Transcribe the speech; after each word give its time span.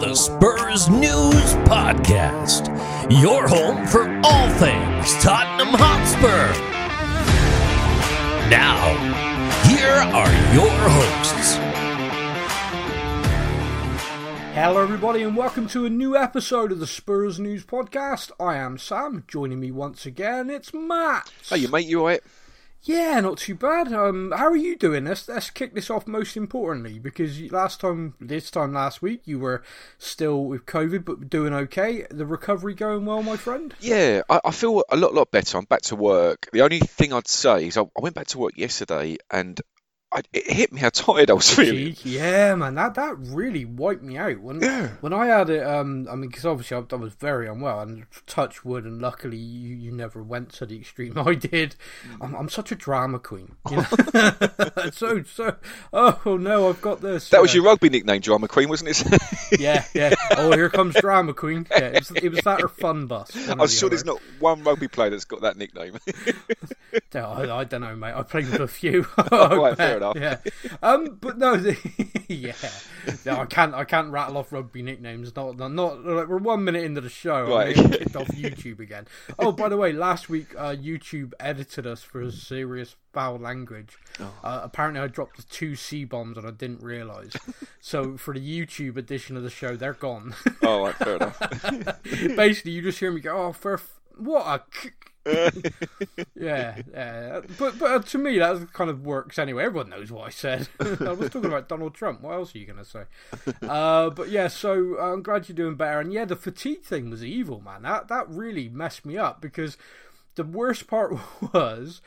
the 0.00 0.14
Spurs 0.14 0.88
News 0.88 1.52
Podcast, 1.68 2.68
your 3.22 3.46
home 3.46 3.86
for 3.86 4.08
all 4.24 4.48
things 4.52 5.12
Tottenham 5.22 5.74
Hotspur. 5.78 6.58
Now, 8.48 8.96
here 9.68 9.90
are 9.90 10.54
your 10.54 10.70
hosts. 10.70 11.56
Hello, 14.54 14.82
everybody, 14.82 15.22
and 15.22 15.36
welcome 15.36 15.68
to 15.68 15.84
a 15.84 15.90
new 15.90 16.16
episode 16.16 16.72
of 16.72 16.78
the 16.80 16.86
Spurs 16.86 17.38
News 17.38 17.66
Podcast. 17.66 18.30
I 18.40 18.56
am 18.56 18.78
Sam. 18.78 19.24
Joining 19.28 19.60
me 19.60 19.70
once 19.70 20.06
again, 20.06 20.48
it's 20.48 20.72
Matt. 20.72 21.30
Hey, 21.50 21.58
you 21.58 21.68
mate, 21.68 21.86
you 21.86 22.00
alright? 22.00 22.22
Yeah, 22.82 23.20
not 23.20 23.38
too 23.38 23.54
bad. 23.54 23.92
Um, 23.92 24.32
how 24.34 24.46
are 24.46 24.56
you 24.56 24.76
doing? 24.76 25.04
Let's 25.04 25.28
let's 25.28 25.50
kick 25.50 25.74
this 25.74 25.90
off. 25.90 26.06
Most 26.06 26.36
importantly, 26.36 26.98
because 26.98 27.40
last 27.52 27.80
time, 27.80 28.14
this 28.20 28.50
time 28.50 28.72
last 28.72 29.02
week, 29.02 29.22
you 29.26 29.38
were 29.38 29.62
still 29.98 30.44
with 30.46 30.64
COVID, 30.64 31.04
but 31.04 31.28
doing 31.28 31.52
okay. 31.52 32.06
The 32.10 32.24
recovery 32.24 32.74
going 32.74 33.04
well, 33.04 33.22
my 33.22 33.36
friend. 33.36 33.74
Yeah, 33.80 34.22
I, 34.30 34.40
I 34.46 34.50
feel 34.50 34.82
a 34.90 34.96
lot, 34.96 35.12
lot 35.14 35.30
better. 35.30 35.58
I'm 35.58 35.64
back 35.64 35.82
to 35.82 35.96
work. 35.96 36.48
The 36.52 36.62
only 36.62 36.80
thing 36.80 37.12
I'd 37.12 37.28
say 37.28 37.66
is 37.66 37.76
I, 37.76 37.82
I 37.82 38.00
went 38.00 38.14
back 38.14 38.28
to 38.28 38.38
work 38.38 38.56
yesterday 38.56 39.18
and 39.30 39.60
I, 40.12 40.22
it 40.32 40.50
hit 40.50 40.72
me 40.72 40.80
how 40.80 40.88
tired 40.88 41.30
I 41.30 41.34
was 41.34 41.48
feeling. 41.54 41.94
Yeah, 42.02 42.56
man, 42.56 42.74
that 42.74 42.94
that 42.94 43.14
really 43.18 43.64
wiped 43.64 44.02
me 44.02 44.18
out 44.18 44.40
when 44.40 44.60
Yeah. 44.60 44.88
when 45.00 45.12
I 45.12 45.26
had 45.26 45.48
it. 45.50 45.64
Um, 45.64 46.08
I 46.10 46.16
mean, 46.16 46.30
because 46.30 46.44
obviously 46.44 46.76
I, 46.78 46.82
I 46.90 46.96
was 46.96 47.14
very 47.14 47.46
unwell, 47.46 47.78
and 47.80 48.06
touch 48.26 48.64
wood, 48.64 48.84
and 48.84 49.00
luckily 49.00 49.36
you, 49.36 49.76
you 49.76 49.92
never 49.92 50.20
went 50.20 50.52
to 50.54 50.66
the 50.66 50.76
extreme 50.78 51.16
I 51.18 51.34
did. 51.34 51.76
I'm, 52.20 52.34
I'm 52.34 52.48
such 52.48 52.72
a 52.72 52.74
drama 52.74 53.20
queen, 53.20 53.54
you 53.70 53.76
know. 53.76 53.84
so 54.92 55.22
so. 55.22 55.54
Oh 55.92 56.36
no, 56.40 56.68
I've 56.68 56.80
got 56.82 57.00
this. 57.00 57.28
That 57.30 57.40
was 57.42 57.54
your 57.54 57.62
rugby 57.62 57.88
nickname, 57.88 58.20
Drama 58.20 58.48
Queen, 58.48 58.68
wasn't 58.68 58.90
it? 58.90 59.20
Yeah, 59.60 59.84
yeah. 59.94 60.14
Oh, 60.36 60.52
here 60.52 60.70
comes 60.70 60.94
drama 60.94 61.34
queen. 61.34 61.66
Yeah, 61.72 61.78
it 61.86 62.08
was, 62.08 62.10
it 62.12 62.28
was 62.30 62.40
that 62.42 62.62
or 62.62 62.68
fun 62.68 63.06
bus. 63.06 63.34
I'm 63.48 63.58
the 63.58 63.66
sure 63.66 63.88
there's 63.88 64.04
not 64.04 64.20
one 64.38 64.62
rugby 64.62 64.86
player 64.86 65.10
that's 65.10 65.24
got 65.24 65.40
that 65.42 65.56
nickname. 65.56 65.98
I, 67.12 67.50
I 67.50 67.64
don't 67.64 67.80
know, 67.80 67.96
mate. 67.96 68.14
I 68.14 68.22
played 68.22 68.48
with 68.48 68.60
a 68.60 68.68
few. 68.68 69.06
Right, 69.30 69.76
fair 69.76 69.99
enough. 70.00 70.16
Yeah. 70.16 70.38
Um, 70.82 71.18
but 71.20 71.38
no, 71.38 71.54
yeah. 72.28 72.52
No, 73.24 73.40
I 73.40 73.46
can't. 73.46 73.74
I 73.74 73.84
can't 73.84 74.10
rattle 74.10 74.36
off 74.38 74.52
rugby 74.52 74.82
nicknames. 74.82 75.34
Not, 75.34 75.56
not, 75.56 75.72
not 75.72 76.04
like 76.04 76.28
we're 76.28 76.38
one 76.38 76.64
minute 76.64 76.84
into 76.84 77.00
the 77.00 77.08
show. 77.08 77.48
Right. 77.48 77.76
I'm 77.78 77.90
kicked 77.90 78.16
off 78.16 78.28
YouTube 78.28 78.80
again. 78.80 79.06
Oh, 79.38 79.52
by 79.52 79.68
the 79.68 79.76
way, 79.76 79.92
last 79.92 80.28
week 80.28 80.54
uh, 80.56 80.74
YouTube 80.74 81.32
edited 81.40 81.86
us 81.86 82.02
for 82.02 82.20
a 82.20 82.30
serious 82.32 82.96
foul 83.12 83.38
language. 83.38 83.96
Oh. 84.18 84.32
Uh, 84.44 84.60
apparently, 84.62 85.00
I 85.00 85.06
dropped 85.08 85.48
two 85.50 85.74
c 85.74 86.04
bombs 86.04 86.36
and 86.38 86.46
I 86.46 86.50
didn't 86.50 86.82
realise. 86.82 87.34
so 87.80 88.16
for 88.16 88.34
the 88.34 88.40
YouTube 88.40 88.96
edition 88.96 89.36
of 89.36 89.42
the 89.42 89.50
show, 89.50 89.76
they're 89.76 89.92
gone. 89.94 90.34
oh, 90.62 90.84
right, 90.84 90.94
fair 90.94 91.16
enough. 91.16 91.38
Basically, 92.36 92.72
you 92.72 92.82
just 92.82 92.98
hear 92.98 93.10
me 93.12 93.20
go, 93.20 93.36
"Oh, 93.46 93.52
for 93.52 93.74
f- 93.74 94.00
what 94.16 94.46
a." 94.46 94.62
k-" 95.30 96.24
yeah, 96.34 96.82
yeah, 96.92 97.40
but 97.58 97.78
but 97.78 97.90
uh, 97.90 97.98
to 98.00 98.18
me 98.18 98.38
that 98.38 98.72
kind 98.72 98.90
of 98.90 99.04
works 99.04 99.38
anyway. 99.38 99.64
Everyone 99.64 99.90
knows 99.90 100.10
what 100.10 100.26
I 100.26 100.30
said. 100.30 100.68
I 100.80 101.12
was 101.12 101.30
talking 101.30 101.46
about 101.46 101.68
Donald 101.68 101.94
Trump. 101.94 102.20
What 102.20 102.34
else 102.34 102.54
are 102.54 102.58
you 102.58 102.66
going 102.66 102.78
to 102.78 102.84
say? 102.84 103.04
Uh, 103.62 104.10
but 104.10 104.30
yeah, 104.30 104.48
so 104.48 104.96
uh, 104.98 105.12
I'm 105.12 105.22
glad 105.22 105.48
you're 105.48 105.56
doing 105.56 105.76
better. 105.76 106.00
And 106.00 106.12
yeah, 106.12 106.24
the 106.24 106.36
fatigue 106.36 106.82
thing 106.82 107.10
was 107.10 107.24
evil, 107.24 107.60
man. 107.60 107.82
That 107.82 108.08
that 108.08 108.28
really 108.28 108.68
messed 108.68 109.04
me 109.04 109.16
up 109.16 109.40
because 109.40 109.76
the 110.34 110.44
worst 110.44 110.86
part 110.86 111.14
was 111.52 112.00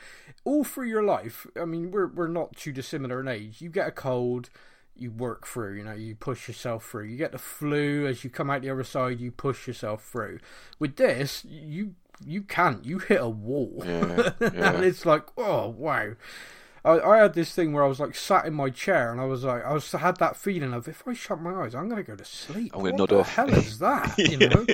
all 0.44 0.64
through 0.64 0.88
your 0.88 1.02
life. 1.02 1.46
I 1.60 1.64
mean, 1.64 1.90
we're 1.90 2.08
we're 2.08 2.28
not 2.28 2.56
too 2.56 2.72
dissimilar 2.72 3.20
in 3.20 3.28
age. 3.28 3.60
You 3.60 3.70
get 3.70 3.88
a 3.88 3.92
cold. 3.92 4.50
You 4.96 5.10
work 5.10 5.44
through, 5.44 5.74
you 5.74 5.82
know, 5.82 5.92
you 5.92 6.14
push 6.14 6.46
yourself 6.46 6.86
through. 6.88 7.06
You 7.06 7.16
get 7.16 7.32
the 7.32 7.38
flu 7.38 8.06
as 8.06 8.22
you 8.22 8.30
come 8.30 8.48
out 8.48 8.62
the 8.62 8.70
other 8.70 8.84
side, 8.84 9.18
you 9.18 9.32
push 9.32 9.66
yourself 9.66 10.04
through. 10.04 10.38
With 10.78 10.94
this, 10.94 11.44
you 11.44 11.96
you 12.24 12.42
can't. 12.42 12.84
You 12.84 12.98
hit 12.98 13.20
a 13.20 13.28
wall, 13.28 13.82
Yeah, 13.84 14.32
yeah. 14.40 14.72
and 14.74 14.84
it's 14.84 15.04
like, 15.06 15.24
oh 15.36 15.68
wow. 15.68 16.12
I, 16.86 17.00
I 17.00 17.16
had 17.16 17.32
this 17.32 17.54
thing 17.54 17.72
where 17.72 17.82
I 17.82 17.86
was 17.86 17.98
like 17.98 18.14
sat 18.14 18.44
in 18.44 18.52
my 18.52 18.68
chair, 18.68 19.10
and 19.10 19.18
I 19.18 19.24
was 19.24 19.42
like, 19.42 19.64
I 19.64 19.72
was 19.72 19.90
had 19.90 20.18
that 20.18 20.36
feeling 20.36 20.74
of 20.74 20.86
if 20.86 21.02
I 21.08 21.14
shut 21.14 21.40
my 21.40 21.54
eyes, 21.64 21.74
I'm 21.74 21.88
going 21.88 22.04
to 22.04 22.06
go 22.10 22.14
to 22.14 22.24
sleep. 22.26 22.72
I'm 22.74 22.80
gonna 22.82 22.92
what 22.92 22.98
nod 22.98 23.08
the 23.08 23.20
off. 23.20 23.34
hell 23.34 23.48
is 23.48 23.78
that? 23.80 24.14
You 24.18 24.36
know, 24.36 24.66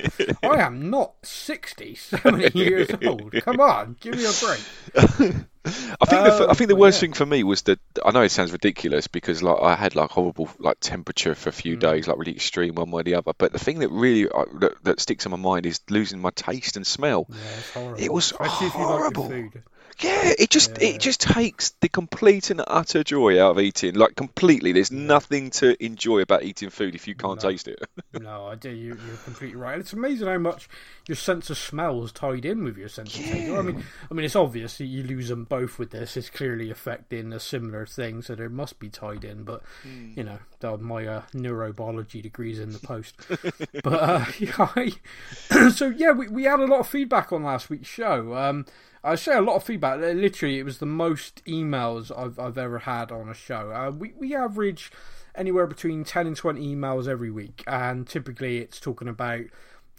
I 0.43 0.57
am 0.61 0.89
not 0.89 1.13
sixty, 1.23 1.95
seventy 1.95 2.51
years 2.59 2.89
old. 3.05 3.31
Come 3.43 3.61
on, 3.61 3.95
give 4.01 4.15
me 4.17 4.25
a 4.25 4.31
break. 4.43 5.35
I 5.63 6.05
think 6.05 6.23
the, 6.25 6.47
I 6.49 6.53
think 6.53 6.69
the 6.69 6.75
worst 6.75 6.97
yeah. 6.97 7.01
thing 7.07 7.13
for 7.13 7.25
me 7.25 7.43
was 7.43 7.61
that 7.63 7.79
I 8.03 8.11
know 8.11 8.21
it 8.21 8.29
sounds 8.31 8.51
ridiculous 8.51 9.07
because 9.07 9.43
like 9.43 9.61
I 9.61 9.75
had 9.75 9.95
like 9.95 10.09
horrible 10.09 10.49
like 10.59 10.79
temperature 10.79 11.35
for 11.35 11.49
a 11.49 11.53
few 11.53 11.77
Mm. 11.77 11.81
days, 11.81 12.07
like 12.07 12.17
really 12.17 12.31
extreme 12.35 12.75
one 12.75 12.89
way 12.89 13.01
or 13.01 13.03
the 13.03 13.15
other. 13.15 13.33
But 13.37 13.51
the 13.53 13.59
thing 13.59 13.79
that 13.79 13.89
really 13.89 14.27
uh, 14.27 14.45
that, 14.59 14.83
that 14.83 14.99
sticks 14.99 15.25
in 15.25 15.31
my 15.31 15.37
mind 15.37 15.65
is 15.67 15.79
losing 15.89 16.19
my 16.19 16.31
taste 16.31 16.77
and 16.77 16.87
smell. 16.87 17.27
Yeah, 17.29 17.35
it's 17.59 17.71
horrible. 17.73 18.03
It 18.03 18.11
was 18.11 18.31
Especially 18.31 18.69
horrible. 18.69 19.29
like. 19.29 19.63
Yeah, 20.01 20.33
it 20.37 20.49
just 20.49 20.71
Yeah. 20.81 20.89
it 20.89 20.99
just 21.01 21.21
takes 21.21 21.71
the 21.81 21.89
complete 21.89 22.49
and 22.49 22.61
utter 22.67 23.03
joy 23.03 23.41
out 23.41 23.51
of 23.51 23.59
eating. 23.59 23.95
Like 23.95 24.15
completely, 24.15 24.71
there's 24.71 24.91
nothing 24.91 25.49
to 25.51 25.81
enjoy 25.83 26.19
about 26.21 26.43
eating 26.43 26.69
food 26.69 26.95
if 26.95 27.07
you 27.07 27.15
can't 27.15 27.39
taste 27.39 27.67
it. 27.67 27.79
No, 28.19 28.45
I 28.47 28.55
do. 28.55 28.69
You, 28.69 28.97
you're 29.07 29.17
completely 29.23 29.55
right. 29.55 29.79
It's 29.79 29.93
amazing 29.93 30.27
how 30.27 30.37
much 30.37 30.67
your 31.07 31.15
sense 31.15 31.49
of 31.49 31.57
smell 31.57 32.03
is 32.03 32.11
tied 32.11 32.43
in 32.45 32.63
with 32.63 32.77
your 32.77 32.89
sense 32.89 33.17
of 33.17 33.23
taste. 33.23 33.49
I 33.51 33.61
mean, 33.61 33.83
I 34.09 34.13
mean, 34.13 34.25
it's 34.25 34.35
obvious 34.35 34.77
that 34.79 34.85
you 34.85 35.03
lose 35.03 35.29
them 35.29 35.45
both 35.45 35.79
with 35.79 35.91
this. 35.91 36.17
It's 36.17 36.29
clearly 36.29 36.69
affecting 36.69 37.31
a 37.31 37.39
similar 37.39 37.85
thing, 37.85 38.21
so 38.21 38.35
there 38.35 38.49
must 38.49 38.79
be 38.79 38.89
tied 38.89 39.23
in. 39.23 39.43
But 39.43 39.63
you 39.85 40.23
know, 40.25 40.39
my 40.77 41.05
uh, 41.07 41.21
neurobiology 41.33 42.21
degrees 42.21 42.59
in 42.59 42.73
the 42.73 42.79
post. 42.79 43.15
but 43.83 43.93
uh, 43.93 44.25
yeah, 44.39 44.67
I, 44.75 45.69
so 45.71 45.87
yeah, 45.87 46.11
we 46.11 46.27
we 46.27 46.43
had 46.43 46.59
a 46.59 46.65
lot 46.65 46.81
of 46.81 46.87
feedback 46.87 47.31
on 47.31 47.43
last 47.43 47.69
week's 47.69 47.87
show. 47.87 48.35
Um, 48.35 48.65
I 49.03 49.15
say 49.15 49.35
a 49.35 49.41
lot 49.41 49.55
of 49.55 49.63
feedback. 49.63 49.99
Literally, 49.99 50.59
it 50.59 50.63
was 50.63 50.77
the 50.77 50.85
most 50.85 51.43
emails 51.45 52.15
I've 52.15 52.37
I've 52.39 52.57
ever 52.57 52.79
had 52.79 53.11
on 53.11 53.29
a 53.29 53.33
show. 53.33 53.71
Uh, 53.71 53.91
we 53.91 54.13
we 54.17 54.35
average 54.35 54.91
anywhere 55.35 55.67
between 55.67 56.03
10 56.03 56.27
and 56.27 56.35
20 56.35 56.75
emails 56.75 57.07
every 57.07 57.31
week 57.31 57.63
and 57.67 58.07
typically 58.07 58.57
it's 58.57 58.79
talking 58.79 59.07
about 59.07 59.41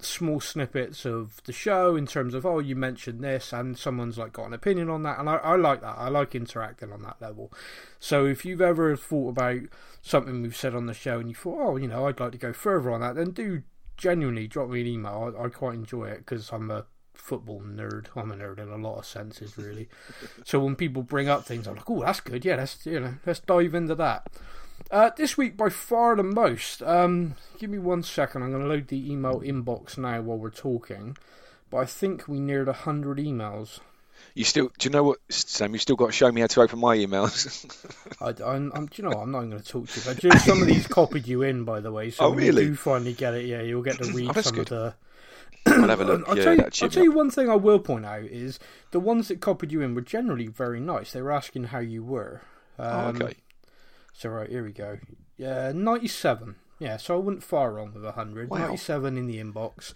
small 0.00 0.40
snippets 0.40 1.04
of 1.04 1.40
the 1.44 1.52
show 1.52 1.94
in 1.94 2.06
terms 2.06 2.34
of 2.34 2.44
oh 2.44 2.58
you 2.58 2.74
mentioned 2.74 3.22
this 3.22 3.52
and 3.52 3.78
someone's 3.78 4.18
like 4.18 4.32
got 4.32 4.46
an 4.46 4.52
opinion 4.52 4.90
on 4.90 5.02
that 5.04 5.18
and 5.18 5.30
I, 5.30 5.36
I 5.36 5.56
like 5.56 5.80
that 5.80 5.96
i 5.96 6.08
like 6.08 6.34
interacting 6.34 6.92
on 6.92 7.02
that 7.02 7.20
level 7.20 7.52
so 8.00 8.26
if 8.26 8.44
you've 8.44 8.60
ever 8.60 8.96
thought 8.96 9.30
about 9.30 9.60
something 10.00 10.42
we've 10.42 10.56
said 10.56 10.74
on 10.74 10.86
the 10.86 10.94
show 10.94 11.20
and 11.20 11.28
you 11.28 11.34
thought 11.34 11.60
oh 11.60 11.76
you 11.76 11.86
know 11.86 12.06
i'd 12.08 12.18
like 12.18 12.32
to 12.32 12.38
go 12.38 12.52
further 12.52 12.90
on 12.90 13.00
that 13.00 13.14
then 13.14 13.30
do 13.30 13.62
genuinely 13.96 14.48
drop 14.48 14.68
me 14.68 14.80
an 14.80 14.86
email 14.88 15.34
i, 15.38 15.44
I 15.44 15.48
quite 15.48 15.74
enjoy 15.74 16.06
it 16.06 16.18
because 16.18 16.50
i'm 16.50 16.70
a 16.70 16.84
football 17.14 17.60
nerd 17.60 18.06
i'm 18.16 18.32
a 18.32 18.34
nerd 18.36 18.58
in 18.58 18.68
a 18.68 18.76
lot 18.76 18.98
of 18.98 19.06
senses 19.06 19.56
really 19.56 19.88
so 20.44 20.58
when 20.58 20.74
people 20.76 21.02
bring 21.02 21.28
up 21.28 21.44
things 21.44 21.66
i'm 21.66 21.76
like 21.76 21.88
oh 21.90 22.00
that's 22.02 22.20
good 22.20 22.44
yeah 22.44 22.56
let's 22.56 22.84
you 22.86 22.98
know 23.00 23.14
let's 23.26 23.40
dive 23.40 23.74
into 23.74 23.94
that 23.94 24.26
uh, 24.90 25.10
this 25.16 25.38
week, 25.38 25.56
by 25.56 25.68
far 25.68 26.16
the 26.16 26.24
most. 26.24 26.82
Um, 26.82 27.36
give 27.58 27.70
me 27.70 27.78
one 27.78 28.02
second. 28.02 28.42
I'm 28.42 28.50
going 28.50 28.64
to 28.64 28.68
load 28.68 28.88
the 28.88 29.12
email 29.12 29.40
inbox 29.40 29.96
now 29.96 30.20
while 30.22 30.38
we're 30.38 30.50
talking. 30.50 31.16
But 31.70 31.76
I 31.78 31.84
think 31.84 32.26
we 32.26 32.40
neared 32.40 32.68
a 32.68 32.72
hundred 32.72 33.18
emails. 33.18 33.78
You 34.34 34.44
still, 34.44 34.70
do 34.78 34.88
you 34.88 34.90
know 34.90 35.04
what, 35.04 35.18
Sam? 35.28 35.72
You 35.72 35.78
still 35.78 35.94
got 35.94 36.06
to 36.06 36.12
show 36.12 36.32
me 36.32 36.40
how 36.40 36.46
to 36.48 36.62
open 36.62 36.80
my 36.80 36.96
emails. 36.96 37.64
I, 38.20 38.30
I'm, 38.54 38.72
I'm, 38.74 38.86
do 38.86 39.02
you 39.02 39.08
know, 39.08 39.16
what? 39.16 39.22
I'm 39.22 39.30
not 39.30 39.38
even 39.38 39.50
going 39.50 39.62
to 39.62 39.68
talk 39.68 39.88
to 39.88 40.00
you. 40.24 40.30
But 40.30 40.40
some 40.40 40.60
of 40.62 40.66
these 40.66 40.86
copied 40.88 41.28
you 41.28 41.42
in, 41.42 41.64
by 41.64 41.80
the 41.80 41.92
way. 41.92 42.10
So 42.10 42.24
Oh, 42.26 42.30
really? 42.32 42.64
you 42.64 42.70
do 42.70 42.76
finally 42.76 43.12
get 43.12 43.34
it, 43.34 43.46
yeah, 43.46 43.62
you'll 43.62 43.82
get 43.82 44.02
to 44.02 44.12
read 44.12 44.36
Oh, 44.36 44.40
some 44.40 44.54
good. 44.56 44.62
of 44.62 44.68
the. 44.68 44.94
I'll 45.66 45.88
have 45.88 46.00
a 46.00 46.04
look. 46.04 46.28
I'll, 46.28 46.36
yeah, 46.36 46.44
tell 46.44 46.56
you, 46.56 46.64
I'll 46.64 46.88
tell 46.88 47.04
you 47.04 47.12
one 47.12 47.30
thing 47.30 47.48
I 47.48 47.54
will 47.54 47.78
point 47.78 48.04
out 48.04 48.24
is 48.24 48.58
the 48.90 49.00
ones 49.00 49.28
that 49.28 49.40
copied 49.40 49.72
you 49.72 49.80
in 49.80 49.94
were 49.94 50.00
generally 50.00 50.48
very 50.48 50.80
nice. 50.80 51.12
They 51.12 51.22
were 51.22 51.32
asking 51.32 51.64
how 51.64 51.78
you 51.78 52.02
were. 52.02 52.42
Um, 52.78 53.16
Oh, 53.20 53.24
okay. 53.24 53.34
So 54.12 54.28
right 54.28 54.50
here 54.50 54.64
we 54.64 54.72
go. 54.72 54.98
Yeah, 55.36 55.72
ninety-seven. 55.74 56.56
Yeah, 56.78 56.96
so 56.96 57.14
I 57.16 57.18
went 57.18 57.42
far 57.42 57.72
wrong 57.72 57.92
with 57.94 58.04
hundred. 58.14 58.50
Wow. 58.50 58.58
Ninety-seven 58.58 59.16
in 59.16 59.26
the 59.26 59.38
inbox, 59.38 59.94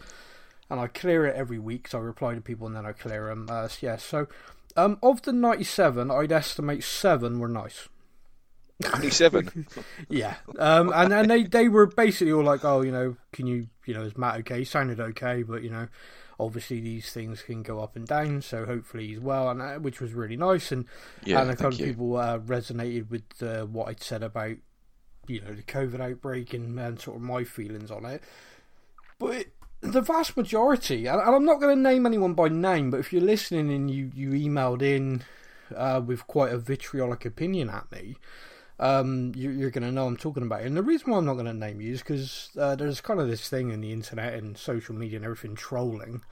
and 0.70 0.78
I 0.78 0.86
clear 0.86 1.26
it 1.26 1.36
every 1.36 1.58
week. 1.58 1.88
So 1.88 1.98
I 1.98 2.02
reply 2.02 2.34
to 2.34 2.40
people 2.40 2.66
and 2.66 2.76
then 2.76 2.86
I 2.86 2.92
clear 2.92 3.26
them. 3.26 3.48
Uh, 3.50 3.68
so 3.68 3.86
yeah, 3.86 3.96
so 3.96 4.28
um, 4.76 4.98
of 5.02 5.22
the 5.22 5.32
ninety-seven, 5.32 6.10
I'd 6.10 6.32
estimate 6.32 6.84
seven 6.84 7.38
were 7.38 7.48
nice. 7.48 7.88
Only 8.92 9.10
seven. 9.10 9.66
Yeah, 10.08 10.36
um, 10.58 10.92
and 10.94 11.12
and 11.12 11.30
they 11.30 11.44
they 11.44 11.68
were 11.68 11.86
basically 11.86 12.32
all 12.32 12.44
like, 12.44 12.64
oh, 12.64 12.82
you 12.82 12.92
know, 12.92 13.16
can 13.32 13.46
you, 13.46 13.68
you 13.86 13.94
know, 13.94 14.02
is 14.02 14.16
Matt 14.16 14.38
okay? 14.40 14.58
He 14.58 14.64
sounded 14.64 15.00
okay, 15.00 15.42
but 15.42 15.62
you 15.62 15.70
know, 15.70 15.88
obviously 16.38 16.80
these 16.80 17.10
things 17.10 17.42
can 17.42 17.62
go 17.62 17.80
up 17.80 17.96
and 17.96 18.06
down. 18.06 18.42
So 18.42 18.66
hopefully 18.66 19.08
he's 19.08 19.20
well, 19.20 19.48
and 19.50 19.62
uh, 19.62 19.74
which 19.76 20.00
was 20.00 20.12
really 20.12 20.36
nice. 20.36 20.70
And 20.72 20.84
Yeah, 21.24 21.40
and 21.40 21.50
a 21.50 21.56
couple 21.56 21.74
of 21.74 21.78
people 21.78 22.16
uh, 22.16 22.38
resonated 22.38 23.10
with 23.10 23.42
uh, 23.42 23.64
what 23.64 23.88
I'd 23.88 24.02
said 24.02 24.22
about 24.22 24.56
you 25.26 25.40
know 25.40 25.54
the 25.54 25.62
COVID 25.62 26.00
outbreak 26.00 26.52
and, 26.52 26.78
and 26.78 27.00
sort 27.00 27.16
of 27.16 27.22
my 27.22 27.44
feelings 27.44 27.90
on 27.90 28.04
it. 28.04 28.22
But 29.18 29.46
the 29.80 30.02
vast 30.02 30.36
majority, 30.36 31.06
and 31.06 31.20
and 31.20 31.34
I'm 31.34 31.44
not 31.44 31.60
going 31.60 31.76
to 31.76 31.82
name 31.82 32.04
anyone 32.04 32.34
by 32.34 32.48
name, 32.48 32.90
but 32.90 33.00
if 33.00 33.12
you're 33.12 33.22
listening 33.22 33.72
and 33.72 33.90
you 33.90 34.10
you 34.14 34.30
emailed 34.30 34.82
in 34.82 35.24
uh, 35.74 36.00
with 36.04 36.26
quite 36.26 36.52
a 36.52 36.58
vitriolic 36.58 37.24
opinion 37.24 37.70
at 37.70 37.90
me. 37.90 38.16
Um, 38.78 39.32
you, 39.34 39.50
you're 39.50 39.70
going 39.70 39.84
to 39.84 39.92
know 39.92 40.06
I'm 40.06 40.16
talking 40.16 40.42
about. 40.42 40.62
it. 40.62 40.66
And 40.66 40.76
the 40.76 40.82
reason 40.82 41.10
why 41.10 41.18
I'm 41.18 41.24
not 41.24 41.34
going 41.34 41.46
to 41.46 41.52
name 41.54 41.80
you 41.80 41.92
is 41.92 42.00
because 42.00 42.50
uh, 42.58 42.76
there's 42.76 43.00
kind 43.00 43.20
of 43.20 43.28
this 43.28 43.48
thing 43.48 43.70
in 43.70 43.80
the 43.80 43.92
internet 43.92 44.34
and 44.34 44.56
social 44.58 44.94
media 44.94 45.16
and 45.16 45.24
everything 45.24 45.54
trolling, 45.54 46.22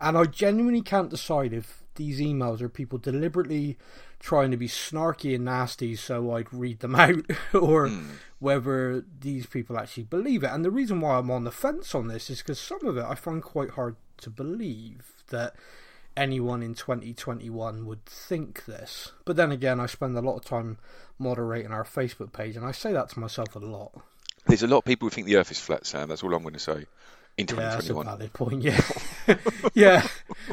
and 0.00 0.16
I 0.16 0.24
genuinely 0.24 0.82
can't 0.82 1.10
decide 1.10 1.52
if 1.52 1.82
these 1.96 2.20
emails 2.20 2.60
are 2.60 2.68
people 2.68 2.98
deliberately 2.98 3.76
trying 4.20 4.52
to 4.52 4.56
be 4.56 4.68
snarky 4.68 5.34
and 5.34 5.44
nasty 5.44 5.96
so 5.96 6.30
I'd 6.32 6.52
read 6.52 6.78
them 6.80 6.94
out, 6.96 7.24
or 7.52 7.88
Hmm. 7.88 8.10
whether 8.38 9.04
these 9.20 9.46
people 9.46 9.76
actually 9.76 10.04
believe 10.04 10.44
it. 10.44 10.50
And 10.52 10.64
the 10.64 10.70
reason 10.70 11.00
why 11.00 11.16
I'm 11.18 11.30
on 11.30 11.42
the 11.42 11.50
fence 11.50 11.94
on 11.96 12.06
this 12.06 12.30
is 12.30 12.38
because 12.38 12.60
some 12.60 12.84
of 12.86 12.96
it 12.96 13.04
I 13.04 13.16
find 13.16 13.42
quite 13.42 13.70
hard 13.70 13.96
to 14.18 14.30
believe 14.30 15.12
that 15.30 15.54
anyone 16.18 16.62
in 16.62 16.74
2021 16.74 17.86
would 17.86 18.04
think 18.04 18.64
this. 18.64 19.12
But 19.24 19.36
then 19.36 19.52
again, 19.52 19.78
I 19.80 19.86
spend 19.86 20.16
a 20.18 20.20
lot 20.20 20.36
of 20.36 20.44
time 20.44 20.78
moderating 21.18 21.70
our 21.70 21.84
Facebook 21.84 22.32
page, 22.32 22.56
and 22.56 22.66
I 22.66 22.72
say 22.72 22.92
that 22.92 23.10
to 23.10 23.20
myself 23.20 23.54
a 23.54 23.60
lot. 23.60 23.92
There's 24.46 24.62
a 24.62 24.66
lot 24.66 24.78
of 24.78 24.84
people 24.84 25.06
who 25.06 25.10
think 25.10 25.26
the 25.26 25.36
Earth 25.36 25.50
is 25.50 25.60
flat, 25.60 25.86
Sam. 25.86 26.08
That's 26.08 26.22
all 26.22 26.34
I'm 26.34 26.42
going 26.42 26.54
to 26.54 26.60
say. 26.60 26.86
In 27.38 27.46
Yeah, 27.46 27.54
that's 27.54 27.88
a 27.88 27.94
valid 27.94 28.32
point. 28.32 28.62
Yeah, 28.62 28.80
yeah. 29.74 30.06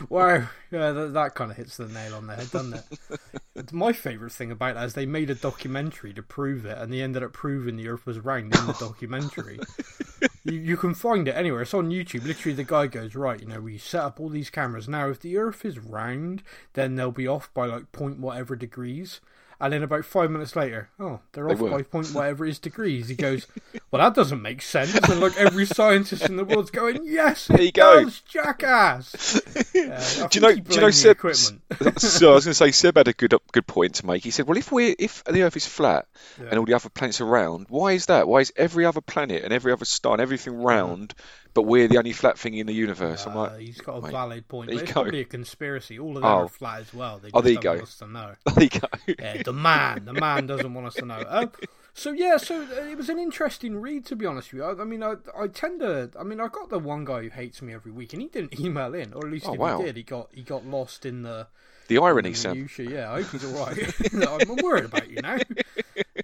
Wow, 0.07 0.47
yeah, 0.69 0.91
that, 0.91 1.13
that 1.13 1.33
kind 1.33 1.49
of 1.49 1.57
hits 1.57 1.77
the 1.77 1.87
nail 1.87 2.13
on 2.13 2.27
the 2.27 2.35
head, 2.35 2.51
doesn't 2.51 2.75
it? 2.75 3.73
My 3.73 3.91
favourite 3.91 4.31
thing 4.31 4.51
about 4.51 4.75
that 4.75 4.85
is 4.85 4.93
they 4.93 5.07
made 5.07 5.31
a 5.31 5.35
documentary 5.35 6.13
to 6.13 6.21
prove 6.21 6.63
it, 6.63 6.77
and 6.77 6.93
they 6.93 7.01
ended 7.01 7.23
up 7.23 7.33
proving 7.33 7.75
the 7.77 7.87
Earth 7.87 8.05
was 8.05 8.19
round 8.19 8.55
in 8.55 8.67
the 8.67 8.73
documentary. 8.73 9.59
you, 10.43 10.59
you 10.59 10.77
can 10.77 10.93
find 10.93 11.27
it 11.27 11.35
anywhere. 11.35 11.63
It's 11.63 11.73
on 11.73 11.89
YouTube. 11.89 12.23
Literally, 12.23 12.55
the 12.55 12.63
guy 12.63 12.85
goes, 12.85 13.15
"Right, 13.15 13.41
you 13.41 13.47
know, 13.47 13.61
we 13.61 13.79
set 13.79 14.03
up 14.03 14.19
all 14.19 14.29
these 14.29 14.51
cameras. 14.51 14.87
Now, 14.87 15.09
if 15.09 15.19
the 15.19 15.37
Earth 15.37 15.65
is 15.65 15.79
round, 15.79 16.43
then 16.73 16.95
they'll 16.95 17.11
be 17.11 17.27
off 17.27 17.51
by 17.55 17.65
like 17.65 17.91
point 17.93 18.19
whatever 18.19 18.55
degrees." 18.55 19.21
And 19.59 19.71
then 19.71 19.83
about 19.83 20.03
five 20.05 20.29
minutes 20.31 20.55
later, 20.55 20.89
oh, 20.99 21.21
they're 21.31 21.47
They 21.47 21.53
off 21.53 21.59
were. 21.59 21.69
by 21.69 21.81
point 21.81 22.07
whatever 22.09 22.45
is 22.45 22.59
degrees. 22.59 23.07
He 23.07 23.15
goes, 23.15 23.47
"Well, 23.89 24.01
that 24.01 24.13
doesn't 24.13 24.41
make 24.41 24.61
sense." 24.61 24.93
And 24.93 25.21
like 25.21 25.37
every 25.37 25.65
scientist 25.65 26.25
in 26.27 26.35
the 26.35 26.43
world's 26.43 26.71
going, 26.71 27.01
"Yes, 27.03 27.49
it 27.49 27.53
There 27.53 27.65
you 27.65 27.71
go. 27.71 28.03
does, 28.03 28.19
jackass." 28.21 29.41
Yeah, 29.73 29.83
uh, 30.21 30.25
I 30.25 30.27
Do 30.27 30.39
you 30.39 30.41
know? 30.41 30.55
Do 30.55 30.75
you 30.75 30.81
know? 30.81 30.91
Seb, 30.91 31.11
equipment. 31.11 31.61
so 31.99 32.31
I 32.31 32.35
was 32.35 32.45
going 32.45 32.51
to 32.51 32.53
say 32.53 32.71
Seb 32.71 32.97
had 32.97 33.07
a 33.07 33.13
good 33.13 33.33
good 33.51 33.67
point 33.67 33.95
to 33.95 34.05
make. 34.05 34.23
He 34.23 34.31
said, 34.31 34.47
"Well, 34.47 34.57
if 34.57 34.71
we 34.71 34.89
if 34.89 35.23
the 35.23 35.43
Earth 35.43 35.55
is 35.55 35.65
flat 35.65 36.07
Yeah. 36.39 36.47
and 36.49 36.59
all 36.59 36.65
the 36.65 36.73
other 36.73 36.89
planets 36.89 37.21
are 37.21 37.25
round, 37.25 37.67
why 37.69 37.93
is 37.93 38.07
that? 38.07 38.27
Why 38.27 38.39
is 38.39 38.51
every 38.57 38.85
other 38.85 39.01
planet 39.01 39.43
and 39.43 39.53
every 39.53 39.71
other 39.71 39.85
star 39.85 40.13
and 40.13 40.21
everything 40.21 40.53
mm. 40.53 40.65
round, 40.65 41.13
but 41.55 41.63
we're 41.63 41.87
the 41.87 41.97
only 41.97 42.13
flat 42.13 42.37
thing 42.37 42.53
in 42.53 42.67
the 42.67 42.73
universe?" 42.73 43.25
I'm 43.25 43.35
Uh, 43.35 43.41
like, 43.47 43.59
he's 43.61 43.81
got 43.81 43.95
a 43.97 44.11
valid 44.11 44.47
point. 44.47 44.67
there 44.69 44.75
But 44.77 44.83
it's 44.83 44.91
go. 44.93 45.01
probably 45.01 45.21
a 45.21 45.25
conspiracy. 45.25 45.97
All 45.97 46.09
of 46.17 46.21
them 46.21 46.25
Oh. 46.25 46.43
are 46.45 46.47
flat 46.47 46.81
as 46.81 46.93
well. 46.93 47.17
They 47.17 47.31
Oh, 47.33 47.41
there 47.41 47.53
you 47.53 47.57
don't 47.59 47.63
go. 47.63 47.69
want 47.79 47.81
us 47.83 47.97
to 47.97 48.07
know. 48.07 48.35
there 48.53 48.63
you 48.63 48.69
go. 48.69 48.87
Yeah, 49.19 49.41
the 49.43 49.53
man, 49.53 50.05
the 50.05 50.13
man 50.13 50.45
doesn't 50.45 50.73
want 50.73 50.85
us 50.85 50.93
to 50.95 51.05
know. 51.05 51.23
Um, 51.27 51.51
so 51.97 52.11
yeah, 52.11 52.37
so 52.37 52.61
uh, 52.61 52.85
it 52.91 52.97
was 52.97 53.09
an 53.09 53.17
interesting 53.17 53.77
read 53.77 54.05
to 54.07 54.15
be 54.15 54.25
honest 54.25 54.51
with 54.53 54.61
you. 54.61 54.65
I, 54.65 54.81
I 54.81 54.83
mean, 54.83 55.01
I, 55.01 55.15
I 55.35 55.47
tend 55.47 55.79
to. 55.79 56.11
I 56.19 56.23
mean, 56.23 56.39
I 56.39 56.47
got 56.49 56.69
the 56.69 56.77
one 56.79 57.05
guy 57.05 57.23
who 57.23 57.29
hates 57.29 57.61
me 57.61 57.73
every 57.73 57.91
week, 57.91 58.13
and 58.13 58.21
he 58.21 58.27
didn't 58.27 58.59
email 58.59 58.93
in, 58.93 59.13
or 59.13 59.25
at 59.25 59.31
least 59.31 59.47
Oh, 59.47 59.53
if 59.53 59.59
wow. 59.59 59.77
he 59.79 59.85
did, 59.85 59.95
he 59.97 60.03
got 60.03 60.27
he 60.33 60.41
got 60.43 60.65
lost 60.65 61.05
in 61.05 61.23
the 61.23 61.47
The 61.87 61.97
irony, 61.99 62.31
the 62.31 62.35
Sam. 62.35 62.69
Yeah, 62.77 63.11
I 63.13 63.21
hope 63.21 63.31
he's 63.31 63.45
all 63.45 63.65
right. 63.65 63.93
I'm 64.51 64.55
worried 64.63 64.85
about 64.85 65.09
you 65.09 65.21
now. 65.21 65.37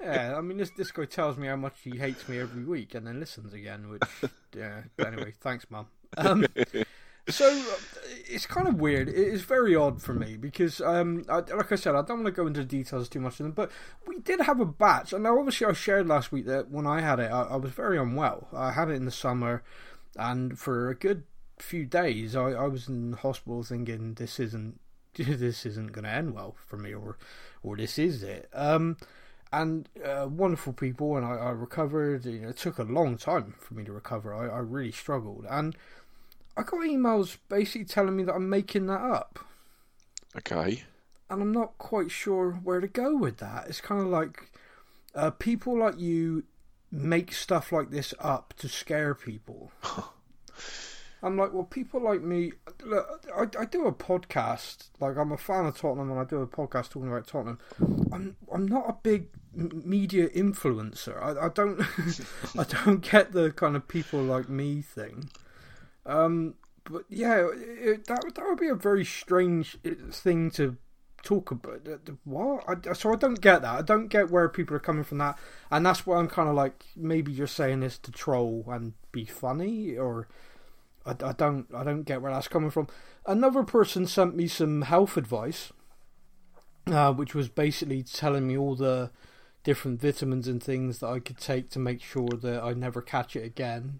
Yeah, 0.02 0.36
I 0.38 0.42
mean, 0.42 0.58
this 0.58 0.72
this 0.72 0.92
guy 0.92 1.06
tells 1.06 1.38
me 1.38 1.48
how 1.48 1.56
much 1.56 1.76
he 1.84 1.98
hates 1.98 2.28
me 2.28 2.40
every 2.40 2.64
week, 2.64 2.96
and 2.96 3.06
then 3.06 3.20
listens 3.20 3.54
again. 3.54 3.90
Which, 3.90 4.02
yeah. 4.56 4.82
Anyway, 5.00 5.34
thanks, 5.40 5.66
mum. 5.70 5.88
Um, 6.18 6.46
so 7.30 7.48
uh, 7.48 7.76
it's 8.28 8.46
kind 8.46 8.68
of 8.68 8.76
weird. 8.76 9.08
It 9.08 9.16
is 9.16 9.44
very 9.44 9.76
odd 9.76 10.02
for 10.02 10.14
me 10.14 10.38
because, 10.38 10.82
um, 10.82 11.24
I, 11.30 11.40
like 11.40 11.72
I 11.72 11.76
said, 11.76 11.96
I 11.96 12.02
don't 12.02 12.24
want 12.24 12.26
to 12.26 12.32
go 12.32 12.48
into 12.48 12.64
details 12.64 13.08
too 13.10 13.20
much 13.20 13.40
of 13.40 13.46
them, 13.46 13.52
but 13.52 13.72
we 14.08 14.20
did 14.20 14.42
have 14.42 14.60
a 14.60 14.66
batch. 14.66 15.14
And 15.14 15.24
now, 15.24 15.38
obviously, 15.38 15.68
I 15.68 15.74
shared 15.74 16.08
last 16.08 16.32
week 16.32 16.46
that 16.48 16.70
when 16.70 16.88
I 16.88 17.02
had 17.02 17.20
it, 17.20 17.32
I, 17.32 17.44
I 17.44 17.56
was 17.58 17.72
very 17.72 17.98
unwell. 17.98 18.48
I 18.54 18.72
had 18.72 18.90
it 18.90 18.94
in 18.94 19.06
the 19.06 19.12
summer, 19.12 19.64
and 20.16 20.58
for 20.58 20.90
a 20.90 20.96
good 20.96 21.24
few 21.60 21.86
days, 21.86 22.36
I, 22.36 22.52
I 22.52 22.68
was 22.68 22.88
in 22.88 23.14
hospital 23.14 23.64
thinking 23.64 24.16
this 24.16 24.40
isn't 24.40 24.80
this 25.16 25.66
isn't 25.66 25.92
going 25.92 26.06
to 26.06 26.12
end 26.12 26.34
well 26.34 26.56
for 26.68 26.78
me, 26.78 26.94
or 26.94 27.18
or 27.64 27.78
this 27.78 28.00
is 28.00 28.24
it. 28.24 28.50
Um, 28.54 28.98
and 29.54 29.90
uh, 30.06 30.28
wonderful 30.30 30.74
people, 30.74 31.18
and 31.18 31.26
I, 31.26 31.32
I 31.36 31.50
recovered. 31.52 32.26
You 32.26 32.40
know, 32.42 32.50
it 32.50 32.58
took 32.58 32.78
a 32.80 32.84
long 32.84 33.18
time 33.18 33.54
for 33.60 33.74
me 33.74 33.84
to 33.84 33.92
recover. 33.92 34.34
I, 34.34 34.48
I 34.48 34.60
really 34.60 34.92
struggled, 34.92 35.46
and 35.50 35.76
I 36.58 36.64
got 36.64 36.82
emails 36.82 37.38
basically 37.50 37.86
telling 37.86 38.16
me 38.16 38.24
that 38.24 38.34
I'm 38.34 38.50
making 38.50 38.86
that 38.88 39.02
up, 39.02 39.40
Okay. 40.38 40.84
and 41.30 41.42
I'm 41.42 41.52
not 41.52 41.78
quite 41.78 42.12
sure 42.12 42.52
where 42.64 42.80
to 42.82 42.88
go 42.88 43.16
with 43.16 43.38
that. 43.38 43.68
It's 43.68 43.82
kind 43.82 44.02
of 44.02 44.08
like 44.08 44.52
uh, 45.16 45.32
people 45.32 45.78
like 45.78 46.00
you 46.00 46.44
make 46.92 47.34
stuff 47.34 47.72
like 47.72 47.90
this 47.90 48.14
up 48.20 48.54
to 48.58 48.68
scare 48.70 49.16
people. 49.16 49.72
I'm 51.24 51.38
like, 51.38 51.54
well, 51.54 51.66
people 51.66 52.02
like 52.02 52.22
me. 52.22 52.52
Look, 52.84 53.26
I, 53.36 53.44
I 53.62 53.66
do 53.66 53.86
a 53.86 53.94
podcast. 53.94 54.90
Like, 55.00 55.18
I'm 55.18 55.32
a 55.32 55.38
fan 55.38 55.68
of 55.68 55.78
Tottenham, 55.78 56.10
and 56.10 56.20
I 56.20 56.24
do 56.24 56.42
a 56.42 56.48
podcast 56.48 56.90
talking 56.90 57.10
about 57.10 57.28
Tottenham. 57.28 57.60
I'm 58.12 58.36
I'm 58.52 58.68
not 58.68 58.90
a 58.90 58.94
big 59.04 59.28
media 59.54 60.30
influencer. 60.30 61.22
I, 61.22 61.46
I 61.46 61.50
don't 61.50 61.82
I 62.58 62.64
don't 62.86 63.02
get 63.02 63.32
the 63.32 63.52
kind 63.52 63.76
of 63.76 63.88
people 63.88 64.22
like 64.22 64.50
me 64.50 64.82
thing. 64.82 65.30
Um, 66.06 66.56
but 66.84 67.04
yeah, 67.10 67.48
it, 67.54 68.08
that 68.08 68.24
that 68.36 68.46
would 68.46 68.60
be 68.60 68.70
a 68.70 68.76
very 68.76 69.06
strange 69.06 69.78
uh, 69.86 69.92
thing 70.12 70.52
to 70.52 70.78
talk 71.24 71.52
about. 71.52 71.88
Uh, 71.88 72.14
What? 72.24 72.64
I, 72.68 72.94
so 72.94 73.14
I 73.14 73.16
don't 73.16 73.42
get 73.42 73.62
that. 73.62 73.76
I 73.76 73.82
don't 73.82 74.08
get 74.08 74.32
where 74.32 74.50
people 74.50 74.76
are 74.76 74.80
coming 74.80 75.04
from 75.04 75.20
that, 75.20 75.38
and 75.70 75.86
that's 75.86 76.06
why 76.06 76.18
I'm 76.18 76.28
kind 76.28 76.50
of 76.50 76.56
like, 76.56 76.86
maybe 76.96 77.32
you're 77.32 77.48
saying 77.48 77.82
this 77.82 77.98
to 78.00 78.12
troll 78.12 78.66
and 78.68 78.94
be 79.12 79.26
funny, 79.26 79.98
or 79.98 80.28
I, 81.06 81.12
I 81.12 81.34
don't 81.34 81.68
I 81.74 81.84
don't 81.84 82.04
get 82.04 82.22
where 82.22 82.32
that's 82.34 82.48
coming 82.48 82.72
from. 82.72 82.88
Another 83.26 83.64
person 83.64 84.08
sent 84.08 84.36
me 84.36 84.48
some 84.48 84.82
health 84.84 85.18
advice, 85.18 85.72
uh, 86.88 87.14
which 87.14 87.36
was 87.36 87.50
basically 87.50 88.04
telling 88.04 88.48
me 88.48 88.58
all 88.58 88.76
the 88.76 89.12
different 89.64 90.02
vitamins 90.02 90.48
and 90.48 90.62
things 90.62 91.00
that 91.00 91.08
I 91.08 91.20
could 91.20 91.38
take 91.38 91.70
to 91.72 91.80
make 91.80 92.02
sure 92.02 92.30
that 92.30 92.64
I 92.64 92.74
never 92.74 93.02
catch 93.02 93.36
it 93.36 93.44
again. 93.46 94.00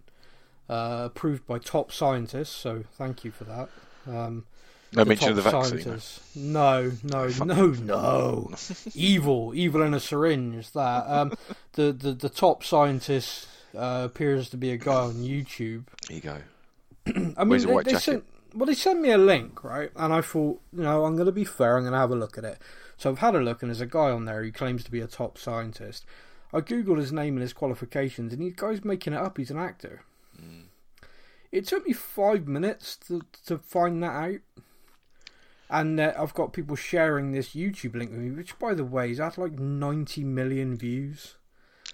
Uh, 0.70 1.04
approved 1.06 1.46
by 1.46 1.60
top 1.60 1.92
scientists, 1.92 2.56
so 2.56 2.84
thank 2.94 3.26
you 3.26 3.32
for 3.32 3.44
that. 3.44 3.70
Um, 4.08 4.46
No 4.94 5.04
mention 5.04 5.30
of 5.30 5.36
the 5.36 5.42
vaccine. 5.42 5.82
scientists. 5.82 6.36
No, 6.36 6.92
no, 7.04 7.28
no, 7.44 7.66
no. 7.68 8.52
evil, 8.96 9.54
evil 9.54 9.82
in 9.82 9.94
a 9.94 10.00
syringe. 10.00 10.72
That 10.72 11.06
um, 11.08 11.34
the, 11.74 11.92
the 11.92 12.14
the 12.14 12.30
top 12.30 12.64
scientist 12.64 13.48
uh, 13.76 14.04
appears 14.06 14.50
to 14.52 14.58
be 14.58 14.72
a 14.72 14.78
guy 14.78 14.94
on 14.94 15.16
YouTube. 15.16 15.88
There 16.08 16.16
you 16.16 16.22
go. 16.22 16.38
I 17.38 17.44
mean, 17.44 17.60
they, 17.60 17.66
white 17.66 17.86
they 17.86 17.96
sent 17.96 18.24
well, 18.56 18.66
they 18.66 18.74
sent 18.74 19.02
me 19.02 19.12
a 19.12 19.18
link, 19.18 19.64
right? 19.64 19.92
And 19.96 20.14
I 20.14 20.22
thought, 20.22 20.62
you 20.74 20.84
know, 20.84 21.06
I'm 21.06 21.16
going 21.16 21.26
to 21.26 21.32
be 21.32 21.46
fair. 21.46 21.78
I'm 21.78 21.84
going 21.84 21.94
to 21.94 22.00
have 22.00 22.12
a 22.12 22.16
look 22.16 22.38
at 22.38 22.44
it. 22.46 22.60
So 23.02 23.10
I've 23.10 23.18
had 23.18 23.34
a 23.34 23.40
look, 23.40 23.64
and 23.64 23.72
there's 23.72 23.82
a 23.82 23.88
guy 23.88 24.12
on 24.12 24.26
there 24.26 24.44
who 24.44 24.52
claims 24.52 24.84
to 24.84 24.92
be 24.92 25.02
a 25.02 25.08
top 25.08 25.40
scientist. 25.40 26.06
I 26.54 26.60
googled 26.60 27.00
his 27.00 27.12
name 27.12 27.34
and 27.34 27.42
his 27.42 27.52
qualifications, 27.52 28.32
and 28.32 28.44
the 28.44 28.52
guy's 28.52 28.86
making 28.86 29.14
it 29.14 29.20
up. 29.20 29.40
He's 29.40 29.50
an 29.50 29.58
actor. 29.58 30.04
Hmm. 30.40 30.66
It 31.52 31.66
took 31.66 31.88
me 31.88 31.94
five 31.94 32.48
minutes 32.48 32.96
to 33.08 33.24
to 33.48 33.58
find 33.58 34.04
that 34.04 34.12
out. 34.12 34.40
And 35.68 36.00
uh, 36.00 36.14
I've 36.16 36.36
got 36.36 36.54
people 36.54 36.76
sharing 36.76 37.32
this 37.32 37.56
YouTube 37.56 37.96
link 37.96 38.12
with 38.12 38.20
me, 38.20 38.30
which, 38.30 38.60
by 38.60 38.76
the 38.76 38.86
way, 38.86 39.10
has 39.10 39.18
had 39.18 39.36
like 39.36 39.58
90 39.58 40.24
million 40.24 40.78
views. 40.78 41.38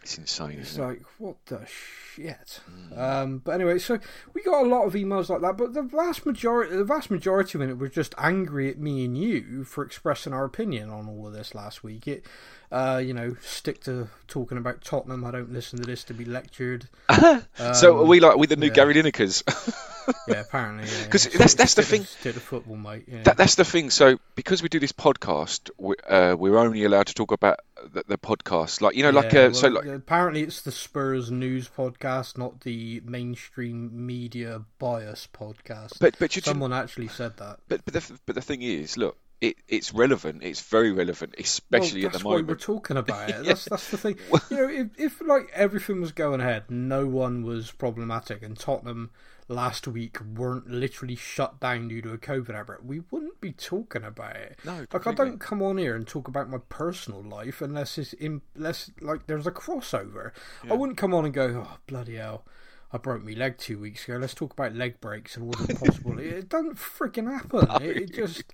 It's 0.07 0.17
insane, 0.17 0.59
It's 0.61 0.71
isn't 0.71 0.83
it? 0.83 0.87
like, 0.87 1.01
what 1.17 1.35
the 1.47 1.65
shit? 1.67 2.61
Hmm. 2.93 2.97
Um, 2.97 3.37
but 3.39 3.55
anyway, 3.55 3.77
so 3.77 3.99
we 4.33 4.41
got 4.41 4.63
a 4.65 4.69
lot 4.69 4.85
of 4.85 4.93
emails 4.93 5.27
like 5.27 5.41
that, 5.41 5.57
but 5.57 5.73
the 5.73 5.81
vast 5.81 6.25
majority, 6.25 6.77
the 6.77 6.85
vast 6.85 7.11
majority 7.11 7.57
of 7.57 7.69
it 7.69 7.77
were 7.77 7.89
just 7.89 8.15
angry 8.17 8.69
at 8.69 8.79
me 8.79 9.03
and 9.03 9.17
you 9.17 9.65
for 9.65 9.83
expressing 9.83 10.31
our 10.31 10.45
opinion 10.45 10.89
on 10.89 11.09
all 11.09 11.27
of 11.27 11.33
this 11.33 11.53
last 11.53 11.83
week. 11.83 12.07
It, 12.07 12.23
uh, 12.71 13.01
you 13.03 13.13
know, 13.13 13.35
stick 13.41 13.81
to 13.83 14.09
talking 14.27 14.57
about 14.57 14.81
Tottenham. 14.83 15.23
I 15.23 15.31
don't 15.31 15.51
listen 15.53 15.79
to 15.79 15.85
this 15.85 16.03
to 16.05 16.13
be 16.13 16.25
lectured. 16.25 16.87
so 17.09 17.97
are 17.97 18.01
Um, 18.01 18.07
we 18.07 18.19
like 18.19 18.37
with 18.37 18.49
the 18.49 18.55
new 18.55 18.67
yeah. 18.67 18.73
Gary 18.73 18.93
Linekers? 18.95 19.43
Yeah, 20.25 20.39
apparently. 20.39 20.87
Because 21.03 21.25
yeah. 21.25 21.31
that's- 21.33 21.55
that's 21.55 21.73
the 21.73 21.83
Stick 21.83 21.85
to- 21.85 21.91
thing. 21.91 22.03
Stick 22.05 22.33
to 22.35 22.39
football, 22.39 22.77
mate. 22.77 23.03
Yeah. 23.09 23.23
that, 23.23 23.35
that's 23.35 23.55
the 23.55 23.65
thing. 23.65 23.89
So 23.89 24.19
because 24.35 24.63
we 24.63 24.69
do 24.69 24.79
this 24.79 24.93
podcast, 24.93 25.69
we, 25.77 25.95
uh, 26.07 26.33
we're 26.37 26.57
only 26.57 26.85
allowed 26.85 27.07
to 27.07 27.13
talk 27.13 27.33
about 27.33 27.59
the, 27.91 28.05
the 28.07 28.17
podcast. 28.17 28.79
Like 28.79 28.95
you 28.95 29.03
know, 29.03 29.09
like 29.09 29.33
Yeah, 29.33 29.47
uh, 29.47 29.53
so 29.53 29.67
like 29.67 29.85
apparently 29.85 30.43
it's 30.43 30.61
the 30.61 30.71
Spurs 30.71 31.29
news 31.29 31.67
podcast, 31.67 32.37
not 32.37 32.61
the 32.61 33.01
mainstream 33.03 34.05
media 34.07 34.61
bias 34.79 35.27
podcast. 35.33 35.99
but 35.99 36.17
but 36.19 36.31
Someone 36.31 36.71
actually 36.71 37.09
said 37.09 37.35
that. 37.37 37.59
but 37.67 37.83
but 37.83 37.93
the 37.93 38.19
but 38.25 38.35
the 38.35 38.41
thing 38.41 38.61
is, 38.61 38.95
look, 38.95 39.17
it, 39.41 39.57
it's 39.67 39.93
relevant. 39.93 40.43
It's 40.43 40.61
very 40.61 40.91
relevant, 40.91 41.35
especially 41.37 42.01
well, 42.01 42.07
at 42.07 42.11
the 42.13 42.17
that's 42.17 42.25
why 42.25 42.41
we're 42.41 42.55
talking 42.55 42.97
about 42.97 43.29
it. 43.29 43.43
That's 43.45 43.65
that's 43.65 43.91
the 43.91 43.97
thing. 43.97 44.17
You 44.49 44.57
know, 44.57 44.69
if, 44.69 44.87
if 44.97 45.21
like 45.21 45.49
everything 45.53 46.01
was 46.01 46.11
going 46.11 46.41
ahead, 46.41 46.69
no 46.69 47.05
one 47.05 47.43
was 47.43 47.71
problematic, 47.71 48.41
and 48.41 48.57
Tottenham 48.57 49.11
last 49.47 49.87
week 49.87 50.17
weren't 50.35 50.69
literally 50.69 51.15
shut 51.15 51.59
down 51.59 51.87
due 51.87 52.01
to 52.01 52.11
a 52.11 52.17
COVID 52.17 52.53
outbreak, 52.53 52.79
we 52.83 53.01
wouldn't 53.11 53.39
be 53.39 53.51
talking 53.51 54.03
about 54.03 54.35
it. 54.35 54.59
No, 54.65 54.85
like 54.91 55.07
I 55.07 55.13
don't 55.13 55.39
come 55.39 55.61
on 55.61 55.77
here 55.77 55.95
and 55.95 56.05
talk 56.07 56.27
about 56.27 56.49
my 56.49 56.59
personal 56.69 57.21
life 57.21 57.61
unless 57.61 57.97
it's 57.97 58.13
in, 58.13 58.41
unless 58.55 58.91
like 59.01 59.27
there's 59.27 59.47
a 59.47 59.51
crossover. 59.51 60.31
I 60.69 60.73
wouldn't 60.73 60.97
come 60.97 61.13
on 61.13 61.25
and 61.25 61.33
go, 61.33 61.65
oh 61.67 61.77
bloody 61.87 62.15
hell. 62.15 62.45
I 62.91 62.97
broke 62.97 63.23
my 63.23 63.33
leg 63.33 63.57
two 63.57 63.79
weeks 63.79 64.07
ago. 64.07 64.17
Let's 64.17 64.33
talk 64.33 64.53
about 64.53 64.73
leg 64.73 65.01
breaks 65.01 65.35
and 65.35 65.47
what 65.47 65.59
is 65.69 65.77
possible. 65.77 66.19
it 66.19 66.47
doesn't 66.47 66.77
freaking 66.77 67.29
happen. 67.31 67.67
It, 67.85 67.97
it 67.97 68.13
just, 68.13 68.53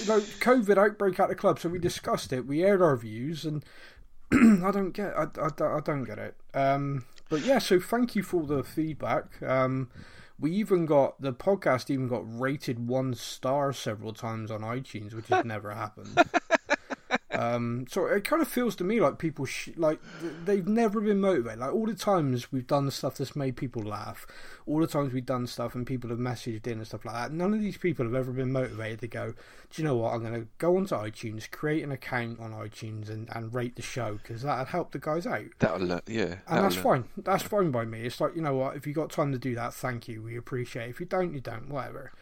you 0.00 0.06
know, 0.06 0.20
COVID 0.20 0.78
outbreak 0.78 1.20
at 1.20 1.28
the 1.28 1.34
club. 1.34 1.58
So 1.58 1.68
we 1.68 1.78
discussed 1.78 2.32
it. 2.32 2.46
We 2.46 2.64
aired 2.64 2.80
our 2.80 2.96
views, 2.96 3.44
and 3.44 3.64
I 4.32 4.70
don't 4.70 4.92
get, 4.92 5.14
I, 5.16 5.26
I, 5.38 5.76
I 5.76 5.80
don't 5.80 6.04
get 6.04 6.18
it. 6.18 6.36
Um, 6.54 7.04
but 7.28 7.42
yeah, 7.42 7.58
so 7.58 7.78
thank 7.78 8.16
you 8.16 8.22
for 8.22 8.46
the 8.46 8.64
feedback. 8.64 9.42
Um, 9.42 9.90
we 10.40 10.52
even 10.52 10.86
got 10.86 11.20
the 11.20 11.32
podcast 11.32 11.90
even 11.90 12.08
got 12.08 12.22
rated 12.24 12.86
one 12.88 13.14
star 13.14 13.72
several 13.72 14.12
times 14.14 14.50
on 14.50 14.60
iTunes, 14.60 15.12
which 15.12 15.28
has 15.28 15.44
never 15.44 15.72
happened. 15.72 16.18
Um, 17.30 17.84
so 17.90 18.06
it 18.06 18.24
kind 18.24 18.40
of 18.40 18.48
feels 18.48 18.74
to 18.76 18.84
me 18.84 19.00
like 19.00 19.18
people 19.18 19.44
sh- 19.44 19.68
like 19.76 20.00
they've 20.46 20.66
never 20.66 20.98
been 21.00 21.20
motivated. 21.20 21.58
Like 21.58 21.74
all 21.74 21.84
the 21.84 21.94
times 21.94 22.50
we've 22.50 22.66
done 22.66 22.90
stuff 22.90 23.18
that's 23.18 23.36
made 23.36 23.56
people 23.56 23.82
laugh, 23.82 24.26
all 24.66 24.80
the 24.80 24.86
times 24.86 25.12
we've 25.12 25.26
done 25.26 25.46
stuff 25.46 25.74
and 25.74 25.86
people 25.86 26.08
have 26.08 26.18
messaged 26.18 26.66
in 26.66 26.78
and 26.78 26.86
stuff 26.86 27.04
like 27.04 27.14
that. 27.14 27.32
None 27.32 27.52
of 27.52 27.60
these 27.60 27.76
people 27.76 28.06
have 28.06 28.14
ever 28.14 28.32
been 28.32 28.50
motivated 28.50 29.00
to 29.00 29.08
go. 29.08 29.34
Do 29.70 29.82
you 29.82 29.86
know 29.86 29.96
what? 29.96 30.14
I'm 30.14 30.22
going 30.22 30.40
to 30.40 30.48
go 30.56 30.78
onto 30.78 30.94
iTunes, 30.94 31.50
create 31.50 31.84
an 31.84 31.92
account 31.92 32.40
on 32.40 32.52
iTunes, 32.52 33.10
and, 33.10 33.28
and 33.34 33.54
rate 33.54 33.76
the 33.76 33.82
show 33.82 34.18
because 34.22 34.40
that'll 34.40 34.64
help 34.64 34.92
the 34.92 34.98
guys 34.98 35.26
out. 35.26 35.44
That'll, 35.58 35.92
uh, 35.92 36.00
yeah, 36.06 36.36
And 36.48 36.64
that's 36.64 36.78
uh, 36.78 36.82
fine. 36.82 37.04
That's 37.18 37.42
fine 37.42 37.70
by 37.70 37.84
me. 37.84 38.02
It's 38.02 38.22
like 38.22 38.36
you 38.36 38.42
know 38.42 38.54
what? 38.54 38.76
If 38.76 38.86
you 38.86 38.94
got 38.94 39.10
time 39.10 39.32
to 39.32 39.38
do 39.38 39.54
that, 39.56 39.74
thank 39.74 40.08
you. 40.08 40.22
We 40.22 40.36
appreciate. 40.38 40.86
it. 40.86 40.90
If 40.90 41.00
you 41.00 41.06
don't, 41.06 41.34
you 41.34 41.40
don't. 41.40 41.68
Whatever. 41.68 42.12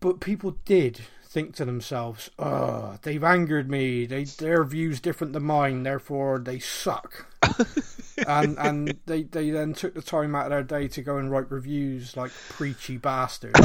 But 0.00 0.20
people 0.20 0.56
did 0.64 1.00
think 1.28 1.54
to 1.56 1.64
themselves, 1.64 2.30
"Oh, 2.38 2.98
they've 3.02 3.22
angered 3.22 3.70
me. 3.70 4.06
They 4.06 4.24
their 4.24 4.64
views 4.64 5.00
different 5.00 5.32
than 5.34 5.44
mine. 5.44 5.82
Therefore, 5.82 6.38
they 6.38 6.58
suck." 6.58 7.26
and 8.26 8.58
and 8.58 8.98
they 9.06 9.24
they 9.24 9.50
then 9.50 9.74
took 9.74 9.94
the 9.94 10.02
time 10.02 10.34
out 10.34 10.46
of 10.46 10.50
their 10.50 10.62
day 10.62 10.88
to 10.88 11.02
go 11.02 11.18
and 11.18 11.30
write 11.30 11.50
reviews 11.50 12.16
like 12.16 12.32
preachy 12.48 12.96
bastards. 12.96 13.58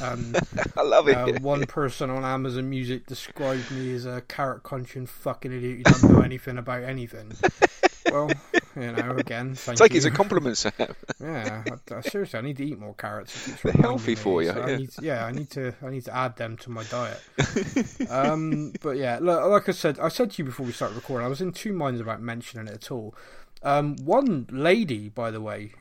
and 0.00 0.38
I 0.76 0.82
love 0.82 1.08
it. 1.08 1.16
uh, 1.16 1.40
one 1.40 1.66
person 1.66 2.10
on 2.10 2.24
Amazon 2.24 2.68
Music 2.68 3.06
described 3.06 3.70
me 3.70 3.94
as 3.94 4.06
a 4.06 4.20
carrot 4.22 4.62
crunching 4.62 5.06
fucking 5.06 5.52
idiot 5.52 5.78
who 5.78 5.82
doesn't 5.84 6.12
know 6.12 6.20
anything 6.20 6.58
about 6.58 6.84
anything. 6.84 7.32
well, 8.12 8.30
you 8.80 8.92
know, 8.92 9.12
again, 9.16 9.54
thank 9.54 9.78
Take 9.78 9.92
you. 9.92 9.96
it 9.96 9.98
as 9.98 10.04
a 10.04 10.10
compliment, 10.10 10.58
Sam. 10.58 10.72
Yeah, 11.20 11.64
I, 11.66 11.94
I, 11.94 12.00
seriously, 12.02 12.38
I 12.38 12.42
need 12.42 12.58
to 12.58 12.64
eat 12.64 12.78
more 12.78 12.94
carrots. 12.94 13.62
They're 13.62 13.72
healthy 13.72 14.12
me, 14.12 14.16
for 14.16 14.42
you, 14.42 14.52
so 14.52 14.60
I 14.60 14.68
yeah. 14.68 14.76
need, 14.76 14.90
yeah, 15.00 15.24
I 15.24 15.32
need 15.32 15.50
to, 15.50 15.74
I 15.82 15.88
need 15.88 16.04
to 16.04 16.14
add 16.14 16.36
them 16.36 16.58
to 16.58 16.70
my 16.70 16.84
diet. 16.84 17.20
um, 18.10 18.74
but 18.82 18.98
yeah, 18.98 19.18
look, 19.20 19.44
like 19.46 19.68
I 19.68 19.72
said, 19.72 19.98
I 19.98 20.08
said 20.08 20.32
to 20.32 20.42
you 20.42 20.44
before 20.44 20.66
we 20.66 20.72
started 20.72 20.94
recording, 20.94 21.24
I 21.24 21.28
was 21.28 21.40
in 21.40 21.52
two 21.52 21.72
minds 21.72 22.00
about 22.00 22.20
mentioning 22.20 22.66
it 22.68 22.74
at 22.74 22.90
all. 22.90 23.14
Um, 23.62 23.96
one 23.96 24.46
lady, 24.50 25.08
by 25.08 25.30
the 25.30 25.40
way, 25.40 25.72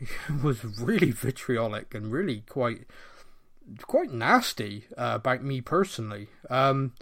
was 0.43 0.63
really 0.63 1.11
vitriolic 1.11 1.93
and 1.93 2.11
really 2.11 2.43
quite, 2.47 2.87
quite 3.81 4.11
nasty 4.11 4.85
uh, 4.97 5.13
about 5.15 5.43
me 5.43 5.59
personally. 5.59 6.29
Um, 6.49 6.93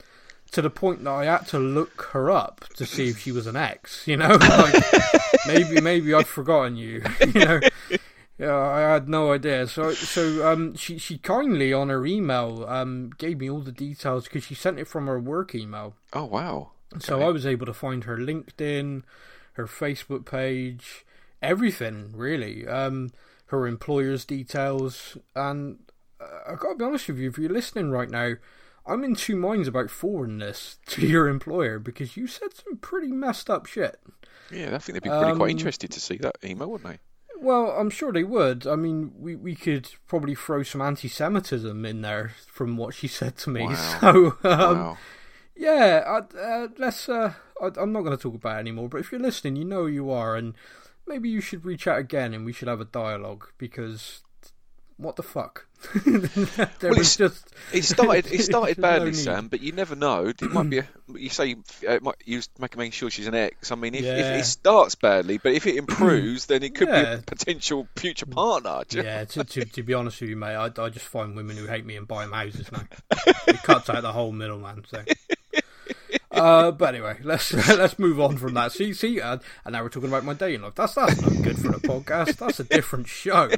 to 0.54 0.62
the 0.62 0.70
point 0.70 1.04
that 1.04 1.12
I 1.12 1.26
had 1.26 1.48
to 1.48 1.60
look 1.60 2.10
her 2.14 2.32
up 2.32 2.66
to 2.76 2.86
see 2.86 3.10
if 3.10 3.20
she 3.20 3.32
was 3.32 3.48
an 3.48 3.56
ex. 3.56 4.08
You 4.08 4.18
know, 4.18 4.30
like 4.40 4.84
maybe 5.48 5.82
maybe 5.82 6.14
I'd 6.14 6.28
forgotten 6.28 6.78
you. 6.78 7.04
You 7.34 7.46
know, 7.46 7.60
yeah, 8.38 8.58
I 8.58 8.80
had 8.82 9.10
no 9.10 9.32
idea. 9.34 9.68
So 9.68 9.92
so 9.94 10.52
um, 10.52 10.76
she 10.76 10.98
she 10.98 11.18
kindly 11.18 11.74
on 11.74 11.90
her 11.90 12.06
email 12.06 12.66
um 12.68 13.12
gave 13.18 13.40
me 13.40 13.50
all 13.50 13.62
the 13.62 13.72
details 13.72 14.26
because 14.26 14.44
she 14.44 14.56
sent 14.56 14.80
it 14.80 14.88
from 14.88 15.08
her 15.08 15.20
work 15.20 15.54
email. 15.56 15.96
Oh 16.14 16.26
wow. 16.26 16.72
So 17.00 17.22
I 17.22 17.30
was 17.30 17.46
able 17.46 17.66
to 17.66 17.74
find 17.74 18.04
her 18.04 18.18
LinkedIn, 18.18 19.04
her 19.54 19.66
Facebook 19.66 20.26
page, 20.26 21.06
everything 21.42 22.12
really. 22.16 22.68
Um, 22.68 23.12
her 23.48 23.68
employer's 23.68 24.26
details, 24.26 25.18
and 25.36 25.80
uh, 26.20 26.52
I 26.52 26.56
gotta 26.56 26.76
be 26.76 26.86
honest 26.86 27.08
with 27.08 27.18
you, 27.18 27.30
if 27.30 27.38
you're 27.38 27.50
listening 27.50 27.90
right 27.92 28.10
now, 28.10 28.36
I'm 28.86 29.04
in 29.04 29.16
two 29.16 29.36
minds 29.36 29.68
about 29.68 29.90
forwarding 29.90 30.40
this 30.40 30.78
to 30.88 31.06
your 31.06 31.28
employer 31.28 31.80
because 31.80 32.18
you 32.18 32.28
said 32.28 32.54
some 32.54 32.78
pretty 32.78 33.08
messed 33.08 33.50
up 33.50 33.66
shit. 33.66 34.00
Yeah, 34.52 34.76
I 34.76 34.78
think 34.80 34.94
they'd 34.96 35.04
be 35.04 35.10
pretty 35.10 35.36
quite 35.36 35.44
Um, 35.46 35.50
interested 35.50 35.92
to 35.92 36.00
see 36.00 36.18
that 36.18 36.38
email, 36.44 36.70
wouldn't 36.70 36.90
they? 36.90 37.00
Well, 37.40 37.72
I'm 37.72 37.90
sure 37.90 38.14
they 38.14 38.24
would. 38.24 38.66
I 38.68 38.76
mean, 38.76 39.12
we, 39.18 39.36
we 39.36 39.56
could 39.56 39.90
probably 40.08 40.36
throw 40.36 40.64
some 40.64 40.82
anti-Semitism 40.82 41.86
in 41.86 42.02
there 42.02 42.32
from 42.48 42.78
what 42.78 42.94
she 42.94 43.08
said 43.08 43.38
to 43.40 43.50
me. 43.50 43.64
Wow. 43.68 43.98
So, 44.00 44.26
um, 44.44 44.80
wow. 44.80 44.98
yeah, 45.56 46.04
I, 46.34 46.38
uh, 46.38 46.68
let's. 46.78 47.10
Uh, 47.10 47.34
I, 47.62 47.70
I'm 47.78 47.92
not 47.92 48.02
going 48.02 48.16
to 48.16 48.22
talk 48.22 48.36
about 48.36 48.58
it 48.58 48.60
anymore. 48.60 48.88
But 48.90 49.00
if 49.02 49.12
you're 49.12 49.20
listening, 49.22 49.56
you 49.58 49.66
know 49.66 49.82
who 49.82 49.88
you 49.88 50.12
are, 50.12 50.36
and 50.36 50.54
maybe 51.08 51.28
you 51.30 51.42
should 51.42 51.66
reach 51.66 51.86
out 51.88 51.98
again, 52.00 52.34
and 52.34 52.46
we 52.46 52.54
should 52.54 52.68
have 52.70 52.82
a 52.82 52.86
dialogue 52.86 53.48
because 53.58 54.24
what 54.98 55.16
the 55.16 55.24
fuck? 55.24 55.66
there 56.06 56.72
Well, 56.82 56.98
was 56.98 57.18
just 57.18 57.46
It 57.74 57.84
started. 57.84 58.28
It 58.32 58.42
started 58.44 58.78
there's 58.78 58.78
no 58.78 58.82
badly. 58.82 59.14
Sam. 59.14 59.48
But 59.50 59.62
you 59.62 59.74
never 59.74 59.96
know. 59.96 60.28
It 60.28 60.42
might 60.42 60.70
be. 60.70 60.80
A, 60.80 60.88
you 61.14 61.30
say 61.30 61.56
uh, 61.88 61.92
it 61.94 62.04
might, 62.04 62.16
you 62.26 62.38
was 62.38 62.50
making 62.58 62.92
sure 62.92 63.10
she's 63.10 63.28
an 63.28 63.36
ex. 63.36 63.72
I 63.72 63.76
mean, 63.76 63.94
if, 63.94 64.06
if 64.06 64.40
it 64.40 64.46
starts 64.46 64.96
badly, 64.96 65.38
but 65.40 65.52
if 65.54 65.68
it 65.68 65.76
improves, 65.78 66.46
then 66.46 66.64
it 66.64 66.76
could 66.76 66.88
be 66.88 66.94
a 66.94 67.22
potential 67.26 67.88
future 67.96 68.26
partner. 68.26 68.84
Yeah, 68.92 69.26
to, 69.26 69.44
to, 69.44 69.66
to 69.66 69.84
be 69.84 69.94
honest 69.94 70.22
with 70.22 70.30
you, 70.30 70.38
mate, 70.38 70.56
I, 70.56 70.66
I 70.66 70.90
just 70.90 71.06
find 71.06 71.36
women 71.36 71.58
who 71.58 71.68
hate 71.68 71.86
me 71.86 71.98
and 71.98 72.08
buy 72.08 72.24
them 72.24 72.34
houses 72.34 72.72
now. 72.72 72.84
It 73.48 73.62
cuts 73.64 73.90
out 73.90 74.02
the 74.04 74.12
whole 74.14 74.32
middleman 74.32 74.84
thing. 74.84 75.06
Uh, 76.34 76.72
but 76.72 76.96
anyway, 76.96 77.18
let's 77.24 77.54
let's 77.70 78.00
move 78.00 78.20
on 78.20 78.38
from 78.38 78.54
that. 78.56 78.72
See, 78.72 78.94
see, 78.94 79.22
uh, 79.22 79.38
and 79.66 79.74
now 79.74 79.84
we're 79.84 79.90
talking 79.90 80.10
about 80.10 80.24
my 80.26 80.34
dating 80.34 80.62
life. 80.64 80.76
That's 80.76 80.96
that's 80.96 81.22
not 81.22 81.44
good 81.44 81.58
for 81.60 81.68
the 81.72 81.80
podcast. 81.88 82.38
That's 82.38 82.60
a 82.60 82.64
different 82.64 83.08
show. 83.08 83.52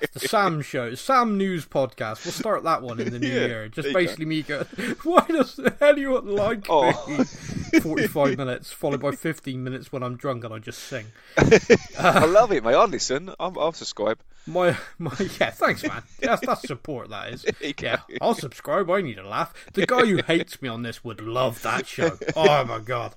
It's 0.00 0.12
the 0.14 0.28
Sam 0.28 0.62
show, 0.62 0.94
Sam 0.94 1.36
News 1.36 1.66
podcast. 1.66 2.24
We'll 2.24 2.32
start 2.32 2.62
that 2.64 2.82
one 2.82 3.00
in 3.00 3.10
the 3.10 3.18
new 3.18 3.26
Yeah, 3.32 3.46
year. 3.46 3.68
Just 3.68 3.88
you 3.88 3.94
go. 3.94 3.98
basically 4.00 4.24
me 4.26 4.42
go, 4.42 4.62
why 5.02 5.24
does 5.26 5.58
anyone 5.80 6.26
like 6.28 6.66
Oh. 6.68 6.92
me? 7.08 7.80
Forty-five 7.80 8.36
minutes 8.38 8.70
followed 8.72 9.00
by 9.00 9.12
fifteen 9.12 9.64
minutes 9.64 9.90
when 9.90 10.02
I'm 10.02 10.16
drunk 10.16 10.44
and 10.44 10.54
I 10.54 10.58
just 10.58 10.78
sing. 10.84 11.06
I 11.98 12.24
love 12.24 12.52
it, 12.52 12.62
mate. 12.64 12.74
I 12.74 12.84
listen. 12.84 13.30
I'm, 13.40 13.58
I'll 13.58 13.72
subscribe. 13.72 14.18
My 14.46 14.76
my 14.98 15.10
yeah, 15.40 15.50
thanks 15.50 15.82
man. 15.82 16.04
That's 16.20 16.46
that's 16.46 16.62
support 16.68 17.08
that 17.10 17.32
is. 17.32 17.44
Yeah, 17.80 17.98
I'll 18.20 18.34
subscribe. 18.34 18.88
I 18.90 19.00
need 19.00 19.18
a 19.18 19.26
laugh. 19.26 19.52
The 19.72 19.86
guy 19.86 20.06
who 20.06 20.22
hates 20.22 20.62
me 20.62 20.68
on 20.68 20.82
this 20.82 21.02
would 21.02 21.20
love 21.20 21.62
that 21.62 21.86
show. 21.96 22.18
Oh 22.36 22.64
my 22.64 22.78
god, 22.78 23.14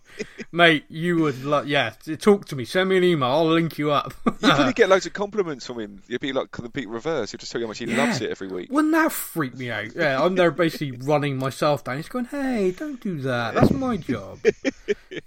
mate, 0.51 0.86
you 0.89 1.17
would 1.17 1.43
love. 1.43 1.67
Yeah, 1.67 1.91
talk 2.19 2.45
to 2.45 2.55
me. 2.55 2.65
Send 2.65 2.89
me 2.89 2.98
an 2.98 3.03
email. 3.03 3.29
I'll 3.29 3.45
link 3.48 3.77
you 3.77 3.91
up. 3.91 4.13
You 4.25 4.31
probably 4.31 4.74
get 4.81 4.89
loads 4.89 5.05
of 5.05 5.13
compliments 5.13 5.65
from 5.65 5.79
him. 5.79 6.01
You'd 6.07 6.21
be 6.21 6.33
like 6.33 6.51
the 6.51 6.62
complete 6.62 6.88
reverse. 6.89 7.31
He'll 7.31 7.38
just 7.39 7.51
tell 7.51 7.59
you 7.62 7.67
how 7.67 7.69
much 7.69 7.79
he 7.79 7.86
Yeah. 7.86 7.98
loves 8.05 8.21
it 8.21 8.31
every 8.31 8.48
week. 8.48 8.71
Wouldn't 8.71 8.93
that 8.93 9.12
freak 9.12 9.55
me 9.57 9.69
out? 9.71 9.95
Yeah, 9.95 10.24
I'm 10.24 10.36
there 10.36 10.51
basically 10.51 10.91
running 11.01 11.38
myself 11.38 11.83
down. 11.83 11.98
He's 11.98 12.07
going, 12.09 12.25
"Hey, 12.25 12.71
don't 12.71 13.00
do 13.01 13.19
that. 13.21 13.53
That's 13.55 13.71
my 13.71 13.98
job." 13.98 14.39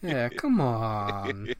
Yeah, 0.02 0.28
come 0.30 0.61
on. 0.61 1.54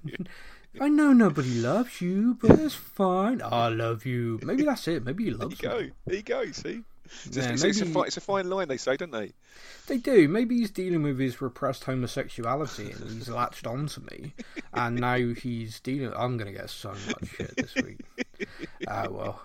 I 0.80 0.88
know 0.88 1.12
nobody 1.12 1.50
loves 1.61 2.00
you, 2.00 2.38
but 2.40 2.58
it's 2.58 2.75
fine. 2.75 3.42
I 3.42 3.68
love 3.68 4.06
you. 4.06 4.40
Maybe 4.42 4.62
that's 4.62 4.88
it. 4.88 5.04
Maybe 5.04 5.25
he 5.25 5.30
There 5.30 5.38
you 5.38 5.44
loves 5.44 5.61
go. 5.61 5.80
me. 5.80 5.90
There 6.06 6.16
you 6.16 6.22
go. 6.22 6.50
See. 6.52 6.82
It's, 7.26 7.37
Yeah, 7.37 7.52
it's, 7.52 7.62
it's 7.62 7.81
a 7.81 7.87
fi- 7.87 8.02
it's 8.02 8.16
a 8.16 8.21
fine 8.21 8.49
line, 8.50 8.69
they 8.69 8.76
say, 8.76 8.97
don't 8.97 9.11
they? 9.11 9.33
They 9.87 9.99
do. 9.99 10.28
Maybe 10.28 10.59
he's 10.59 10.71
dealing 10.71 11.02
with 11.02 11.19
his 11.19 11.40
repressed 11.40 11.85
homosexuality 11.85 12.90
and 12.90 13.11
he's 13.11 13.28
latched 13.28 13.66
on 13.66 13.87
to 13.88 14.00
me. 14.00 14.35
And 14.73 14.97
now 15.00 15.16
he's 15.16 15.81
dealing. 15.81 16.12
I'm 16.16 16.37
going 16.37 16.52
to 16.52 16.59
get 16.59 16.71
so 16.71 16.90
much 16.90 17.28
shit 17.37 17.54
this 17.57 17.75
week. 17.75 18.00
Ah, 18.88 19.07
well. 19.11 19.40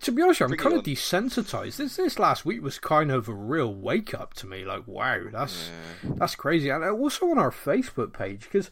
To 0.00 0.12
be 0.12 0.22
honest, 0.22 0.42
I'm 0.42 0.48
Bring 0.48 0.58
kind 0.58 0.74
of 0.74 0.82
desensitized. 0.82 1.76
This 1.76 1.96
this 1.96 2.18
last 2.18 2.44
week 2.44 2.62
was 2.62 2.78
kind 2.78 3.12
of 3.12 3.28
a 3.28 3.32
real 3.32 3.72
wake 3.72 4.12
up 4.12 4.34
to 4.34 4.46
me. 4.46 4.64
Like, 4.64 4.86
wow, 4.88 5.20
that's 5.30 5.70
that's 6.02 6.34
crazy. 6.34 6.68
And 6.68 6.84
also 6.84 7.26
on 7.30 7.38
our 7.38 7.52
Facebook 7.52 8.12
page 8.12 8.40
because 8.42 8.70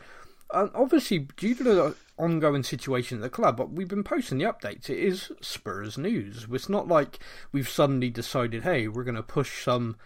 obviously 0.52 1.20
due 1.36 1.54
to 1.54 1.64
the 1.64 1.96
ongoing 2.18 2.62
situation 2.62 3.18
at 3.18 3.22
the 3.22 3.30
club, 3.30 3.56
but 3.56 3.72
we've 3.72 3.88
been 3.88 4.04
posting 4.04 4.38
the 4.38 4.44
updates. 4.44 4.88
It 4.88 4.98
is 4.98 5.32
Spurs 5.40 5.98
news. 5.98 6.46
It's 6.50 6.68
not 6.68 6.88
like 6.88 7.18
we've 7.50 7.68
suddenly 7.68 8.10
decided, 8.10 8.62
hey, 8.62 8.88
we're 8.88 9.04
going 9.04 9.16
to 9.16 9.22
push 9.22 9.64
some 9.64 9.96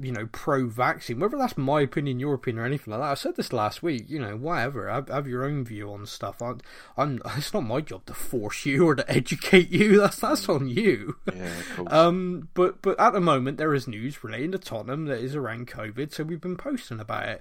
you 0.00 0.10
know, 0.10 0.28
pro-vaccine. 0.32 1.20
Whether 1.20 1.38
that's 1.38 1.56
my 1.56 1.80
opinion, 1.80 2.18
your 2.18 2.34
opinion, 2.34 2.64
or 2.64 2.66
anything 2.66 2.90
like 2.90 3.00
that. 3.00 3.10
I 3.10 3.14
said 3.14 3.36
this 3.36 3.52
last 3.52 3.82
week. 3.82 4.04
You 4.08 4.18
know, 4.18 4.36
whatever. 4.36 4.88
Have, 4.90 5.08
have 5.08 5.28
your 5.28 5.44
own 5.44 5.64
view 5.64 5.92
on 5.92 6.06
stuff. 6.06 6.42
I'm, 6.42 6.60
I'm. 6.96 7.20
It's 7.36 7.54
not 7.54 7.62
my 7.62 7.80
job 7.80 8.06
to 8.06 8.14
force 8.14 8.66
you 8.66 8.86
or 8.86 8.94
to 8.94 9.08
educate 9.10 9.70
you. 9.70 10.00
That's 10.00 10.16
that's 10.16 10.48
on 10.48 10.68
you. 10.68 11.16
Yeah, 11.32 11.58
of 11.58 11.76
course. 11.76 11.88
Um, 11.94 12.48
but 12.54 12.82
but 12.82 12.98
at 12.98 13.12
the 13.12 13.20
moment 13.20 13.58
there 13.58 13.74
is 13.74 13.86
news 13.86 14.24
relating 14.24 14.52
to 14.52 14.58
Tottenham 14.58 15.06
that 15.06 15.18
is 15.18 15.36
around 15.36 15.68
COVID, 15.68 16.12
so 16.12 16.24
we've 16.24 16.40
been 16.40 16.56
posting 16.56 16.98
about 17.00 17.28
it. 17.28 17.40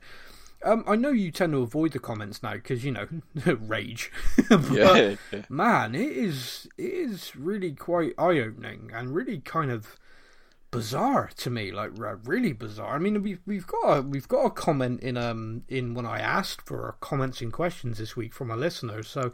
Um, 0.63 0.83
I 0.87 0.95
know 0.95 1.11
you 1.11 1.31
tend 1.31 1.53
to 1.53 1.59
avoid 1.59 1.91
the 1.91 1.99
comments 1.99 2.41
now 2.41 2.53
because 2.53 2.83
you 2.83 2.91
know 2.91 3.07
rage. 3.45 4.11
but, 4.49 4.71
yeah, 4.71 5.15
yeah. 5.31 5.41
man, 5.49 5.95
it 5.95 6.11
is 6.11 6.67
it 6.77 6.93
is 6.93 7.35
really 7.35 7.73
quite 7.73 8.13
eye 8.17 8.39
opening 8.39 8.91
and 8.93 9.13
really 9.13 9.39
kind 9.39 9.71
of 9.71 9.97
bizarre 10.71 11.29
to 11.37 11.49
me. 11.49 11.71
Like 11.71 11.91
really 11.95 12.53
bizarre. 12.53 12.95
I 12.95 12.99
mean, 12.99 13.21
we've 13.21 13.41
we've 13.45 13.67
got 13.67 13.97
a, 13.97 14.01
we've 14.01 14.27
got 14.27 14.45
a 14.45 14.49
comment 14.49 15.01
in 15.01 15.17
um 15.17 15.63
in 15.69 15.93
when 15.93 16.05
I 16.05 16.19
asked 16.19 16.61
for 16.65 16.95
comments 16.99 17.41
and 17.41 17.53
questions 17.53 17.97
this 17.97 18.15
week 18.15 18.33
from 18.33 18.51
our 18.51 18.57
listeners. 18.57 19.07
So 19.07 19.31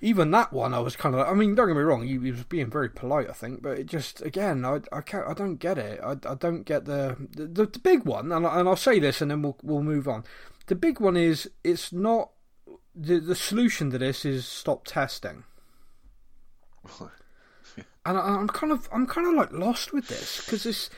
even 0.00 0.30
that 0.30 0.52
one, 0.52 0.74
I 0.74 0.78
was 0.78 0.96
kind 0.96 1.14
of. 1.14 1.26
I 1.26 1.34
mean, 1.34 1.54
don't 1.54 1.66
get 1.68 1.76
me 1.76 1.82
wrong. 1.82 2.02
He, 2.06 2.18
he 2.18 2.30
was 2.30 2.44
being 2.44 2.70
very 2.70 2.88
polite, 2.88 3.28
I 3.28 3.32
think, 3.32 3.62
but 3.62 3.78
it 3.78 3.86
just 3.86 4.22
again, 4.22 4.64
I, 4.64 4.80
I 4.92 5.00
can't. 5.00 5.26
I 5.26 5.34
don't 5.34 5.56
get 5.56 5.78
it. 5.78 6.00
I, 6.02 6.12
I 6.28 6.34
don't 6.34 6.62
get 6.62 6.84
the, 6.84 7.16
the 7.30 7.66
the 7.66 7.78
big 7.78 8.04
one, 8.04 8.30
and 8.32 8.46
I- 8.46 8.60
and 8.60 8.68
I'll 8.68 8.76
say 8.76 8.98
this, 9.00 9.20
and 9.20 9.30
then 9.30 9.42
we'll 9.42 9.56
we'll 9.62 9.82
move 9.82 10.06
on. 10.08 10.24
The 10.66 10.74
big 10.76 11.00
one 11.00 11.16
is 11.16 11.50
it's 11.64 11.92
not 11.92 12.30
the 12.94 13.18
the 13.18 13.34
solution 13.34 13.90
to 13.90 13.98
this 13.98 14.24
is 14.24 14.46
stop 14.46 14.84
testing. 14.84 15.44
And 18.06 18.16
I, 18.16 18.22
I'm 18.22 18.48
kind 18.48 18.72
of 18.72 18.88
I'm 18.92 19.06
kind 19.06 19.26
of 19.26 19.34
like 19.34 19.52
lost 19.52 19.92
with 19.92 20.08
this 20.08 20.42
because 20.44 20.62
this. 20.64 20.90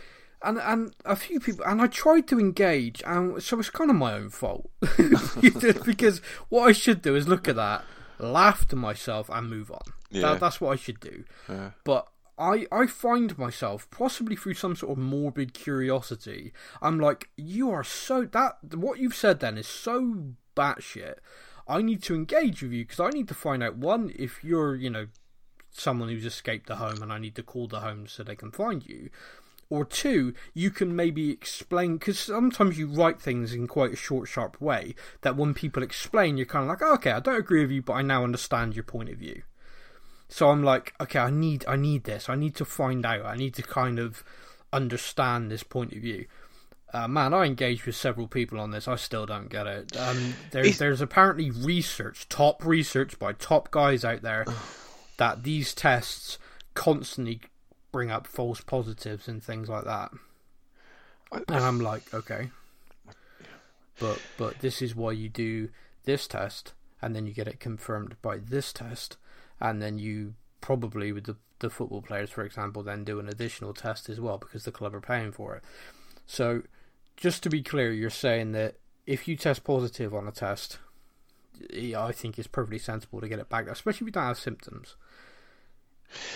And 0.43 0.59
and 0.59 0.95
a 1.05 1.17
few 1.17 1.39
people 1.39 1.67
and 1.67 1.83
I 1.83 1.87
tried 1.87 2.27
to 2.29 2.39
engage 2.39 3.03
and 3.05 3.43
so 3.43 3.59
it's 3.59 3.69
kind 3.69 3.91
of 3.91 3.97
my 3.97 4.15
own 4.15 4.31
fault 4.31 4.71
because 5.85 6.23
what 6.49 6.67
I 6.67 6.73
should 6.73 7.03
do 7.03 7.15
is 7.15 7.29
look 7.29 7.47
at 7.47 7.57
that, 7.57 7.85
laugh 8.21 8.67
to 8.69 8.77
myself 8.77 9.29
and 9.31 9.49
move 9.49 9.71
on. 9.71 9.93
Yeah. 10.11 10.23
That, 10.23 10.41
that's 10.41 10.61
what 10.61 10.73
I 10.73 10.77
should 10.77 11.01
do. 11.01 11.25
Yeah. 11.49 11.71
But 11.85 12.09
I 12.39 12.67
I 12.73 12.87
find 12.87 13.37
myself 13.39 13.89
possibly 13.91 14.35
through 14.35 14.55
some 14.55 14.75
sort 14.75 14.93
of 14.93 14.99
morbid 14.99 15.55
curiosity. 15.55 16.53
I'm 16.81 16.99
like, 16.99 17.29
you 17.37 17.71
are 17.71 17.85
so 17.85 18.25
that 18.25 18.59
what 18.75 18.99
you've 18.99 19.15
said 19.15 19.41
then 19.41 19.59
is 19.59 19.67
so 19.67 20.33
batshit. 20.57 21.17
I 21.69 21.83
need 21.83 22.03
to 22.05 22.15
engage 22.15 22.63
with 22.63 22.73
you 22.73 22.85
because 22.85 23.01
I 23.01 23.11
need 23.11 23.29
to 23.29 23.35
find 23.35 23.63
out 23.63 23.77
one 23.77 24.13
if 24.17 24.43
you're 24.43 24.75
you 24.75 24.91
know 24.91 25.07
someone 25.71 26.09
who's 26.09 26.27
escaped 26.27 26.67
the 26.67 26.77
home 26.77 27.03
and 27.03 27.13
I 27.13 27.19
need 27.19 27.37
to 27.37 27.43
call 27.43 27.69
the 27.69 27.81
home 27.81 28.07
so 28.07 28.23
they 28.23 28.35
can 28.35 28.51
find 28.51 28.85
you. 28.87 29.11
Or 29.71 29.85
two, 29.85 30.35
you 30.53 30.73
can 30.73 30.97
maybe 30.97 31.31
explain 31.31 31.97
because 31.97 32.19
sometimes 32.19 32.77
you 32.77 32.89
write 32.89 33.21
things 33.21 33.55
in 33.55 33.69
quite 33.69 33.93
a 33.93 33.97
short, 33.97 34.29
sharp 34.29 34.61
way 34.61 34.97
that 35.21 35.37
when 35.37 35.55
people 35.55 35.85
explain, 35.85 36.37
you're 36.37 36.45
kind 36.45 36.65
of 36.65 36.69
like, 36.69 36.83
oh, 36.83 36.95
okay, 36.95 37.13
I 37.13 37.21
don't 37.21 37.37
agree 37.39 37.63
with 37.63 37.71
you, 37.71 37.81
but 37.81 37.93
I 37.93 38.03
now 38.03 38.25
understand 38.25 38.75
your 38.75 38.83
point 38.83 39.11
of 39.11 39.19
view. 39.19 39.43
So 40.29 40.51
I'm 40.51 40.65
like, 40.65 40.95
okay, 41.01 41.21
I 41.21 41.31
need, 41.31 41.65
I 41.69 41.77
need 41.77 42.03
this. 42.03 42.29
I 42.29 42.35
need 42.35 42.57
to 42.57 42.65
find 42.65 43.07
out. 43.07 43.25
I 43.25 43.37
need 43.37 43.55
to 43.55 43.63
kind 43.63 44.01
of 44.01 44.25
understand 44.73 45.51
this 45.51 45.63
point 45.63 45.93
of 45.93 45.99
view. 45.99 46.27
Uh, 46.93 47.07
man, 47.07 47.33
I 47.33 47.45
engaged 47.45 47.87
with 47.87 47.95
several 47.95 48.27
people 48.27 48.59
on 48.59 48.73
this. 48.73 48.89
I 48.89 48.97
still 48.97 49.25
don't 49.25 49.49
get 49.49 49.69
it. 49.69 49.97
Um, 49.97 50.35
there, 50.51 50.69
there's 50.69 51.01
apparently 51.01 51.53
research, 51.53 52.29
top 52.29 52.65
research 52.65 53.21
by 53.21 53.35
top 53.35 53.71
guys 53.71 54.05
out 54.05 54.23
there, 54.23 54.45
that 55.17 55.45
these 55.45 55.75
tests 55.75 56.39
constantly 56.75 57.41
bring 57.93 58.11
up 58.11 58.27
false 58.27 58.61
positives 58.61 59.29
and 59.29 59.43
things 59.43 59.69
like 59.69 59.85
that. 59.85 60.11
And 61.33 61.45
I'm 61.49 61.81
like, 61.81 62.13
okay, 62.13 62.51
but 63.99 64.21
but 64.37 64.59
this 64.61 64.83
is 64.83 64.97
why 64.97 65.13
you 65.13 65.29
do 65.29 65.69
this 66.05 66.27
test, 66.27 66.73
and 67.01 67.15
then 67.15 67.27
you 67.27 67.33
get 67.33 67.47
it 67.47 67.61
confirmed 67.61 68.17
by 68.21 68.39
this 68.39 68.73
test, 68.73 69.17
and 69.61 69.81
then 69.81 69.99
you 69.99 70.35
probably 70.61 71.13
with 71.13 71.25
the 71.25 71.37
the 71.61 71.71
football 71.71 72.03
players, 72.03 72.31
for 72.31 72.45
example, 72.45 72.83
then 72.83 73.05
do 73.05 73.21
an 73.21 73.29
additional 73.29 73.73
test 73.73 74.09
as 74.09 74.19
well 74.19 74.39
because 74.39 74.65
the 74.65 74.73
club 74.73 74.95
are 74.95 75.01
paying 75.01 75.31
for 75.31 75.57
it. 75.57 75.63
So, 76.27 76.63
just 77.17 77.43
to 77.45 77.51
be 77.51 77.63
clear, 77.63 77.93
you're 77.93 78.11
saying 78.11 78.53
that 78.53 78.77
if 79.07 79.29
you 79.29 79.37
test 79.37 79.63
positive 79.63 80.15
on 80.15 80.27
a 80.27 80.33
test, 80.33 80.79
I 81.73 82.13
think 82.13 82.39
it's 82.39 82.49
perfectly 82.49 82.79
sensible 82.79 83.21
to 83.21 83.29
get 83.29 83.39
it 83.39 83.49
back, 83.49 83.69
especially 83.69 84.07
if 84.07 84.09
you 84.09 84.13
don't 84.13 84.25
have 84.25 84.39
symptoms. 84.39 84.97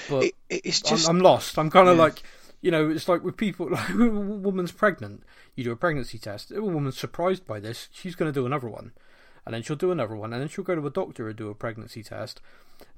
But 0.09 0.25
It, 0.25 0.35
it- 0.49 0.61
it's 0.65 0.81
just 0.81 1.09
I'm, 1.09 1.17
I'm 1.17 1.23
lost. 1.23 1.59
I'm 1.59 1.71
kind 1.71 1.89
of 1.89 1.97
Yeah. 1.97 2.03
like, 2.05 2.23
you 2.61 2.71
know, 2.71 2.89
it's 2.91 3.09
like 3.09 3.23
with 3.25 3.37
people, 3.37 3.71
like 3.71 3.91
a 3.91 3.95
woman's 4.09 4.73
pregnant, 4.73 5.23
you 5.55 5.65
do 5.65 5.73
a 5.73 5.77
pregnancy 5.77 6.19
test. 6.19 6.51
If 6.51 6.59
a 6.59 6.63
woman's 6.63 6.99
surprised 6.99 7.47
by 7.47 7.61
this, 7.61 7.89
she's 7.93 8.15
going 8.15 8.33
to 8.33 8.39
do 8.41 8.47
another 8.47 8.69
one. 8.69 8.93
And 9.47 9.55
then 9.55 9.63
she'll 9.63 9.77
do 9.77 9.93
another 9.93 10.17
one. 10.17 10.33
And 10.33 10.41
then 10.41 10.49
she'll 10.49 10.65
go 10.65 10.75
to 10.75 10.87
a 10.87 10.91
doctor 10.91 11.29
and 11.29 11.37
do 11.37 11.51
a 11.51 11.55
pregnancy 11.55 12.03
test. 12.03 12.41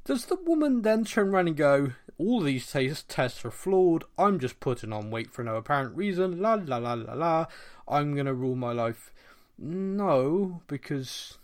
Does 0.05 0.27
the 0.27 0.37
woman 0.37 0.83
then 0.83 1.05
turn 1.05 1.31
around 1.31 1.49
and 1.49 1.57
go, 1.57 1.93
all 2.19 2.41
these 2.41 2.71
tes- 2.71 3.03
tests 3.09 3.45
are 3.45 3.51
flawed. 3.51 4.05
I'm 4.17 4.39
just 4.39 4.61
putting 4.61 4.93
on 4.93 5.11
weight 5.11 5.33
for 5.33 5.43
no 5.43 5.57
apparent 5.57 5.97
reason. 5.97 6.41
La 6.41 6.55
la 6.55 6.77
la 6.79 6.95
la 6.95 7.15
la. 7.15 7.47
I'm 7.89 8.15
going 8.15 8.27
to 8.27 8.35
rule 8.35 8.55
my 8.55 8.71
life. 8.73 9.13
No, 9.59 10.63
because 10.69 11.39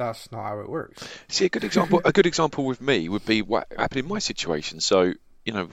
that's 0.00 0.32
not 0.32 0.42
how 0.42 0.60
it 0.60 0.68
works. 0.68 1.06
See, 1.28 1.44
a 1.44 1.48
good 1.48 1.64
example. 1.64 2.00
a 2.04 2.12
good 2.12 2.26
example 2.26 2.64
with 2.64 2.80
me 2.80 3.08
would 3.08 3.24
be 3.26 3.42
what 3.42 3.68
happened 3.76 4.00
in 4.04 4.08
my 4.08 4.18
situation. 4.18 4.80
So, 4.80 5.12
you 5.44 5.52
know, 5.52 5.68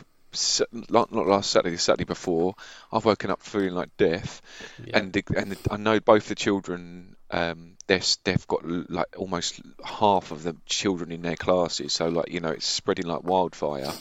not 0.90 1.12
last 1.14 1.50
Saturday, 1.50 1.76
the 1.76 1.82
Saturday 1.82 2.04
before, 2.04 2.54
I've 2.92 3.06
woken 3.06 3.32
up 3.32 3.42
feeling 3.42 3.74
like 3.74 3.96
death, 3.98 4.42
Yeah. 4.86 5.00
and 5.00 5.14
the, 5.14 5.24
and 5.36 5.52
the, 5.54 5.58
I 5.72 5.78
know 5.78 6.00
both 6.00 6.28
the 6.28 6.36
children. 6.36 7.16
Um, 7.30 7.74
they've 7.88 8.48
got 8.48 8.62
like 8.90 9.08
almost 9.18 9.62
half 9.84 10.32
of 10.32 10.44
the 10.44 10.56
children 10.66 11.12
in 11.12 11.22
their 11.22 11.36
classes, 11.36 11.92
so 11.94 12.08
like 12.10 12.30
you 12.32 12.40
know 12.40 12.50
it's 12.52 12.66
spreading 12.66 13.06
like 13.06 13.24
wildfire. 13.24 13.92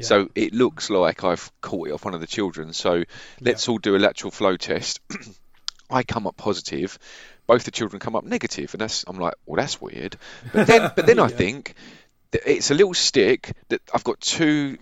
So 0.00 0.28
it 0.34 0.52
looks 0.52 0.90
like 0.90 1.24
I've 1.24 1.50
caught 1.60 1.88
it 1.88 1.92
off 1.92 2.04
one 2.04 2.14
of 2.14 2.20
the 2.20 2.26
children. 2.28 2.72
So 2.72 3.04
let's 3.40 3.68
all 3.68 3.78
do 3.78 3.96
a 3.96 3.98
lateral 3.98 4.30
flow 4.30 4.56
test. 4.56 5.00
I 5.90 6.02
come 6.02 6.26
up 6.26 6.36
positive, 6.36 6.98
both 7.46 7.64
the 7.64 7.70
children 7.70 8.00
come 8.00 8.16
up 8.16 8.24
negative, 8.24 8.74
and 8.74 8.80
that's 8.80 9.04
I'm 9.06 9.18
like, 9.18 9.34
well, 9.46 9.56
that's 9.56 9.80
weird. 9.80 10.16
But 10.52 10.66
then, 10.66 10.92
but 10.94 11.06
then 11.06 11.18
I 11.26 11.28
think 11.28 11.74
it's 12.32 12.70
a 12.70 12.74
little 12.74 12.94
stick 12.94 13.52
that 13.68 13.80
I've 13.92 14.04
got 14.04 14.20
two 14.20 14.78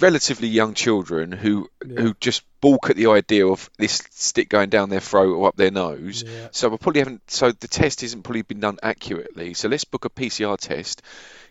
relatively 0.00 0.48
young 0.48 0.74
children 0.74 1.32
who 1.32 1.68
who 1.80 2.14
just 2.20 2.42
balk 2.60 2.90
at 2.90 2.96
the 2.96 3.06
idea 3.06 3.46
of 3.46 3.70
this 3.78 4.02
stick 4.10 4.48
going 4.48 4.70
down 4.70 4.90
their 4.90 5.00
throat 5.00 5.34
or 5.34 5.48
up 5.48 5.56
their 5.56 5.70
nose. 5.70 6.24
Yeah. 6.26 6.48
So 6.50 6.72
I 6.72 6.76
probably 6.76 7.00
haven't. 7.00 7.30
So 7.30 7.52
the 7.52 7.68
test 7.68 8.02
isn't 8.02 8.22
probably 8.22 8.42
been 8.42 8.60
done 8.60 8.78
accurately. 8.82 9.54
So 9.54 9.68
let's 9.68 9.84
book 9.84 10.04
a 10.04 10.10
PCR 10.10 10.58
test. 10.58 11.02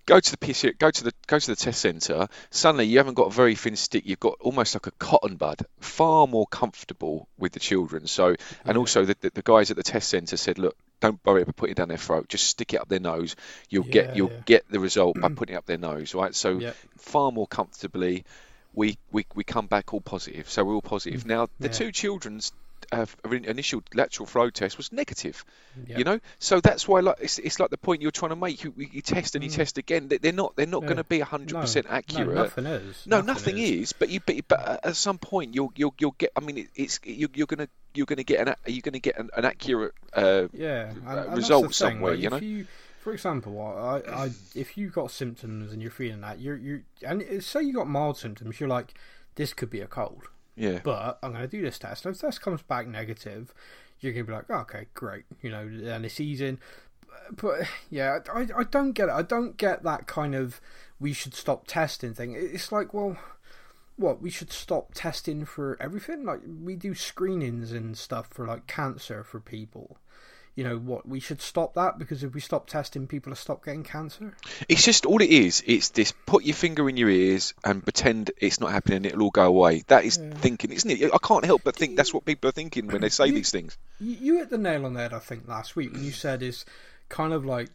Go 0.05 0.19
to 0.19 0.31
the 0.31 0.37
PCR, 0.37 0.77
go 0.77 0.91
to 0.91 1.03
the 1.03 1.11
go 1.25 1.39
to 1.39 1.47
the 1.47 1.55
test 1.55 1.81
centre. 1.81 2.27
Suddenly, 2.51 2.85
you 2.85 2.99
haven't 2.99 3.15
got 3.15 3.27
a 3.27 3.31
very 3.31 3.55
thin 3.55 3.75
stick. 3.75 4.05
You've 4.05 4.19
got 4.19 4.35
almost 4.39 4.75
like 4.75 4.85
a 4.85 4.91
cotton 4.91 5.35
bud. 5.35 5.65
Far 5.79 6.27
more 6.27 6.45
comfortable 6.45 7.27
with 7.39 7.53
the 7.53 7.59
children. 7.59 8.05
So, 8.05 8.35
and 8.65 8.77
also 8.77 9.05
the, 9.05 9.15
the, 9.19 9.31
the 9.31 9.41
guys 9.41 9.71
at 9.71 9.77
the 9.77 9.83
test 9.83 10.09
centre 10.09 10.37
said, 10.37 10.59
look, 10.59 10.75
don't 10.99 11.19
worry 11.25 11.41
about 11.41 11.55
putting 11.55 11.71
it 11.71 11.77
down 11.77 11.87
their 11.87 11.97
throat. 11.97 12.29
Just 12.29 12.45
stick 12.47 12.73
it 12.75 12.81
up 12.81 12.87
their 12.87 12.99
nose. 12.99 13.35
You'll 13.69 13.85
Yeah, 13.85 13.91
get 13.91 14.15
you'll 14.15 14.31
yeah. 14.31 14.41
get 14.45 14.69
the 14.69 14.79
result 14.79 15.19
by 15.19 15.29
putting 15.35 15.55
it 15.55 15.57
up 15.57 15.65
their 15.65 15.77
nose, 15.79 16.13
right? 16.13 16.35
So 16.35 16.59
Yeah. 16.59 16.73
far 16.97 17.31
more 17.31 17.47
comfortably, 17.47 18.25
we, 18.73 18.97
we 19.11 19.25
we 19.33 19.43
come 19.43 19.67
back 19.67 19.93
all 19.93 20.01
positive. 20.01 20.49
So 20.49 20.63
we're 20.63 20.75
all 20.75 20.81
positive. 20.81 21.23
Mm. 21.23 21.27
Now 21.27 21.49
the 21.59 21.69
two 21.69 21.91
children's 21.91 22.51
uh, 22.91 23.05
initial 23.31 23.81
lateral 23.93 24.25
flow 24.27 24.49
test 24.49 24.77
was 24.77 24.91
negative. 24.91 25.43
Yeah. 25.87 25.97
You 25.97 26.03
know, 26.03 26.19
so 26.39 26.61
that's 26.61 26.87
why 26.87 26.99
like 26.99 27.17
it's, 27.19 27.39
it's 27.39 27.59
like 27.59 27.69
the 27.71 27.77
point 27.77 28.01
you're 28.01 28.11
trying 28.11 28.29
to 28.29 28.35
make. 28.35 28.63
You, 28.63 28.73
you 28.77 29.01
test 29.01 29.35
and 29.35 29.43
you 29.43 29.49
test 29.49 29.77
again. 29.77 30.07
They- 30.07 30.17
They're 30.19 30.31
not 30.31 30.55
they're 30.55 30.65
not 30.67 30.81
Mm. 30.81 30.83
Yeah. 30.83 30.87
going 30.87 30.97
to 30.97 31.03
be 31.05 31.19
hundred 31.21 31.59
percent 31.61 31.87
accurate. 31.89 32.27
No, 32.35 32.43
nothing 32.43 32.65
is. 32.65 33.07
No, 33.07 33.21
nothing 33.21 33.57
is. 33.57 33.93
But 33.93 34.09
you, 34.09 34.19
but, 34.25 34.35
but 34.47 34.79
at 34.85 34.95
some 34.95 35.17
point, 35.17 35.55
you'll, 35.55 35.73
you'll, 35.75 35.95
you'll 35.99 36.15
get. 36.17 36.31
I 36.35 36.39
mean, 36.41 36.57
it, 36.59 36.67
it's 36.75 36.99
you, 37.03 37.27
you're 37.33 37.47
gonna, 37.47 37.67
you're 37.93 38.05
gonna 38.05 38.23
get 38.23 38.39
an, 38.41 38.49
a- 38.49 38.71
you're 38.71 38.81
gonna 38.81 38.99
get 38.99 39.17
an, 39.17 39.29
an 39.35 39.45
accurate. 39.45 39.93
Uh, 40.13 40.47
Yeah, 40.53 40.89
and, 41.07 41.07
and 41.07 41.35
result 41.37 41.73
somewhere, 41.73 42.13
like, 42.13 42.21
you 42.23 42.29
know? 42.29 42.37
You, 42.37 42.67
for 42.99 43.13
example, 43.13 43.61
I, 43.61 44.01
I, 44.11 44.29
if 44.55 44.77
you 44.77 44.89
got 44.89 45.11
symptoms 45.11 45.71
and 45.71 45.81
you're 45.81 45.91
feeling 45.91 46.21
that, 46.21 46.39
you're, 46.39 46.57
you're, 46.57 46.81
and 47.03 47.43
say 47.43 47.61
you 47.61 47.73
got 47.73 47.87
mild 47.87 48.17
symptoms, 48.17 48.59
you're 48.59 48.69
like, 48.69 48.93
this 49.35 49.53
could 49.53 49.69
be 49.69 49.81
a 49.81 49.87
cold, 49.87 50.23
yeah. 50.55 50.79
but 50.83 51.19
I'm 51.21 51.31
going 51.31 51.43
to 51.43 51.47
do 51.47 51.61
this 51.61 51.79
test. 51.79 52.05
And 52.05 52.15
if 52.15 52.21
this 52.21 52.39
comes 52.39 52.61
back 52.61 52.87
negative, 52.87 53.53
you're 53.99 54.13
going 54.13 54.25
to 54.25 54.31
be 54.31 54.35
like, 54.35 54.49
okay, 54.49 54.87
great, 54.93 55.23
you 55.41 55.49
know, 55.49 55.61
and 55.61 56.05
it's 56.05 56.19
easing. 56.19 56.59
But 57.31 57.61
yeah, 57.89 58.19
I, 58.33 58.47
I 58.55 58.63
don't 58.63 58.91
get 58.91 59.09
it. 59.09 59.13
I 59.13 59.21
don't 59.21 59.57
get 59.57 59.83
that 59.83 60.07
kind 60.07 60.35
of 60.35 60.61
we 60.99 61.13
should 61.13 61.33
stop 61.33 61.65
testing 61.67 62.13
thing. 62.13 62.35
It's 62.37 62.71
like, 62.71 62.93
well, 62.93 63.17
what 63.97 64.21
we 64.21 64.29
should 64.29 64.51
stop 64.51 64.93
testing 64.93 65.45
for 65.45 65.77
everything 65.79 66.25
like 66.25 66.41
we 66.63 66.75
do 66.75 66.93
screenings 66.93 67.71
and 67.71 67.97
stuff 67.97 68.27
for 68.27 68.45
like 68.45 68.67
cancer 68.67 69.23
for 69.23 69.39
people 69.39 69.97
you 70.55 70.63
know 70.63 70.77
what 70.77 71.07
we 71.07 71.19
should 71.19 71.41
stop 71.41 71.73
that 71.73 71.99
because 71.99 72.23
if 72.23 72.33
we 72.33 72.39
stop 72.39 72.67
testing 72.67 73.07
people 73.07 73.29
will 73.29 73.35
stop 73.35 73.63
getting 73.63 73.83
cancer 73.83 74.33
It's 74.69 74.83
just 74.83 75.05
all 75.05 75.21
it 75.21 75.29
is. 75.29 75.63
It's 75.65 75.89
this: 75.89 76.13
put 76.25 76.43
your 76.43 76.55
finger 76.55 76.87
in 76.89 76.97
your 76.97 77.09
ears 77.09 77.53
and 77.63 77.83
pretend 77.83 78.31
it's 78.37 78.59
not 78.59 78.71
happening. 78.71 78.97
and 78.97 79.05
It'll 79.07 79.23
all 79.23 79.31
go 79.31 79.45
away. 79.45 79.83
That 79.87 80.05
is 80.05 80.17
thinking, 80.17 80.71
isn't 80.71 80.89
it? 80.89 81.11
I 81.13 81.17
can't 81.21 81.43
help 81.43 81.63
but 81.63 81.75
think 81.75 81.97
that's 81.97 82.13
what 82.13 82.25
people 82.25 82.49
are 82.49 82.53
thinking 82.53 82.87
when 82.87 83.01
they 83.01 83.09
say 83.09 83.31
these 83.31 83.51
things. 83.51 83.77
you, 83.99 84.17
you 84.19 84.37
hit 84.37 84.49
the 84.49 84.57
nail 84.57 84.85
on 84.85 84.93
the 84.93 84.99
head 84.99 85.13
i 85.13 85.19
think 85.19 85.47
last 85.47 85.75
week 85.75 85.91
when 85.93 86.03
you 86.03 86.11
mm. 86.11 86.15
said 86.15 86.41
is 86.41 86.65
kind 87.09 87.33
of 87.33 87.45
like 87.45 87.69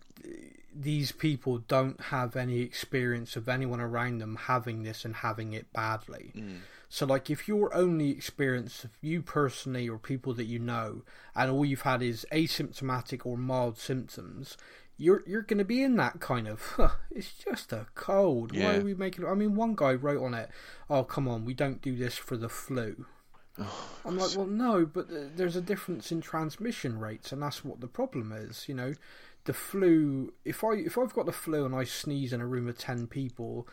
these 0.75 1.13
people 1.13 1.59
don't 1.59 2.01
have 2.01 2.37
any 2.37 2.61
experience 2.61 3.37
of 3.37 3.49
anyone 3.49 3.81
around 3.81 4.19
them 4.19 4.37
having 4.37 4.83
this 4.83 5.05
and 5.05 5.17
having 5.17 5.53
it 5.53 5.73
badly 5.73 6.33
mm. 6.37 6.59
So 6.91 7.07
like 7.07 7.31
if 7.31 7.49
your 7.49 7.73
only 7.73 8.11
experience 8.11 8.85
of 8.85 8.91
you 9.01 9.23
personally 9.23 9.89
or 9.89 9.97
people 9.97 10.35
that 10.35 10.45
you 10.45 10.59
know 10.59 11.03
and 11.35 11.51
all 11.51 11.65
you've 11.65 11.83
had 11.83 12.03
is 12.03 12.27
asymptomatic 12.31 13.25
or 13.25 13.39
mild 13.39 13.79
symptoms 13.79 14.59
you're 14.99 15.23
you're 15.27 15.41
going 15.41 15.57
to 15.57 15.65
be 15.65 15.83
in 15.83 15.97
that 15.97 16.21
kind 16.21 16.47
of 16.47 16.61
huh, 16.77 16.91
it's 17.11 17.33
just 17.33 17.73
a 17.73 17.87
cold 17.95 18.55
why 18.55 18.77
are 18.77 18.83
we 18.83 18.93
making 18.93 19.25
i 19.25 19.33
mean 19.33 19.55
one 19.55 19.75
guy 19.75 19.95
wrote 19.95 20.23
on 20.23 20.35
it 20.35 20.51
oh 20.91 21.03
come 21.03 21.27
on 21.27 21.47
we 21.47 21.55
don't 21.55 21.81
do 21.81 21.97
this 21.97 22.17
for 22.17 22.37
the 22.37 22.49
flu 22.51 23.07
I'm 24.05 24.19
like, 24.19 24.37
well, 24.37 24.47
no, 24.47 24.87
but 24.87 25.09
there's 25.37 25.57
a 25.57 25.61
difference 25.61 26.11
in 26.13 26.21
transmission 26.21 26.99
rates, 26.99 27.33
and 27.33 27.43
that's 27.43 27.65
what 27.65 27.81
the 27.81 27.87
problem 27.87 28.33
is. 28.33 28.69
You 28.69 28.75
know, 28.75 28.95
the 29.45 29.53
flu. 29.53 30.33
If 30.45 30.65
I 30.65 30.75
if 30.75 30.97
I've 30.97 31.15
got 31.15 31.27
the 31.27 31.33
flu 31.33 31.65
and 31.65 31.75
I 31.75 31.85
sneeze 31.85 32.33
in 32.33 32.41
a 32.41 32.47
room 32.47 32.69
of 32.69 32.79
ten 32.79 33.07
people, 33.07 33.69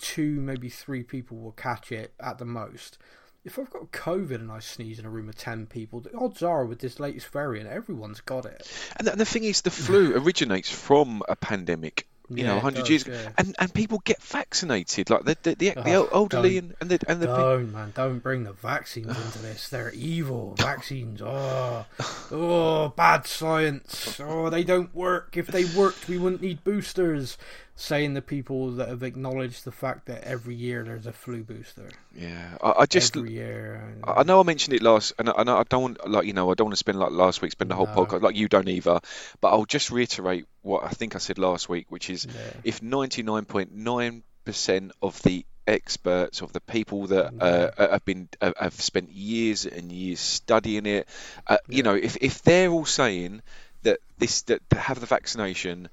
two 0.00 0.40
maybe 0.40 0.68
three 0.68 1.02
people 1.02 1.38
will 1.38 1.52
catch 1.52 1.92
it 1.92 2.12
at 2.18 2.38
the 2.38 2.44
most. 2.44 2.98
If 3.44 3.58
I've 3.58 3.70
got 3.70 3.90
COVID 3.92 4.34
and 4.34 4.52
I 4.52 4.58
sneeze 4.58 4.98
in 4.98 5.06
a 5.06 5.10
room 5.10 5.28
of 5.28 5.36
ten 5.36 5.66
people, 5.66 6.00
the 6.00 6.14
odds 6.16 6.42
are 6.42 6.64
with 6.66 6.80
this 6.80 7.00
latest 7.00 7.28
variant, 7.28 7.68
everyone's 7.70 8.20
got 8.20 8.44
it. 8.44 8.66
And 8.98 9.06
the, 9.06 9.12
and 9.12 9.20
the 9.20 9.24
thing 9.24 9.44
is, 9.44 9.62
the 9.62 9.70
flu 9.70 10.14
originates 10.16 10.70
from 10.70 11.22
a 11.28 11.36
pandemic. 11.36 12.06
You 12.32 12.44
know, 12.44 12.52
Yeah, 12.54 12.58
it 12.58 12.62
100 12.62 12.80
does, 12.80 12.90
years 12.90 13.02
ago, 13.02 13.12
yeah. 13.14 13.30
and 13.38 13.56
and 13.58 13.74
people 13.74 13.98
get 14.04 14.22
vaccinated, 14.22 15.10
like 15.10 15.24
the 15.24 15.36
the, 15.42 15.54
the, 15.56 15.70
the 15.82 15.94
Oh, 15.96 16.08
elderly 16.12 16.58
and, 16.58 16.74
and 16.80 16.88
the 16.88 17.00
and 17.08 17.20
the 17.20 17.26
Don't 17.26 17.72
man, 17.72 17.92
don't 17.96 18.20
bring 18.20 18.44
the 18.44 18.52
vaccines 18.52 19.08
into 19.08 19.38
this. 19.40 19.68
They're 19.68 19.90
evil 19.92 20.54
vaccines. 20.56 21.20
Oh, 21.22 21.86
oh, 22.30 22.88
bad 22.90 23.26
science. 23.26 24.20
Oh, 24.22 24.48
they 24.48 24.62
don't 24.62 24.94
work. 24.94 25.36
If 25.36 25.48
they 25.48 25.64
worked, 25.64 26.06
we 26.08 26.18
wouldn't 26.18 26.42
need 26.42 26.62
boosters. 26.62 27.36
Saying 27.82 28.12
the 28.12 28.20
people 28.20 28.72
that 28.72 28.88
have 28.88 29.02
acknowledged 29.02 29.64
the 29.64 29.72
fact 29.72 30.04
that 30.06 30.22
every 30.24 30.54
year 30.54 30.84
there's 30.84 31.06
a 31.06 31.14
flu 31.14 31.42
booster. 31.42 31.88
yeah. 32.14 32.58
I, 32.62 32.72
I 32.80 32.84
just 32.86 33.16
every 33.16 33.32
year. 33.32 33.82
and- 33.94 34.04
I 34.06 34.22
know 34.22 34.38
I 34.38 34.42
mentioned 34.42 34.74
it 34.74 34.82
last, 34.82 35.14
and 35.18 35.30
I, 35.30 35.44
know 35.44 35.56
I 35.56 35.62
don't 35.66 35.82
want, 35.82 36.06
like 36.10 36.26
you 36.26 36.34
know 36.34 36.50
I 36.50 36.54
don't 36.54 36.66
want 36.66 36.74
to 36.74 36.78
spend 36.78 36.98
like 36.98 37.10
last 37.12 37.40
week, 37.40 37.52
spend 37.52 37.70
the 37.70 37.74
whole 37.74 37.86
No. 37.86 37.94
podcast 37.94 38.20
like 38.20 38.36
you 38.36 38.48
don't 38.48 38.68
either. 38.68 39.00
But 39.40 39.48
I'll 39.48 39.64
just 39.64 39.90
reiterate 39.90 40.44
what 40.60 40.84
I 40.84 40.90
think 40.90 41.16
I 41.16 41.20
said 41.20 41.38
last 41.38 41.70
week, 41.70 41.86
which 41.88 42.10
is 42.10 42.26
Yeah. 42.26 42.32
if 42.64 42.82
99.9% 42.82 44.90
of 45.02 45.22
the 45.22 45.44
experts, 45.66 46.42
of 46.42 46.52
the 46.52 46.60
people 46.60 47.06
that 47.08 47.32
uh, 47.40 47.70
have 47.92 48.04
been 48.04 48.28
uh, 48.42 48.52
have 48.60 48.74
spent 48.74 49.10
years 49.10 49.64
and 49.66 49.90
years 49.90 50.20
studying 50.20 50.84
it, 50.86 51.08
uh, 51.46 51.56
you 51.68 51.82
know, 51.82 51.94
if 51.94 52.16
if 52.20 52.42
they're 52.42 52.68
all 52.70 52.84
saying 52.84 53.40
that 53.84 53.98
this 54.18 54.42
that 54.42 54.60
to 54.70 54.78
have 54.78 55.00
the 55.00 55.06
vaccination. 55.06 55.88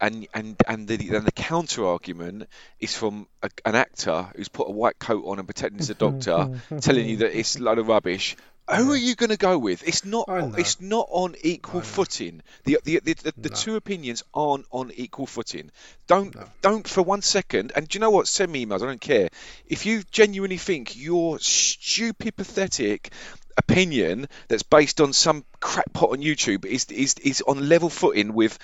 And 0.00 0.26
and 0.34 0.56
and 0.68 0.86
the 0.88 1.16
and 1.16 1.26
the 1.26 1.32
counter 1.32 1.84
argument 1.86 2.48
is 2.78 2.96
from 2.96 3.26
a, 3.42 3.50
an 3.64 3.74
actor 3.74 4.28
who's 4.36 4.48
put 4.48 4.68
a 4.68 4.72
white 4.72 4.98
coat 4.98 5.24
on 5.26 5.38
and 5.38 5.46
pretending 5.48 5.78
he's 5.78 5.90
a 5.90 5.94
doctor, 5.94 6.48
telling 6.80 7.08
you 7.08 7.16
that 7.18 7.36
it's 7.38 7.56
a 7.56 7.62
load 7.62 7.78
of 7.78 7.88
rubbish. 7.88 8.36
Who 8.72 8.92
are 8.92 8.96
you 8.96 9.16
going 9.16 9.30
to 9.30 9.36
go 9.36 9.58
with? 9.58 9.82
It's 9.86 10.04
not. 10.04 10.30
It's 10.56 10.80
not 10.80 11.08
on 11.10 11.34
equal 11.42 11.80
footing. 11.82 12.42
The 12.64 12.78
the 12.84 13.00
the, 13.02 13.14
the, 13.14 13.34
the 13.40 13.50
No. 13.50 13.54
two 13.54 13.74
opinions 13.76 14.22
aren't 14.32 14.66
on 14.70 14.92
equal 14.94 15.26
footing. 15.26 15.70
Don't 16.06 16.36
don't 16.62 16.86
for 16.86 17.02
one 17.02 17.22
second. 17.22 17.72
And 17.74 17.88
do 17.88 17.96
you 17.96 18.00
know 18.00 18.10
what? 18.10 18.28
Send 18.28 18.52
me 18.52 18.64
emails. 18.64 18.82
I 18.82 18.86
don't 18.86 19.00
care. 19.00 19.30
If 19.66 19.86
you 19.86 20.02
genuinely 20.12 20.58
think 20.58 20.96
your 20.96 21.38
stupid, 21.40 22.36
pathetic 22.36 23.10
opinion 23.56 24.28
that's 24.48 24.62
based 24.62 25.00
on 25.00 25.12
some 25.12 25.44
crackpot 25.60 26.10
on 26.10 26.18
YouTube 26.18 26.64
is 26.64 26.84
is 26.86 27.14
is 27.22 27.42
on 27.42 27.68
level 27.68 27.90
footing 27.90 28.32
with 28.34 28.58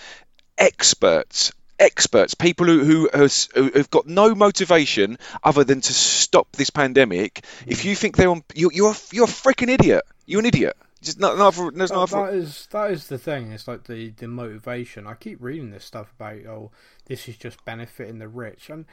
experts. 0.58 1.52
Experts, 1.78 2.32
people 2.32 2.64
who 2.64 2.84
who 2.84 3.10
has, 3.12 3.50
who 3.54 3.70
have 3.74 3.90
got 3.90 4.06
no 4.06 4.34
motivation 4.34 5.18
other 5.44 5.62
than 5.62 5.82
to 5.82 5.92
stop 5.92 6.50
this 6.52 6.70
pandemic. 6.70 7.44
If 7.66 7.84
you 7.84 7.94
think 7.94 8.16
they're 8.16 8.30
on, 8.30 8.42
you're 8.54 8.72
you're 8.72 8.92
a, 8.92 8.96
you're 9.12 9.26
a 9.26 9.28
freaking 9.28 9.68
idiot. 9.68 10.02
You're 10.24 10.40
an 10.40 10.46
idiot. 10.46 10.74
Just 11.02 11.20
no, 11.20 11.36
no 11.36 11.48
other, 11.48 11.70
there's 11.72 11.90
That- 11.90 12.08
that 12.08 12.32
is 12.34 12.66
that 12.70 12.90
is 12.90 13.08
the 13.08 13.18
thing. 13.18 13.52
It's 13.52 13.68
like 13.68 13.84
the 13.84 14.08
the 14.08 14.26
motivation. 14.26 15.06
I 15.06 15.12
keep 15.14 15.36
reading 15.42 15.70
this 15.70 15.84
stuff 15.84 16.10
about 16.18 16.46
oh, 16.46 16.70
this 17.04 17.28
is 17.28 17.36
just 17.36 17.62
benefiting 17.66 18.20
the 18.20 18.28
rich. 18.28 18.70
And 18.70 18.86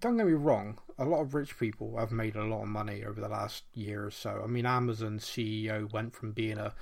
don't 0.00 0.16
get 0.16 0.26
me 0.26 0.32
wrong, 0.32 0.78
a 0.98 1.04
lot 1.04 1.20
of 1.20 1.34
rich 1.34 1.58
people 1.58 1.98
have 1.98 2.10
made 2.10 2.36
a 2.36 2.44
lot 2.44 2.62
of 2.62 2.68
money 2.68 3.04
over 3.04 3.20
the 3.20 3.28
last 3.28 3.64
year 3.74 4.06
or 4.06 4.10
so. 4.10 4.40
I 4.42 4.46
mean, 4.46 4.64
Amazon's 4.64 5.26
CEO 5.26 5.92
went 5.92 6.14
from 6.14 6.32
being 6.32 6.56
a 6.56 6.72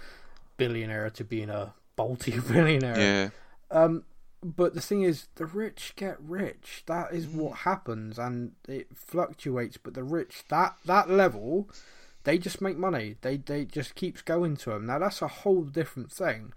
billionaire 0.56 1.10
to 1.10 1.24
being 1.24 1.50
a 1.50 1.74
multi-billionaire. 1.98 2.98
Yeah. 2.98 3.76
Um, 3.76 4.04
But 4.42 4.74
the 4.74 4.80
thing 4.80 5.02
is, 5.02 5.28
the 5.36 5.46
rich 5.46 5.92
get 5.94 6.20
rich. 6.20 6.82
That 6.86 7.12
is 7.12 7.26
Mm. 7.26 7.34
what 7.36 7.58
happens, 7.58 8.18
and 8.18 8.52
it 8.66 8.88
fluctuates. 8.96 9.76
But 9.76 9.94
the 9.94 10.02
rich, 10.02 10.44
that 10.48 10.76
that 10.84 11.08
level, 11.08 11.68
they 12.24 12.38
just 12.38 12.60
make 12.60 12.76
money. 12.76 13.16
They 13.20 13.36
they 13.36 13.64
just 13.64 13.94
keeps 13.94 14.20
going 14.20 14.56
to 14.58 14.70
them. 14.70 14.86
Now 14.86 14.98
that's 14.98 15.22
a 15.22 15.28
whole 15.28 15.62
different 15.62 16.10
thing. 16.10 16.52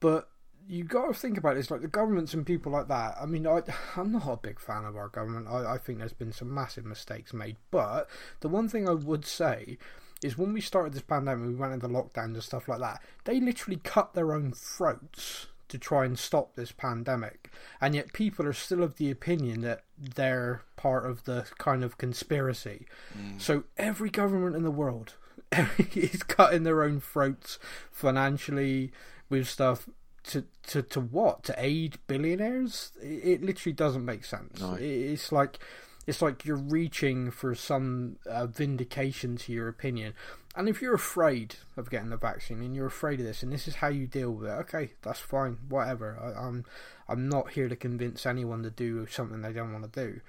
But 0.00 0.28
you 0.66 0.82
got 0.82 1.06
to 1.08 1.14
think 1.14 1.36
about 1.38 1.56
it. 1.56 1.60
It's 1.60 1.70
like 1.70 1.82
the 1.82 1.88
governments 1.88 2.32
and 2.34 2.46
people 2.46 2.72
like 2.72 2.88
that. 2.88 3.16
I 3.20 3.26
mean, 3.26 3.46
I 3.46 3.62
I'm 3.96 4.12
not 4.12 4.26
a 4.28 4.36
big 4.36 4.58
fan 4.58 4.84
of 4.84 4.96
our 4.96 5.08
government. 5.08 5.46
I, 5.48 5.74
I 5.74 5.78
think 5.78 5.98
there's 5.98 6.12
been 6.12 6.32
some 6.32 6.52
massive 6.52 6.84
mistakes 6.84 7.32
made. 7.32 7.56
But 7.70 8.08
the 8.40 8.48
one 8.48 8.68
thing 8.68 8.88
I 8.88 8.94
would 8.94 9.24
say 9.24 9.78
is 10.22 10.38
when 10.38 10.52
we 10.52 10.60
started 10.60 10.94
this 10.94 11.02
pandemic, 11.02 11.46
we 11.48 11.54
went 11.54 11.74
into 11.74 11.86
lockdowns 11.88 12.34
and 12.34 12.42
stuff 12.42 12.66
like 12.66 12.80
that. 12.80 13.02
They 13.24 13.40
literally 13.40 13.80
cut 13.84 14.14
their 14.14 14.32
own 14.32 14.52
throats 14.52 15.48
to 15.68 15.78
try 15.78 16.04
and 16.04 16.18
stop 16.18 16.54
this 16.54 16.72
pandemic, 16.72 17.50
and 17.80 17.94
yet 17.94 18.12
people 18.12 18.46
are 18.46 18.52
still 18.52 18.82
of 18.82 18.96
the 18.96 19.10
opinion 19.10 19.60
that 19.62 19.84
they're 19.98 20.62
part 20.76 21.06
of 21.06 21.24
the 21.24 21.46
kind 21.58 21.82
of 21.82 21.98
conspiracy. 21.98 22.86
Mm. 23.16 23.40
So 23.40 23.64
every 23.76 24.10
government 24.10 24.56
in 24.56 24.62
the 24.62 24.70
world 24.70 25.14
is 25.94 26.22
cutting 26.22 26.62
their 26.64 26.82
own 26.82 27.00
throats 27.00 27.58
financially 27.90 28.92
with 29.28 29.48
stuff 29.48 29.88
to 30.24 30.44
to 30.68 30.82
to 30.82 31.00
what? 31.00 31.44
To 31.44 31.54
aid 31.56 31.98
billionaires? 32.06 32.92
It, 33.02 33.06
it 33.06 33.42
literally 33.42 33.74
doesn't 33.74 34.04
make 34.04 34.24
sense. 34.24 34.60
No. 34.60 34.74
it, 34.74 34.82
it's 34.82 35.32
like 35.32 35.58
it's 36.06 36.22
like 36.22 36.44
you're 36.44 36.56
reaching 36.56 37.30
for 37.30 37.54
some 37.54 38.16
uh, 38.26 38.46
vindication 38.46 39.36
to 39.36 39.52
your 39.52 39.68
opinion 39.68 40.14
and 40.56 40.68
if 40.68 40.80
you're 40.80 40.94
afraid 40.94 41.56
of 41.76 41.90
getting 41.90 42.10
the 42.10 42.16
vaccine 42.16 42.60
and 42.60 42.74
you're 42.74 42.86
afraid 42.86 43.20
of 43.20 43.26
this 43.26 43.42
and 43.42 43.52
this 43.52 43.66
is 43.66 43.76
how 43.76 43.88
you 43.88 44.06
deal 44.06 44.30
with 44.30 44.48
it 44.48 44.52
okay 44.52 44.92
that's 45.02 45.20
fine 45.20 45.58
whatever 45.68 46.18
I, 46.20 46.46
i'm 46.46 46.64
i'm 47.08 47.28
not 47.28 47.52
here 47.52 47.68
to 47.68 47.76
convince 47.76 48.26
anyone 48.26 48.62
to 48.62 48.70
do 48.70 49.06
something 49.06 49.42
they 49.42 49.52
don't 49.52 49.72
want 49.72 49.92
to 49.92 50.04
do 50.04 50.20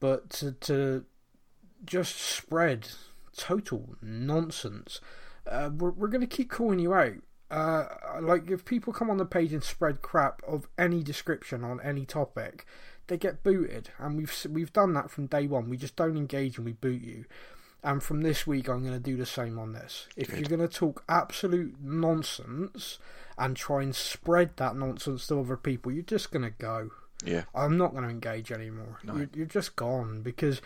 but 0.00 0.30
to, 0.30 0.52
to 0.52 1.04
just 1.84 2.16
spread 2.16 2.88
total 3.36 3.96
nonsense. 4.02 5.00
Uh, 5.46 5.70
we're 5.76 5.90
we're 5.90 6.08
going 6.08 6.20
to 6.20 6.26
keep 6.26 6.50
calling 6.50 6.78
you 6.78 6.94
out. 6.94 7.14
Uh, 7.50 7.86
like 8.20 8.50
if 8.50 8.64
people 8.64 8.92
come 8.92 9.10
on 9.10 9.16
the 9.16 9.24
page 9.24 9.52
and 9.52 9.64
spread 9.64 10.02
crap 10.02 10.40
of 10.46 10.68
any 10.78 11.02
description 11.02 11.64
on 11.64 11.80
any 11.82 12.06
topic, 12.06 12.64
they 13.10 13.18
get 13.18 13.42
booted, 13.42 13.90
and 13.98 14.16
we've 14.16 14.46
we've 14.48 14.72
done 14.72 14.94
that 14.94 15.10
from 15.10 15.26
day 15.26 15.46
one. 15.48 15.68
We 15.68 15.76
just 15.76 15.96
don't 15.96 16.16
engage 16.16 16.56
and 16.56 16.64
we 16.64 16.72
boot 16.72 17.02
you. 17.02 17.24
And 17.82 18.02
from 18.02 18.20
this 18.22 18.46
week, 18.46 18.68
I'm 18.68 18.82
going 18.82 18.94
to 18.94 19.00
do 19.00 19.16
the 19.16 19.26
same 19.26 19.58
on 19.58 19.72
this. 19.72 20.06
If 20.14 20.30
you're 20.30 20.48
going 20.48 20.60
to 20.60 20.68
talk 20.68 21.02
absolute 21.08 21.74
nonsense 21.82 22.98
and 23.38 23.56
try 23.56 23.82
and 23.82 23.96
spread 23.96 24.56
that 24.58 24.76
nonsense 24.76 25.26
to 25.28 25.40
other 25.40 25.56
people, 25.56 25.90
you're 25.90 26.02
just 26.02 26.30
going 26.30 26.44
to 26.44 26.50
go. 26.50 26.90
Yeah. 27.24 27.44
I'm 27.54 27.78
not 27.78 27.92
going 27.92 28.04
to 28.04 28.10
engage 28.10 28.52
anymore. 28.52 28.98
You're, 29.02 29.30
you're 29.34 29.46
just 29.46 29.76
gone 29.76 30.20
because 30.20 30.60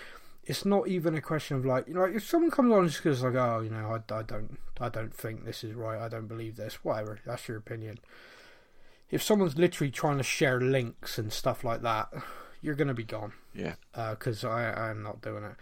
it's 0.45 0.65
not 0.65 0.89
even 0.89 1.15
a 1.15 1.21
question 1.21 1.57
of 1.57 1.65
like, 1.65 1.87
you 1.87 1.95
know, 1.95 2.01
like 2.01 2.17
if 2.17 2.27
someone 2.27 2.51
comes 2.51 2.73
on 2.73 2.81
and 2.81 2.91
just 2.91 3.05
goes 3.05 3.23
like, 3.23 3.37
oh, 3.37 3.61
you 3.61 3.71
know, 3.71 3.91
I, 3.93 4.15
I 4.15 4.23
don't, 4.23 4.59
I 4.81 4.89
don't 4.89 5.15
think 5.15 5.45
this 5.45 5.63
is 5.63 5.75
right. 5.75 6.01
I 6.01 6.09
don't 6.09 6.27
believe 6.27 6.57
this. 6.57 6.85
Whatever. 6.85 7.21
That's 7.25 7.47
your 7.47 7.59
opinion. 7.59 8.01
If 9.11 9.23
someone's 9.23 9.57
literally 9.59 9.91
trying 9.91 10.17
to 10.19 10.23
share 10.25 10.61
links 10.61 11.19
and 11.19 11.33
stuff 11.33 11.63
like 11.65 11.83
that, 11.83 12.09
you're 12.63 12.75
going 12.75 12.89
to 12.89 12.95
be 12.95 13.05
gone 13.05 13.33
Yeah. 13.55 13.75
because 14.11 14.45
I 14.45 14.73
I'm 14.91 15.03
not 15.03 15.21
doing 15.23 15.45
it. 15.45 15.53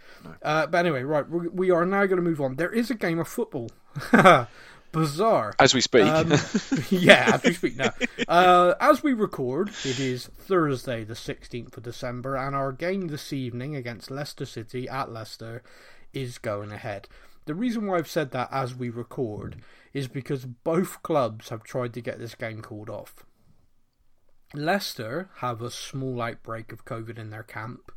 Uh, 0.41 0.65
but 0.67 0.77
anyway, 0.79 1.03
right, 1.03 1.29
we, 1.29 1.47
we 1.49 1.71
are 1.71 1.85
now 1.85 2.05
going 2.05 2.17
to 2.17 2.23
move 2.23 2.41
on. 2.41 2.55
There 2.55 2.71
is 2.71 2.89
a 2.89 2.95
game 2.95 3.19
of 3.19 3.27
football. 3.27 3.69
Bizarre. 4.91 5.55
As 5.57 5.73
we 5.73 5.81
speak. 5.81 6.03
Um, 6.05 6.29
yeah, 6.91 7.31
as 7.33 7.43
we 7.43 7.53
speak 7.53 7.75
now. 7.77 7.91
Uh, 8.27 8.75
as 8.79 9.01
we 9.01 9.13
record, 9.13 9.69
it 9.83 9.99
is 9.99 10.27
Thursday, 10.27 11.03
the 11.03 11.15
16th 11.15 11.75
of 11.77 11.83
December, 11.83 12.35
and 12.35 12.55
our 12.55 12.71
game 12.71 13.07
this 13.07 13.33
evening 13.33 13.75
against 13.75 14.11
Leicester 14.11 14.45
City 14.45 14.87
at 14.87 15.11
Leicester 15.11 15.63
is 16.13 16.37
going 16.37 16.71
ahead. 16.71 17.07
The 17.45 17.55
reason 17.55 17.87
why 17.87 17.97
I've 17.97 18.07
said 18.07 18.31
that 18.31 18.49
as 18.51 18.75
we 18.75 18.89
record 18.91 19.57
is 19.93 20.07
because 20.07 20.45
both 20.45 21.01
clubs 21.01 21.49
have 21.49 21.63
tried 21.63 21.93
to 21.95 22.01
get 22.01 22.19
this 22.19 22.35
game 22.35 22.61
called 22.61 22.89
off. 22.89 23.25
Leicester 24.53 25.29
have 25.37 25.61
a 25.61 25.71
small 25.71 26.21
outbreak 26.21 26.71
of 26.71 26.85
COVID 26.85 27.17
in 27.17 27.29
their 27.29 27.43
camp, 27.43 27.91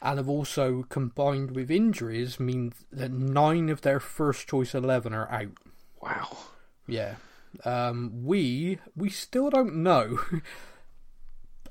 and 0.00 0.18
have 0.18 0.28
also 0.28 0.84
combined 0.88 1.52
with 1.52 1.70
injuries 1.70 2.38
mean 2.38 2.72
that 2.92 3.10
nine 3.10 3.68
of 3.68 3.82
their 3.82 4.00
first 4.00 4.48
choice 4.48 4.74
eleven 4.74 5.12
are 5.12 5.30
out. 5.30 5.56
Wow. 6.00 6.36
Yeah. 6.86 7.16
Um, 7.64 8.24
we 8.24 8.78
we 8.96 9.10
still 9.10 9.50
don't 9.50 9.76
know. 9.76 10.20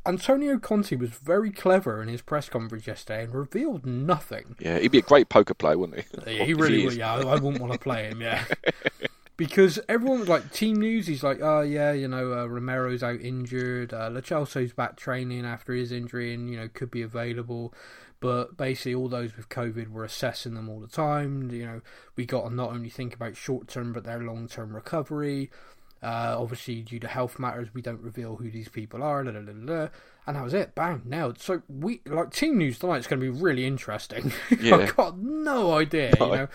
Antonio 0.06 0.58
Conte 0.58 0.96
was 0.96 1.10
very 1.10 1.52
clever 1.52 2.02
in 2.02 2.08
his 2.08 2.22
press 2.22 2.48
conference 2.48 2.88
yesterday 2.88 3.26
and 3.26 3.34
revealed 3.34 3.86
nothing. 3.86 4.56
Yeah, 4.58 4.80
he'd 4.80 4.92
be 4.92 5.00
a 5.00 5.02
great 5.02 5.28
poker 5.28 5.54
player, 5.54 5.78
wouldn't 5.78 6.00
he? 6.00 6.38
Yeah, 6.38 6.46
he 6.46 6.54
really 6.56 6.86
would. 6.86 6.96
Yeah, 6.96 7.16
I, 7.16 7.22
I 7.22 7.36
wouldn't 7.36 7.60
want 7.60 7.74
to 7.74 7.80
play 7.80 8.06
him. 8.06 8.22
Yeah. 8.22 8.46
because 9.38 9.80
everyone 9.88 10.20
was 10.20 10.30
like 10.30 10.52
team 10.52 10.78
news. 10.78 11.08
He's 11.08 11.24
like, 11.24 11.40
oh 11.42 11.62
yeah, 11.62 11.94
you 11.94 12.08
know, 12.08 12.34
uh, 12.34 12.46
Romero's 12.48 13.04
out 13.04 13.22
injured. 13.22 13.94
Uh, 13.94 14.10
Lo 14.12 14.22
Celso's 14.22 14.74
back 14.74 14.98
training 14.98 15.46
after 15.46 15.74
his 15.74 15.92
injury, 15.92 16.34
and 16.34 16.50
you 16.50 16.58
know 16.58 16.68
could 16.68 16.92
be 16.92 17.04
available. 17.04 17.74
But 18.20 18.58
basically, 18.58 18.96
all 18.96 19.10
those 19.10 19.38
with 19.38 19.48
COVID, 19.48 19.90
we're 19.90 20.04
assessing 20.04 20.56
them 20.56 20.68
all 20.70 20.80
the 20.80 20.88
time. 20.88 21.52
You 21.52 21.66
know, 21.66 21.82
we 22.16 22.26
got 22.26 22.50
to 22.50 22.54
not 22.54 22.72
only 22.72 22.90
think 22.90 23.14
about 23.14 23.38
short 23.38 23.68
term, 23.68 23.94
but 23.94 24.04
their 24.04 24.22
long 24.22 24.48
term 24.48 24.76
recovery. 24.76 25.52
Uh, 26.02 26.36
obviously, 26.38 26.82
due 26.82 27.00
to 27.00 27.08
health 27.08 27.40
matters, 27.40 27.70
we 27.74 27.82
don't 27.82 28.02
reveal 28.02 28.36
who 28.36 28.52
these 28.52 28.70
people 28.70 29.02
are. 29.02 29.24
Blah, 29.24 29.34
blah, 29.34 29.54
blah, 29.54 29.88
and 30.28 30.36
that 30.36 30.44
was 30.44 30.54
it. 30.54 30.76
Bang, 30.76 31.02
nailed. 31.06 31.40
So 31.40 31.62
we 31.68 32.02
like 32.06 32.32
team 32.32 32.58
news 32.58 32.78
tonight 32.80 33.00
is 33.00 33.08
going 33.08 33.20
to 33.20 33.32
be 33.32 33.42
really 33.42 33.66
interesting. 33.66 34.32
Yeah. 34.60 34.78
I've 34.78 34.96
got 34.96 35.18
no 35.18 35.74
idea. 35.74 36.14
No. 36.20 36.26
You 36.26 36.36
know, 36.38 36.48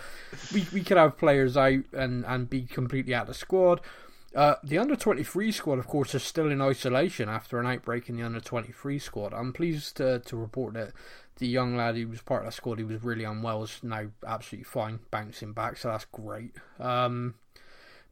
we 0.52 0.66
we 0.72 0.82
could 0.82 0.96
have 0.96 1.16
players 1.18 1.56
out 1.56 1.84
and 1.92 2.24
and 2.26 2.50
be 2.50 2.62
completely 2.62 3.14
out 3.14 3.22
of 3.22 3.28
the 3.28 3.34
squad. 3.34 3.80
Uh, 4.34 4.54
the 4.64 4.78
under 4.78 4.96
23 4.96 5.52
squad, 5.52 5.78
of 5.78 5.86
course, 5.86 6.14
is 6.14 6.22
still 6.22 6.50
in 6.50 6.62
isolation 6.62 7.28
after 7.28 7.60
an 7.60 7.66
outbreak 7.66 8.08
in 8.08 8.16
the 8.16 8.22
under 8.22 8.40
23 8.40 8.98
squad. 8.98 9.34
I'm 9.34 9.52
pleased 9.52 9.96
to, 9.98 10.20
to 10.20 10.36
report 10.36 10.74
that 10.74 10.92
the 11.36 11.46
young 11.46 11.76
lad 11.76 11.96
who 11.96 12.08
was 12.08 12.22
part 12.22 12.42
of 12.42 12.46
that 12.46 12.54
squad, 12.54 12.78
he 12.78 12.84
was 12.84 13.02
really 13.02 13.24
unwell, 13.24 13.62
is 13.62 13.80
now 13.82 14.06
absolutely 14.26 14.64
fine, 14.64 15.00
bouncing 15.10 15.52
back, 15.52 15.76
so 15.76 15.88
that's 15.88 16.06
great. 16.06 16.52
Um, 16.80 17.34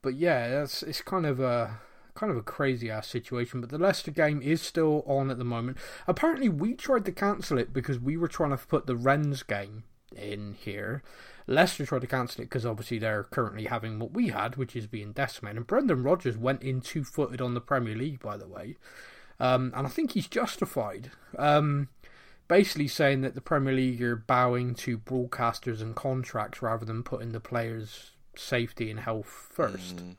but 0.03 0.15
yeah, 0.15 0.49
that's 0.49 0.83
it's 0.83 1.03
kind 1.03 1.27
of 1.27 1.41
a 1.41 1.81
kind 2.15 2.31
of 2.31 2.37
a 2.37 2.43
crazy 2.43 2.91
ass 2.91 3.09
situation. 3.09 3.61
But 3.61 3.71
the 3.71 3.79
Leicester 3.79 4.11
game 4.11 4.43
is 4.43 4.61
still 4.61 5.03
on 5.07 5.31
at 5.31 5.39
the 5.39 5.45
moment. 5.45 5.79
Apparently, 6.07 6.49
we 6.49 6.75
tried 6.75 7.05
to 7.07 7.13
cancel 7.13 7.59
it 7.59 7.73
because 7.73 7.99
we 7.99 8.17
were 8.17 8.29
trying 8.29 8.51
to 8.51 8.57
put 8.57 8.87
the 8.87 8.97
Rennes 8.97 9.43
game 9.43 9.85
in 10.15 10.55
here. 10.55 11.03
Leicester 11.47 11.87
tried 11.87 12.03
to 12.03 12.07
cancel 12.07 12.43
it 12.43 12.45
because 12.47 12.67
obviously 12.67 12.99
they're 12.99 13.25
currently 13.25 13.65
having 13.65 13.99
what 13.99 14.13
we 14.13 14.29
had, 14.29 14.57
which 14.57 14.77
is 14.77 14.87
being 14.87 15.13
decimated. 15.13 15.57
And 15.57 15.67
Brendan 15.67 16.03
Rodgers 16.03 16.37
went 16.37 16.63
in 16.63 16.81
two 16.81 17.05
footed 17.05 17.41
on 17.41 17.55
the 17.55 17.61
Premier 17.61 17.97
League, 17.97 18.21
by 18.21 18.37
the 18.37 18.47
way. 18.47 18.77
Um, 19.41 19.73
and 19.75 19.87
I 19.87 19.91
think 19.91 20.13
he's 20.13 20.29
justified. 20.29 21.11
Um, 21.39 21.89
basically 22.47 22.89
saying 22.89 23.23
that 23.23 23.35
the 23.35 23.41
Premier 23.41 23.73
League 23.73 24.03
are 24.03 24.17
bowing 24.17 24.75
to 24.75 24.99
broadcasters 24.99 25.81
and 25.81 25.97
contracts 25.97 26.63
rather 26.63 26.85
than 26.85 27.03
putting 27.03 27.33
the 27.33 27.41
players' 27.41 28.11
safety 28.37 28.91
and 28.91 29.01
health 29.01 29.27
first. 29.27 29.97
Mm. 29.97 30.17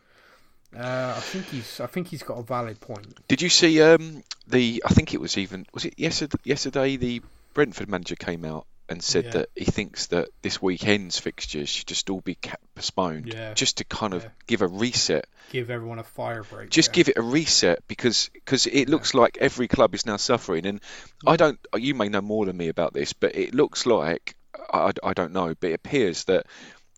Uh, 0.76 1.13
I 1.17 1.19
think 1.19 1.45
he's. 1.47 1.80
I 1.82 1.88
think 1.88 2.08
he's 2.08 2.24
got 2.24 2.38
a 2.38 2.43
valid 2.43 2.80
point. 2.80 3.28
Did 3.28 3.41
you 3.41 3.50
see 3.50 3.82
um, 3.82 4.24
the? 4.47 4.82
I 4.86 4.93
think 4.93 5.13
it 5.13 5.19
was 5.19 5.38
even. 5.38 5.65
Was 5.74 5.84
it 5.86 5.95
yesterday? 5.97 6.38
Yesterday, 6.45 6.95
the 6.95 7.21
Brentford 7.54 7.89
manager 7.89 8.15
came 8.15 8.45
out 8.45 8.65
and 8.88 9.04
said 9.04 9.26
Yeah. 9.26 9.32
that 9.32 9.50
he 9.56 9.65
thinks 9.65 10.08
that 10.08 10.30
this 10.41 10.62
weekend's 10.62 11.17
fixtures 11.17 11.67
should 11.69 11.88
just 11.88 12.10
all 12.10 12.21
be 12.21 12.36
kept 12.36 12.63
postponed, 12.76 13.34
Yeah. 13.34 13.54
just 13.54 13.78
to 13.78 13.84
kind 13.86 14.13
of 14.13 14.24
Yeah. 14.24 14.30
give 14.47 14.62
a 14.62 14.67
reset. 14.67 15.26
Give 15.52 15.69
everyone 15.69 16.00
a 16.00 16.04
fire 16.04 16.43
break. 16.43 16.69
Just 16.69 16.93
give 16.93 17.10
it 17.10 17.17
a 17.17 17.21
reset 17.21 17.86
because 17.89 18.30
cause 18.45 18.65
it 18.65 18.88
looks 18.88 19.13
like 19.13 19.38
every 19.41 19.67
club 19.67 19.93
is 19.93 20.06
now 20.06 20.15
suffering. 20.17 20.65
And 20.65 20.80
I 21.28 21.36
don't. 21.36 21.60
You 21.76 21.95
may 21.95 22.08
know 22.08 22.21
more 22.21 22.45
than 22.45 22.56
me 22.56 22.69
about 22.69 22.93
this, 22.93 23.12
but 23.12 23.36
it 23.36 23.54
looks 23.54 23.86
like 23.86 24.36
I, 24.74 24.93
I 25.04 25.13
don't 25.13 25.34
know, 25.34 25.54
but 25.60 25.71
it 25.71 25.74
appears 25.74 26.24
that 26.26 26.45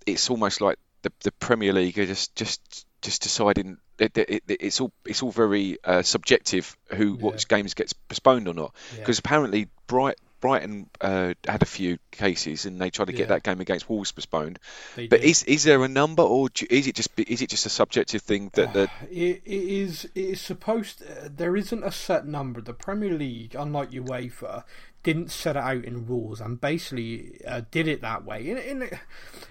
it's 0.06 0.30
almost 0.30 0.62
like 0.62 0.78
the 1.04 1.12
the 1.24 1.32
Premier 1.34 1.72
League 1.74 1.98
are 2.00 2.06
just 2.06 2.36
just 2.36 2.86
just 3.02 3.22
deciding. 3.22 3.78
It, 4.00 4.18
it, 4.18 4.30
it, 4.30 4.44
it's 4.60 4.82
all 4.82 4.92
it's 5.06 5.22
all 5.22 5.32
very 5.32 5.78
uh, 5.84 6.02
subjective 6.02 6.76
who 6.88 7.16
Yeah. 7.20 7.28
which 7.28 7.48
games 7.48 7.76
gets 7.76 7.94
postponed 7.94 8.48
or 8.48 8.56
not 8.56 8.74
Yeah. 8.94 9.00
because 9.02 9.20
apparently 9.20 9.68
Bright, 9.86 10.16
Brighton 10.42 10.90
uh, 11.00 11.36
had 11.48 11.62
a 11.62 11.66
few 11.68 12.00
cases 12.12 12.66
and 12.66 12.82
they 12.82 12.90
tried 12.90 13.06
to 13.06 13.12
get 13.14 13.22
Yeah. 13.30 13.36
that 13.36 13.44
game 13.44 13.62
against 13.62 13.88
Wolves 13.88 14.12
postponed. 14.12 14.58
They 14.96 15.06
But 15.08 15.22
did. 15.22 15.30
is 15.30 15.44
is 15.44 15.64
there 15.64 15.84
a 15.84 15.88
number 15.88 16.24
or 16.24 16.50
do- 16.50 16.66
is 16.72 16.88
it 16.88 16.96
just 16.96 17.12
is 17.20 17.44
it 17.44 17.50
just 17.52 17.68
a 17.68 17.70
subjective 17.70 18.24
thing 18.24 18.50
that 18.56 18.74
that 18.74 18.90
It, 19.12 19.44
it 19.46 19.64
is. 19.86 20.06
It 20.16 20.26
is 20.26 20.42
supposed. 20.42 21.04
uh, 21.04 21.30
there 21.30 21.56
isn't 21.56 21.84
a 21.84 21.92
set 21.92 22.26
number. 22.26 22.62
The 22.62 22.74
Premier 22.74 23.14
League, 23.14 23.54
unlike 23.54 23.92
UEFA, 23.92 24.64
didn't 25.04 25.32
set 25.32 25.56
it 25.56 25.64
out 25.64 25.84
in 25.84 26.06
rules 26.06 26.40
and 26.42 26.60
basically 26.60 27.40
uh, 27.46 27.62
did 27.72 27.88
it 27.88 28.02
that 28.02 28.26
way. 28.26 28.50
And, 28.50 28.60
and 28.60 29.00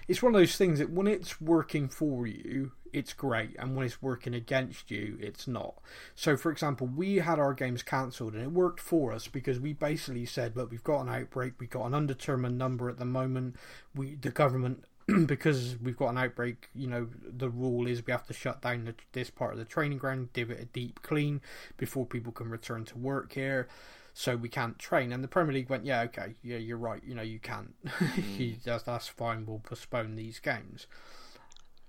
it's 0.07 0.21
one 0.21 0.33
of 0.33 0.41
those 0.41 0.57
things 0.57 0.79
that 0.79 0.89
when 0.89 1.07
it's 1.07 1.39
working 1.39 1.87
for 1.87 2.27
you, 2.27 2.71
it's 2.91 3.13
great, 3.13 3.55
and 3.57 3.75
when 3.75 3.85
it's 3.85 4.01
working 4.03 4.35
against 4.35 4.91
you, 4.91 5.17
it's 5.19 5.47
not. 5.47 5.75
So, 6.15 6.37
for 6.37 6.51
example, 6.51 6.85
we 6.87 7.17
had 7.17 7.39
our 7.39 7.53
games 7.53 7.81
cancelled, 7.81 8.35
and 8.35 8.43
it 8.43 8.51
worked 8.51 8.79
for 8.79 9.11
us 9.11 9.27
because 9.27 9.59
we 9.59 9.73
basically 9.73 10.27
said, 10.27 10.55
"Look, 10.55 10.69
we've 10.69 10.83
got 10.83 11.01
an 11.01 11.09
outbreak. 11.09 11.53
We've 11.59 11.69
got 11.69 11.87
an 11.87 11.95
undetermined 11.95 12.57
number 12.57 12.89
at 12.89 12.99
the 12.99 13.05
moment. 13.05 13.55
We, 13.95 14.15
the 14.15 14.29
government." 14.29 14.85
because 15.25 15.75
we've 15.83 15.97
got 15.97 16.11
an 16.11 16.17
outbreak, 16.17 16.69
you 16.73 16.87
know, 16.87 17.09
the 17.21 17.49
rule 17.49 17.87
is 17.87 18.05
we 18.05 18.11
have 18.11 18.25
to 18.25 18.31
shut 18.31 18.61
down 18.61 18.85
the, 18.85 18.95
this 19.11 19.29
part 19.29 19.51
of 19.51 19.59
the 19.59 19.65
training 19.65 19.97
ground, 19.97 20.29
give 20.31 20.49
it 20.49 20.61
a 20.61 20.65
deep 20.65 21.01
clean 21.01 21.41
before 21.75 22.05
people 22.05 22.31
can 22.31 22.49
return 22.49 22.85
to 22.85 22.97
work 22.97 23.33
here. 23.33 23.67
So 24.13 24.35
we 24.35 24.49
can't 24.49 24.77
train. 24.77 25.11
And 25.11 25.23
the 25.23 25.27
Premier 25.27 25.53
League 25.53 25.69
went, 25.69 25.85
yeah, 25.85 26.01
okay, 26.01 26.35
yeah, 26.43 26.57
you're 26.57 26.77
right. 26.77 27.01
You 27.03 27.15
know, 27.15 27.23
you 27.23 27.39
can't. 27.39 27.73
You- 28.37 28.55
that's, 28.63 28.83
mm. 28.83 28.85
that's 28.85 29.07
fine. 29.07 29.45
We'll 29.45 29.59
postpone 29.59 30.15
these 30.15 30.39
games 30.39 30.87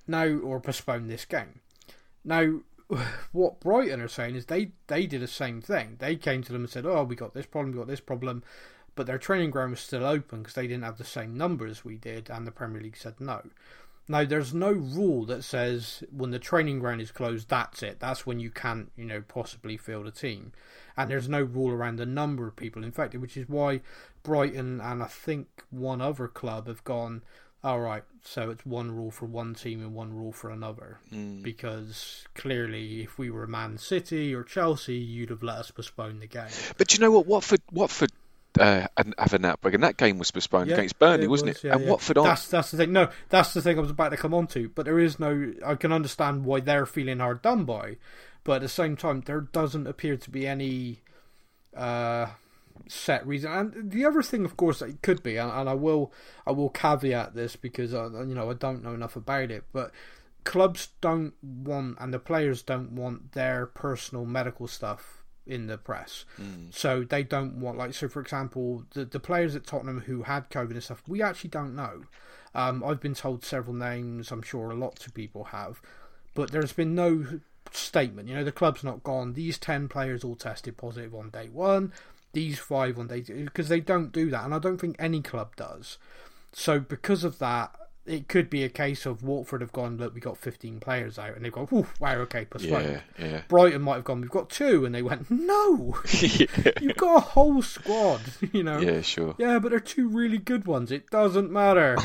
now, 0.07 0.27
or 0.27 0.61
postpone 0.61 1.09
this 1.09 1.25
game. 1.25 1.61
Now, 2.25 2.61
what 3.33 3.61
Brighton 3.61 4.01
are 4.01 4.09
saying 4.09 4.35
is 4.37 4.47
they 4.47 4.73
they 4.87 5.07
did 5.07 5.21
the 5.23 5.27
same 5.27 5.61
thing. 5.61 5.97
They 5.99 6.17
came 6.17 6.43
to 6.43 6.53
them 6.53 6.63
and 6.63 6.71
said, 6.71 6.87
"Oh, 6.87 7.05
we 7.05 7.17
got 7.17 7.35
this 7.35 7.47
problem, 7.47 7.73
we 7.73 7.79
got 7.79 7.89
this 7.89 8.01
problem," 8.01 8.43
but 8.95 9.07
their 9.07 9.19
training 9.19 9.51
ground 9.51 9.71
was 9.71 9.81
still 9.81 10.05
open 10.05 10.41
because 10.41 10.55
they 10.55 10.67
didn't 10.67 10.85
have 10.85 10.99
the 10.99 11.05
same 11.05 11.37
numbers 11.37 11.85
we 11.85 11.97
did, 11.97 12.31
and 12.31 12.47
the 12.47 12.51
Premier 12.53 12.83
League 12.83 12.97
said 12.97 13.21
no. 13.21 13.43
Now, 14.07 14.25
there's 14.25 14.53
no 14.53 14.71
rule 14.71 15.25
that 15.27 15.45
says 15.45 16.05
when 16.15 16.31
the 16.31 16.39
training 16.39 16.79
ground 16.79 17.01
is 17.01 17.11
closed, 17.11 17.49
that's 17.49 17.83
it. 17.83 18.01
That's 18.01 18.27
when 18.27 18.39
you 18.39 18.51
can't, 18.51 18.93
you 18.97 19.05
know, 19.05 19.23
possibly 19.27 19.77
field 19.77 20.07
a 20.07 20.11
team. 20.11 20.53
And 20.97 21.11
there's 21.11 21.29
no 21.29 21.43
rule 21.43 21.71
around 21.71 21.97
the 21.97 22.07
number 22.07 22.47
of 22.47 22.57
people 22.57 22.85
infected, 22.85 23.21
which 23.21 23.37
is 23.37 23.49
why 23.49 23.81
Brighton 24.23 24.81
and 24.81 25.03
I 25.03 25.07
think 25.07 25.49
one 25.71 26.01
other 26.01 26.29
club 26.29 26.69
have 26.69 26.85
gone, 26.85 27.23
all 27.65 27.81
right, 27.81 28.05
so 28.23 28.51
it's 28.51 28.67
one 28.67 28.95
rule 28.95 29.11
for 29.11 29.25
one 29.25 29.55
team 29.55 29.81
and 29.81 29.95
one 29.95 30.13
rule 30.13 30.33
for 30.33 30.51
another. 30.51 30.99
Hmm. 31.09 31.41
Because 31.41 32.27
clearly, 32.35 33.03
if 33.03 33.19
we 33.19 33.31
were 33.31 33.47
Man 33.47 33.79
City 33.79 34.35
or 34.35 34.45
Chelsea, 34.45 34.97
you'd 34.97 35.31
have 35.31 35.43
let 35.43 35.59
us 35.59 35.71
postpone 35.71 36.21
the 36.21 36.27
game. 36.27 36.51
But 36.77 36.93
you 36.93 37.01
know 37.01 37.11
what? 37.11 37.27
Watford, 37.27 37.63
Watford 37.73 38.13
uh, 38.61 38.87
had- 38.97 39.15
have 39.19 39.35
an 39.35 39.45
outbreak, 39.45 39.75
and 39.75 39.83
that 39.85 39.97
game 39.97 40.19
was 40.19 40.31
postponed 40.31 40.71
Yeah, 40.71 40.77
against 40.77 40.99
Burnley, 40.99 41.29
wasn't 41.29 41.51
was, 41.51 41.57
it? 41.57 41.65
yeah, 41.65 41.77
and 41.77 41.87
yeah. 41.87 41.87
Watford 41.87 42.19
aren't. 42.19 42.31
That's 42.31 42.49
that's 42.49 42.71
the 42.71 42.77
thing. 42.79 42.93
No, 42.93 43.09
that's 43.29 43.53
the 43.55 43.63
thing 43.63 43.79
I 43.79 43.83
was 43.83 43.91
about 43.91 44.11
to 44.11 44.17
come 44.17 44.35
on 44.35 44.47
to. 44.49 44.69
But 44.71 44.87
there 44.87 44.99
is 44.99 45.19
no. 45.21 45.53
I 45.65 45.75
can 45.75 45.93
understand 45.93 46.45
why 46.45 46.61
they're 46.61 46.87
feeling 46.87 47.19
hard 47.19 47.43
done 47.43 47.65
by, 47.65 47.97
but 48.45 48.55
at 48.57 48.63
the 48.63 48.69
same 48.69 48.97
time, 48.97 49.23
there 49.27 49.41
doesn't 49.41 49.87
appear 49.87 50.17
to 50.17 50.31
be 50.31 50.47
any 50.47 51.01
uh, 51.77 52.29
set 52.89 53.27
reason. 53.27 53.53
And 53.53 53.91
the 53.91 54.05
other 54.05 54.23
thing, 54.23 54.45
of 54.45 54.57
course, 54.57 54.83
it 54.83 55.03
could 55.03 55.23
be, 55.23 55.37
and, 55.37 55.51
and 55.51 55.69
I 55.69 55.75
will 55.75 56.13
I 56.47 56.53
will 56.53 56.71
caveat 56.71 57.35
this 57.35 57.57
because 57.57 57.95
I, 57.95 58.07
you 58.07 58.35
know 58.35 58.51
I 58.51 58.55
don't 58.55 58.83
know 58.83 58.95
enough 58.95 59.17
about 59.17 59.51
it, 59.51 59.65
but 59.73 59.93
clubs 60.45 60.89
don't 61.01 61.35
want 61.43 61.97
and 62.01 62.13
the 62.13 62.19
players 62.19 62.63
don't 62.63 62.93
want 62.93 63.33
their 63.33 63.67
personal 63.67 64.27
medical 64.27 64.69
stuff 64.69 65.24
in 65.47 65.67
the 65.67 65.77
press. 65.79 66.25
So 66.71 67.05
they 67.05 67.23
don't 67.23 67.61
want 67.61 67.79
like 67.79 67.95
so 67.95 68.09
for 68.09 68.21
example 68.21 68.85
the 68.95 69.05
the 69.05 69.21
players 69.21 69.55
at 69.55 69.67
Tottenham 69.67 70.01
who 70.01 70.23
had 70.23 70.51
COVID 70.51 70.73
and 70.73 70.83
stuff 70.83 71.03
we 71.07 71.23
actually 71.23 71.51
don't 71.51 71.75
know. 71.75 72.05
Um, 72.55 72.85
I've 72.85 73.01
been 73.01 73.15
told 73.15 73.45
several 73.45 73.75
names. 73.75 74.31
I'm 74.31 74.43
sure 74.43 74.73
lots 74.75 75.07
of 75.07 75.15
people 75.15 75.45
have, 75.45 75.83
but 76.35 76.51
there's 76.53 76.73
been 76.73 76.95
no 76.95 77.41
statement. 77.73 78.29
You 78.29 78.37
know 78.37 78.45
the 78.45 78.53
club's 78.53 78.85
not 78.85 79.03
gone. 79.03 79.35
These 79.35 79.59
ten 79.59 79.89
players 79.89 80.25
all 80.25 80.37
tested 80.37 80.77
positive 80.77 81.15
on 81.15 81.31
day 81.31 81.49
one. 81.53 81.93
These 82.33 82.59
five 82.59 82.99
on 82.99 83.09
day 83.09 83.21
two 83.23 83.45
because 83.45 83.69
they 83.69 83.81
don't 83.81 84.13
do 84.13 84.31
that, 84.31 84.45
and 84.45 84.55
I 84.55 84.59
don't 84.59 84.79
think 84.79 84.97
any 84.99 85.21
club 85.21 85.57
does. 85.57 85.99
So 86.53 86.79
because 86.79 87.25
of 87.25 87.39
that, 87.41 87.75
it 88.07 88.29
could 88.29 88.51
be 88.51 88.63
a 88.65 88.69
case 88.69 89.07
of 89.07 89.23
Watford 89.23 89.63
have 89.63 89.73
gone, 89.73 89.97
look, 89.97 90.15
we 90.15 90.21
got 90.21 90.37
15 90.37 90.79
players 90.81 91.19
out, 91.19 91.35
and 91.37 91.45
they've 91.45 91.53
gone, 91.53 91.69
Oof, 91.73 91.99
wow, 92.01 92.17
okay, 92.17 92.45
postponed. 92.45 93.01
yeah, 93.19 93.27
yeah. 93.27 93.41
Brighton 93.49 93.81
might 93.81 93.95
have 93.97 94.05
gone, 94.05 94.21
we've 94.21 94.31
got 94.31 94.51
two, 94.51 94.85
and 94.85 94.95
they 94.95 95.03
went, 95.03 95.31
no, 95.31 95.97
yeah, 96.13 96.47
you've 96.81 96.97
got 96.97 97.17
a 97.17 97.21
whole 97.21 97.63
squad, 97.63 98.21
you 98.53 98.63
know. 98.63 98.79
yeah, 98.79 99.01
sure. 99.01 99.35
Yeah, 99.39 99.59
but 99.59 99.71
they're 99.71 99.81
two 99.81 100.09
really 100.09 100.39
good 100.39 100.67
ones. 100.67 100.93
It 100.93 101.09
doesn't 101.11 101.51
matter. 101.51 101.97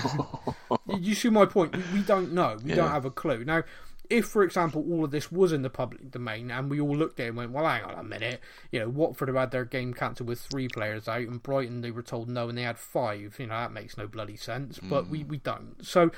you 0.88 1.10
you 1.10 1.16
see 1.16 1.30
my 1.30 1.46
point? 1.46 1.76
We, 1.76 1.84
we 1.96 2.00
don't 2.02 2.34
know. 2.34 2.58
We 2.64 2.74
don't 2.74 2.92
have 2.92 3.06
a 3.06 3.12
clue. 3.12 3.44
Now, 3.44 3.64
if, 4.10 4.26
for 4.26 4.44
example, 4.44 4.84
all 4.90 5.06
of 5.06 5.12
this 5.12 5.32
was 5.32 5.52
in 5.52 5.62
the 5.62 5.70
public 5.70 6.10
domain 6.10 6.50
and 6.50 6.70
we 6.70 6.82
all 6.82 6.96
looked 6.96 7.20
at 7.20 7.28
it 7.28 7.30
and 7.30 7.38
went, 7.38 7.52
well, 7.52 7.66
hang 7.66 7.84
on 7.84 8.00
a 8.00 8.04
minute, 8.04 8.42
you 8.72 8.80
know, 8.80 8.90
Watford 8.90 9.28
have 9.28 9.38
had 9.38 9.52
their 9.52 9.66
game 9.66 9.94
cancelled 9.94 10.28
with 10.28 10.40
three 10.40 10.68
players 10.68 11.08
out, 11.08 11.22
and 11.22 11.44
Brighton 11.44 11.82
they 11.82 11.92
were 11.92 12.02
told 12.02 12.28
no 12.28 12.50
and 12.50 12.58
they 12.58 12.64
had 12.64 12.80
five. 12.80 13.36
You 13.40 13.48
know, 13.48 13.54
that 13.54 13.72
makes 13.72 13.98
no 13.98 14.08
bloody 14.08 14.36
sense, 14.36 14.80
but 14.82 15.08
we, 15.08 15.22
hmm. 15.22 15.30
we 15.30 15.38
don't. 15.38 15.76
So 15.86 16.12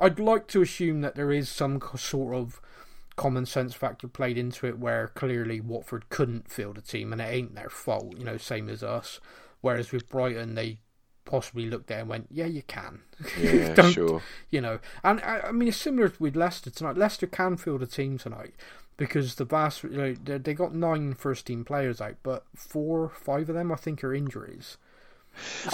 I'd 0.00 0.18
like 0.18 0.48
to 0.48 0.62
assume 0.62 1.00
that 1.02 1.14
there 1.14 1.32
is 1.32 1.48
some 1.48 1.80
sort 1.96 2.34
of 2.34 2.60
common 3.16 3.46
sense 3.46 3.74
factor 3.74 4.06
played 4.06 4.38
into 4.38 4.66
it 4.66 4.78
where 4.78 5.08
clearly 5.08 5.60
Watford 5.60 6.08
couldn't 6.08 6.50
field 6.50 6.78
a 6.78 6.80
team 6.80 7.12
and 7.12 7.20
it 7.20 7.24
ain't 7.24 7.54
their 7.54 7.68
fault, 7.68 8.16
you 8.16 8.24
know, 8.24 8.36
same 8.36 8.68
as 8.68 8.82
us. 8.82 9.20
Whereas 9.60 9.90
with 9.90 10.08
Brighton, 10.08 10.54
they 10.54 10.78
possibly 11.28 11.70
looked 11.70 11.90
it 11.90 11.94
and 11.94 12.08
went, 12.08 12.26
"Yeah, 12.30 12.46
you 12.46 12.62
can." 12.62 13.02
Yeah, 13.40 13.90
sure. 13.90 14.22
You 14.50 14.60
know, 14.60 14.78
and 15.04 15.20
I, 15.20 15.40
I 15.48 15.52
mean 15.52 15.68
it's 15.68 15.76
similar 15.76 16.12
with 16.18 16.34
Leicester 16.34 16.70
tonight. 16.70 16.96
Leicester 16.96 17.26
can 17.26 17.56
field 17.56 17.82
a 17.82 17.86
team 17.86 18.18
tonight 18.18 18.54
because 18.96 19.36
the 19.36 19.44
vast, 19.44 19.84
you 19.84 19.90
know, 19.90 20.14
they, 20.14 20.38
they 20.38 20.54
got 20.54 20.74
nine 20.74 21.14
first 21.14 21.46
team 21.46 21.64
players 21.64 22.00
out, 22.00 22.16
but 22.22 22.44
four, 22.54 23.08
five 23.08 23.48
of 23.48 23.54
them 23.54 23.72
I 23.72 23.76
think 23.76 24.04
are 24.04 24.14
injuries. 24.14 24.76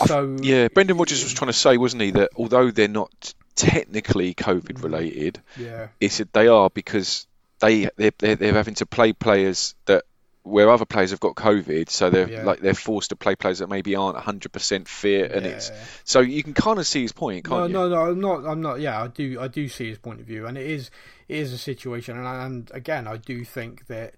So 0.07 0.37
Yeah, 0.41 0.69
Brendan 0.69 0.99
Rodgers 0.99 1.25
was 1.25 1.33
trying 1.33 1.49
to 1.51 1.59
say, 1.59 1.79
wasn't 1.79 2.03
he, 2.03 2.11
that 2.13 2.31
although 2.37 2.71
they're 2.71 2.87
not 2.89 3.35
technically 3.57 4.35
COVID 4.35 4.79
mm. 4.79 4.83
related, 4.83 5.41
yeah, 5.57 5.89
he 6.01 6.09
said 6.09 6.29
they 6.33 6.49
are 6.49 6.71
because 6.71 7.27
they 7.61 7.89
they're, 7.97 8.13
they're, 8.19 8.37
they're 8.37 8.53
having 8.53 8.75
to 8.77 8.87
play 8.87 9.13
players 9.13 9.75
that 9.87 10.05
where 10.45 10.69
other 10.71 10.85
players 10.85 11.11
have 11.11 11.21
got 11.21 11.35
COVID, 11.35 11.89
so 11.89 12.11
they're 12.11 12.29
Yeah. 12.29 12.45
like 12.45 12.61
they're 12.61 12.75
forced 12.75 13.09
to 13.11 13.17
play 13.17 13.35
players 13.35 13.59
that 13.61 13.69
maybe 13.71 13.97
aren't 13.97 14.17
100% 14.19 14.87
fit, 14.87 15.33
and 15.33 15.45
it's 15.47 15.71
so 16.05 16.21
you 16.21 16.43
can 16.43 16.53
kind 16.55 16.79
of 16.79 16.87
see 16.87 17.01
his 17.03 17.13
point, 17.13 17.47
No, 17.49 17.57
can't 17.57 17.69
you? 17.71 17.75
no, 17.75 17.89
no. 17.89 17.97
I'm 18.11 18.21
not. 18.21 18.45
I'm 18.47 18.61
not. 18.61 18.79
Yeah, 18.81 19.03
I 19.03 19.09
do. 19.09 19.39
I 19.41 19.49
do 19.49 19.69
see 19.69 19.89
his 19.89 19.99
point 19.99 20.21
of 20.21 20.27
view, 20.27 20.47
and 20.47 20.57
it 20.57 20.67
is. 20.67 20.91
It 21.29 21.39
is 21.39 21.53
a 21.55 21.59
situation, 21.59 22.19
and, 22.19 22.27
and 22.27 22.71
again, 22.75 23.07
I 23.09 23.17
do 23.17 23.43
think 23.45 23.87
that 23.87 24.15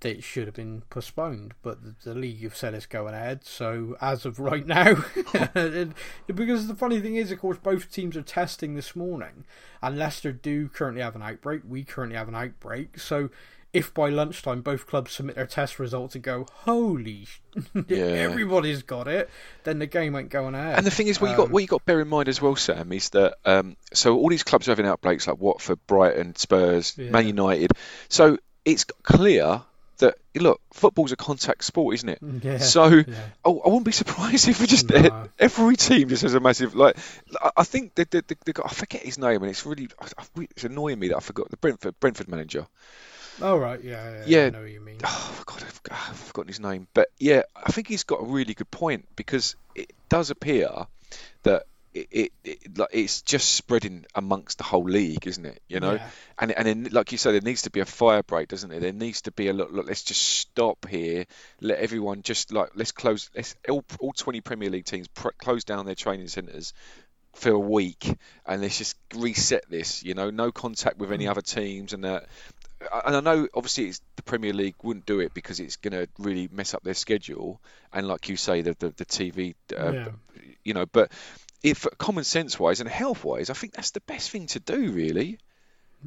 that 0.00 0.10
it 0.10 0.22
should 0.24 0.46
have 0.46 0.54
been 0.54 0.82
postponed, 0.90 1.54
but 1.62 1.82
the, 1.82 1.94
the 2.04 2.14
league 2.14 2.42
have 2.42 2.54
said 2.54 2.74
it's 2.74 2.84
going 2.84 3.14
ahead. 3.14 3.44
So 3.46 3.96
as 4.00 4.26
of 4.26 4.38
right 4.38 4.66
now, 4.76 4.94
because 6.26 6.66
the 6.66 6.74
funny 6.76 7.00
thing 7.00 7.16
is, 7.16 7.30
of 7.30 7.38
course, 7.40 7.58
both 7.58 7.90
teams 7.90 8.16
are 8.16 8.22
testing 8.22 8.74
this 8.74 8.94
morning, 8.96 9.44
and 9.82 9.96
Leicester 9.96 10.32
do 10.32 10.68
currently 10.68 11.02
have 11.02 11.14
an 11.16 11.22
outbreak. 11.22 11.62
We 11.66 11.84
currently 11.84 12.16
have 12.16 12.28
an 12.28 12.34
outbreak. 12.34 12.98
So. 12.98 13.30
If 13.72 13.92
by 13.92 14.08
lunchtime 14.08 14.62
both 14.62 14.86
clubs 14.86 15.12
submit 15.12 15.36
their 15.36 15.46
test 15.46 15.78
results 15.78 16.14
and 16.14 16.24
go, 16.24 16.46
holy, 16.50 17.26
sh- 17.26 17.40
Yeah. 17.88 17.98
everybody's 17.98 18.82
got 18.82 19.06
it, 19.06 19.28
then 19.64 19.78
the 19.78 19.86
game 19.86 20.16
ain't 20.16 20.30
going 20.30 20.54
ahead. 20.54 20.78
And 20.78 20.86
the 20.86 20.90
thing 20.90 21.08
is, 21.08 21.20
what 21.20 21.30
you 21.30 21.36
got, 21.36 21.46
Um, 21.46 21.52
what 21.52 21.60
you 21.60 21.66
got 21.68 21.80
to 21.80 21.84
bear 21.84 22.00
in 22.00 22.08
mind 22.08 22.28
as 22.28 22.40
well, 22.40 22.56
Sam, 22.56 22.90
is 22.92 23.10
that 23.10 23.34
um, 23.44 23.76
so 23.92 24.16
all 24.16 24.28
these 24.30 24.44
clubs 24.44 24.66
are 24.68 24.70
having 24.72 24.86
outbreaks 24.86 25.26
like 25.26 25.38
Watford, 25.38 25.78
Brighton, 25.86 26.36
Spurs, 26.36 26.94
Yeah. 26.96 27.10
Man 27.10 27.26
United. 27.26 27.72
So 28.08 28.38
it's 28.64 28.84
clear 29.02 29.62
that 29.98 30.14
look, 30.34 30.60
football's 30.74 31.12
a 31.12 31.16
contact 31.16 31.64
sport, 31.64 31.94
isn't 31.94 32.08
it? 32.08 32.18
Yeah, 32.42 32.58
So 32.58 32.86
yeah. 32.88 33.04
oh, 33.44 33.60
I 33.60 33.68
wouldn't 33.68 33.84
be 33.86 33.92
surprised 33.92 34.48
if 34.48 34.60
we 34.60 34.66
just 34.66 34.88
No. 34.90 35.28
every 35.38 35.76
team 35.76 36.08
just 36.08 36.22
has 36.22 36.34
a 36.34 36.40
massive 36.40 36.74
like. 36.74 36.96
I- 37.56 37.64
think 37.64 37.94
that 37.96 38.10
the, 38.10 38.22
the, 38.26 38.36
the, 38.52 38.62
I 38.64 38.68
forget 38.68 39.02
his 39.02 39.18
name, 39.18 39.42
and 39.42 39.50
it's 39.50 39.66
really 39.66 39.88
it's 40.40 40.64
annoying 40.64 40.98
me 40.98 41.08
that 41.08 41.16
I 41.16 41.20
forgot 41.20 41.50
the 41.50 41.56
Brentford 41.58 41.98
Brentford 42.00 42.28
manager. 42.28 42.66
Oh 43.40 43.56
right, 43.58 43.82
yeah, 43.82 44.10
yeah, 44.10 44.22
Yeah. 44.26 44.46
I 44.46 44.50
know 44.50 44.60
what 44.62 44.70
you 44.70 44.80
mean. 44.80 44.98
Oh 45.04 45.42
God, 45.46 45.62
I've, 45.62 45.80
I've 45.90 46.16
forgotten 46.16 46.48
his 46.48 46.60
name, 46.60 46.88
but 46.94 47.08
yeah, 47.18 47.42
I 47.54 47.72
think 47.72 47.88
he's 47.88 48.04
got 48.04 48.20
a 48.22 48.24
really 48.24 48.54
good 48.54 48.70
point 48.70 49.06
because 49.16 49.56
it 49.74 49.92
does 50.08 50.30
appear 50.30 50.70
that 51.42 51.64
it, 51.92 52.08
it, 52.10 52.32
it 52.44 52.78
like 52.78 52.90
it's 52.92 53.22
just 53.22 53.54
spreading 53.54 54.04
amongst 54.14 54.58
the 54.58 54.64
whole 54.64 54.84
league, 54.84 55.26
isn't 55.26 55.44
it? 55.46 55.60
You 55.68 55.80
know, 55.80 55.94
Yeah. 55.94 56.08
and 56.38 56.52
and 56.52 56.66
then, 56.66 56.88
like 56.92 57.12
you 57.12 57.18
said, 57.18 57.32
there 57.32 57.40
needs 57.40 57.62
to 57.62 57.70
be 57.70 57.80
a 57.80 57.86
fire 57.86 58.22
break, 58.22 58.48
doesn't 58.48 58.68
there? 58.70 58.80
There 58.80 58.92
needs 58.92 59.22
to 59.22 59.32
be 59.32 59.48
a 59.48 59.52
look. 59.52 59.70
look 59.72 59.86
let's 59.86 60.02
just 60.02 60.20
stop 60.22 60.86
here. 60.88 61.24
Let 61.60 61.78
everyone 61.78 62.22
just 62.22 62.52
like 62.52 62.70
let's 62.74 62.92
close. 62.92 63.30
Let's 63.34 63.54
all, 63.68 63.84
all 64.00 64.12
20 64.12 64.40
Premier 64.42 64.70
League 64.70 64.84
teams 64.84 65.08
pr- 65.08 65.28
close 65.38 65.64
down 65.64 65.86
their 65.86 65.94
training 65.94 66.28
centres 66.28 66.72
for 67.34 67.50
a 67.50 67.58
week 67.58 68.16
and 68.46 68.62
let's 68.62 68.78
just 68.78 68.96
reset 69.14 69.64
this. 69.68 70.02
You 70.02 70.14
know, 70.14 70.30
no 70.30 70.52
contact 70.52 70.96
with 70.98 71.10
Mm. 71.10 71.14
any 71.14 71.28
other 71.28 71.42
teams 71.42 71.92
and 71.94 72.04
that. 72.04 72.26
And 73.04 73.16
I 73.16 73.20
know, 73.20 73.48
obviously, 73.54 73.86
it's, 73.88 74.00
the 74.16 74.22
Premier 74.22 74.52
League 74.52 74.74
wouldn't 74.82 75.06
do 75.06 75.20
it 75.20 75.34
because 75.34 75.60
it's 75.60 75.76
going 75.76 75.92
to 75.92 76.08
really 76.18 76.48
mess 76.50 76.74
up 76.74 76.82
their 76.82 76.94
schedule. 76.94 77.60
And 77.92 78.06
like 78.08 78.28
you 78.28 78.36
say, 78.36 78.62
the 78.62 78.74
the, 78.78 78.90
the 78.96 79.04
TV, 79.04 79.54
uh, 79.76 79.92
Yeah. 79.92 80.08
you 80.64 80.74
know. 80.74 80.86
But 80.86 81.12
if 81.62 81.86
common 81.98 82.24
sense 82.24 82.58
wise 82.58 82.80
and 82.80 82.88
health 82.88 83.24
wise, 83.24 83.50
I 83.50 83.54
think 83.54 83.74
that's 83.74 83.90
the 83.92 84.00
best 84.00 84.30
thing 84.30 84.46
to 84.48 84.60
do, 84.60 84.90
really. 84.90 85.38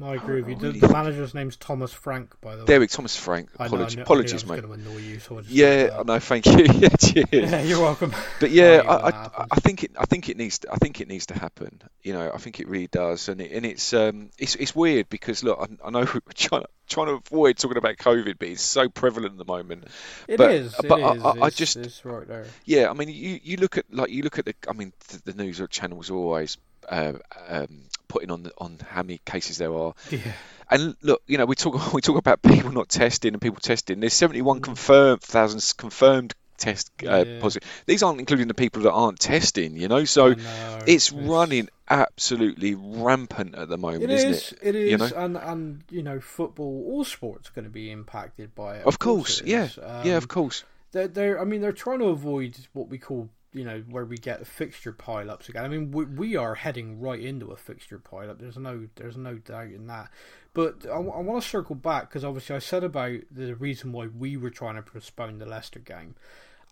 I 0.02 0.14
agree 0.14 0.40
with 0.42 0.48
you. 0.50 0.56
The, 0.56 0.66
really 0.68 0.80
the 0.80 0.88
manager's 0.88 1.34
name's 1.34 1.56
Thomas 1.56 1.92
Frank, 1.92 2.40
by 2.40 2.54
the 2.56 2.62
way. 2.62 2.66
Derek 2.66 2.90
Thomas 2.90 3.16
Frank. 3.16 3.50
I 3.58 3.64
know- 3.64 3.64
I 3.64 3.66
Apologies, 3.66 3.98
apologies, 4.00 4.46
mate. 4.46 4.62
was 4.62 4.76
going 4.78 4.80
annoy 4.80 4.98
you, 4.98 5.18
so 5.18 5.42
Yeah, 5.46 6.02
know. 6.06 6.18
Thank 6.18 6.46
you. 6.46 6.64
yeah, 6.74 6.88
cheers. 6.88 7.26
Yeah, 7.32 7.62
you're 7.62 7.80
welcome. 7.80 8.14
But 8.40 8.50
yeah, 8.50 8.82
I 8.88 9.10
I, 9.10 9.46
I, 9.50 9.56
think 9.60 9.84
it 9.84 9.92
I 9.98 10.06
think 10.06 10.28
it 10.28 10.36
needs 10.36 10.60
to, 10.60 10.72
I 10.72 10.76
think 10.76 11.00
it 11.00 11.08
needs 11.08 11.26
to 11.26 11.34
happen. 11.38 11.82
You 12.02 12.14
know, 12.14 12.30
I 12.32 12.38
think 12.38 12.60
it 12.60 12.68
really 12.68 12.86
does, 12.86 13.28
and 13.28 13.40
it, 13.40 13.52
and 13.52 13.66
it's 13.66 13.92
um 13.92 14.30
it's 14.38 14.54
it's 14.54 14.74
weird 14.74 15.08
because 15.10 15.44
look, 15.44 15.58
I, 15.60 15.86
I 15.86 15.90
know 15.90 16.00
we're 16.14 16.20
trying 16.34 16.62
to, 16.62 16.68
trying 16.88 17.06
to 17.08 17.12
avoid 17.14 17.58
talking 17.58 17.76
about 17.76 17.96
COVID, 17.98 18.38
but 18.38 18.48
it's 18.48 18.62
so 18.62 18.88
prevalent 18.88 19.32
at 19.32 19.38
the 19.38 19.44
moment. 19.44 19.84
It 20.28 20.38
but- 20.38 20.52
is. 20.52 20.74
It 20.78 20.88
but 20.88 21.02
I- 21.02 21.14
is. 21.14 21.22
I- 21.24 21.40
I 21.46 21.50
just- 21.50 21.76
it's 21.76 22.04
right 22.04 22.26
there. 22.26 22.46
Yeah, 22.64 22.88
I 22.90 22.94
mean, 22.94 23.08
you, 23.08 23.38
you 23.42 23.56
look 23.58 23.76
at 23.76 23.84
like 23.92 24.10
you 24.10 24.22
look 24.22 24.38
at 24.38 24.46
the 24.46 24.54
I 24.68 24.72
mean 24.72 24.92
the, 25.08 25.32
the 25.32 25.42
news 25.44 25.60
channels 25.70 26.10
always 26.10 26.56
uh, 26.88 27.12
um, 27.48 27.82
putting 28.10 28.30
on 28.30 28.42
the, 28.42 28.52
on 28.58 28.76
how 28.90 29.02
many 29.02 29.20
cases 29.24 29.56
there 29.56 29.72
are, 29.74 29.94
Yeah. 30.10 30.18
and 30.70 30.96
look, 31.00 31.22
you 31.26 31.38
know, 31.38 31.46
we 31.46 31.54
talk 31.54 31.92
we 31.94 32.02
talk 32.02 32.18
about 32.18 32.42
people 32.42 32.72
not 32.72 32.88
testing 32.90 33.32
and 33.32 33.40
people 33.40 33.60
testing. 33.60 34.00
There's 34.00 34.12
71 34.14 34.60
confirmed 34.60 35.22
thousands 35.22 35.72
confirmed 35.72 36.34
test 36.58 36.90
uh, 37.00 37.06
Mm. 37.06 37.26
Yeah. 37.36 37.40
positive. 37.40 37.68
These 37.86 38.02
aren't 38.02 38.18
including 38.20 38.48
the 38.48 38.54
people 38.54 38.82
that 38.82 38.92
aren't 38.92 39.18
testing. 39.18 39.76
You 39.78 39.88
know, 39.88 40.04
so 40.04 40.34
know, 40.34 40.78
it's 40.86 41.10
running 41.10 41.70
absolutely 41.88 42.74
rampant 42.74 43.54
at 43.54 43.68
the 43.68 43.78
moment, 43.78 44.04
It 44.04 44.10
isn't 44.10 44.30
is. 44.30 44.52
it? 44.52 44.58
It 44.62 44.74
is, 44.76 44.90
You 44.90 44.98
know? 44.98 45.10
and 45.16 45.36
and 45.38 45.84
you 45.90 46.02
know, 46.02 46.20
football, 46.20 46.84
all 46.90 47.04
sports 47.04 47.48
are 47.48 47.52
going 47.52 47.64
to 47.64 47.70
be 47.70 47.90
impacted 47.90 48.54
by 48.54 48.76
it. 48.78 48.86
Of 48.86 48.98
course, 48.98 49.40
it 49.40 49.46
yeah, 49.46 49.64
is. 49.64 49.78
yeah, 49.78 50.02
Um, 50.02 50.16
of 50.22 50.28
course. 50.28 50.64
they're, 50.92 51.08
they're 51.08 51.40
I 51.40 51.44
mean 51.44 51.60
they're 51.62 51.72
trying 51.84 52.00
to 52.00 52.06
avoid 52.08 52.58
what 52.74 52.88
we 52.88 52.98
call 52.98 53.30
you 53.52 53.64
know 53.64 53.82
where 53.88 54.04
we 54.04 54.16
get 54.16 54.46
fixture 54.46 54.92
pile-ups 54.92 55.48
again. 55.48 55.64
I 55.64 55.68
mean 55.68 55.90
we, 55.90 56.04
we 56.04 56.36
are 56.36 56.54
heading 56.54 57.00
right 57.00 57.20
into 57.20 57.50
a 57.50 57.56
fixture 57.56 57.98
pile-up. 57.98 58.38
There's 58.38 58.56
no 58.56 58.88
there's 58.96 59.16
no 59.16 59.36
doubt 59.36 59.72
in 59.72 59.86
that. 59.88 60.10
But 60.52 60.86
I, 60.86 60.98
want 60.98 61.42
to 61.42 61.48
circle 61.48 61.76
back 61.76 62.08
because 62.08 62.24
obviously 62.24 62.56
I 62.56 62.60
said 62.60 62.82
about 62.82 63.20
the 63.30 63.54
reason 63.54 63.92
why 63.92 64.06
we 64.06 64.36
were 64.36 64.50
trying 64.50 64.76
to 64.76 64.82
postpone 64.82 65.38
the 65.38 65.46
Leicester 65.46 65.78
game. 65.78 66.16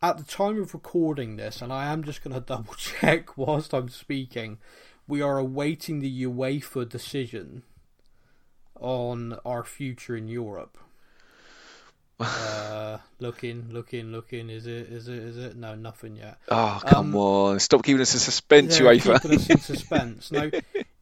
At 0.02 0.18
the 0.18 0.24
time 0.24 0.60
of 0.60 0.74
recording 0.74 1.36
this, 1.36 1.60
and 1.60 1.72
I 1.72 1.92
am 1.92 2.04
just 2.04 2.22
going 2.22 2.34
to 2.34 2.40
double 2.40 2.74
check 2.74 3.36
whilst 3.36 3.72
I'm 3.72 3.88
speaking, 3.88 4.58
we 5.06 5.22
are 5.22 5.38
awaiting 5.38 6.00
the 6.00 6.24
UEFA 6.24 6.88
decision 6.88 7.62
on 8.80 9.38
our 9.44 9.64
future 9.64 10.16
in 10.16 10.28
Europe. 10.28 10.78
Uh, 12.20 12.98
looking, 13.20 13.68
looking, 13.70 14.11
looking. 14.11 14.50
Is 14.50 14.66
it? 14.66 14.90
Is 14.90 15.09
it? 15.09 15.18
Is 15.18 15.37
it? 15.37 15.57
No, 15.57 15.74
nothing 15.74 16.16
yet. 16.16 16.38
Oh, 16.48 16.81
come 16.85 17.14
um, 17.14 17.16
on. 17.16 17.61
Stop 17.61 17.85
keeping 17.85 18.00
us 18.00 18.14
in 18.14 18.20
suspense, 18.20 18.78
They're 18.78 18.87
UEFA. 18.88 19.22
keeping 19.22 19.38
us 19.38 19.50
in 19.50 19.59
suspense. 19.61 20.33
Now, 20.33 20.50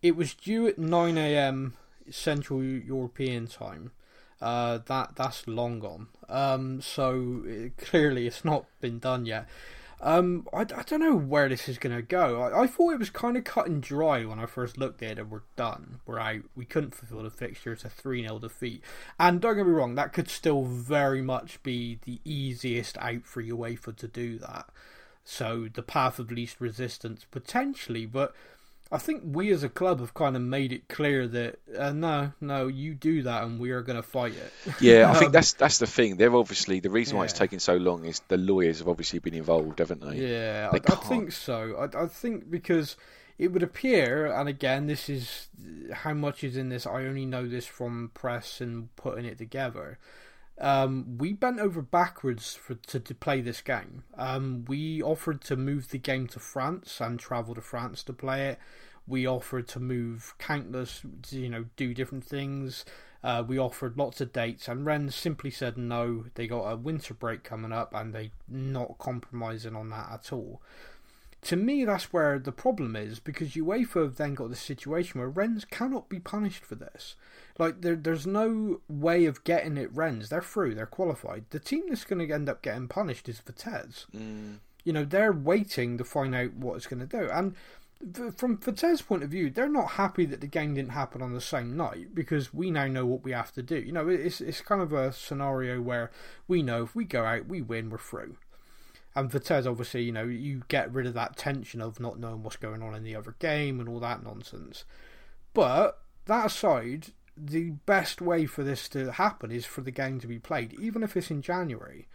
it 0.02 0.16
was 0.16 0.34
due 0.34 0.66
at 0.66 0.78
9 0.78 1.18
a.m. 1.18 1.74
Central 2.10 2.62
European 2.62 3.46
time. 3.46 3.92
Uh, 4.40 4.80
that 4.86 5.16
that's 5.16 5.48
long 5.48 5.80
gone. 5.80 6.08
Um, 6.28 6.82
so 6.82 7.42
it, 7.46 7.78
clearly 7.78 8.26
it's 8.26 8.44
not 8.44 8.66
been 8.80 8.98
done 8.98 9.24
yet. 9.24 9.48
Um, 10.00 10.46
I, 10.52 10.60
I 10.60 10.82
don't 10.84 11.00
know 11.00 11.16
where 11.16 11.48
this 11.48 11.68
is 11.68 11.78
going 11.78 11.96
to 11.96 12.02
go. 12.02 12.42
I, 12.42 12.62
I 12.62 12.66
thought 12.66 12.92
it 12.92 12.98
was 12.98 13.10
kind 13.10 13.36
of 13.36 13.44
cut 13.44 13.66
and 13.66 13.82
dry 13.82 14.24
when 14.24 14.38
I 14.38 14.46
first 14.46 14.76
looked 14.76 15.02
at 15.02 15.12
it. 15.12 15.18
and 15.18 15.30
We're 15.30 15.42
done. 15.56 16.00
We're 16.04 16.18
out. 16.18 16.42
We 16.54 16.64
couldn't 16.66 16.94
fulfill 16.94 17.22
the 17.22 17.30
fixture. 17.30 17.72
It's 17.72 17.84
a 17.84 17.88
3 17.88 18.22
0 18.22 18.38
defeat. 18.38 18.82
And 19.18 19.40
don't 19.40 19.56
get 19.56 19.66
me 19.66 19.72
wrong, 19.72 19.94
that 19.94 20.12
could 20.12 20.28
still 20.28 20.64
very 20.64 21.22
much 21.22 21.62
be 21.62 21.98
the 22.04 22.20
easiest 22.24 22.98
out 22.98 23.24
for 23.24 23.42
UEFA 23.42 23.96
to 23.96 24.08
do 24.08 24.38
that. 24.38 24.68
So 25.24 25.68
the 25.72 25.82
path 25.82 26.18
of 26.18 26.30
least 26.30 26.60
resistance 26.60 27.26
potentially, 27.30 28.06
but 28.06 28.34
I 28.90 28.98
think 28.98 29.22
we 29.24 29.50
as 29.52 29.62
a 29.64 29.68
club 29.68 30.00
have 30.00 30.14
kind 30.14 30.36
of 30.36 30.42
made 30.42 30.72
it 30.72 30.88
clear 30.88 31.26
that 31.28 31.58
uh, 31.76 31.92
no, 31.92 32.32
no, 32.40 32.68
you 32.68 32.94
do 32.94 33.22
that 33.22 33.42
and 33.44 33.58
we 33.58 33.70
are 33.70 33.82
going 33.82 33.96
to 33.96 34.02
fight 34.02 34.34
it. 34.34 34.52
Yeah, 34.78 35.10
I 35.10 35.14
think 35.14 35.32
Um, 35.32 35.32
that's 35.32 35.52
that's 35.54 35.78
the 35.78 35.86
thing. 35.86 36.16
They're 36.16 36.34
obviously 36.34 36.80
the 36.80 36.90
reason 36.90 37.16
why 37.18 37.24
it's 37.24 37.32
taking 37.32 37.58
so 37.58 37.76
long 37.76 38.04
is 38.04 38.20
the 38.28 38.36
lawyers 38.36 38.78
have 38.78 38.88
obviously 38.88 39.18
been 39.20 39.34
involved, 39.34 39.78
haven't 39.78 40.00
they? 40.00 40.22
Yeah, 40.22 40.70
They 40.70 40.80
I, 40.88 40.92
I 40.92 40.96
think 40.96 41.32
so. 41.32 41.76
I, 41.92 42.04
I 42.04 42.06
think 42.06 42.50
because 42.50 42.96
it 43.38 43.48
would 43.52 43.62
appear, 43.62 44.26
and 44.26 44.48
again, 44.48 44.86
this 44.86 45.08
is 45.08 45.48
how 45.92 46.14
much 46.14 46.44
is 46.44 46.56
in 46.56 46.68
this. 46.68 46.86
I 46.86 47.04
only 47.04 47.26
know 47.26 47.48
this 47.48 47.66
from 47.66 48.10
press 48.14 48.60
and 48.60 48.94
putting 48.96 49.24
it 49.24 49.38
together. 49.38 49.98
Um, 50.58 51.18
we 51.18 51.32
bent 51.34 51.60
over 51.60 51.82
backwards 51.82 52.54
for 52.54 52.74
to, 52.74 53.00
to 53.00 53.14
play 53.14 53.40
this 53.40 53.60
game. 53.60 54.04
Um, 54.16 54.64
we 54.66 55.02
offered 55.02 55.42
to 55.42 55.56
move 55.56 55.90
the 55.90 55.98
game 55.98 56.26
to 56.28 56.40
France 56.40 57.00
and 57.00 57.18
travel 57.18 57.54
to 57.54 57.60
France 57.60 58.02
to 58.04 58.12
play 58.12 58.48
it. 58.48 58.58
We 59.06 59.26
offered 59.26 59.68
to 59.68 59.80
move 59.80 60.34
countless, 60.38 61.02
you 61.30 61.48
know, 61.48 61.66
do 61.76 61.94
different 61.94 62.24
things. 62.24 62.84
Uh, 63.22 63.42
we 63.46 63.58
offered 63.58 63.98
lots 63.98 64.20
of 64.20 64.32
dates, 64.32 64.68
and 64.68 64.86
Rennes 64.86 65.14
simply 65.14 65.50
said 65.50 65.76
no. 65.76 66.26
They 66.34 66.46
got 66.46 66.64
a 66.64 66.76
winter 66.76 67.14
break 67.14 67.42
coming 67.42 67.72
up, 67.72 67.94
and 67.94 68.14
they 68.14 68.30
not 68.48 68.98
compromising 68.98 69.74
on 69.74 69.90
that 69.90 70.10
at 70.12 70.32
all. 70.32 70.62
To 71.46 71.56
me, 71.56 71.84
that's 71.84 72.12
where 72.12 72.38
the 72.38 72.52
problem 72.52 72.96
is 72.96 73.20
because 73.20 73.54
UEFA 73.54 74.02
have 74.02 74.16
then 74.16 74.34
got 74.34 74.50
the 74.50 74.56
situation 74.56 75.20
where 75.20 75.28
Rennes 75.28 75.64
cannot 75.64 76.08
be 76.08 76.18
punished 76.18 76.64
for 76.64 76.74
this. 76.74 77.14
Like 77.58 77.82
there, 77.82 77.94
there's 77.94 78.26
no 78.26 78.80
way 78.88 79.26
of 79.26 79.44
getting 79.44 79.76
it. 79.76 79.94
Rennes, 79.94 80.28
they're 80.28 80.42
through, 80.42 80.74
they're 80.74 80.86
qualified. 80.86 81.44
The 81.50 81.60
team 81.60 81.84
that's 81.88 82.04
going 82.04 82.26
to 82.26 82.34
end 82.34 82.48
up 82.48 82.62
getting 82.62 82.88
punished 82.88 83.28
is 83.28 83.38
Vitesse. 83.38 84.06
Mm. 84.14 84.58
You 84.84 84.92
know, 84.92 85.04
they're 85.04 85.32
waiting 85.32 85.98
to 85.98 86.04
find 86.04 86.34
out 86.34 86.54
what 86.54 86.76
it's 86.76 86.86
going 86.86 87.06
to 87.06 87.18
do, 87.18 87.28
and 87.30 87.54
from 88.36 88.58
Vitesse's 88.58 89.02
point 89.02 89.22
of 89.22 89.30
view, 89.30 89.48
they're 89.48 89.68
not 89.68 89.92
happy 89.92 90.26
that 90.26 90.40
the 90.40 90.46
game 90.46 90.74
didn't 90.74 90.90
happen 90.90 91.22
on 91.22 91.32
the 91.32 91.40
same 91.40 91.76
night 91.76 92.14
because 92.14 92.52
we 92.52 92.70
now 92.70 92.86
know 92.86 93.06
what 93.06 93.24
we 93.24 93.32
have 93.32 93.52
to 93.52 93.62
do. 93.62 93.76
You 93.76 93.92
know, 93.92 94.08
it's 94.08 94.40
it's 94.40 94.60
kind 94.60 94.82
of 94.82 94.92
a 94.92 95.12
scenario 95.12 95.80
where 95.80 96.10
we 96.46 96.62
know 96.62 96.82
if 96.82 96.94
we 96.94 97.04
go 97.04 97.24
out, 97.24 97.46
we 97.46 97.62
win, 97.62 97.90
we're 97.90 97.98
through. 97.98 98.36
And 99.16 99.30
Vitesse, 99.30 99.64
obviously, 99.66 100.02
you 100.02 100.12
know, 100.12 100.24
you 100.24 100.62
get 100.68 100.92
rid 100.92 101.06
of 101.06 101.14
that 101.14 101.38
tension 101.38 101.80
of 101.80 101.98
not 101.98 102.20
knowing 102.20 102.42
what's 102.42 102.56
going 102.56 102.82
on 102.82 102.94
in 102.94 103.02
the 103.02 103.16
other 103.16 103.34
game 103.38 103.80
and 103.80 103.88
all 103.88 103.98
that 104.00 104.22
nonsense. 104.22 104.84
But 105.54 105.98
that 106.26 106.46
aside, 106.46 107.06
the 107.34 107.70
best 107.70 108.20
way 108.20 108.44
for 108.44 108.62
this 108.62 108.90
to 108.90 109.12
happen 109.12 109.50
is 109.50 109.64
for 109.64 109.80
the 109.80 109.90
game 109.90 110.20
to 110.20 110.26
be 110.26 110.38
played, 110.38 110.74
even 110.78 111.02
if 111.02 111.16
it's 111.16 111.30
in 111.30 111.40
January. 111.40 112.08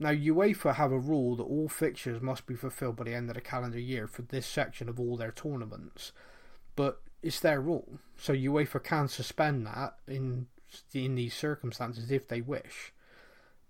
Now, 0.00 0.10
UEFA 0.10 0.74
have 0.74 0.90
a 0.90 0.98
rule 0.98 1.36
that 1.36 1.44
all 1.44 1.68
fixtures 1.68 2.20
must 2.20 2.46
be 2.46 2.56
fulfilled 2.56 2.96
by 2.96 3.04
the 3.04 3.14
end 3.14 3.30
of 3.30 3.36
the 3.36 3.40
calendar 3.40 3.78
year 3.78 4.08
for 4.08 4.22
this 4.22 4.46
section 4.46 4.88
of 4.88 4.98
all 4.98 5.16
their 5.16 5.30
tournaments, 5.30 6.10
but 6.74 7.00
it's 7.22 7.38
their 7.38 7.60
rule, 7.60 8.00
so 8.18 8.34
UEFA 8.34 8.82
can 8.82 9.06
suspend 9.06 9.66
that 9.66 9.94
in 10.08 10.46
in 10.94 11.16
these 11.16 11.34
circumstances 11.34 12.10
if 12.10 12.28
they 12.28 12.40
wish. 12.40 12.92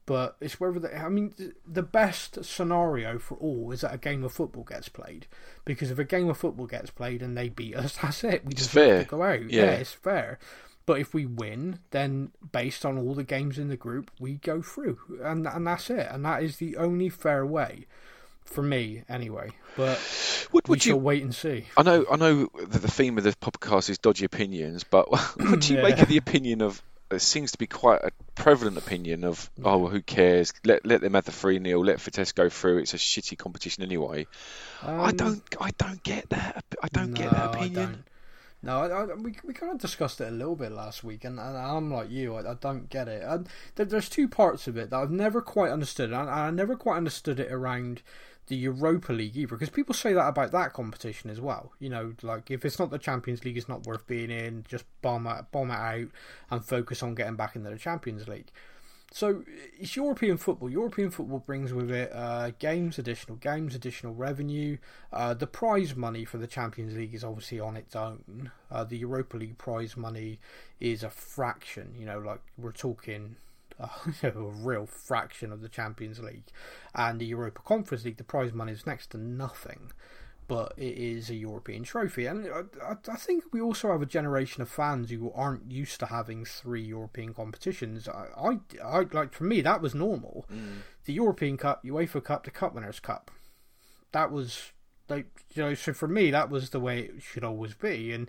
But 0.06 0.36
it's 0.40 0.58
whether 0.58 0.80
they, 0.80 0.94
I 0.94 1.08
mean, 1.08 1.34
the 1.66 1.82
best 1.82 2.44
scenario 2.44 3.18
for 3.18 3.36
all 3.36 3.70
is 3.70 3.82
that 3.82 3.94
a 3.94 3.98
game 3.98 4.24
of 4.24 4.32
football 4.32 4.64
gets 4.64 4.88
played. 4.88 5.26
Because 5.64 5.90
if 5.90 5.98
a 5.98 6.04
game 6.04 6.28
of 6.28 6.36
football 6.36 6.66
gets 6.66 6.90
played 6.90 7.22
and 7.22 7.36
they 7.36 7.48
beat 7.48 7.76
us, 7.76 7.96
that's 8.02 8.24
it. 8.24 8.44
We 8.44 8.54
just 8.54 8.72
have 8.74 9.02
to 9.02 9.08
go 9.08 9.22
out. 9.22 9.50
Yeah. 9.50 9.64
yeah, 9.64 9.70
it's 9.72 9.92
fair. 9.92 10.38
But 10.86 10.98
if 10.98 11.14
we 11.14 11.26
win, 11.26 11.78
then 11.90 12.32
based 12.50 12.84
on 12.84 12.98
all 12.98 13.14
the 13.14 13.22
games 13.22 13.58
in 13.58 13.68
the 13.68 13.76
group, 13.76 14.10
we 14.18 14.34
go 14.34 14.60
through, 14.60 14.98
and 15.22 15.46
and 15.46 15.66
that's 15.66 15.88
it. 15.90 16.08
And 16.10 16.24
that 16.24 16.42
is 16.42 16.56
the 16.56 16.76
only 16.76 17.08
fair 17.08 17.46
way 17.46 17.86
for 18.50 18.62
me, 18.62 19.04
anyway. 19.08 19.50
But 19.76 20.00
would, 20.52 20.66
would 20.68 20.76
we 20.76 20.80
shall 20.80 21.00
wait 21.00 21.22
and 21.22 21.34
see. 21.34 21.66
I 21.76 21.82
know, 21.82 22.04
I 22.10 22.16
know 22.16 22.50
that 22.54 22.82
the 22.82 22.90
theme 22.90 23.16
of 23.16 23.24
the 23.24 23.30
podcast 23.32 23.88
is 23.88 23.98
dodgy 23.98 24.24
opinions, 24.24 24.84
but 24.84 25.10
what 25.36 25.60
do 25.60 25.72
you 25.72 25.78
yeah. 25.78 25.84
make 25.84 25.98
of 25.98 26.08
the 26.08 26.16
opinion 26.16 26.60
of? 26.60 26.82
It 27.10 27.20
seems 27.20 27.52
to 27.52 27.58
be 27.58 27.66
quite 27.66 28.02
a 28.02 28.12
prevalent 28.34 28.78
opinion 28.78 29.24
of, 29.24 29.50
oh, 29.64 29.78
well, 29.78 29.90
who 29.90 30.00
cares? 30.00 30.52
Let 30.64 30.86
let 30.86 31.00
them 31.00 31.14
have 31.14 31.24
the 31.24 31.32
three 31.32 31.62
0 31.62 31.82
Let 31.82 32.00
Vitesse 32.00 32.32
go 32.32 32.48
through. 32.48 32.78
It's 32.78 32.94
a 32.94 32.98
shitty 32.98 33.36
competition 33.36 33.82
anyway. 33.82 34.26
Um, 34.82 35.00
I 35.00 35.12
don't, 35.12 35.42
I 35.60 35.70
don't 35.76 36.02
get 36.02 36.28
that. 36.30 36.64
I 36.82 36.88
don't 36.88 37.10
no, 37.10 37.16
get 37.16 37.30
that 37.32 37.54
opinion. 37.54 38.04
No, 38.62 38.80
I, 38.80 38.88
I, 38.88 39.04
we 39.14 39.34
we 39.44 39.54
kind 39.54 39.72
of 39.72 39.78
discussed 39.78 40.20
it 40.20 40.28
a 40.28 40.30
little 40.30 40.54
bit 40.54 40.70
last 40.72 41.02
week, 41.02 41.24
and, 41.24 41.40
and 41.40 41.56
I'm 41.56 41.90
like 41.90 42.10
you, 42.10 42.34
I, 42.34 42.50
I 42.50 42.54
don't 42.54 42.90
get 42.90 43.08
it. 43.08 43.22
And 43.22 43.48
there, 43.76 43.86
there's 43.86 44.08
two 44.08 44.28
parts 44.28 44.68
of 44.68 44.76
it 44.76 44.90
that 44.90 44.96
I've 44.96 45.10
never 45.10 45.40
quite 45.40 45.70
understood, 45.70 46.12
and 46.12 46.28
I, 46.28 46.46
I 46.46 46.50
never 46.50 46.76
quite 46.76 46.98
understood 46.98 47.40
it 47.40 47.50
around 47.50 48.02
the 48.50 48.56
Europa 48.56 49.12
League 49.12 49.36
either, 49.36 49.54
because 49.54 49.70
people 49.70 49.94
say 49.94 50.12
that 50.12 50.26
about 50.26 50.50
that 50.50 50.72
competition 50.72 51.30
as 51.30 51.40
well. 51.40 51.72
You 51.78 51.88
know, 51.88 52.14
like 52.20 52.50
if 52.50 52.64
it's 52.64 52.80
not 52.80 52.90
the 52.90 52.98
Champions 52.98 53.44
League, 53.44 53.56
it's 53.56 53.68
not 53.68 53.86
worth 53.86 54.06
being 54.08 54.30
in. 54.30 54.64
Just 54.68 54.84
bomb 55.00 55.28
it, 55.28 55.44
bomb 55.52 55.70
it 55.70 55.74
out, 55.74 56.08
and 56.50 56.64
focus 56.64 57.02
on 57.02 57.14
getting 57.14 57.36
back 57.36 57.54
into 57.54 57.70
the 57.70 57.78
Champions 57.78 58.26
League. 58.26 58.50
So 59.12 59.44
it's 59.78 59.94
European 59.94 60.36
football. 60.36 60.68
European 60.68 61.10
football 61.10 61.38
brings 61.38 61.72
with 61.72 61.92
it 61.92 62.10
uh, 62.12 62.50
games, 62.58 62.98
additional 62.98 63.36
games, 63.36 63.74
additional 63.74 64.14
revenue. 64.14 64.78
Uh, 65.12 65.32
the 65.34 65.46
prize 65.46 65.94
money 65.94 66.24
for 66.24 66.38
the 66.38 66.46
Champions 66.48 66.96
League 66.96 67.14
is 67.14 67.24
obviously 67.24 67.60
on 67.60 67.76
its 67.76 67.94
own. 67.94 68.50
Uh, 68.68 68.82
the 68.82 68.98
Europa 68.98 69.36
League 69.36 69.58
prize 69.58 69.96
money 69.96 70.40
is 70.80 71.04
a 71.04 71.10
fraction. 71.10 71.94
You 71.96 72.06
know, 72.06 72.18
like 72.18 72.40
we're 72.58 72.72
talking 72.72 73.36
a 74.22 74.32
real 74.32 74.86
fraction 74.86 75.52
of 75.52 75.60
the 75.60 75.68
Champions 75.68 76.18
League, 76.18 76.48
and 76.94 77.20
the 77.20 77.26
Europa 77.26 77.60
Conference 77.64 78.04
League. 78.04 78.16
The 78.16 78.24
prize 78.24 78.52
money 78.52 78.72
is 78.72 78.86
next 78.86 79.10
to 79.10 79.18
nothing 79.18 79.92
but 80.50 80.74
it 80.76 80.98
is 80.98 81.30
a 81.30 81.36
European 81.36 81.84
trophy. 81.84 82.26
And 82.26 82.48
I, 82.48 82.96
I, 83.08 83.14
think 83.14 83.44
we 83.52 83.60
also 83.60 83.92
have 83.92 84.02
a 84.02 84.06
generation 84.06 84.62
of 84.62 84.68
fans 84.68 85.08
who 85.08 85.30
aren't 85.30 85.70
used 85.70 86.00
to 86.00 86.06
having 86.06 86.44
three 86.44 86.82
European 86.82 87.32
competitions. 87.34 88.08
I, 88.08 88.26
I, 88.36 88.58
I 88.84 89.06
like 89.12 89.32
for 89.32 89.44
me 89.44 89.60
that 89.60 89.80
was 89.80 89.94
normal. 89.94 90.46
Mm. 90.52 90.78
The 91.04 91.12
European 91.12 91.56
Cup, 91.56 91.84
UEFA 91.84 92.24
Cup, 92.24 92.42
the 92.42 92.50
Cup 92.50 92.74
Winners' 92.74 92.98
Cup. 92.98 93.30
That 94.10 94.32
was 94.32 94.72
like 95.08 95.28
you 95.54 95.62
know. 95.62 95.74
So 95.74 95.92
for 95.92 96.08
me, 96.08 96.32
that 96.32 96.50
was 96.50 96.70
the 96.70 96.80
way 96.80 96.98
it 97.02 97.22
should 97.22 97.44
always 97.44 97.74
be. 97.74 98.12
And 98.12 98.28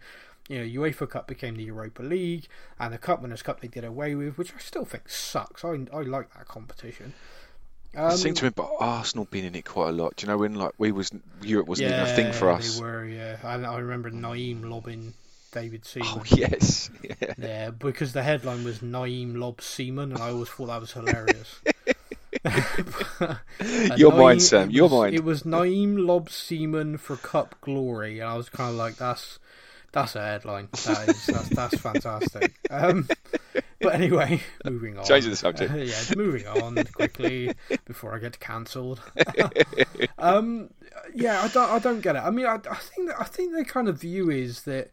you 0.51 0.59
know, 0.59 0.81
UEFA 0.81 1.09
Cup 1.09 1.27
became 1.27 1.55
the 1.55 1.63
Europa 1.63 2.03
League, 2.03 2.47
and 2.77 2.93
the 2.93 2.97
Cup 2.97 3.21
Winners' 3.21 3.41
Cup 3.41 3.61
they 3.61 3.69
did 3.69 3.85
away 3.85 4.15
with, 4.15 4.37
which 4.37 4.53
I 4.53 4.59
still 4.59 4.83
think 4.83 5.07
sucks. 5.07 5.63
I 5.63 5.69
I 5.93 6.01
like 6.01 6.33
that 6.33 6.47
competition. 6.47 7.13
Um, 7.95 8.05
I 8.07 8.15
seem 8.15 8.33
to 8.35 8.45
remember 8.45 8.65
Arsenal 8.79 9.27
being 9.31 9.45
in 9.45 9.55
it 9.55 9.65
quite 9.65 9.89
a 9.89 9.91
lot. 9.93 10.17
Do 10.17 10.25
you 10.25 10.31
know 10.31 10.37
when 10.37 10.55
like 10.55 10.73
we 10.77 10.91
was 10.91 11.11
Europe 11.41 11.67
wasn't 11.67 11.89
yeah, 11.89 12.01
even 12.01 12.13
a 12.13 12.15
thing 12.15 12.33
for 12.33 12.49
us? 12.49 12.77
They 12.77 12.83
were, 12.83 13.05
yeah. 13.05 13.37
I, 13.43 13.55
I 13.55 13.79
remember 13.79 14.11
Nayim 14.11 14.69
lobbing 14.69 15.13
David 15.53 15.85
Seaman. 15.85 16.09
Oh 16.09 16.23
yes, 16.25 16.89
yeah. 17.01 17.33
yeah. 17.37 17.69
because 17.71 18.11
the 18.11 18.23
headline 18.23 18.65
was 18.65 18.79
Nayim 18.79 19.37
lob 19.37 19.61
Seaman, 19.61 20.11
and 20.11 20.21
I 20.21 20.31
always 20.31 20.49
thought 20.49 20.67
that 20.67 20.81
was 20.81 20.91
hilarious. 20.91 21.61
Your 23.97 24.13
mind, 24.13 24.41
Sam. 24.41 24.69
Your 24.69 24.83
was, 24.83 24.91
mind. 24.91 25.15
It 25.15 25.23
was 25.23 25.43
Nayim 25.43 26.05
lob 26.05 26.29
Seaman 26.29 26.97
for 26.97 27.15
Cup 27.15 27.55
glory, 27.61 28.19
and 28.19 28.29
I 28.29 28.35
was 28.35 28.49
kind 28.49 28.69
of 28.69 28.75
like, 28.75 28.95
"That's 28.95 29.39
that's 29.91 30.15
a 30.15 30.21
headline. 30.21 30.69
That 30.85 31.09
is 31.09 31.25
that's, 31.25 31.49
that's 31.49 31.77
fantastic." 31.79 32.53
Um, 32.69 33.07
but 33.81 33.95
anyway, 33.95 34.41
moving 34.65 34.97
on. 34.97 35.05
Changing 35.05 35.31
the 35.31 35.35
subject. 35.35 35.71
Uh, 35.71 35.77
yeah, 35.77 36.01
moving 36.15 36.47
on 36.47 36.75
quickly 36.93 37.53
before 37.85 38.15
I 38.15 38.19
get 38.19 38.39
cancelled. 38.39 39.01
um, 40.19 40.69
yeah, 41.13 41.41
I 41.41 41.47
don't, 41.47 41.69
I 41.69 41.79
don't 41.79 42.01
get 42.01 42.15
it. 42.15 42.19
I 42.19 42.29
mean, 42.29 42.45
I, 42.45 42.55
I 42.55 42.75
think 42.75 43.09
that, 43.09 43.19
I 43.19 43.23
think 43.23 43.55
the 43.55 43.65
kind 43.65 43.87
of 43.87 43.99
view 43.99 44.29
is 44.29 44.63
that 44.63 44.91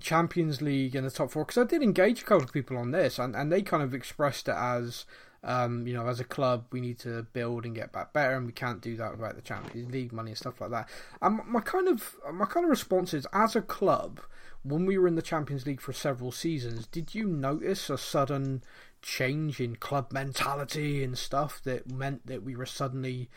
Champions 0.00 0.60
League 0.60 0.94
and 0.94 1.06
the 1.06 1.10
top 1.10 1.30
four. 1.30 1.44
Because 1.44 1.58
I 1.58 1.66
did 1.66 1.82
engage 1.82 2.22
a 2.22 2.24
couple 2.24 2.44
of 2.44 2.52
people 2.52 2.76
on 2.76 2.90
this, 2.90 3.18
and, 3.18 3.36
and 3.36 3.52
they 3.52 3.62
kind 3.62 3.82
of 3.82 3.94
expressed 3.94 4.48
it 4.48 4.56
as. 4.56 5.04
Um, 5.44 5.86
you 5.88 5.92
know, 5.92 6.06
as 6.06 6.20
a 6.20 6.24
club, 6.24 6.66
we 6.70 6.80
need 6.80 7.00
to 7.00 7.24
build 7.32 7.64
and 7.64 7.74
get 7.74 7.92
back 7.92 8.12
better, 8.12 8.36
and 8.36 8.46
we 8.46 8.52
can't 8.52 8.80
do 8.80 8.96
that 8.96 9.12
without 9.12 9.34
the 9.34 9.42
Champions 9.42 9.90
League 9.92 10.12
money 10.12 10.30
and 10.30 10.38
stuff 10.38 10.60
like 10.60 10.70
that. 10.70 10.88
And 11.20 11.40
my 11.46 11.60
kind 11.60 11.88
of 11.88 12.16
my 12.32 12.44
kind 12.44 12.64
of 12.64 12.70
response 12.70 13.12
is, 13.12 13.26
as 13.32 13.56
a 13.56 13.62
club, 13.62 14.20
when 14.62 14.86
we 14.86 14.96
were 14.96 15.08
in 15.08 15.16
the 15.16 15.22
Champions 15.22 15.66
League 15.66 15.80
for 15.80 15.92
several 15.92 16.30
seasons, 16.30 16.86
did 16.86 17.14
you 17.14 17.26
notice 17.26 17.90
a 17.90 17.98
sudden 17.98 18.62
change 19.02 19.60
in 19.60 19.74
club 19.76 20.12
mentality 20.12 21.02
and 21.02 21.18
stuff 21.18 21.60
that 21.64 21.90
meant 21.90 22.26
that 22.26 22.44
we 22.44 22.54
were 22.54 22.66
suddenly 22.66 23.28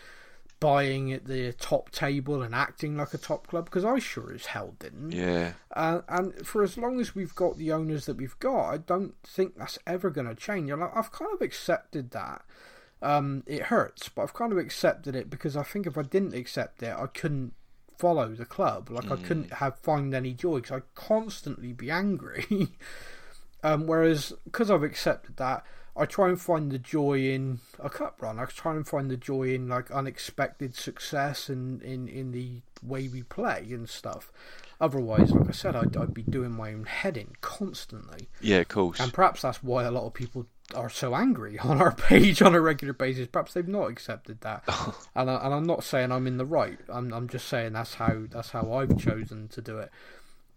buying 0.60 1.12
at 1.12 1.26
the 1.26 1.54
top 1.54 1.92
table 1.92 2.42
and 2.42 2.56
acting 2.56 2.98
like 2.98 3.14
a 3.14 3.18
top 3.18 3.48
club? 3.48 3.66
Because 3.66 3.86
I 3.86 4.00
sure 4.00 4.34
as 4.34 4.48
hell 4.48 4.76
didn't. 4.80 5.12
Yeah. 5.12 5.54
Uh, 5.76 6.02
and 6.08 6.46
for 6.46 6.64
as 6.64 6.78
long 6.78 7.00
as 7.00 7.16
we've 7.16 7.36
got 7.36 7.58
the 7.58 7.72
owners 7.72 8.06
that 8.06 8.18
we've 8.18 8.38
got, 8.40 8.70
I 8.70 8.78
don't 8.78 9.16
think 9.24 9.58
that's 9.58 9.80
ever 9.86 10.10
going 10.10 10.28
to 10.28 10.36
change. 10.36 10.70
And 10.72 10.84
I've 10.84 11.12
kind 11.12 11.32
of 11.34 11.42
accepted 11.42 12.12
that. 12.12 12.44
Um, 13.02 13.44
it 13.46 13.64
hurts, 13.64 14.10
but 14.10 14.24
I've 14.24 14.34
kind 14.34 14.52
of 14.52 14.58
accepted 14.58 15.16
it 15.16 15.30
because 15.30 15.56
I 15.56 15.64
think 15.64 15.86
if 15.86 15.98
I 15.98 16.02
didn't 16.02 16.34
accept 16.34 16.82
it, 16.82 16.96
I 16.98 17.08
couldn't 17.08 17.54
follow 17.98 18.30
the 18.30 18.46
club. 18.46 18.90
Like 18.90 19.06
mm. 19.06 19.12
I 19.12 19.28
couldn't 19.28 19.50
mm. 19.50 19.58
have 19.58 19.80
find 19.80 20.14
any 20.14 20.34
joy 20.34 20.56
because 20.56 20.78
I'd 20.78 20.96
constantly 20.96 21.74
be 21.74 21.92
angry. 21.92 22.70
um, 23.64 23.88
whereas 23.88 24.34
because 24.46 24.72
I've 24.72 24.84
accepted 24.84 25.38
that, 25.38 25.66
I 25.98 26.06
try 26.06 26.28
and 26.28 26.40
find 26.40 26.72
the 26.72 26.80
joy 26.80 27.20
in 27.20 27.60
a 27.80 27.90
cup 27.90 28.22
run. 28.22 28.38
I 28.38 28.46
try 28.46 28.74
and 28.74 28.86
find 28.86 29.10
the 29.10 29.18
joy 29.18 29.54
in 29.54 29.70
like 29.70 29.90
unexpected 29.92 30.76
success 30.76 31.48
and 31.48 31.82
in, 31.82 32.08
in 32.08 32.32
the 32.32 32.62
way 32.84 33.08
we 33.08 33.24
play 33.24 33.68
and 33.72 33.88
stuff. 33.88 34.32
Otherwise, 34.82 35.32
like 35.32 35.48
I 35.48 35.52
said, 35.54 35.74
I'd, 35.74 35.96
I'd 35.96 36.14
be 36.14 36.24
doing 36.24 36.52
my 36.52 36.74
own 36.74 36.84
head 36.84 37.16
in 37.16 37.34
constantly. 37.40 38.28
Yeah, 38.42 38.58
of 38.58 38.68
course. 38.68 39.00
And 39.00 39.14
perhaps 39.14 39.44
that's 39.44 39.64
why 39.64 39.84
a 39.84 39.92
lot 39.92 40.06
of 40.06 40.14
people 40.14 40.48
are 40.74 40.90
so 40.90 41.16
angry 41.16 41.58
on 41.64 41.80
our 41.80 41.94
page 41.94 42.42
on 42.42 42.56
a 42.56 42.62
regular 42.62 42.94
basis. 42.94 43.28
Perhaps 43.28 43.54
they've 43.54 43.68
not 43.68 43.90
accepted 43.90 44.42
that, 44.42 44.64
and, 45.16 45.30
I, 45.30 45.46
and 45.46 45.54
I'm 45.54 45.66
not 45.66 45.86
saying 45.86 46.12
I'm 46.12 46.28
in 46.28 46.38
the 46.38 46.46
right. 46.46 46.80
I'm 46.90 47.14
I'm 47.14 47.30
just 47.30 47.48
saying 47.48 47.74
that's 47.74 47.96
how 47.96 48.24
that's 48.30 48.50
how 48.50 48.74
I've 48.74 48.98
chosen 48.98 49.48
to 49.50 49.62
do 49.62 49.78
it. 49.78 49.92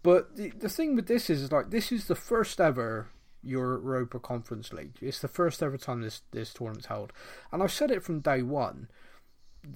But 0.03 0.35
the 0.35 0.49
the 0.49 0.69
thing 0.69 0.95
with 0.95 1.07
this 1.07 1.29
is 1.29 1.49
like 1.51 1.69
this 1.69 1.91
is 1.91 2.07
the 2.07 2.15
first 2.15 2.59
ever 2.59 3.07
Europa 3.43 4.19
Conference 4.19 4.73
League. 4.73 4.97
It's 5.01 5.19
the 5.19 5.27
first 5.27 5.61
ever 5.63 5.77
time 5.77 6.01
this 6.01 6.21
this 6.31 6.53
tournament's 6.53 6.87
held, 6.87 7.13
and 7.51 7.61
I've 7.63 7.71
said 7.71 7.91
it 7.91 8.03
from 8.03 8.19
day 8.19 8.41
one. 8.41 8.89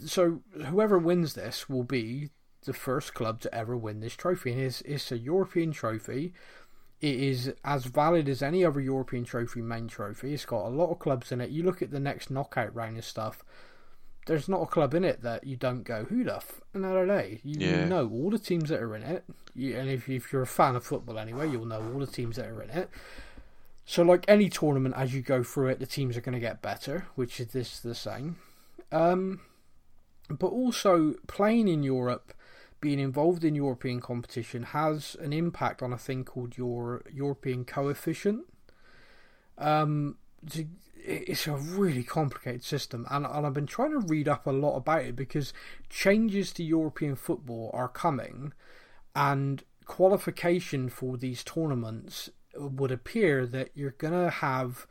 So 0.05 0.41
whoever 0.65 0.97
wins 0.97 1.33
this 1.33 1.69
will 1.69 1.83
be 1.83 2.29
the 2.65 2.73
first 2.73 3.13
club 3.13 3.41
to 3.41 3.53
ever 3.53 3.75
win 3.75 3.99
this 3.99 4.15
trophy, 4.15 4.53
and 4.53 4.61
it's 4.61 4.81
it's 4.81 5.11
a 5.11 5.17
European 5.17 5.71
trophy. 5.71 6.33
It 7.01 7.15
is 7.19 7.53
as 7.65 7.83
valid 7.85 8.29
as 8.29 8.41
any 8.41 8.63
other 8.63 8.79
European 8.79 9.25
trophy, 9.25 9.61
main 9.61 9.89
trophy. 9.89 10.33
It's 10.33 10.45
got 10.45 10.65
a 10.65 10.69
lot 10.69 10.89
of 10.89 10.99
clubs 10.99 11.33
in 11.33 11.41
it. 11.41 11.49
You 11.49 11.63
look 11.63 11.81
at 11.81 11.91
the 11.91 11.99
next 11.99 12.31
knockout 12.31 12.73
round 12.73 12.95
and 12.95 13.03
stuff. 13.03 13.43
There's 14.25 14.47
not 14.47 14.61
a 14.61 14.67
club 14.67 14.93
in 14.93 15.03
it 15.03 15.21
that 15.21 15.45
you 15.45 15.57
don't 15.57 15.83
go, 15.83 16.05
who 16.05 16.23
the 16.23 16.37
f 16.37 16.61
and 16.73 16.85
are 16.85 17.05
they? 17.05 17.41
You, 17.43 17.55
Yeah. 17.59 17.79
you 17.81 17.85
know 17.87 18.07
all 18.09 18.29
the 18.29 18.39
teams 18.39 18.69
that 18.69 18.81
are 18.81 18.95
in 18.95 19.03
it, 19.03 19.25
you, 19.53 19.75
and 19.75 19.89
if, 19.89 20.07
if 20.07 20.31
you're 20.31 20.43
a 20.43 20.47
fan 20.47 20.77
of 20.77 20.85
football 20.85 21.19
anyway, 21.19 21.49
you'll 21.49 21.65
know 21.65 21.83
all 21.91 21.99
the 21.99 22.07
teams 22.07 22.37
that 22.37 22.45
are 22.47 22.61
in 22.61 22.69
it. 22.69 22.89
So, 23.85 24.01
like 24.01 24.25
any 24.27 24.49
tournament, 24.49 24.95
as 24.97 25.13
you 25.13 25.21
go 25.21 25.43
through 25.43 25.69
it, 25.69 25.79
the 25.79 25.85
teams 25.85 26.15
are 26.15 26.21
going 26.21 26.33
to 26.33 26.39
get 26.39 26.61
better, 26.61 27.07
which 27.15 27.39
is 27.39 27.47
this 27.47 27.79
the 27.79 27.95
same. 27.95 28.37
Um, 28.91 29.41
but 30.29 30.47
also, 30.47 31.15
playing 31.27 31.67
in 31.67 31.83
Europe, 31.83 32.33
being 32.79 32.99
involved 32.99 33.43
in 33.43 33.55
European 33.55 33.99
competition, 33.99 34.63
has 34.63 35.15
an 35.19 35.33
impact 35.33 35.81
on 35.81 35.91
a 35.91 35.97
thing 35.97 36.23
called 36.23 36.57
your 36.57 37.03
European 37.11 37.65
coefficient. 37.65 38.45
Um, 39.57 40.17
it's 40.95 41.47
a 41.47 41.57
really 41.57 42.03
complicated 42.03 42.63
system, 42.63 43.05
and, 43.11 43.25
and 43.25 43.45
I've 43.45 43.53
been 43.53 43.65
trying 43.65 43.91
to 43.91 43.99
read 43.99 44.29
up 44.29 44.47
a 44.47 44.51
lot 44.51 44.77
about 44.77 45.03
it 45.03 45.15
because 45.17 45.53
changes 45.89 46.53
to 46.53 46.63
European 46.63 47.15
football 47.15 47.69
are 47.73 47.89
coming, 47.89 48.53
and 49.13 49.63
qualification 49.85 50.87
for 50.87 51.17
these 51.17 51.43
tournaments 51.43 52.29
would 52.55 52.91
appear 52.91 53.45
that 53.47 53.69
you're 53.73 53.91
going 53.91 54.13
to 54.13 54.29
have 54.29 54.87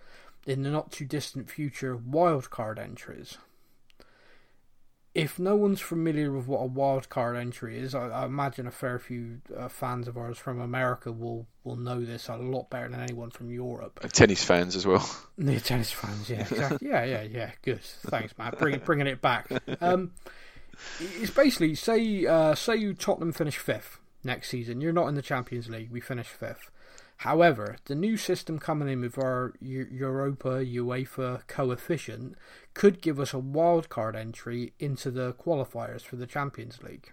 in 0.47 0.63
the 0.63 0.71
not 0.71 0.91
too 0.91 1.05
distant 1.05 1.51
future 1.51 1.97
wildcard 1.97 2.79
entries. 2.79 3.39
If 5.15 5.39
no 5.39 5.55
one's 5.57 5.81
familiar 5.81 6.33
with 6.33 6.47
what 6.47 6.61
a 6.61 6.69
wildcard 6.69 7.39
entry 7.39 7.79
is, 7.79 7.95
I, 7.95 8.09
I 8.09 8.25
imagine 8.25 8.67
a 8.67 8.71
fair 8.71 8.99
few 8.99 9.43
uh, 9.55 9.69
fans 9.69 10.09
of 10.09 10.17
ours 10.17 10.39
from 10.39 10.59
America 10.59 11.13
will, 11.13 11.47
will 11.65 11.77
know 11.77 12.03
this 12.03 12.29
a 12.29 12.37
lot 12.37 12.71
better 12.71 12.89
than 12.89 13.01
anyone 13.01 13.31
from 13.31 13.51
Europe. 13.51 14.01
And 14.03 14.13
tennis 14.13 14.43
fans 14.43 14.75
as 14.75 14.87
well. 14.87 15.09
The 15.39 15.61
tennis 15.61 15.91
fans, 15.91 16.31
yeah, 16.31 16.41
exactly. 16.43 16.89
yeah, 16.89 17.05
yeah, 17.05 17.23
yeah. 17.23 17.51
Good, 17.63 17.83
thanks, 17.83 18.33
Matt. 18.39 18.59
Bring, 18.59 18.79
bringing 18.79 19.07
it 19.07 19.21
back. 19.21 19.51
Um, 19.81 20.13
it's 21.01 21.31
basically 21.31 21.75
say 21.75 22.27
uh, 22.27 22.55
say 22.55 22.77
you 22.77 22.95
Tottenham 22.95 23.33
finish 23.33 23.57
fifth 23.57 23.99
next 24.25 24.49
season. 24.49 24.81
You're 24.81 24.93
not 24.93 25.09
in 25.09 25.15
the 25.15 25.23
Champions 25.23 25.69
League. 25.69 25.91
We 25.91 26.01
finish 26.01 26.29
fifth. 26.29 26.71
However, 27.23 27.77
the 27.85 27.95
new 27.95 28.17
system 28.17 28.59
coming 28.59 28.89
in 28.89 29.01
with 29.01 29.17
our 29.17 29.55
Europa 29.61 30.65
UEFA 30.65 31.47
coefficient 31.47 32.35
could 32.75 33.01
give 33.01 33.21
us 33.21 33.33
a 33.33 33.37
wildcard 33.37 34.17
entry 34.17 34.73
into 34.81 35.13
the 35.13 35.33
qualifiers 35.35 36.03
for 36.03 36.17
the 36.17 36.27
Champions 36.27 36.83
League. 36.83 37.13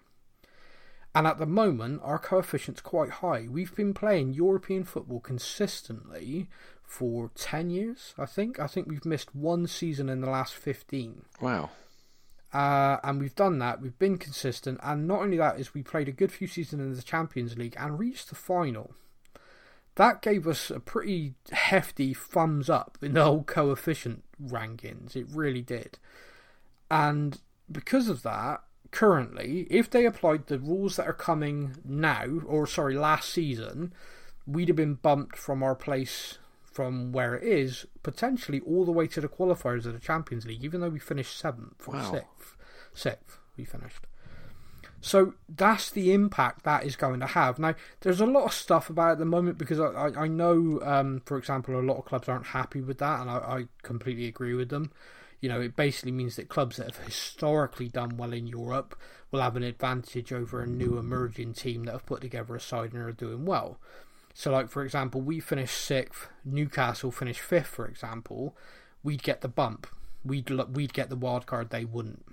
And 1.14 1.28
at 1.28 1.38
the 1.38 1.46
moment, 1.46 2.02
our 2.04 2.18
coefficient's 2.18 2.82
quite 2.82 3.12
high. 3.22 3.46
We've 3.48 3.76
been 3.76 3.94
playing 3.94 4.34
European 4.34 4.84
football 4.84 5.20
consistently 5.20 6.48
for 6.84 7.30
10 7.36 7.70
years, 7.70 8.16
I 8.18 8.26
think. 8.26 8.60
I 8.60 8.66
think 8.66 8.88
we've 8.88 9.06
missed 9.06 9.36
one 9.36 9.68
season 9.68 10.10
in 10.10 10.22
the 10.22 10.30
last 10.32 10.56
15. 10.56 11.22
Wow. 11.40 11.70
Uh, 12.52 12.98
and 13.04 13.20
we've 13.20 13.36
done 13.36 13.60
that. 13.60 13.80
We've 13.80 14.00
been 14.00 14.18
consistent. 14.18 14.80
And 14.82 15.08
not 15.08 15.22
only 15.22 15.38
that, 15.38 15.60
is 15.60 15.76
we 15.76 15.84
played 15.84 16.08
a 16.08 16.12
good 16.12 16.32
few 16.32 16.48
seasons 16.48 16.82
in 16.82 16.96
the 16.96 17.04
Champions 17.04 17.60
League 17.60 17.76
and 17.78 18.00
reached 18.00 18.30
the 18.30 18.36
final. 18.36 18.96
That 20.00 20.22
gave 20.22 20.48
us 20.48 20.72
a 20.72 20.80
pretty 20.80 21.34
hefty 21.52 22.14
thumbs 22.14 22.70
up 22.70 22.98
in 23.02 23.16
the 23.16 23.26
whole 23.26 23.44
coefficient 23.44 24.24
rankings. 24.42 25.14
It 25.14 25.28
really 25.30 25.62
did. 25.62 26.00
And 26.90 27.42
because 27.70 28.08
of 28.08 28.24
that, 28.24 28.64
currently, 28.92 29.68
if 29.70 29.90
they 29.90 30.06
applied 30.06 30.48
the 30.48 30.58
rules 30.58 30.96
that 30.96 31.06
are 31.06 31.12
coming 31.12 31.76
now, 31.84 32.28
or 32.46 32.66
sorry, 32.66 32.96
last 32.96 33.28
season, 33.30 33.92
we'd 34.48 34.70
have 34.70 34.78
been 34.78 34.94
bumped 34.94 35.36
from 35.36 35.62
our 35.62 35.76
place 35.76 36.38
from 36.64 37.12
where 37.12 37.36
it 37.36 37.44
is, 37.44 37.86
potentially 38.02 38.62
all 38.62 38.86
the 38.86 38.94
way 38.94 39.06
to 39.06 39.20
the 39.20 39.28
qualifiers 39.28 39.86
of 39.86 39.92
the 39.92 40.00
Champions 40.00 40.46
League, 40.46 40.64
even 40.64 40.80
though 40.80 40.88
we 40.88 41.00
finished 41.00 41.38
seventh 41.38 41.86
or 41.86 41.96
Wow. 41.96 42.12
sixth. 42.14 42.56
Sixth, 42.94 43.38
we 43.58 43.66
finished. 43.66 44.08
So 45.02 45.34
that's 45.48 45.90
the 45.90 46.14
impact 46.14 46.64
that 46.64 46.84
is 46.84 46.96
going 46.96 47.22
to 47.22 47.28
have. 47.28 47.58
Now, 47.58 47.76
there's 48.02 48.20
a 48.20 48.26
lot 48.26 48.46
of 48.46 48.54
stuff 48.54 48.90
about 48.90 49.14
at 49.14 49.20
the 49.20 49.26
moment 49.26 49.58
because 49.58 49.80
I, 49.80 49.86
I, 49.86 50.24
I 50.24 50.28
know, 50.28 50.80
um, 50.84 51.22
for 51.26 51.38
example, 51.38 51.80
a 51.80 51.82
lot 51.82 51.98
of 51.98 52.06
clubs 52.06 52.28
aren't 52.28 52.48
happy 52.48 52.82
with 52.82 52.98
that, 52.98 53.22
and 53.22 53.30
I, 53.30 53.38
I 53.38 53.66
completely 53.82 54.28
agree 54.28 54.54
with 54.54 54.70
them. 54.70 54.92
You 55.40 55.48
know, 55.48 55.62
it 55.62 55.78
basically 55.78 56.12
means 56.12 56.36
that 56.36 56.50
clubs 56.50 56.78
that 56.78 56.88
have 56.94 57.06
historically 57.06 57.88
done 57.88 58.18
well 58.18 58.34
in 58.34 58.46
Europe 58.46 59.00
will 59.32 59.42
have 59.42 59.56
an 59.56 59.64
advantage 59.64 60.34
over 60.34 60.62
a 60.62 60.68
new 60.68 60.98
emerging 60.98 61.54
team 61.54 61.86
that 61.86 61.94
have 61.94 62.06
put 62.06 62.20
together 62.20 62.56
a 62.56 62.60
side 62.60 62.92
and 62.94 63.02
are 63.02 63.12
doing 63.14 63.46
well. 63.46 63.80
So, 64.34 64.52
like 64.52 64.70
for 64.70 64.84
example, 64.84 65.22
we 65.22 65.40
finished 65.40 65.78
sixth, 65.78 66.28
Newcastle 66.44 67.12
finished 67.12 67.42
fifth, 67.42 67.68
for 67.68 67.88
example. 67.88 68.56
We'd 69.02 69.24
get 69.24 69.40
the 69.42 69.48
bump. 69.48 69.88
We'd 70.26 70.50
we'd 70.50 70.94
get 70.94 71.10
the 71.10 71.16
wild 71.16 71.46
card. 71.46 71.70
They 71.70 71.86
wouldn't. 71.86 72.26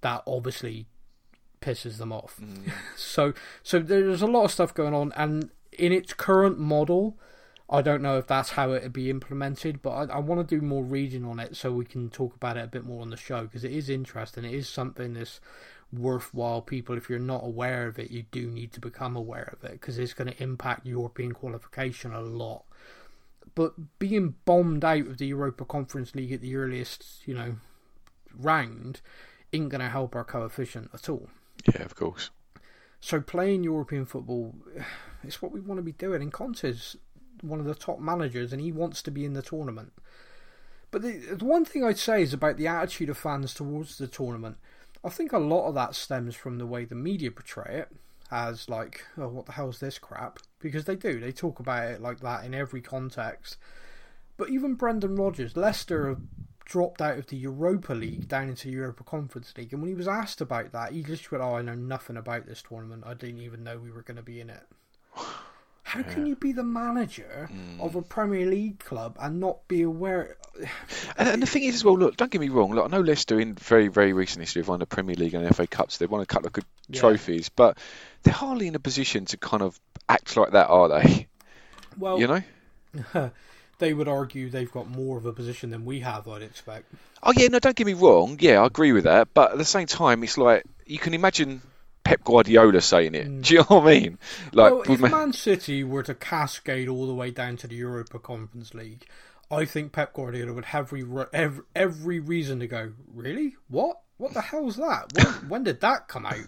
That 0.00 0.22
obviously 0.26 0.86
pisses 1.60 1.98
them 1.98 2.12
off. 2.12 2.38
Mm. 2.40 2.72
so 2.96 3.32
so 3.62 3.78
there's 3.78 4.22
a 4.22 4.26
lot 4.26 4.44
of 4.44 4.52
stuff 4.52 4.74
going 4.74 4.94
on, 4.94 5.12
and 5.16 5.50
in 5.72 5.92
its 5.92 6.12
current 6.12 6.58
model, 6.58 7.18
I 7.68 7.82
don't 7.82 8.02
know 8.02 8.18
if 8.18 8.26
that's 8.26 8.50
how 8.50 8.72
it 8.72 8.82
would 8.82 8.92
be 8.92 9.10
implemented, 9.10 9.80
but 9.80 9.90
I, 9.90 10.16
I 10.16 10.18
want 10.18 10.46
to 10.46 10.58
do 10.58 10.64
more 10.64 10.82
reading 10.82 11.24
on 11.24 11.38
it 11.38 11.56
so 11.56 11.70
we 11.70 11.84
can 11.84 12.10
talk 12.10 12.34
about 12.34 12.56
it 12.56 12.64
a 12.64 12.68
bit 12.68 12.84
more 12.84 13.00
on 13.00 13.10
the 13.10 13.16
show 13.16 13.42
because 13.42 13.62
it 13.62 13.72
is 13.72 13.88
interesting. 13.88 14.44
It 14.44 14.54
is 14.54 14.68
something 14.68 15.14
that's 15.14 15.40
worthwhile. 15.92 16.62
People, 16.62 16.96
if 16.96 17.08
you're 17.08 17.20
not 17.20 17.44
aware 17.44 17.86
of 17.86 17.98
it, 17.98 18.10
you 18.10 18.24
do 18.32 18.48
need 18.48 18.72
to 18.72 18.80
become 18.80 19.14
aware 19.14 19.54
of 19.56 19.64
it 19.64 19.72
because 19.72 19.98
it's 19.98 20.14
going 20.14 20.32
to 20.32 20.42
impact 20.42 20.84
European 20.84 21.32
qualification 21.32 22.12
a 22.12 22.20
lot. 22.20 22.64
But 23.54 23.98
being 24.00 24.34
bombed 24.44 24.84
out 24.84 25.06
of 25.06 25.18
the 25.18 25.26
Europa 25.26 25.64
Conference 25.64 26.14
League 26.14 26.32
at 26.32 26.40
the 26.40 26.56
earliest, 26.56 27.22
you 27.24 27.34
know, 27.34 27.56
round, 28.36 29.00
ain't 29.52 29.68
going 29.68 29.80
to 29.80 29.88
help 29.88 30.16
our 30.16 30.24
coefficient 30.24 30.90
at 30.92 31.08
all. 31.08 31.28
Yeah, 31.66 31.82
of 31.82 31.94
course. 31.94 32.30
So 33.00 33.20
playing 33.20 33.64
European 33.64 34.04
football, 34.04 34.54
it's 35.24 35.42
what 35.42 35.52
we 35.52 35.60
want 35.60 35.78
to 35.78 35.82
be 35.82 35.92
doing. 35.92 36.22
And 36.22 36.32
Conte's 36.32 36.96
one 37.42 37.60
of 37.60 37.66
the 37.66 37.74
top 37.74 38.00
managers, 38.00 38.52
and 38.52 38.60
he 38.60 38.72
wants 38.72 39.02
to 39.02 39.10
be 39.10 39.24
in 39.24 39.32
the 39.32 39.42
tournament. 39.42 39.92
But 40.90 41.02
the, 41.02 41.12
the 41.12 41.44
one 41.44 41.64
thing 41.64 41.84
I'd 41.84 41.98
say 41.98 42.22
is 42.22 42.34
about 42.34 42.56
the 42.56 42.66
attitude 42.66 43.08
of 43.08 43.18
fans 43.18 43.54
towards 43.54 43.98
the 43.98 44.06
tournament. 44.06 44.56
I 45.04 45.08
think 45.08 45.32
a 45.32 45.38
lot 45.38 45.68
of 45.68 45.74
that 45.74 45.94
stems 45.94 46.34
from 46.34 46.58
the 46.58 46.66
way 46.66 46.84
the 46.84 46.94
media 46.94 47.30
portray 47.30 47.78
it 47.78 47.96
as 48.30 48.68
like, 48.68 49.04
oh, 49.16 49.28
what 49.28 49.46
the 49.46 49.52
hell's 49.52 49.80
this 49.80 49.98
crap? 49.98 50.38
Because 50.60 50.84
they 50.84 50.96
do. 50.96 51.18
They 51.18 51.32
talk 51.32 51.58
about 51.58 51.90
it 51.90 52.02
like 52.02 52.20
that 52.20 52.44
in 52.44 52.54
every 52.54 52.80
context. 52.80 53.56
But 54.36 54.50
even 54.50 54.74
Brendan 54.74 55.16
Rodgers, 55.16 55.56
Leicester 55.56 56.08
have 56.08 56.20
dropped 56.70 57.02
out 57.02 57.18
of 57.18 57.26
the 57.26 57.36
Europa 57.36 57.92
League 57.92 58.28
down 58.28 58.48
into 58.48 58.68
the 58.68 58.74
Europa 58.74 59.02
Conference 59.02 59.52
League, 59.56 59.72
and 59.72 59.82
when 59.82 59.88
he 59.88 59.94
was 59.94 60.06
asked 60.06 60.40
about 60.40 60.70
that, 60.72 60.92
he 60.92 61.02
just 61.02 61.30
went, 61.30 61.42
"Oh, 61.42 61.56
I 61.56 61.62
know 61.62 61.74
nothing 61.74 62.16
about 62.16 62.46
this 62.46 62.62
tournament. 62.62 63.02
I 63.04 63.14
didn't 63.14 63.40
even 63.40 63.64
know 63.64 63.76
we 63.76 63.90
were 63.90 64.02
going 64.02 64.16
to 64.16 64.22
be 64.22 64.40
in 64.40 64.48
it." 64.48 64.62
How 65.82 66.04
can 66.04 66.24
you 66.24 66.36
be 66.36 66.52
the 66.52 66.62
manager 66.62 67.48
hmm. 67.50 67.80
of 67.80 67.96
a 67.96 68.02
Premier 68.02 68.46
League 68.46 68.78
club 68.78 69.16
and 69.20 69.40
not 69.40 69.66
be 69.66 69.82
aware? 69.82 70.36
And, 71.16 71.28
and 71.28 71.42
the 71.42 71.46
thing 71.46 71.64
is, 71.64 71.74
as 71.76 71.84
well, 71.84 71.98
look, 71.98 72.16
don't 72.16 72.30
get 72.30 72.40
me 72.40 72.48
wrong. 72.48 72.72
Look, 72.72 72.84
I 72.84 72.88
know 72.88 73.00
Leicester 73.00 73.40
in 73.40 73.54
very, 73.54 73.88
very 73.88 74.12
recent 74.12 74.40
history 74.40 74.60
have 74.62 74.68
won 74.68 74.78
the 74.78 74.86
Premier 74.86 75.16
League 75.16 75.34
and 75.34 75.44
the 75.44 75.52
FA 75.52 75.66
Cups. 75.66 75.98
They've 75.98 76.10
won 76.10 76.20
a 76.20 76.26
couple 76.26 76.46
of 76.46 76.52
good 76.52 76.64
Yeah. 76.88 77.00
trophies, 77.00 77.48
but 77.48 77.78
they're 78.22 78.32
hardly 78.32 78.68
in 78.68 78.74
a 78.74 78.78
position 78.78 79.24
to 79.26 79.36
kind 79.36 79.62
of 79.62 79.78
act 80.08 80.36
like 80.36 80.52
that, 80.52 80.68
are 80.68 80.88
they? 80.88 81.26
Well, 81.98 82.20
You 82.20 82.26
know? 82.28 82.42
they 83.80 83.92
would 83.92 84.06
argue 84.08 84.48
they've 84.48 84.70
got 84.70 84.88
more 84.88 85.18
of 85.18 85.26
a 85.26 85.32
position 85.32 85.70
than 85.70 85.84
we 85.84 86.00
have. 86.00 86.28
I'd 86.28 86.42
expect. 86.42 86.86
Oh 87.22 87.32
yeah, 87.36 87.48
no, 87.48 87.58
don't 87.58 87.74
get 87.76 87.86
me 87.86 87.94
wrong. 87.94 88.36
Yeah, 88.40 88.62
I 88.62 88.66
agree 88.66 88.92
with 88.92 89.04
that. 89.04 89.28
But 89.34 89.52
at 89.52 89.58
the 89.58 89.64
same 89.64 89.86
time, 89.88 90.22
it's 90.22 90.38
like 90.38 90.64
you 90.86 90.98
can 90.98 91.12
imagine 91.14 91.60
Pep 92.04 92.22
Guardiola 92.24 92.80
saying 92.80 93.14
it. 93.14 93.42
Do 93.42 93.54
you 93.54 93.60
know 93.60 93.66
what 93.80 93.82
I 93.88 94.00
mean? 94.00 94.18
Like, 94.52 94.72
Mm. 94.72 94.74
well, 94.76 94.82
if 94.94 95.00
with 95.00 95.10
Man 95.10 95.32
City 95.32 95.82
were 95.84 96.02
to 96.04 96.14
cascade 96.14 96.88
all 96.88 97.06
the 97.06 97.14
way 97.14 97.30
down 97.30 97.56
to 97.58 97.66
the 97.66 97.74
Europa 97.76 98.18
Conference 98.18 98.72
League, 98.74 99.06
I 99.50 99.64
think 99.64 99.92
Pep 99.92 100.14
Guardiola 100.14 100.52
would 100.52 100.66
have 100.66 100.92
every 100.92 101.04
every, 101.32 101.64
every 101.74 102.20
reason 102.20 102.60
to 102.60 102.66
go. 102.66 102.92
Really? 103.12 103.56
What? 103.68 104.00
What 104.16 104.34
the 104.34 104.42
hell's 104.42 104.76
that? 104.76 105.12
When, 105.14 105.26
when 105.48 105.64
did 105.64 105.80
that 105.80 106.06
come 106.06 106.26
out? 106.26 106.44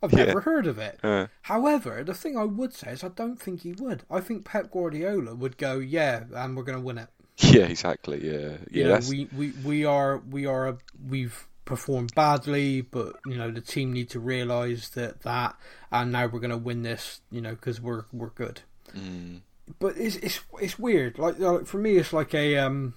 I've 0.00 0.12
never 0.12 0.40
heard 0.40 0.68
of 0.68 0.78
it. 0.78 1.00
Uh. 1.02 1.26
However, 1.42 2.04
the 2.04 2.14
thing 2.14 2.38
I 2.38 2.44
would 2.44 2.72
say 2.72 2.92
is 2.92 3.02
I 3.02 3.08
don't 3.08 3.40
think 3.40 3.62
he 3.62 3.72
would. 3.72 4.04
I 4.08 4.20
think 4.20 4.44
Pep 4.44 4.70
Guardiola 4.70 5.34
would 5.34 5.58
go, 5.58 5.78
yeah, 5.80 6.22
and 6.32 6.56
we're 6.56 6.62
going 6.62 6.78
to 6.78 6.84
win 6.84 6.98
it. 6.98 7.08
yeah, 7.38 7.64
exactly. 7.64 8.24
Yeah, 8.24 8.58
yeah. 8.70 8.84
You 8.84 8.84
know, 8.84 9.00
we, 9.08 9.28
we, 9.36 9.50
we 9.64 9.84
are 9.84 10.18
we 10.18 10.46
are 10.46 10.68
a, 10.68 10.78
we've 11.06 11.46
performed 11.64 12.14
badly, 12.14 12.80
but 12.80 13.16
you 13.26 13.36
know 13.36 13.50
the 13.50 13.60
team 13.60 13.92
need 13.92 14.08
to 14.10 14.20
realise 14.20 14.88
that 14.90 15.22
that, 15.22 15.56
and 15.90 16.12
now 16.12 16.26
we're 16.26 16.40
going 16.40 16.50
to 16.50 16.56
win 16.56 16.82
this. 16.82 17.20
You 17.30 17.42
know, 17.42 17.50
because 17.50 17.80
we're 17.80 18.04
we're 18.12 18.30
good. 18.30 18.62
Mm. 18.94 19.40
But 19.78 19.96
it's 19.96 20.16
it's 20.16 20.40
it's 20.60 20.78
weird. 20.78 21.18
Like, 21.18 21.38
like 21.38 21.66
for 21.66 21.78
me, 21.78 21.96
it's 21.96 22.12
like 22.12 22.34
a 22.34 22.58
um. 22.58 22.94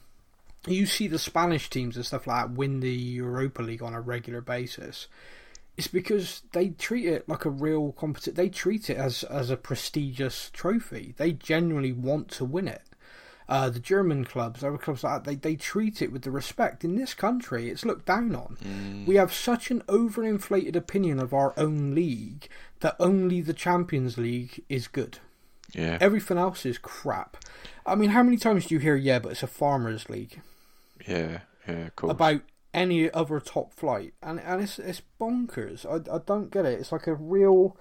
You 0.68 0.86
see 0.86 1.08
the 1.08 1.20
Spanish 1.20 1.70
teams 1.70 1.96
and 1.96 2.06
stuff 2.06 2.28
like 2.28 2.48
that 2.48 2.52
win 2.52 2.82
the 2.82 2.92
Europa 2.92 3.62
League 3.62 3.82
on 3.82 3.94
a 3.94 4.02
regular 4.02 4.42
basis. 4.42 5.08
It's 5.78 5.88
because 5.88 6.42
they 6.52 6.70
treat 6.70 7.06
it 7.06 7.30
like 7.30 7.46
a 7.46 7.50
real 7.50 7.94
competition. 7.94 8.34
They 8.34 8.50
treat 8.50 8.90
it 8.90 8.98
as 8.98 9.24
as 9.24 9.50
a 9.50 9.58
prestigious 9.58 10.50
trophy. 10.52 11.14
They 11.18 11.32
genuinely 11.32 11.94
want 11.94 12.30
to 12.32 12.46
win 12.46 12.68
it. 12.68 12.82
Uh, 13.50 13.68
the 13.68 13.80
German 13.80 14.26
clubs, 14.26 14.64
other 14.64 14.78
clubs 14.78 15.04
like 15.04 15.24
that, 15.24 15.30
they, 15.30 15.36
they 15.36 15.56
treat 15.56 16.04
it 16.04 16.12
with 16.12 16.22
the 16.22 16.30
respect. 16.30 16.84
In 16.84 16.96
this 16.96 17.16
country, 17.16 17.68
it's 17.68 17.84
looked 17.84 18.06
down 18.06 18.36
on. 18.36 18.58
Mm. 18.64 19.08
We 19.08 19.16
have 19.16 19.34
such 19.34 19.72
an 19.72 19.82
overinflated 19.88 20.76
opinion 20.76 21.20
of 21.20 21.34
our 21.34 21.56
own 21.58 21.96
league 21.96 22.48
that 22.82 22.96
only 23.00 23.42
the 23.42 23.56
Champions 23.56 24.20
League 24.20 24.64
is 24.70 24.88
good. 24.88 25.18
Yeah. 25.74 25.98
Everything 26.02 26.38
else 26.38 26.66
is 26.66 26.78
crap. 26.78 27.38
I 27.86 27.96
mean, 27.96 28.12
how 28.12 28.24
many 28.24 28.38
times 28.38 28.68
do 28.68 28.76
you 28.76 28.80
hear, 28.80 28.96
yeah, 28.96 29.20
but 29.20 29.32
it's 29.32 29.44
a 29.44 29.48
farmers' 29.48 30.10
league? 30.10 30.42
Yeah. 31.08 31.40
Yeah. 31.68 31.88
Of 31.88 31.96
course. 31.96 32.12
about 32.12 32.42
any 32.74 33.10
other 33.12 33.40
top 33.40 33.74
flight, 33.74 34.14
and 34.22 34.40
and 34.40 34.62
it's 34.62 34.80
it's 34.80 35.02
bonkers. 35.20 35.86
I, 35.86 36.16
I 36.16 36.20
don't 36.26 36.52
get 36.52 36.66
it. 36.66 36.80
It's 36.80 36.92
like 36.92 37.08
a 37.08 37.16
real, 37.16 37.76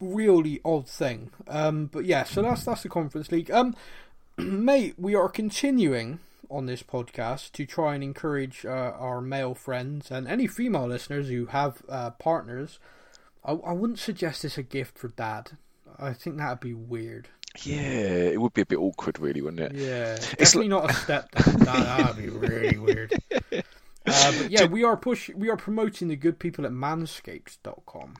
really 0.00 0.60
odd 0.64 0.88
thing. 0.88 1.30
Um, 1.48 1.86
but 1.86 2.04
yeah, 2.04 2.24
so 2.24 2.42
that's 2.42 2.64
that's 2.64 2.82
the 2.82 2.88
Conference 2.88 3.30
League. 3.30 3.50
Um, 3.50 3.74
mate, 4.38 4.94
we 4.98 5.14
are 5.14 5.28
continuing 5.28 6.20
on 6.48 6.66
this 6.66 6.82
podcast 6.82 7.52
to 7.52 7.66
try 7.66 7.94
and 7.94 8.04
encourage 8.04 8.64
uh, 8.64 8.68
our 8.98 9.20
male 9.20 9.54
friends 9.54 10.10
and 10.10 10.28
any 10.28 10.46
female 10.46 10.86
listeners 10.86 11.28
who 11.28 11.46
have 11.46 11.82
uh, 11.88 12.10
partners. 12.10 12.78
I, 13.44 13.52
I 13.52 13.72
wouldn't 13.72 13.98
suggest 13.98 14.42
this 14.42 14.58
a 14.58 14.62
gift 14.62 14.98
for 14.98 15.08
dad. 15.08 15.52
I 15.98 16.12
think 16.12 16.36
that'd 16.36 16.60
be 16.60 16.74
weird. 16.74 17.28
Yeah, 17.62 17.78
it 17.78 18.40
would 18.40 18.52
be 18.52 18.60
a 18.60 18.66
bit 18.66 18.78
awkward, 18.78 19.18
really, 19.18 19.40
wouldn't 19.40 19.60
it? 19.60 19.74
Yeah, 19.74 20.14
it's 20.14 20.34
definitely 20.34 20.68
not 20.68 20.90
a 20.90 20.94
stepdad. 20.94 21.58
that 21.64 22.16
would 22.16 22.22
be 22.22 22.28
really 22.28 22.78
weird. 22.78 23.12
Uh, 24.08 24.32
but 24.40 24.52
yeah, 24.52 24.64
we 24.64 24.84
are 24.84 24.96
push 24.96 25.30
we 25.30 25.50
are 25.50 25.56
promoting 25.56 26.06
the 26.06 26.14
good 26.14 26.38
people 26.38 26.64
at 26.64 26.70
manscaped.com. 26.70 28.14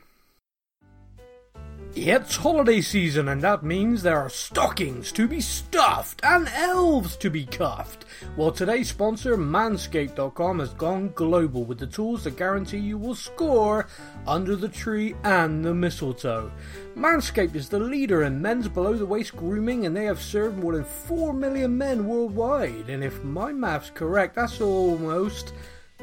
It's 1.99 2.37
holiday 2.37 2.83
season, 2.83 3.27
and 3.29 3.41
that 3.41 3.63
means 3.63 4.03
there 4.03 4.19
are 4.19 4.29
stockings 4.29 5.11
to 5.13 5.27
be 5.27 5.41
stuffed 5.41 6.21
and 6.23 6.47
elves 6.49 7.17
to 7.17 7.31
be 7.31 7.47
cuffed. 7.47 8.05
Well, 8.37 8.53
today's 8.53 8.91
sponsor, 8.91 9.39
Manscaped.com, 9.39 10.59
has 10.59 10.75
gone 10.75 11.13
global 11.15 11.65
with 11.65 11.79
the 11.79 11.87
tools 11.87 12.25
that 12.25 12.37
guarantee 12.37 12.77
you 12.77 12.99
will 12.99 13.15
score 13.15 13.89
under 14.27 14.57
the 14.57 14.69
tree 14.69 15.15
and 15.25 15.65
the 15.65 15.73
mistletoe. 15.73 16.53
Manscaped 16.95 17.55
is 17.55 17.71
the 17.71 17.81
leader 17.81 18.25
in 18.25 18.43
men's 18.43 18.69
below 18.69 18.93
the 18.93 19.07
waist 19.07 19.35
grooming, 19.35 19.87
and 19.87 19.97
they 19.97 20.05
have 20.05 20.21
served 20.21 20.59
more 20.59 20.75
than 20.75 20.85
4 20.85 21.33
million 21.33 21.79
men 21.79 22.07
worldwide. 22.07 22.91
And 22.91 23.03
if 23.03 23.25
my 23.25 23.55
math's 23.55 23.89
correct, 23.89 24.35
that's 24.35 24.61
almost, 24.61 25.55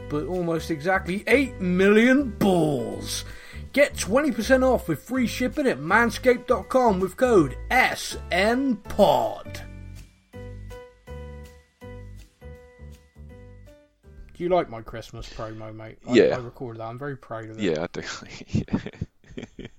but 0.09 0.25
almost 0.25 0.71
exactly 0.71 1.23
8 1.27 1.61
million 1.61 2.31
balls. 2.31 3.25
Get 3.73 3.95
20% 3.95 4.63
off 4.63 4.87
with 4.87 5.01
free 5.01 5.25
shipping 5.25 5.65
at 5.65 5.79
manscaped.com 5.79 6.99
with 6.99 7.17
code 7.17 7.57
SNPOD. 7.71 9.61
Do 14.35 14.43
you 14.43 14.49
like 14.49 14.69
my 14.69 14.81
Christmas 14.81 15.27
promo, 15.27 15.73
mate? 15.75 15.97
I, 16.07 16.13
Yeah. 16.13 16.35
I 16.35 16.37
recorded 16.37 16.81
that. 16.81 16.85
I'm 16.85 16.99
very 16.99 17.17
proud 17.17 17.45
of 17.49 17.57
it. 17.57 17.63
Yeah, 17.63 17.83
I 17.83 17.87
do. 17.91 18.03
yeah. 18.47 19.67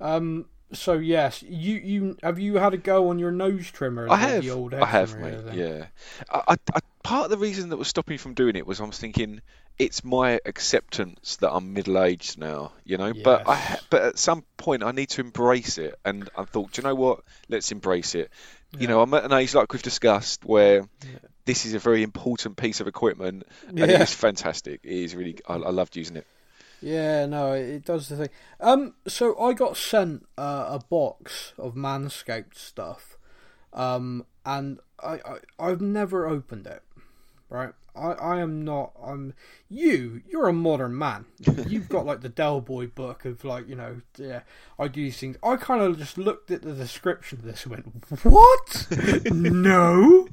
Um. 0.00 0.46
So 0.72 0.94
yes, 0.94 1.44
you 1.44 1.76
you 1.76 2.16
have 2.24 2.40
you 2.40 2.56
had 2.56 2.74
a 2.74 2.76
go 2.76 3.10
on 3.10 3.20
your 3.20 3.30
nose 3.30 3.70
trimmer? 3.70 4.08
I 4.10 4.16
have. 4.16 4.42
The 4.42 4.50
old 4.50 4.74
I 4.74 4.84
have, 4.84 5.12
trimmer 5.12 5.42
mate. 5.42 5.54
Yeah. 5.54 5.86
I, 6.28 6.42
I, 6.48 6.56
I, 6.74 6.80
part 7.04 7.26
of 7.26 7.30
the 7.30 7.38
reason 7.38 7.68
that 7.68 7.76
was 7.76 7.86
stopping 7.86 8.14
me 8.14 8.18
from 8.18 8.34
doing 8.34 8.56
it 8.56 8.66
was 8.66 8.80
I 8.80 8.84
was 8.84 8.98
thinking 8.98 9.42
it's 9.78 10.04
my 10.04 10.40
acceptance 10.44 11.36
that 11.36 11.50
I'm 11.52 11.72
middle 11.72 12.02
aged 12.02 12.38
now, 12.38 12.72
you 12.84 12.98
know. 12.98 13.12
But 13.12 13.48
I, 13.48 13.78
but 13.90 14.02
at 14.02 14.18
some 14.18 14.44
point 14.56 14.82
I 14.82 14.92
need 14.92 15.10
to 15.10 15.20
embrace 15.20 15.78
it, 15.78 15.98
and 16.04 16.28
I 16.36 16.44
thought, 16.44 16.72
do 16.72 16.82
you 16.82 16.88
know 16.88 16.94
what? 16.94 17.20
Let's 17.48 17.72
embrace 17.72 18.14
it. 18.14 18.30
You 18.78 18.86
know, 18.86 19.02
I'm 19.02 19.12
at 19.12 19.24
an 19.24 19.32
age 19.34 19.54
like 19.54 19.70
we've 19.72 19.82
discussed 19.82 20.46
where 20.46 20.88
this 21.44 21.66
is 21.66 21.74
a 21.74 21.78
very 21.78 22.02
important 22.02 22.56
piece 22.56 22.80
of 22.80 22.86
equipment, 22.86 23.44
and 23.68 23.78
Yeah. 23.78 24.02
is 24.02 24.14
fantastic. 24.14 24.80
It 24.82 24.92
is 24.92 25.14
really. 25.14 25.36
I, 25.46 25.54
I 25.54 25.70
loved 25.70 25.94
using 25.96 26.16
it. 26.16 26.26
Yeah, 26.80 27.26
no, 27.26 27.52
it 27.52 27.68
it 27.68 27.84
does 27.84 28.08
the 28.08 28.16
thing. 28.16 28.28
Um, 28.60 28.94
so 29.06 29.38
I 29.38 29.52
got 29.52 29.76
sent 29.76 30.26
uh, 30.38 30.66
a 30.68 30.78
box 30.88 31.52
of 31.58 31.74
Manscaped 31.74 32.56
stuff, 32.56 33.16
um, 33.72 34.24
and 34.44 34.80
I, 35.02 35.14
I 35.14 35.38
I've 35.58 35.80
never 35.80 36.26
opened 36.26 36.66
it. 36.66 36.82
Right, 37.52 37.74
I, 37.94 38.12
I 38.12 38.40
am 38.40 38.64
not. 38.64 38.92
I'm 39.04 39.34
you. 39.68 40.22
You're 40.26 40.48
a 40.48 40.54
modern 40.54 40.96
man. 40.96 41.26
You've 41.68 41.90
got 41.90 42.06
like 42.06 42.22
the 42.22 42.30
Del 42.30 42.62
Boy 42.62 42.86
book 42.86 43.26
of 43.26 43.44
like 43.44 43.68
you 43.68 43.74
know. 43.74 44.00
Yeah, 44.16 44.40
I 44.78 44.88
do 44.88 45.02
these 45.02 45.18
things. 45.18 45.36
I 45.42 45.56
kind 45.56 45.82
of 45.82 45.98
just 45.98 46.16
looked 46.16 46.50
at 46.50 46.62
the 46.62 46.72
description 46.72 47.40
of 47.40 47.44
this 47.44 47.66
and 47.66 47.72
went, 47.72 48.24
"What? 48.24 48.86
no," 49.34 50.28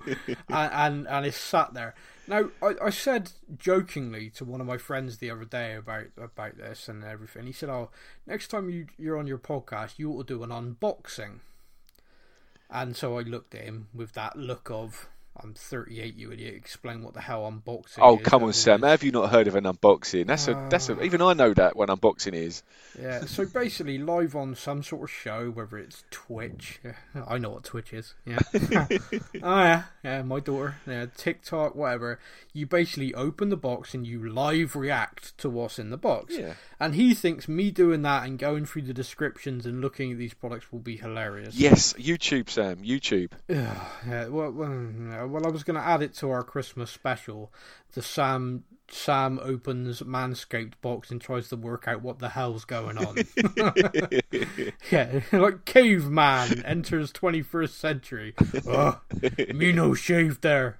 and, 0.48 0.72
and 0.72 1.08
and 1.10 1.26
it 1.26 1.34
sat 1.34 1.74
there. 1.74 1.94
Now, 2.26 2.52
I, 2.62 2.76
I 2.86 2.90
said 2.90 3.34
jokingly 3.58 4.30
to 4.36 4.46
one 4.46 4.62
of 4.62 4.68
my 4.68 4.78
friends 4.78 5.18
the 5.18 5.30
other 5.30 5.44
day 5.44 5.76
about 5.76 6.06
about 6.18 6.56
this 6.56 6.88
and 6.88 7.04
everything. 7.04 7.48
He 7.48 7.52
said, 7.52 7.68
"Oh, 7.68 7.90
next 8.26 8.48
time 8.48 8.70
you 8.70 8.88
you're 8.98 9.18
on 9.18 9.28
your 9.28 9.40
podcast, 9.40 10.00
you 10.00 10.10
ought 10.14 10.28
to 10.30 10.36
do 10.36 10.44
an 10.44 10.52
unboxing." 10.52 11.40
And 12.70 12.96
so 12.96 13.20
I 13.20 13.24
looked 13.24 13.56
at 13.56 13.66
him 13.66 13.90
with 13.94 14.14
that 14.14 14.38
look 14.38 14.72
of, 14.72 15.10
"I'm 15.44 15.54
38, 15.54 16.16
you 16.16 16.32
idiot. 16.32 16.56
Explain 16.56 17.04
what 17.04 17.14
the 17.14 17.22
hell 17.22 17.50
unboxing 17.50 17.86
is. 17.86 17.98
Oh 17.98 18.18
is." 18.18 18.26
come 18.26 18.44
on, 18.44 18.54
Sam! 18.54 18.84
Have 18.84 19.04
you 19.04 19.12
not 19.12 19.30
heard 19.30 19.48
of 19.48 19.56
an 19.56 19.66
unboxing? 19.66 20.28
That's 20.28 20.48
a 20.48 20.68
that's 20.70 20.90
a. 20.90 20.98
Uh, 20.98 21.04
even 21.04 21.22
I 21.22 21.34
know 21.34 21.54
that 21.54 21.76
what 21.76 21.90
unboxing 21.90 22.34
is. 22.34 22.64
Yeah, 23.00 23.22
so 23.26 23.46
basically, 23.46 23.98
live 23.98 24.36
on 24.36 24.56
some 24.56 24.84
sort 24.84 25.04
of 25.04 25.12
show, 25.12 25.50
whether 25.50 25.78
it's 25.78 26.04
Twitch. 26.12 26.80
I 27.28 27.38
know 27.38 27.52
what 27.52 27.64
Twitch 27.64 27.94
is. 27.94 28.14
Yeah. 28.26 28.40
oh, 28.54 28.90
yeah. 29.42 29.84
Yeah, 30.04 30.22
my 30.24 30.40
daughter. 30.40 30.76
Yeah, 30.86 31.06
TikTok, 31.16 31.76
whatever. 31.76 32.20
You 32.54 32.66
basically 32.66 33.14
open 33.14 33.50
the 33.50 33.58
box 33.58 33.94
and 33.94 34.06
you 34.06 34.28
live 34.30 34.76
react 34.76 35.38
to 35.40 35.50
what's 35.50 35.80
in 35.80 35.90
the 35.90 35.98
box. 35.98 36.36
Yeah. 36.38 36.54
And 36.80 36.96
he 36.96 37.14
thinks 37.14 37.48
me 37.48 37.72
doing 37.72 38.02
that 38.04 38.26
and 38.26 38.40
going 38.40 38.66
through 38.66 38.84
the 38.84 38.94
descriptions 38.94 39.66
and 39.66 39.82
looking 39.82 40.12
at 40.12 40.18
these 40.18 40.34
products 40.34 40.72
will 40.72 40.80
be 40.80 40.98
hilarious. 40.98 41.56
Yes, 41.56 41.94
YouTube, 41.94 42.50
Sam. 42.50 42.78
YouTube. 42.78 43.32
Yeah, 44.08 44.28
well, 44.28 44.52
well, 44.52 44.68
well, 45.30 45.46
I 45.46 45.50
was 45.50 45.64
going 45.64 45.80
to 45.80 45.86
add 45.86 46.02
it 46.02 46.14
to 46.16 46.30
our 46.30 46.44
Christmas 46.44 46.92
special. 46.92 47.52
The 47.94 48.02
Sam 48.02 48.64
Sam 48.92 49.40
opens 49.42 50.02
Manscaped 50.02 50.74
box 50.82 51.12
and 51.12 51.22
tries 51.22 51.50
to 51.50 51.56
work 51.56 51.88
out 51.88 52.02
what 52.02 52.20
the 52.20 52.30
hell's 52.30 52.66
going 52.66 52.98
on. 52.98 53.16
yeah, 54.92 55.22
like 55.32 55.66
caveman 55.66 56.64
enters 56.66 57.12
21st 57.14 57.70
century. 57.70 58.34
Oh, 58.68 59.00
me 59.54 59.72
no 59.72 59.94
shave 59.94 60.42
there. 60.42 60.78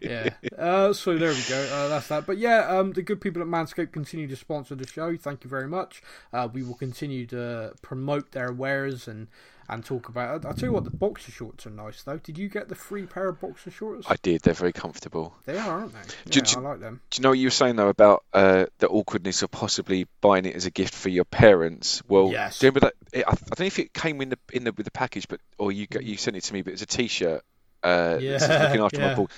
yeah. 0.00 0.30
Uh, 0.56 0.92
so 0.92 1.16
there 1.16 1.32
we 1.32 1.42
go. 1.48 1.68
Uh, 1.72 1.88
that's 1.88 2.08
that. 2.08 2.26
But 2.26 2.38
yeah, 2.38 2.66
um, 2.68 2.92
the 2.92 3.02
good 3.02 3.20
people 3.20 3.42
at 3.42 3.48
Manscaped 3.48 3.92
continue 3.92 4.26
to 4.28 4.36
sponsor 4.36 4.74
the 4.74 4.86
show. 4.86 5.16
Thank 5.16 5.44
you 5.44 5.50
very 5.50 5.68
much. 5.68 6.02
Uh, 6.32 6.48
we 6.52 6.62
will 6.62 6.74
continue 6.74 7.26
to 7.26 7.74
promote 7.82 8.32
their 8.32 8.52
wares 8.52 9.06
and 9.08 9.28
and 9.68 9.84
talk 9.84 10.08
about. 10.08 10.44
I'll 10.44 10.54
tell 10.54 10.68
you 10.68 10.72
what, 10.72 10.84
the 10.84 10.90
boxer 10.90 11.32
shorts 11.32 11.66
are 11.66 11.70
nice 11.70 12.02
though. 12.02 12.18
Did 12.18 12.38
you 12.38 12.48
get 12.48 12.68
the 12.68 12.74
free 12.74 13.06
pair 13.06 13.28
of 13.28 13.40
boxer 13.40 13.70
shorts? 13.70 14.06
I 14.10 14.16
did. 14.22 14.42
They're 14.42 14.54
very 14.54 14.72
comfortable. 14.72 15.34
They 15.46 15.56
are, 15.58 15.80
aren't 15.80 15.92
they? 15.92 16.00
Do- 16.30 16.38
Yeah, 16.40 16.44
do- 16.44 16.58
I 16.58 16.62
like 16.62 16.80
them. 16.80 17.00
Do 17.10 17.18
you 17.18 17.22
know 17.22 17.28
what 17.30 17.38
you 17.38 17.46
were 17.46 17.50
saying 17.52 17.76
though 17.76 17.88
about 17.88 18.24
uh, 18.32 18.66
the 18.78 18.88
awkwardness 18.88 19.42
of 19.42 19.50
possibly 19.50 20.06
buying 20.20 20.44
it 20.46 20.54
as 20.56 20.66
a 20.66 20.70
gift 20.70 20.94
for 20.94 21.08
your 21.08 21.24
parents? 21.24 22.02
Well, 22.08 22.30
Yes. 22.30 22.58
do 22.58 22.66
you 22.66 22.70
remember 22.72 22.92
that? 23.12 23.26
I, 23.26 23.30
I 23.30 23.34
don't 23.34 23.60
know 23.60 23.66
if 23.66 23.78
it 23.78 23.92
came 23.94 24.20
in 24.20 24.30
the 24.30 24.38
in 24.52 24.64
the 24.64 24.72
with 24.72 24.84
the 24.84 24.90
package, 24.92 25.28
but 25.28 25.40
or 25.58 25.72
you 25.72 25.86
got 25.86 26.04
you 26.04 26.16
sent 26.16 26.36
it 26.36 26.44
to 26.44 26.52
me, 26.52 26.62
but 26.62 26.72
it's 26.72 26.82
a 26.82 26.86
T-shirt. 26.86 27.42
Uh, 27.82 28.18
Yeah, 28.20 28.38
looking 28.68 28.80
after 28.82 28.98
yeah. 29.00 29.08
my 29.08 29.14
ball. 29.14 29.30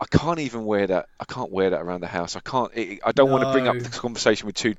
I 0.00 0.04
can't 0.06 0.38
even 0.40 0.64
wear 0.66 0.86
that. 0.86 1.08
I 1.18 1.24
can't 1.24 1.50
wear 1.50 1.70
that 1.70 1.80
around 1.80 2.02
the 2.02 2.06
house. 2.06 2.36
I 2.36 2.40
can't. 2.40 2.70
It, 2.74 3.00
I 3.04 3.12
don't 3.12 3.30
want 3.30 3.44
to 3.44 3.52
bring 3.52 3.66
up 3.66 3.76
No. 3.76 3.80
this 3.80 3.98
conversation 3.98 4.46
with 4.46 4.54
two 4.54 4.74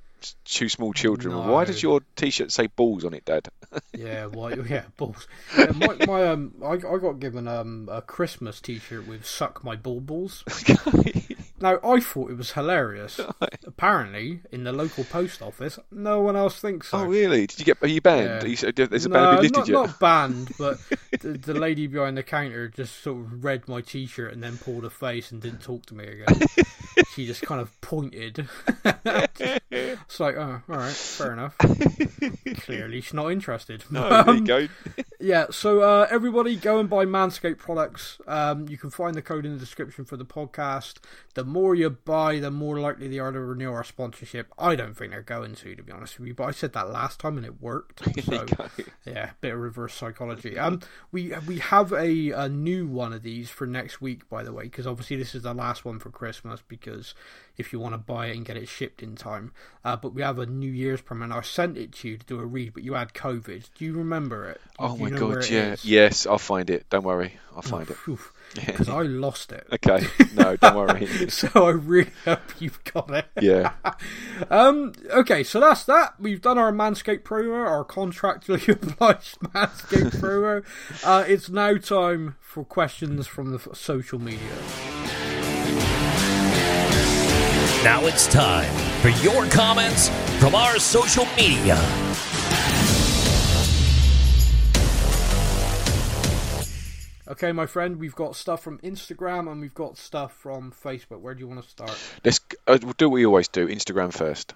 two 0.45 0.67
small 0.69 0.93
children. 0.93 1.35
Why 1.47 1.65
does 1.65 1.81
your 1.81 2.01
T-shirt 2.15 2.51
say 2.51 2.67
balls 2.67 3.05
on 3.05 3.13
it, 3.13 3.25
Dad? 3.25 3.47
Yeah, 3.93 4.27
why? 4.27 4.53
Yeah, 4.53 4.83
balls. 4.95 5.27
Yeah, 5.57 5.71
my, 5.75 6.05
my 6.05 6.27
um, 6.27 6.53
I, 6.63 6.73
I 6.73 6.97
got 6.99 7.19
given 7.19 7.47
um 7.47 7.89
a 7.91 8.01
Christmas 8.01 8.61
T-shirt 8.61 9.07
with 9.07 9.25
"suck 9.25 9.63
my 9.63 9.75
bull 9.75 9.99
balls." 9.99 10.43
Now 11.59 11.79
I 11.83 11.99
thought 11.99 12.29
it 12.29 12.37
was 12.37 12.51
hilarious. 12.51 13.19
Apparently, 13.65 14.41
in 14.51 14.63
the 14.63 14.71
local 14.71 15.03
post 15.03 15.41
office, 15.41 15.79
no 15.91 16.21
one 16.21 16.35
else 16.35 16.59
thinks 16.59 16.89
so. 16.89 16.99
oh, 16.99 17.05
really? 17.05 17.47
Did 17.47 17.59
you 17.59 17.65
get? 17.65 17.77
Are 17.81 17.87
you 17.87 17.99
banned? 17.99 18.43
Yeah. 18.43 18.43
Are 18.43 18.47
you, 18.47 18.87
there's 18.87 19.05
a 19.05 19.09
no, 19.09 19.41
ban. 19.41 19.51
Not, 19.51 19.67
not 19.69 19.99
banned, 19.99 20.51
but 20.59 20.77
the, 21.19 21.37
the 21.37 21.53
lady 21.53 21.87
behind 21.87 22.17
the 22.17 22.23
counter 22.23 22.67
just 22.67 23.01
sort 23.01 23.19
of 23.19 23.43
read 23.43 23.67
my 23.67 23.81
T-shirt 23.81 24.33
and 24.33 24.43
then 24.43 24.57
pulled 24.57 24.85
a 24.85 24.89
face 24.89 25.31
and 25.31 25.41
didn't 25.41 25.61
talk 25.61 25.85
to 25.87 25.95
me 25.95 26.05
again. 26.05 26.47
she 27.13 27.25
just 27.25 27.41
kind 27.43 27.61
of 27.61 27.79
pointed. 27.81 28.47
it's 29.71 30.19
like, 30.19 30.35
oh, 30.35 30.61
all 30.69 30.77
right, 30.77 30.91
fair 30.93 31.33
enough. 31.33 31.55
Clearly, 32.61 33.01
she's 33.01 33.13
not 33.13 33.31
interested. 33.31 33.83
No, 33.89 34.09
there 34.09 34.33
you 34.35 34.39
Um, 34.39 34.43
go. 34.45 34.67
Yeah, 35.19 35.47
so 35.49 35.81
uh, 35.81 36.07
everybody 36.11 36.55
go 36.55 36.79
and 36.79 36.87
buy 36.89 37.05
Manscaped 37.05 37.57
products. 37.57 38.19
Um, 38.27 38.67
you 38.69 38.77
can 38.77 38.91
find 38.91 39.15
the 39.15 39.21
code 39.21 39.45
in 39.45 39.53
the 39.53 39.59
description 39.59 40.05
for 40.05 40.15
the 40.15 40.25
podcast. 40.25 40.99
The 41.33 41.43
more 41.43 41.73
you 41.73 41.89
buy, 41.89 42.39
the 42.39 42.51
more 42.51 42.79
likely 42.79 43.07
they 43.07 43.17
are 43.17 43.31
to 43.31 43.39
renew 43.39 43.71
our 43.71 43.83
sponsorship. 43.83 44.53
I 44.59 44.75
don't 44.75 44.95
think 44.95 45.11
they're 45.11 45.23
going 45.23 45.55
to, 45.55 45.75
to 45.75 45.81
be 45.81 45.91
honest 45.91 46.19
with 46.19 46.27
you, 46.27 46.33
but 46.35 46.43
I 46.43 46.51
said 46.51 46.73
that 46.73 46.91
last 46.91 47.19
time 47.19 47.37
and 47.37 47.45
it 47.45 47.61
worked. 47.61 48.01
So 48.27 48.45
yeah, 49.05 49.31
bit 49.39 49.53
of 49.53 49.59
reverse 49.59 49.93
psychology. 49.93 50.59
Um, 50.59 50.81
we 51.13 51.33
we 51.47 51.59
have 51.59 51.93
a, 51.93 52.31
a 52.31 52.49
new 52.49 52.85
one 52.85 53.13
of 53.13 53.23
these 53.23 53.49
for 53.49 53.65
next 53.65 54.01
week, 54.01 54.27
by 54.27 54.43
the 54.43 54.51
way, 54.51 54.63
because 54.63 54.85
obviously 54.85 55.15
this 55.15 55.33
is 55.33 55.43
the 55.43 55.53
last 55.53 55.85
one 55.85 55.97
for 55.99 56.09
Christmas. 56.09 56.61
Because 56.67 57.15
if 57.57 57.73
you 57.73 57.79
want 57.79 57.93
to 57.93 57.97
buy 57.97 58.27
it 58.27 58.35
and 58.37 58.45
get 58.45 58.55
it 58.57 58.67
shipped 58.67 59.01
in 59.01 59.15
time, 59.15 59.51
uh, 59.83 59.95
but 59.95 60.13
we 60.13 60.21
have 60.21 60.37
a 60.37 60.45
New 60.45 60.69
Year's 60.71 61.01
promo. 61.01 61.23
and 61.23 61.33
I 61.33 61.41
sent 61.41 61.77
it 61.77 61.91
to 61.93 62.09
you 62.09 62.17
to 62.17 62.25
do 62.25 62.39
a 62.39 62.45
read, 62.45 62.73
but 62.73 62.83
you 62.83 62.93
had 62.93 63.13
COVID. 63.13 63.69
Do 63.75 63.85
you 63.85 63.93
remember 63.93 64.49
it? 64.49 64.61
Do, 64.79 64.85
oh 64.85 64.97
my 64.97 65.09
god, 65.09 65.49
yeah, 65.49 65.75
yes, 65.83 66.25
I'll 66.27 66.37
find 66.37 66.69
it. 66.69 66.89
Don't 66.89 67.03
worry, 67.03 67.33
I'll 67.55 67.61
find 67.63 67.89
it. 67.89 67.97
Because 68.55 68.89
I 68.89 69.01
lost 69.01 69.51
it. 69.51 69.65
Okay, 69.71 70.05
no, 70.35 70.55
don't 70.61 70.75
worry. 70.75 71.29
so 71.29 71.49
I 71.55 71.71
really 71.71 72.11
hope 72.25 72.39
you've 72.59 72.83
got 72.83 73.09
it. 73.11 73.25
Yeah. 73.41 73.73
um. 74.49 74.93
Okay, 75.11 75.43
so 75.43 75.59
that's 75.59 75.83
that. 75.85 76.19
We've 76.19 76.41
done 76.41 76.57
our 76.57 76.71
Manscaped 76.71 77.23
promo, 77.23 77.65
our 77.67 77.83
contractually 77.83 78.67
obliged 78.69 79.39
Manscaped 79.39 80.17
promo. 80.21 80.63
Uh, 81.03 81.23
it's 81.27 81.49
now 81.49 81.75
time 81.77 82.35
for 82.39 82.63
questions 82.63 83.25
from 83.25 83.51
the 83.51 83.75
social 83.75 84.19
media. 84.19 84.96
Now 87.83 88.05
it's 88.05 88.27
time 88.27 88.73
for 89.01 89.09
your 89.23 89.45
comments 89.47 90.09
from 90.39 90.55
our 90.55 90.79
social 90.79 91.25
media. 91.37 91.75
Okay, 97.27 97.51
my 97.51 97.67
friend, 97.67 97.97
we've 97.97 98.15
got 98.15 98.35
stuff 98.35 98.63
from 98.63 98.79
Instagram 98.79 99.51
and 99.51 99.61
we've 99.61 99.75
got 99.75 99.95
stuff 99.97 100.33
from 100.33 100.71
Facebook. 100.71 101.19
Where 101.19 101.35
do 101.35 101.41
you 101.41 101.47
want 101.47 101.61
to 101.61 101.69
start? 101.69 101.95
Let's 102.25 102.39
uh, 102.65 102.79
we'll 102.81 102.93
do 102.93 103.09
what 103.09 103.15
we 103.15 103.25
always 103.27 103.47
do. 103.47 103.67
Instagram 103.67 104.11
first. 104.11 104.55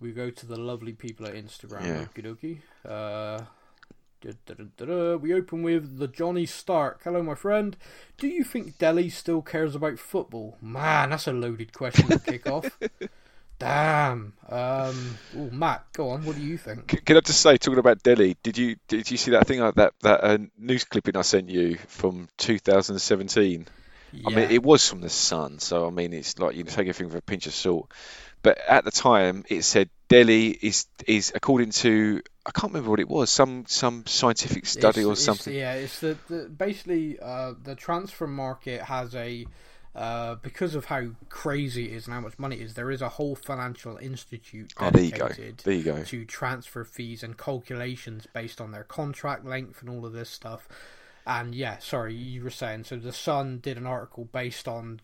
We 0.00 0.12
go 0.12 0.30
to 0.30 0.46
the 0.46 0.56
lovely 0.56 0.92
people 0.92 1.26
at 1.26 1.34
Instagram. 1.34 1.84
Yeah. 1.84 2.04
Okie 2.04 2.24
dokie. 2.24 2.58
Uh, 2.88 3.44
we 4.24 5.34
open 5.34 5.62
with 5.62 5.98
the 5.98 6.08
Johnny 6.08 6.46
Stark. 6.46 7.02
Hello, 7.04 7.22
my 7.22 7.34
friend. 7.34 7.76
Do 8.18 8.28
you 8.28 8.44
think 8.44 8.78
Dele 8.78 9.08
still 9.08 9.42
cares 9.42 9.74
about 9.74 9.98
football? 9.98 10.56
Man, 10.60 11.10
that's 11.10 11.26
a 11.26 11.32
loaded 11.32 11.72
question 11.72 12.08
to 12.08 12.18
kick 12.18 12.46
off. 12.46 12.78
Damn. 13.58 14.32
Um, 14.48 15.18
oh, 15.36 15.50
Matt, 15.52 15.84
go 15.92 16.10
on. 16.10 16.24
What 16.24 16.34
do 16.34 16.42
you 16.42 16.58
think? 16.58 17.04
Can 17.04 17.16
I 17.16 17.20
just 17.20 17.40
say, 17.40 17.56
talking 17.58 17.78
about 17.78 18.02
Dele, 18.02 18.36
did 18.42 18.58
you 18.58 18.76
did 18.88 19.08
you 19.08 19.16
see 19.16 19.30
that 19.32 19.46
thing 19.46 19.60
like 19.60 19.76
that 19.76 19.92
that 20.00 20.24
uh, 20.24 20.38
news 20.58 20.84
clipping 20.84 21.16
I 21.16 21.22
sent 21.22 21.48
you 21.48 21.76
from 21.86 22.28
2017? 22.38 23.66
Yeah. 24.12 24.22
I 24.26 24.34
mean, 24.34 24.50
it 24.50 24.62
was 24.62 24.88
from 24.88 25.00
the 25.00 25.08
Sun, 25.08 25.60
so 25.60 25.86
I 25.86 25.90
mean, 25.90 26.12
it's 26.12 26.38
like 26.38 26.56
you 26.56 26.64
take 26.64 26.88
everything 26.88 27.06
with 27.06 27.16
a 27.16 27.22
pinch 27.22 27.46
of 27.46 27.54
salt. 27.54 27.90
But 28.42 28.58
at 28.68 28.84
the 28.84 28.90
time, 28.90 29.44
it 29.48 29.62
said 29.62 29.88
Dele 30.08 30.48
is 30.48 30.86
is 31.06 31.32
according 31.34 31.70
to 31.70 32.22
I 32.44 32.50
can't 32.50 32.72
remember 32.72 32.90
what 32.90 33.00
it 33.00 33.08
was 33.08 33.30
some 33.30 33.64
some 33.66 34.04
scientific 34.06 34.66
study 34.66 35.00
it's, 35.00 35.06
or 35.06 35.12
it's, 35.12 35.24
something. 35.24 35.54
Yeah, 35.54 35.74
it's 35.74 36.00
the, 36.00 36.16
the 36.28 36.48
basically 36.48 37.18
uh, 37.20 37.54
the 37.62 37.74
transfer 37.74 38.26
market 38.26 38.82
has 38.82 39.14
a 39.14 39.46
uh, 39.94 40.36
because 40.36 40.74
of 40.74 40.86
how 40.86 41.08
crazy 41.28 41.84
it 41.84 41.92
is 41.92 42.06
and 42.06 42.14
how 42.14 42.20
much 42.20 42.38
money 42.38 42.56
it 42.56 42.62
is, 42.62 42.74
there 42.74 42.90
is 42.90 43.02
a 43.02 43.10
whole 43.10 43.36
financial 43.36 43.98
institute 43.98 44.72
dedicated 44.78 45.22
oh, 45.22 45.28
there 45.28 45.74
you 45.74 45.82
go. 45.82 45.92
There 45.92 45.96
you 45.96 46.00
go. 46.00 46.02
to 46.04 46.24
transfer 46.24 46.84
fees 46.84 47.22
and 47.22 47.36
calculations 47.36 48.26
based 48.32 48.60
on 48.60 48.72
their 48.72 48.84
contract 48.84 49.44
length 49.44 49.82
and 49.82 49.90
all 49.90 50.06
of 50.06 50.14
this 50.14 50.30
stuff. 50.30 50.66
And 51.26 51.54
yeah, 51.54 51.78
sorry, 51.78 52.14
you 52.14 52.42
were 52.42 52.50
saying 52.50 52.84
so. 52.84 52.96
The 52.96 53.12
Sun 53.12 53.58
did 53.58 53.76
an 53.76 53.86
article 53.86 54.24
based 54.24 54.66
on 54.66 55.00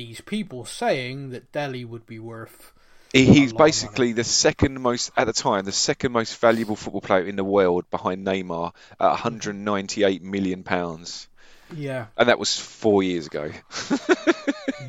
these 0.00 0.22
people 0.22 0.64
saying 0.64 1.28
that 1.28 1.52
Dele 1.52 1.84
would 1.84 2.06
be 2.06 2.18
worth 2.18 2.72
He's 3.12 3.52
basically 3.52 4.12
the 4.14 4.24
second 4.24 4.80
most 4.80 5.10
at 5.14 5.26
the 5.26 5.34
time, 5.34 5.64
the 5.64 5.72
second 5.72 6.12
most 6.12 6.38
valuable 6.38 6.76
football 6.76 7.00
player 7.02 7.24
in 7.24 7.36
the 7.36 7.44
world 7.44 7.84
behind 7.90 8.24
Neymar 8.24 8.72
at 8.98 9.08
198 9.08 10.22
million 10.22 10.62
pounds. 10.62 11.28
Yeah, 11.74 12.06
and 12.16 12.28
that 12.28 12.38
was 12.38 12.56
four 12.56 13.02
years 13.02 13.26
ago. 13.26 13.50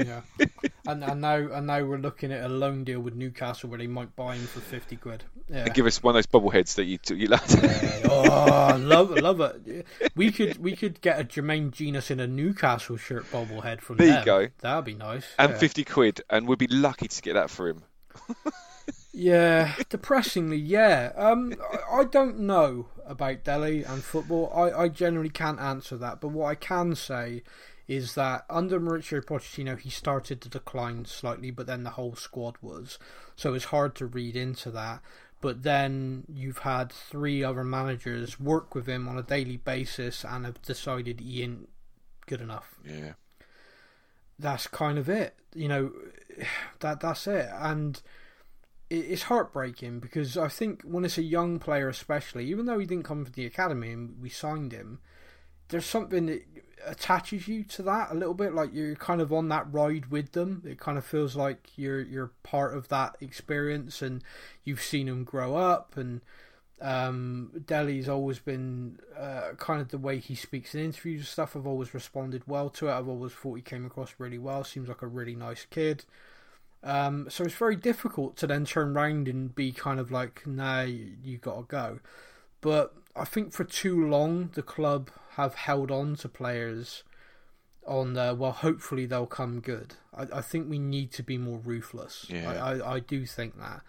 yeah, 0.05 0.21
and, 0.87 1.03
and 1.03 1.21
now 1.21 1.35
and 1.35 1.67
now 1.67 1.83
we're 1.83 1.97
looking 1.97 2.31
at 2.31 2.43
a 2.43 2.49
loan 2.49 2.83
deal 2.83 2.99
with 2.99 3.15
Newcastle 3.15 3.69
where 3.69 3.79
they 3.79 3.87
might 3.87 4.15
buy 4.15 4.35
him 4.35 4.45
for 4.45 4.59
50 4.59 4.95
quid. 4.97 5.23
Yeah. 5.49 5.65
And 5.65 5.73
give 5.73 5.85
us 5.85 6.01
one 6.01 6.15
of 6.15 6.17
those 6.17 6.27
bobbleheads 6.27 6.75
that 6.75 6.85
you 6.85 6.99
you 7.15 7.27
like. 7.27 7.49
Yeah. 7.49 8.01
Oh, 8.09 8.77
love 8.79 9.11
love 9.11 9.41
it. 9.41 9.85
We 10.15 10.31
could 10.31 10.57
we 10.57 10.75
could 10.75 11.01
get 11.01 11.19
a 11.19 11.23
Jermaine 11.23 11.71
Jenas 11.71 12.11
in 12.11 12.19
a 12.19 12.27
Newcastle 12.27 12.97
shirt 12.97 13.29
bobblehead 13.31 13.81
from 13.81 13.97
there. 13.97 14.07
Them. 14.07 14.19
you 14.19 14.25
go. 14.25 14.47
That'd 14.59 14.85
be 14.85 14.95
nice. 14.95 15.25
And 15.37 15.51
yeah. 15.51 15.57
50 15.57 15.83
quid, 15.85 16.21
and 16.29 16.47
we'd 16.47 16.59
be 16.59 16.67
lucky 16.67 17.07
to 17.07 17.21
get 17.21 17.33
that 17.33 17.49
for 17.49 17.67
him 17.67 17.83
yeah, 19.13 19.75
depressingly, 19.89 20.57
yeah. 20.57 21.11
Um, 21.15 21.53
I, 21.71 21.99
I, 21.99 22.03
don't 22.05 22.39
know 22.39 22.87
about 23.05 23.43
Dele 23.43 23.83
and 23.83 24.03
football. 24.03 24.51
I, 24.53 24.83
I 24.83 24.87
generally 24.89 25.29
can't 25.29 25.59
answer 25.59 25.97
that. 25.97 26.21
But 26.21 26.29
what 26.29 26.47
I 26.47 26.55
can 26.55 26.95
say 26.95 27.43
is 27.91 28.15
that 28.15 28.45
under 28.49 28.79
Mauricio 28.79 29.21
Pochettino, 29.21 29.77
he 29.77 29.89
started 29.89 30.39
to 30.39 30.47
decline 30.47 31.03
slightly, 31.03 31.51
but 31.51 31.67
then 31.67 31.83
the 31.83 31.89
whole 31.89 32.15
squad 32.15 32.55
was. 32.61 32.97
So 33.35 33.53
it's 33.53 33.65
hard 33.65 33.95
to 33.95 34.05
read 34.05 34.37
into 34.37 34.71
that. 34.71 35.01
But 35.41 35.63
then 35.63 36.23
you've 36.33 36.59
had 36.59 36.89
three 36.89 37.43
other 37.43 37.65
managers 37.65 38.39
work 38.39 38.73
with 38.73 38.87
him 38.87 39.09
on 39.09 39.17
a 39.17 39.23
daily 39.23 39.57
basis 39.57 40.23
and 40.23 40.45
have 40.45 40.61
decided 40.61 41.19
he 41.19 41.43
ain't 41.43 41.67
good 42.27 42.39
enough. 42.39 42.75
Yeah. 42.85 43.13
That's 44.39 44.67
kind 44.67 44.97
of 44.97 45.09
it. 45.09 45.35
You 45.53 45.67
know, 45.67 45.91
that 46.79 47.01
that's 47.01 47.27
it. 47.27 47.49
And 47.51 48.01
it's 48.89 49.23
heartbreaking 49.23 49.99
because 49.99 50.37
I 50.37 50.47
think 50.47 50.83
when 50.83 51.03
it's 51.03 51.17
a 51.17 51.23
young 51.23 51.59
player, 51.59 51.89
especially, 51.89 52.45
even 52.45 52.67
though 52.67 52.79
he 52.79 52.85
didn't 52.85 53.03
come 53.03 53.25
from 53.25 53.33
the 53.33 53.45
academy 53.45 53.91
and 53.91 54.21
we 54.21 54.29
signed 54.29 54.71
him, 54.71 55.01
there's 55.67 55.85
something 55.85 56.27
that 56.27 56.43
attaches 56.85 57.47
you 57.47 57.63
to 57.63 57.83
that 57.83 58.11
a 58.11 58.15
little 58.15 58.33
bit. 58.33 58.53
Like 58.53 58.73
you're 58.73 58.95
kind 58.95 59.21
of 59.21 59.31
on 59.33 59.49
that 59.49 59.71
ride 59.71 60.07
with 60.07 60.31
them. 60.33 60.63
It 60.65 60.79
kind 60.79 60.97
of 60.97 61.05
feels 61.05 61.35
like 61.35 61.69
you're 61.77 62.01
you're 62.01 62.31
part 62.43 62.75
of 62.75 62.87
that 62.89 63.17
experience, 63.21 64.01
and 64.01 64.23
you've 64.63 64.81
seen 64.81 65.07
him 65.07 65.23
grow 65.23 65.55
up. 65.55 65.97
And 65.97 66.21
um, 66.81 67.51
Dele's 67.65 68.09
always 68.09 68.39
been 68.39 68.99
uh, 69.17 69.51
kind 69.57 69.81
of 69.81 69.89
the 69.89 69.97
way 69.97 70.19
he 70.19 70.35
speaks 70.35 70.73
in 70.73 70.81
interviews 70.81 71.21
and 71.21 71.27
stuff. 71.27 71.55
I've 71.55 71.67
always 71.67 71.93
responded 71.93 72.43
well 72.47 72.69
to 72.71 72.87
it. 72.87 72.93
I've 72.93 73.07
always 73.07 73.33
thought 73.33 73.55
he 73.55 73.61
came 73.61 73.85
across 73.85 74.15
really 74.17 74.39
well. 74.39 74.63
Seems 74.63 74.89
like 74.89 75.01
a 75.01 75.07
really 75.07 75.35
nice 75.35 75.65
kid. 75.69 76.05
Um, 76.83 77.27
so 77.29 77.43
it's 77.43 77.53
very 77.53 77.75
difficult 77.75 78.37
to 78.37 78.47
then 78.47 78.65
turn 78.65 78.97
around 78.97 79.27
and 79.27 79.53
be 79.53 79.71
kind 79.71 79.99
of 79.99 80.11
like, 80.11 80.47
nah, 80.47 80.81
you, 80.81 81.11
you 81.23 81.37
got 81.37 81.57
to 81.57 81.63
go. 81.63 81.99
But 82.59 82.95
I 83.15 83.25
think 83.25 83.53
for 83.53 83.63
too 83.63 84.07
long, 84.07 84.49
the 84.53 84.63
club 84.63 85.11
have 85.35 85.55
held 85.55 85.91
on 85.91 86.15
to 86.17 86.29
players 86.29 87.03
on 87.85 88.13
the, 88.13 88.35
well, 88.37 88.51
hopefully 88.51 89.05
they'll 89.05 89.25
come 89.25 89.59
good. 89.59 89.95
I, 90.13 90.27
I 90.33 90.41
think 90.41 90.69
we 90.69 90.79
need 90.79 91.11
to 91.13 91.23
be 91.23 91.37
more 91.37 91.59
ruthless. 91.59 92.27
Yeah. 92.29 92.51
I, 92.51 92.77
I, 92.77 92.93
I 92.95 92.99
do 92.99 93.25
think 93.25 93.57
that. 93.59 93.81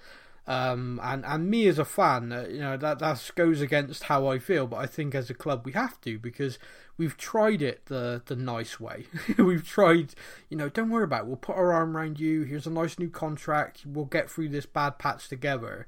Um, 0.44 0.98
and 1.04 1.24
and 1.24 1.48
me 1.48 1.68
as 1.68 1.78
a 1.78 1.84
fan, 1.84 2.32
uh, 2.32 2.46
you 2.50 2.58
know 2.58 2.76
that 2.76 2.98
that 2.98 3.30
goes 3.36 3.60
against 3.60 4.04
how 4.04 4.26
I 4.26 4.40
feel, 4.40 4.66
but 4.66 4.78
I 4.78 4.86
think 4.86 5.14
as 5.14 5.30
a 5.30 5.34
club 5.34 5.64
we 5.64 5.70
have 5.70 6.00
to 6.00 6.18
because 6.18 6.58
we've 6.96 7.16
tried 7.16 7.62
it 7.62 7.86
the 7.86 8.22
the 8.26 8.34
nice 8.34 8.80
way. 8.80 9.06
we've 9.38 9.64
tried, 9.64 10.14
you 10.50 10.56
know, 10.56 10.68
don't 10.68 10.90
worry 10.90 11.04
about 11.04 11.22
it. 11.22 11.26
We'll 11.28 11.36
put 11.36 11.54
our 11.54 11.72
arm 11.72 11.96
around 11.96 12.18
you. 12.18 12.42
Here's 12.42 12.66
a 12.66 12.70
nice 12.70 12.98
new 12.98 13.08
contract. 13.08 13.84
We'll 13.86 14.06
get 14.06 14.28
through 14.28 14.48
this 14.48 14.66
bad 14.66 14.98
patch 14.98 15.28
together, 15.28 15.86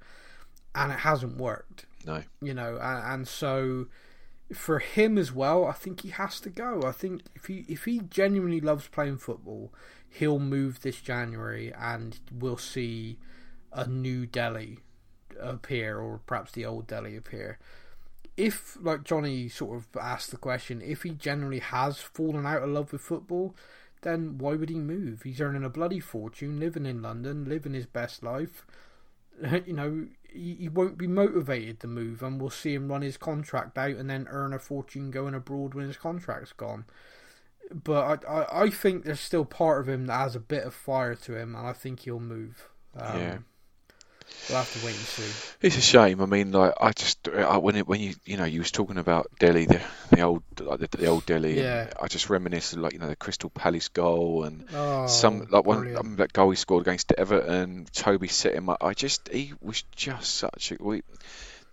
and 0.72 0.92
it 0.92 1.00
hasn't 1.00 1.36
worked. 1.36 1.86
No, 2.06 2.22
you 2.40 2.54
know, 2.54 2.78
and, 2.80 3.12
and 3.12 3.28
so 3.28 3.86
for 4.52 4.78
him 4.78 5.16
as 5.16 5.32
well, 5.32 5.64
I 5.64 5.72
think 5.72 6.02
he 6.02 6.10
has 6.10 6.40
to 6.40 6.50
go. 6.50 6.82
I 6.84 6.92
think 6.92 7.22
if 7.34 7.46
he 7.46 7.64
if 7.68 7.84
he 7.84 8.00
genuinely 8.00 8.60
loves 8.60 8.88
playing 8.88 9.18
football, 9.18 9.72
he'll 10.08 10.38
move 10.38 10.82
this 10.82 11.00
January, 11.00 11.72
and 11.72 12.18
we'll 12.32 12.58
see 12.58 13.18
a 13.72 13.86
new 13.86 14.26
Dele 14.26 14.78
appear, 15.40 15.98
or 15.98 16.20
perhaps 16.26 16.52
the 16.52 16.64
old 16.64 16.86
Dele 16.86 17.16
appear. 17.16 17.58
If, 18.36 18.76
like 18.80 19.04
Johnny 19.04 19.48
sort 19.48 19.78
of 19.78 19.86
asked 20.00 20.30
the 20.30 20.36
question, 20.36 20.82
if 20.82 21.04
he 21.04 21.10
generally 21.10 21.60
has 21.60 21.98
fallen 21.98 22.46
out 22.46 22.62
of 22.62 22.70
love 22.70 22.92
with 22.92 23.00
football, 23.00 23.54
then 24.02 24.38
why 24.38 24.54
would 24.54 24.68
he 24.68 24.78
move? 24.78 25.22
He's 25.22 25.40
earning 25.40 25.64
a 25.64 25.68
bloody 25.68 26.00
fortune, 26.00 26.58
living 26.58 26.84
in 26.84 27.00
London, 27.00 27.44
living 27.44 27.74
his 27.74 27.86
best 27.86 28.22
life. 28.22 28.66
You 29.66 29.72
know, 29.72 30.06
he, 30.34 30.68
won't 30.68 30.98
be 30.98 31.06
motivated 31.06 31.80
to 31.80 31.86
move, 31.86 32.22
and 32.22 32.40
we'll 32.40 32.50
see 32.50 32.74
him 32.74 32.90
run 32.90 33.02
his 33.02 33.16
contract 33.16 33.78
out 33.78 33.96
and 33.96 34.10
then 34.10 34.26
earn 34.30 34.52
a 34.52 34.58
fortune 34.58 35.10
going 35.10 35.34
abroad 35.34 35.74
when 35.74 35.86
his 35.86 35.96
contract's 35.96 36.52
gone. 36.52 36.84
But 37.72 38.26
I, 38.26 38.40
I, 38.40 38.62
I 38.64 38.70
think 38.70 39.04
there's 39.04 39.20
still 39.20 39.44
part 39.44 39.80
of 39.80 39.88
him 39.88 40.06
that 40.06 40.18
has 40.18 40.36
a 40.36 40.40
bit 40.40 40.64
of 40.64 40.74
fire 40.74 41.14
to 41.14 41.36
him, 41.36 41.54
and 41.54 41.66
I 41.66 41.72
think 41.72 42.00
he'll 42.00 42.20
move. 42.20 42.68
Um, 42.96 43.20
yeah. 43.20 43.38
We'll 44.48 44.58
have 44.58 44.72
to 44.78 44.84
wait 44.84 44.94
and 44.94 45.04
see. 45.04 45.56
It's 45.62 45.78
a 45.78 45.80
shame. 45.80 46.20
I 46.20 46.26
mean, 46.26 46.52
like 46.52 46.74
I 46.78 46.92
just 46.92 47.28
I, 47.28 47.56
when 47.56 47.76
it, 47.76 47.88
when 47.88 48.00
you 48.00 48.14
you 48.26 48.36
know 48.36 48.44
you 48.44 48.60
was 48.60 48.70
talking 48.70 48.98
about 48.98 49.30
Dele, 49.38 49.64
the 49.64 49.80
the 50.10 50.20
old 50.20 50.42
like 50.60 50.80
the, 50.80 50.96
the 50.96 51.06
old 51.06 51.24
Dele. 51.24 51.58
Yeah. 51.58 51.90
I 52.00 52.08
just 52.08 52.28
reminisce 52.28 52.74
of 52.74 52.80
like 52.80 52.92
you 52.92 52.98
know 52.98 53.08
the 53.08 53.16
Crystal 53.16 53.48
Palace 53.48 53.88
goal 53.88 54.44
and 54.44 54.66
Oh, 54.74 55.06
some 55.06 55.46
like 55.50 55.64
one. 55.64 55.78
I 55.78 55.82
mean, 55.82 55.96
um, 55.96 56.16
that 56.16 56.32
goal 56.32 56.50
he 56.50 56.56
scored 56.56 56.82
against 56.82 57.10
Everton. 57.12 57.86
Toby 57.92 58.28
set 58.28 58.54
him 58.54 58.68
up. 58.68 58.84
I 58.84 58.92
just 58.92 59.28
he 59.28 59.54
was 59.62 59.82
just 59.96 60.34
such 60.34 60.72
a 60.72 60.76
we, 60.78 61.02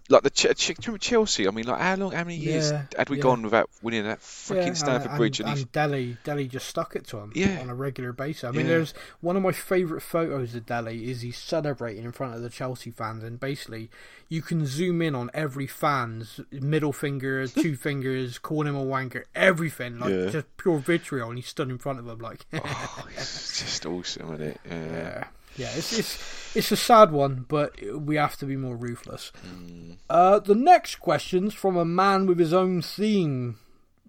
like 0.09 0.23
the 0.23 0.29
Ch- 0.29 0.55
Ch- 0.55 0.99
Chelsea. 0.99 1.47
I 1.47 1.51
mean, 1.51 1.65
like 1.67 1.79
how 1.79 1.95
long, 1.95 2.11
how 2.11 2.23
many 2.23 2.35
years 2.35 2.71
Yeah, 2.71 2.83
had 2.97 3.09
we 3.09 3.17
yeah. 3.17 3.23
gone 3.23 3.41
without 3.43 3.69
winning 3.81 4.03
that 4.03 4.19
freaking 4.19 4.67
Yeah, 4.67 4.73
Stamford 4.73 5.09
and, 5.11 5.17
Bridge? 5.17 5.39
And, 5.39 5.49
And, 5.49 5.57
and 5.59 5.71
Dele, 5.71 6.17
Dele 6.23 6.47
just 6.47 6.67
stuck 6.67 6.95
it 6.95 7.05
to 7.07 7.17
him 7.19 7.31
Yeah. 7.35 7.59
on 7.61 7.69
a 7.69 7.75
regular 7.75 8.11
basis. 8.11 8.43
I 8.43 8.51
mean, 8.51 8.67
there's 8.67 8.93
one 9.21 9.37
of 9.37 9.43
my 9.43 9.51
favourite 9.51 10.01
photos 10.03 10.53
of 10.55 10.65
Dele 10.65 10.97
is 11.09 11.21
he's 11.21 11.37
celebrating 11.37 12.03
in 12.03 12.11
front 12.11 12.35
of 12.35 12.41
the 12.41 12.49
Chelsea 12.49 12.91
fans, 12.91 13.23
and 13.23 13.39
basically 13.39 13.89
you 14.27 14.41
can 14.41 14.65
zoom 14.65 15.01
in 15.01 15.13
on 15.15 15.29
every 15.33 15.67
fan's 15.67 16.39
middle 16.51 16.93
finger, 16.93 17.47
two 17.47 17.75
fingers, 17.75 18.37
calling 18.39 18.67
him 18.67 18.75
a 18.75 18.83
wanker, 18.85 19.23
everything, 19.35 19.99
like 19.99 20.31
just 20.31 20.57
pure 20.57 20.79
vitriol, 20.79 21.29
and 21.29 21.37
he 21.37 21.43
stood 21.43 21.69
in 21.69 21.77
front 21.77 21.99
of 21.99 22.05
them 22.05 22.19
like. 22.19 22.45
oh, 22.53 23.05
it's 23.17 23.59
just 23.59 23.85
awesome, 23.85 24.33
isn't 24.33 24.41
it? 24.41 24.59
Yeah. 24.69 24.85
Yeah, 24.85 25.23
yeah, 25.57 25.69
it's 25.75 25.97
it's 25.97 26.55
it's 26.55 26.71
a 26.71 26.77
sad 26.77 27.11
one, 27.11 27.45
but 27.47 27.75
we 27.95 28.15
have 28.15 28.37
to 28.37 28.45
be 28.45 28.55
more 28.55 28.75
ruthless. 28.75 29.31
Mm. 29.45 29.97
Uh, 30.09 30.39
the 30.39 30.55
next 30.55 30.95
question's 30.95 31.53
from 31.53 31.77
a 31.77 31.85
man 31.85 32.25
with 32.25 32.39
his 32.39 32.53
own 32.53 32.81
theme. 32.81 33.59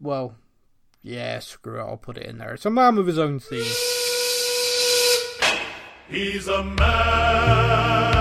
Well, 0.00 0.34
yeah, 1.02 1.38
screw 1.40 1.78
it, 1.78 1.82
I'll 1.82 1.96
put 1.96 2.16
it 2.18 2.26
in 2.26 2.38
there. 2.38 2.54
It's 2.54 2.66
a 2.66 2.70
man 2.70 2.96
with 2.96 3.06
his 3.06 3.18
own 3.18 3.40
theme. 3.40 3.72
He's 6.08 6.46
a 6.46 6.62
man, 6.62 8.11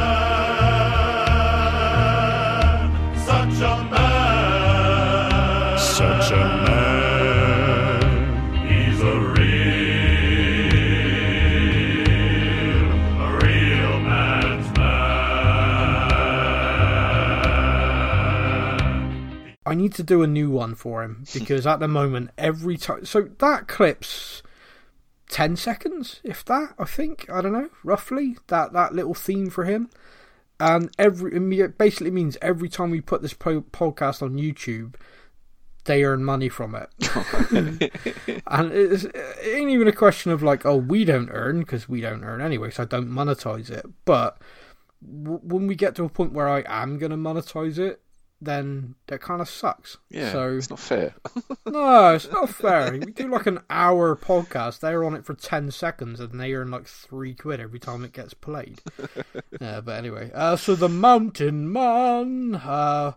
I 19.65 19.75
need 19.75 19.93
to 19.95 20.03
do 20.03 20.23
a 20.23 20.27
new 20.27 20.49
one 20.49 20.75
for 20.75 21.03
him 21.03 21.25
because 21.33 21.67
at 21.67 21.79
the 21.79 21.87
moment, 21.87 22.31
every 22.37 22.77
time. 22.77 23.05
So 23.05 23.29
that 23.39 23.67
clip's 23.67 24.41
10 25.29 25.55
seconds, 25.55 26.19
if 26.23 26.43
that, 26.45 26.73
I 26.79 26.85
think. 26.85 27.29
I 27.29 27.41
don't 27.41 27.53
know, 27.53 27.69
roughly. 27.83 28.37
That, 28.47 28.73
that 28.73 28.93
little 28.93 29.13
theme 29.13 29.49
for 29.49 29.65
him. 29.65 29.89
And 30.59 30.91
every 30.99 31.35
it 31.59 31.77
basically 31.77 32.11
means 32.11 32.37
every 32.41 32.69
time 32.69 32.91
we 32.91 33.01
put 33.01 33.21
this 33.21 33.33
po- 33.33 33.61
podcast 33.61 34.21
on 34.21 34.33
YouTube, 34.33 34.95
they 35.85 36.03
earn 36.03 36.23
money 36.23 36.49
from 36.49 36.75
it. 36.75 36.89
and 38.47 38.71
it's, 38.71 39.05
it 39.05 39.55
ain't 39.55 39.71
even 39.71 39.87
a 39.87 39.93
question 39.93 40.31
of 40.31 40.43
like, 40.43 40.65
oh, 40.65 40.75
we 40.75 41.05
don't 41.05 41.29
earn 41.31 41.61
because 41.61 41.89
we 41.89 42.01
don't 42.01 42.23
earn 42.23 42.41
anyway, 42.41 42.69
so 42.69 42.83
I 42.83 42.85
don't 42.85 43.09
monetize 43.09 43.71
it. 43.71 43.85
But 44.05 44.39
w- 45.03 45.39
when 45.41 45.65
we 45.65 45.75
get 45.75 45.95
to 45.95 46.03
a 46.03 46.09
point 46.09 46.33
where 46.33 46.47
I 46.49 46.63
am 46.67 46.99
going 46.99 47.11
to 47.11 47.17
monetize 47.17 47.79
it, 47.79 48.01
then 48.41 48.95
that 49.07 49.21
kind 49.21 49.39
of 49.39 49.47
sucks. 49.47 49.97
Yeah, 50.09 50.31
So 50.31 50.57
it's 50.57 50.69
not 50.69 50.79
fair. 50.79 51.13
no, 51.65 52.15
it's 52.15 52.31
not 52.31 52.49
fair. 52.49 52.91
We 52.91 52.99
do 52.99 53.29
like 53.29 53.45
an 53.45 53.59
hour 53.69 54.15
podcast. 54.15 54.79
They're 54.79 55.03
on 55.03 55.13
it 55.13 55.25
for 55.25 55.35
ten 55.35 55.69
seconds, 55.69 56.19
and 56.19 56.39
they 56.39 56.53
earn 56.53 56.71
like 56.71 56.87
three 56.87 57.35
quid 57.35 57.59
every 57.59 57.79
time 57.79 58.03
it 58.03 58.13
gets 58.13 58.33
played. 58.33 58.81
yeah, 59.61 59.81
but 59.81 59.91
anyway, 59.97 60.31
uh, 60.33 60.55
so 60.55 60.73
the 60.73 60.89
Mountain 60.89 61.71
Man, 61.71 62.55
uh, 62.55 63.13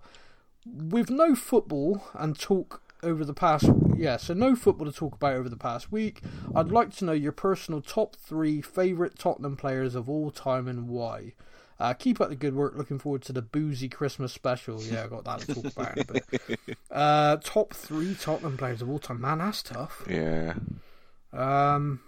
with 0.67 1.11
no 1.11 1.35
football 1.35 2.07
and 2.13 2.39
talk 2.39 2.83
over 3.03 3.25
the 3.25 3.35
past, 3.35 3.69
yeah, 3.97 4.19
so 4.19 4.35
no 4.35 4.55
football 4.55 4.87
to 4.87 4.93
talk 4.93 5.15
about 5.15 5.35
over 5.35 5.49
the 5.49 5.57
past 5.57 5.91
week. 5.91 6.21
I'd 6.55 6.71
like 6.71 6.95
to 6.97 7.05
know 7.07 7.13
your 7.13 7.33
personal 7.33 7.81
top 7.81 8.17
three 8.17 8.61
favourite 8.61 9.19
Tottenham 9.19 9.57
players 9.57 9.95
of 9.95 10.09
all 10.11 10.31
time 10.31 10.69
and 10.69 10.89
why. 10.89 11.33
Uh, 11.81 11.93
keep 11.93 12.21
up 12.21 12.29
the 12.29 12.37
good 12.37 12.55
work. 12.55 12.75
Looking 12.77 12.99
forward 12.99 13.23
to 13.23 13.33
the 13.33 13.43
boozy 13.43 13.89
Christmas 13.89 14.33
special. 14.33 14.81
Yeah, 14.83 15.05
I 15.05 15.07
got 15.09 15.25
that 15.25 15.41
to 15.41 15.55
talk 15.55 15.73
about. 15.77 16.07
bit. 16.07 16.61
Uh, 16.91 17.37
top 17.39 17.75
three 17.75 18.15
Tottenham 18.15 18.57
players 18.57 18.81
of 18.81 18.89
all 18.89 19.01
time. 19.01 19.21
Man, 19.21 19.39
that's 19.39 19.63
tough. 19.65 20.03
Yeah. 20.09 20.55
Um, 21.33 22.01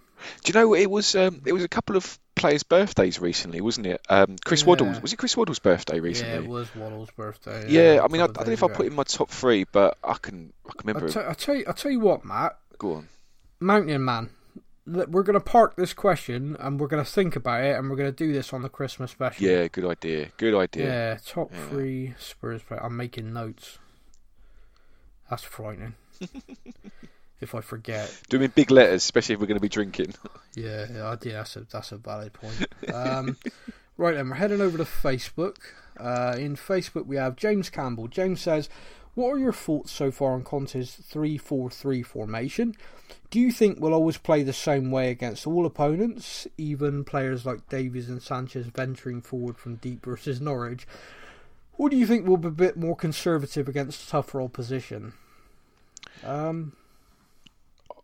Do 0.45 0.53
you 0.53 0.59
know 0.61 0.75
it 0.75 0.89
was 0.91 1.15
um, 1.17 1.43
it 1.45 1.53
was 1.53 1.65
a 1.65 1.69
couple 1.69 1.97
of 1.97 2.19
players' 2.37 2.63
birthdays 2.63 3.21
recently, 3.21 3.61
wasn't 3.61 3.87
it? 3.87 4.01
Um, 4.09 4.37
Chris 4.45 4.63
Yeah. 4.63 4.69
Waddles 4.69 5.03
was 5.03 5.13
it 5.13 5.17
Chris 5.17 5.37
Waddles' 5.37 5.59
birthday 5.59 5.99
recently? 6.01 6.35
yeah, 6.35 6.39
it 6.41 6.47
was 6.47 6.73
Waddle's 6.77 7.11
birthday. 7.11 7.67
Yeah, 7.69 7.95
a 8.01 8.05
I 8.05 8.09
mean, 8.09 8.21
I, 8.21 8.25
I 8.25 8.29
don't 8.29 8.47
know 8.47 8.53
if 8.53 8.63
I 8.63 8.69
put 8.69 8.87
in 8.87 8.95
my 8.95 9.03
top 9.03 9.31
three, 9.31 9.65
but 9.65 9.99
I 10.05 10.15
can 10.15 10.53
I 10.69 10.73
can 10.79 10.87
remember. 10.87 11.09
t- 11.09 11.19
I'll 11.21 11.35
tell 11.35 11.35
you. 11.35 11.35
I'll 11.35 11.35
tell 11.35 11.55
you. 11.57 11.65
I'll 11.67 11.75
tell 11.75 11.91
you 11.91 12.01
what, 12.01 12.25
Matt. 12.25 12.57
Go 12.79 12.95
on. 12.95 13.09
Mountain 13.59 14.05
Man. 14.05 14.31
We're 14.87 15.23
gonna 15.25 15.41
park 15.41 15.75
this 15.77 15.93
question 15.93 16.57
and 16.61 16.79
we're 16.79 16.87
gonna 16.87 17.05
think 17.05 17.35
about 17.37 17.65
it 17.65 17.77
and 17.77 17.91
we're 17.91 17.97
gonna 17.97 18.13
do 18.13 18.33
this 18.33 18.53
on 18.53 18.63
the 18.63 18.69
Christmas 18.69 19.11
special. 19.11 19.45
Yeah, 19.45 19.67
good 19.69 19.85
idea. 19.85 20.29
Good 20.37 20.55
idea. 20.55 20.87
Yeah, 20.87 21.19
top 21.27 21.51
Yeah. 21.53 21.69
three 21.69 22.15
Spurs 22.19 22.63
player. 22.63 22.81
I'm 22.85 22.97
making 22.97 23.33
notes. 23.33 23.79
That's 25.29 25.43
frightening. 25.43 25.95
if 27.41 27.55
I 27.55 27.61
forget. 27.61 28.21
Do 28.29 28.39
them 28.39 28.45
in 28.45 28.53
big 28.55 28.71
letters, 28.71 29.03
especially 29.03 29.35
if 29.35 29.41
we're 29.41 29.47
going 29.49 29.59
to 29.59 29.61
be 29.63 29.69
drinking. 29.69 30.15
Yeah, 30.55 30.87
yeah, 30.91 31.17
That's 31.21 31.57
a 31.57 31.67
that's 31.71 31.93
a 31.93 31.99
valid 31.99 32.33
point. 32.33 32.67
Um, 32.95 33.37
right 33.99 34.15
then, 34.15 34.31
we're 34.31 34.37
heading 34.37 34.63
over 34.63 34.79
to 34.79 34.85
Facebook. 34.85 35.57
Uh, 36.01 36.35
in 36.39 36.57
Facebook, 36.57 37.05
we 37.05 37.17
have 37.17 37.37
James 37.37 37.69
Campbell. 37.69 38.09
James 38.09 38.41
says, 38.41 38.71
"What 39.17 39.31
are 39.31 39.39
your 39.39 39.53
thoughts 39.53 39.91
so 39.91 40.11
far 40.11 40.35
on 40.35 40.45
Conte's 40.45 40.95
three-four-three 40.95 42.03
formation? 42.03 42.77
Do 43.31 43.41
you 43.41 43.51
think 43.51 43.81
we'll 43.81 43.95
always 43.95 44.19
play 44.19 44.43
the 44.43 44.53
same 44.53 44.91
way 44.91 45.11
against 45.11 45.47
all 45.47 45.65
opponents, 45.65 46.47
even 46.59 47.03
players 47.03 47.47
like 47.47 47.69
Davies 47.71 48.11
and 48.11 48.23
Sanchez 48.23 48.67
venturing 48.67 49.23
forward 49.23 49.57
from 49.57 49.77
deep 49.77 50.05
versus 50.05 50.39
Norwich? 50.39 50.87
Or 51.79 51.89
do 51.89 51.97
you 51.97 52.07
think 52.07 52.27
we'll 52.27 52.37
be 52.37 52.49
a 52.49 52.51
bit 52.51 52.77
more 52.77 52.95
conservative 52.95 53.69
against 53.69 54.09
tougher 54.11 54.43
opposition?" 54.43 55.15
Um, 56.23 56.73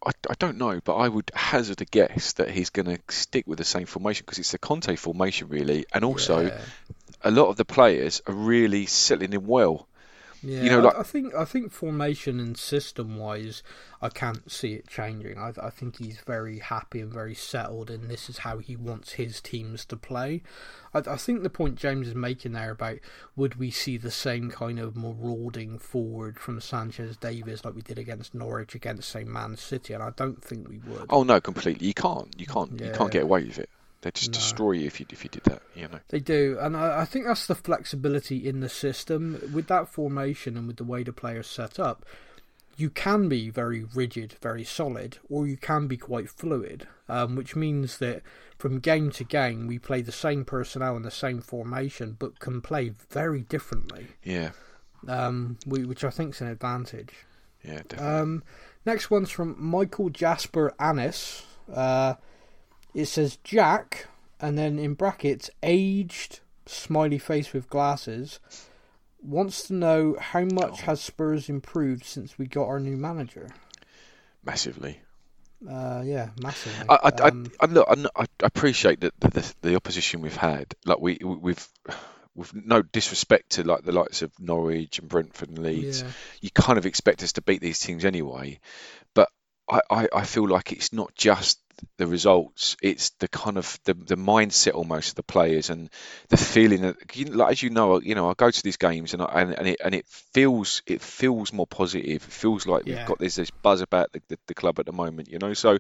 I, 0.07 0.13
I 0.31 0.35
don't 0.39 0.57
know, 0.57 0.81
but 0.83 0.97
I 0.97 1.09
would 1.09 1.31
hazard 1.35 1.83
a 1.83 1.85
guess 1.85 2.33
that 2.35 2.51
he's 2.51 2.71
going 2.71 2.87
to 2.87 2.99
stick 3.09 3.47
with 3.47 3.59
the 3.59 3.65
same 3.65 3.85
formation 3.85 4.25
because 4.25 4.39
it's 4.39 4.53
the 4.53 4.59
Conte 4.59 4.97
formation, 4.97 5.49
really, 5.49 5.85
and 5.93 6.07
also 6.07 6.47
yeah. 6.47 6.59
a 7.23 7.31
lot 7.31 7.49
of 7.49 7.57
the 7.57 7.67
players 7.67 8.23
are 8.27 8.35
really 8.35 8.87
settling 8.87 9.35
in 9.35 9.47
well. 9.47 9.87
Yeah, 10.43 10.63
You 10.63 10.71
know, 10.71 10.79
I- 10.81 10.83
like- 10.83 10.99
I, 10.99 11.03
think 11.03 11.35
I 11.35 11.45
think 11.45 11.71
formation 11.73 12.41
and 12.41 12.57
system 12.57 13.17
wise, 13.17 13.63
I 14.01 14.09
can't 14.09 14.51
see 14.51 14.75
it 14.75 14.89
changing. 14.89 15.39
I, 15.39 15.53
I 15.63 15.71
think 15.71 15.99
he's 15.99 16.19
very 16.19 16.59
happy 16.59 17.01
and 17.01 17.13
very 17.13 17.35
settled, 17.35 17.91
and 17.91 18.09
this 18.11 18.29
is 18.29 18.39
how 18.39 18.59
he 18.59 18.75
wants 18.75 19.13
his 19.13 19.41
teams 19.41 19.85
to 19.87 19.97
play. 19.97 20.43
I, 20.93 20.99
I 20.99 21.17
think 21.17 21.43
the 21.43 21.51
point 21.51 21.77
James 21.77 22.09
is 22.09 22.15
making 22.15 22.53
there 22.53 22.73
about 22.73 22.99
would 23.37 23.55
we 23.57 23.71
see 23.71 23.97
the 23.97 24.11
same 24.11 24.51
kind 24.51 24.79
of 24.81 24.97
marauding 24.97 25.79
forward 25.79 26.39
from 26.41 26.61
Sanchez 26.61 27.17
Davies 27.17 27.65
like 27.65 27.75
we 27.75 27.83
did 27.83 27.99
against 27.99 28.35
Norwich 28.35 28.75
against 28.75 29.09
say 29.09 29.25
Man 29.25 29.57
City, 29.57 29.95
and 29.95 30.03
I 30.03 30.11
don't 30.17 30.43
think 30.43 30.69
we 30.69 30.79
would. 30.79 31.07
Oh 31.11 31.23
no, 31.23 31.41
completely. 31.41 31.87
You 31.87 31.95
can't. 31.95 32.35
You 32.39 32.47
can't. 32.47 32.73
You 32.81 32.91
can't 32.93 33.11
get 33.13 33.23
away 33.23 33.45
with 33.45 33.59
it. 33.59 33.71
They 34.03 34.11
just 34.11 34.31
No. 34.31 34.35
destroy 34.35 34.73
you 34.73 34.87
if 34.87 35.01
you 35.01 35.07
if 35.11 35.25
you 35.25 35.31
did 35.31 35.45
that. 35.45 35.63
You 35.75 35.89
know. 35.89 36.01
They 36.09 36.21
do, 36.21 36.59
and 36.61 36.77
I, 36.77 37.01
I 37.01 37.05
think 37.05 37.27
that's 37.27 37.47
the 37.47 37.55
flexibility 37.55 38.47
in 38.47 38.61
the 38.61 38.69
system 38.69 39.41
with 39.55 39.69
that 39.69 39.89
formation 39.89 40.57
and 40.57 40.67
with 40.67 40.77
the 40.77 40.85
way 40.85 41.03
the 41.03 41.13
players 41.13 41.47
set 41.47 41.79
up. 41.79 42.05
You 42.77 42.89
can 42.91 43.29
be 43.29 43.51
very 43.51 43.85
rigid, 43.85 44.35
very 44.43 44.65
solid, 44.65 45.19
or 45.29 45.47
you 45.47 45.57
can 45.59 45.87
be 45.89 45.97
quite 45.99 46.31
fluid, 46.31 46.89
um, 47.09 47.37
which 47.37 47.55
means 47.55 47.99
that 47.99 48.23
from 48.59 48.79
game 48.81 49.11
to 49.13 49.25
game 49.25 49.67
we 49.67 49.79
play 49.79 50.01
the 50.01 50.11
same 50.11 50.45
personnel 50.45 50.97
and 50.97 51.05
the 51.05 51.11
same 51.11 51.41
formation, 51.43 52.17
but 52.19 52.41
can 52.41 52.61
play 52.63 52.95
very 53.11 53.43
differently, 53.43 54.09
Yeah. 54.25 54.53
um, 55.07 55.59
we, 55.67 55.85
which 55.85 56.03
I 56.03 56.11
think 56.11 56.35
is 56.35 56.41
an 56.41 56.47
advantage. 56.49 57.13
Yeah. 57.63 57.83
Definitely. 57.89 58.07
Um, 58.07 58.43
next 58.87 59.11
one's 59.11 59.31
from 59.31 59.55
Michael 59.59 60.09
Jasper 60.09 60.73
Annis. 60.81 61.45
Uh, 61.73 62.15
it 62.95 63.07
says 63.07 63.39
Jack, 63.45 64.07
and 64.41 64.59
then 64.59 64.79
in 64.79 64.95
brackets, 64.95 65.51
aged, 65.63 66.41
smiley 66.67 67.19
face 67.19 67.53
with 67.53 67.69
glasses, 67.69 68.41
wants 69.23 69.67
to 69.69 69.75
know 69.75 70.17
how 70.21 70.41
much 70.45 70.81
Oh. 70.83 70.85
has 70.87 71.01
Spurs 71.01 71.49
improved 71.49 72.05
since 72.05 72.39
we 72.39 72.47
got 72.47 72.67
our 72.67 72.81
new 72.81 72.97
manager. 72.97 73.49
Massively. 74.45 75.01
Uh, 75.69 76.03
yeah, 76.05 76.31
massively. 76.43 76.87
I, 76.89 76.99
I, 77.05 77.29
Um, 77.29 77.53
I, 77.61 77.65
I, 77.65 77.69
look, 77.69 77.89
I, 77.89 78.23
I 78.23 78.27
appreciate 78.43 79.01
that 79.01 79.15
the, 79.21 79.29
the, 79.29 79.55
the 79.63 79.77
opposition 79.77 80.21
we've 80.21 80.37
had. 80.37 80.75
Like 80.85 80.99
we, 80.99 81.19
we've, 81.23 81.69
with 82.35 82.53
no 82.55 82.83
disrespect 82.83 83.51
to 83.51 83.63
like 83.63 83.85
the 83.85 83.93
likes 83.93 84.23
of 84.23 84.33
Norwich 84.41 84.99
and 84.99 85.09
Brentford 85.09 85.51
and 85.51 85.59
Leeds, 85.59 86.03
yeah. 86.03 86.09
you 86.41 86.51
kind 86.51 86.79
of 86.79 86.87
expect 86.87 87.23
us 87.23 87.35
to 87.35 87.43
beat 87.43 87.61
these 87.61 87.79
teams 87.79 88.05
anyway. 88.05 88.59
I, 89.91 90.09
I, 90.15 90.25
feel 90.25 90.49
like 90.49 90.73
it's 90.73 90.93
not 90.93 91.15
just 91.15 91.59
the 91.99 92.07
results; 92.07 92.77
it's 92.83 93.11
the 93.19 93.29
kind 93.29 93.57
of 93.59 93.79
the, 93.85 93.95
the 93.95 94.17
mindset 94.17 94.75
almost 94.75 95.11
of 95.11 95.15
the 95.17 95.23
players 95.23 95.71
and 95.71 95.91
the 96.29 96.37
feeling 96.37 96.83
that, 96.83 96.97
you 97.17 97.27
like, 97.27 97.53
as 97.53 97.63
you 97.63 97.71
know, 97.71 98.01
you 98.01 98.15
know, 98.15 98.31
I 98.31 98.35
go 98.35 98.51
to 98.51 98.63
these 98.63 98.77
games 98.77 99.15
and 99.15 99.23
I, 99.23 99.27
and, 99.43 99.53
and 99.59 99.67
it 99.69 99.81
and 99.85 99.95
it 99.95 100.07
feels 100.07 100.83
it 100.87 101.01
feels 101.01 101.53
more 101.53 101.67
positive. 101.67 102.07
It 102.17 102.23
feels 102.23 102.67
like 102.67 102.85
Yeah. 102.85 102.93
we've 102.95 103.05
got 103.05 103.19
this 103.19 103.37
this 103.37 103.51
buzz 103.51 103.81
about 103.81 104.13
the, 104.13 104.23
the, 104.29 104.39
the 104.49 104.55
club 104.55 104.79
at 104.79 104.87
the 104.87 104.93
moment, 104.93 105.29
you 105.31 105.39
know. 105.39 105.55
So 105.55 105.79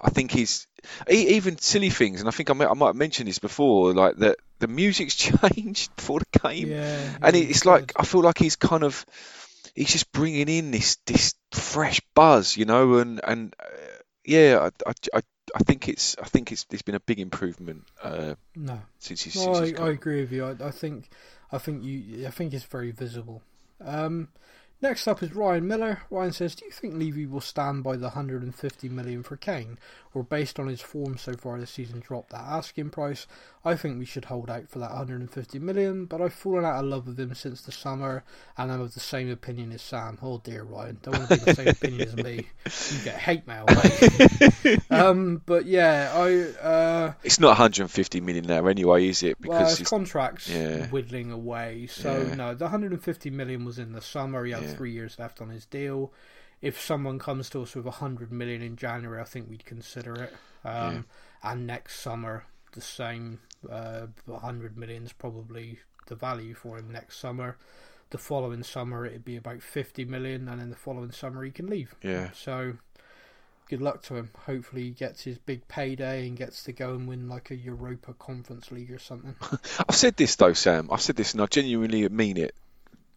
I 0.00 0.10
think 0.10 0.30
he's 0.30 0.66
even 1.08 1.58
silly 1.58 1.90
things, 1.90 2.20
and 2.20 2.28
I 2.28 2.32
think 2.32 2.50
I 2.50 2.54
might, 2.54 2.68
I 2.68 2.74
might 2.74 2.88
have 2.88 2.96
mentioned 2.96 3.28
this 3.28 3.38
before, 3.38 3.92
like 3.94 4.16
that 4.16 4.36
the 4.58 4.68
music's 4.68 5.14
changed 5.54 5.94
before 5.96 6.20
the 6.20 6.38
game, 6.40 6.68
Yeah, 6.68 7.10
and 7.22 7.36
it- 7.36 7.50
it's 7.50 7.64
you 7.64 7.70
like. 7.70 7.92
I 7.96 8.04
feel 8.04 8.22
like 8.22 8.38
he's 8.38 8.56
kind 8.56 8.84
of 8.84 9.04
he's 9.74 9.92
just 9.92 10.12
bringing 10.12 10.48
in 10.48 10.70
this 10.70 10.96
this 11.06 11.34
fresh 11.52 12.00
buzz, 12.14 12.56
you 12.56 12.64
know, 12.64 12.98
and 12.98 13.20
and 13.24 13.54
uh, 13.60 13.66
yeah, 14.24 14.68
I, 14.86 14.90
I, 15.14 15.22
I, 15.54 15.58
think 15.60 15.88
it's 15.88 16.16
I 16.22 16.26
think 16.26 16.52
it's 16.52 16.64
there's 16.64 16.82
been 16.82 16.94
a 16.94 17.00
big 17.00 17.18
improvement 17.18 17.84
uh, 18.02 18.34
no. 18.54 18.80
since 18.98 19.22
he's, 19.22 19.36
No, 19.36 19.54
since 19.54 19.58
I, 19.58 19.66
he's 19.66 19.80
I 19.80 19.88
agree 19.90 20.20
with 20.20 20.32
you. 20.32 20.44
I, 20.44 20.68
I 20.68 20.70
think, 20.70 21.08
I 21.50 21.58
think 21.58 21.84
you, 21.84 22.26
I 22.26 22.30
think 22.30 22.54
it's 22.54 22.64
very 22.64 22.90
visible. 22.90 23.42
Um, 23.84 24.28
next 24.82 25.06
up 25.08 25.22
is 25.22 25.34
Ryan 25.34 25.66
Miller. 25.66 26.02
Ryan 26.10 26.32
says, 26.32 26.54
"Do 26.54 26.64
you 26.64 26.70
think 26.72 26.94
Levy 26.94 27.26
will 27.26 27.40
stand 27.40 27.82
by 27.84 27.96
the 27.96 28.08
150 28.08 28.88
million 28.88 29.22
for 29.22 29.36
Kane, 29.36 29.78
or 30.14 30.22
based 30.24 30.58
on 30.58 30.66
his 30.66 30.80
form 30.80 31.16
so 31.16 31.32
far 31.34 31.58
this 31.58 31.70
season, 31.70 32.00
drop 32.00 32.28
that 32.30 32.40
asking 32.40 32.90
price? 32.90 33.26
I 33.64 33.76
think 33.76 33.98
we 33.98 34.04
should 34.04 34.24
hold 34.24 34.50
out 34.50 34.68
for 34.68 34.80
that 34.80 34.90
150 34.90 35.58
million, 35.60 36.06
but 36.06 36.20
I've 36.20 36.34
fallen 36.34 36.64
out 36.64 36.80
of 36.82 36.84
love 36.90 37.06
with 37.06 37.18
him 37.20 37.32
since 37.34 37.62
the 37.62 37.70
summer, 37.70 38.24
and 38.58 38.72
I'm 38.72 38.80
of 38.80 38.92
the 38.94 39.00
same 39.00 39.30
opinion 39.30 39.70
as 39.72 39.82
Sam. 39.82 40.18
Oh 40.20 40.38
dear, 40.42 40.64
Ryan, 40.64 40.98
don't 41.02 41.16
want 41.16 41.28
to 41.30 41.38
be 41.38 41.44
the 41.44 41.54
same 41.54 41.68
opinion 41.68 42.08
as 42.08 42.16
me. 42.16 42.48
You 42.64 43.04
get 43.04 43.18
hate 43.18 43.46
mail, 43.46 43.64
mate. 43.68 44.80
um, 44.90 45.42
but 45.46 45.66
yeah, 45.66 46.10
I." 46.14 46.66
Uh, 46.66 47.12
It's 47.22 47.38
not 47.40 47.48
150 47.48 48.20
million 48.20 48.46
now 48.46 48.66
anyway, 48.66 49.06
is 49.08 49.22
it? 49.22 49.36
well, 49.44 49.58
Because 49.60 49.78
his 49.78 49.88
contract's 49.88 50.48
yeah. 50.48 50.86
whittling 50.88 51.30
away. 51.30 51.86
So 51.86 52.26
Yeah. 52.28 52.34
no, 52.34 52.54
the 52.54 52.64
150 52.64 53.30
million 53.30 53.64
was 53.64 53.78
in 53.78 53.92
the 53.92 54.00
summer. 54.00 54.44
He 54.44 54.52
had 54.52 54.62
Yeah. 54.62 54.71
Three 54.76 54.92
years 54.92 55.18
left 55.18 55.40
on 55.40 55.48
his 55.50 55.66
deal. 55.66 56.12
If 56.60 56.80
someone 56.80 57.18
comes 57.18 57.50
to 57.50 57.62
us 57.62 57.74
with 57.74 57.86
a 57.86 57.90
100 57.90 58.30
million 58.30 58.62
in 58.62 58.76
January, 58.76 59.20
I 59.20 59.24
think 59.24 59.50
we'd 59.50 59.64
consider 59.64 60.14
it. 60.14 60.32
Um, 60.64 61.06
And 61.42 61.66
next 61.66 62.00
summer, 62.00 62.44
the 62.72 62.80
same. 62.80 63.40
Uh, 63.68 64.06
100 64.26 64.76
million 64.76 65.04
is 65.04 65.12
probably 65.12 65.80
the 66.06 66.14
value 66.14 66.54
for 66.54 66.78
him 66.78 66.92
next 66.92 67.18
summer. 67.18 67.56
The 68.10 68.18
following 68.18 68.62
summer, 68.62 69.06
it'd 69.06 69.24
be 69.24 69.36
about 69.36 69.62
50 69.62 70.04
million, 70.04 70.48
and 70.48 70.60
then 70.60 70.70
the 70.70 70.76
following 70.76 71.10
summer, 71.12 71.42
he 71.44 71.50
can 71.50 71.66
leave. 71.66 71.94
yeah, 72.02 72.30
So, 72.34 72.74
good 73.68 73.80
luck 73.80 74.02
to 74.02 74.16
him. 74.16 74.30
Hopefully, 74.46 74.82
he 74.82 74.90
gets 74.90 75.22
his 75.24 75.38
big 75.38 75.66
payday 75.66 76.26
and 76.28 76.36
gets 76.36 76.62
to 76.64 76.72
go 76.72 76.90
and 76.90 77.08
win 77.08 77.28
like 77.28 77.50
a 77.50 77.56
Europa 77.56 78.12
Conference 78.14 78.70
League 78.70 78.92
or 78.92 78.98
something. 78.98 79.34
I've 79.88 79.96
said 79.96 80.16
this 80.16 80.36
though, 80.36 80.52
Sam. 80.52 80.90
I've 80.92 81.00
said 81.00 81.16
this 81.16 81.32
and 81.32 81.40
I 81.42 81.46
genuinely 81.46 82.08
mean 82.08 82.36
it. 82.36 82.54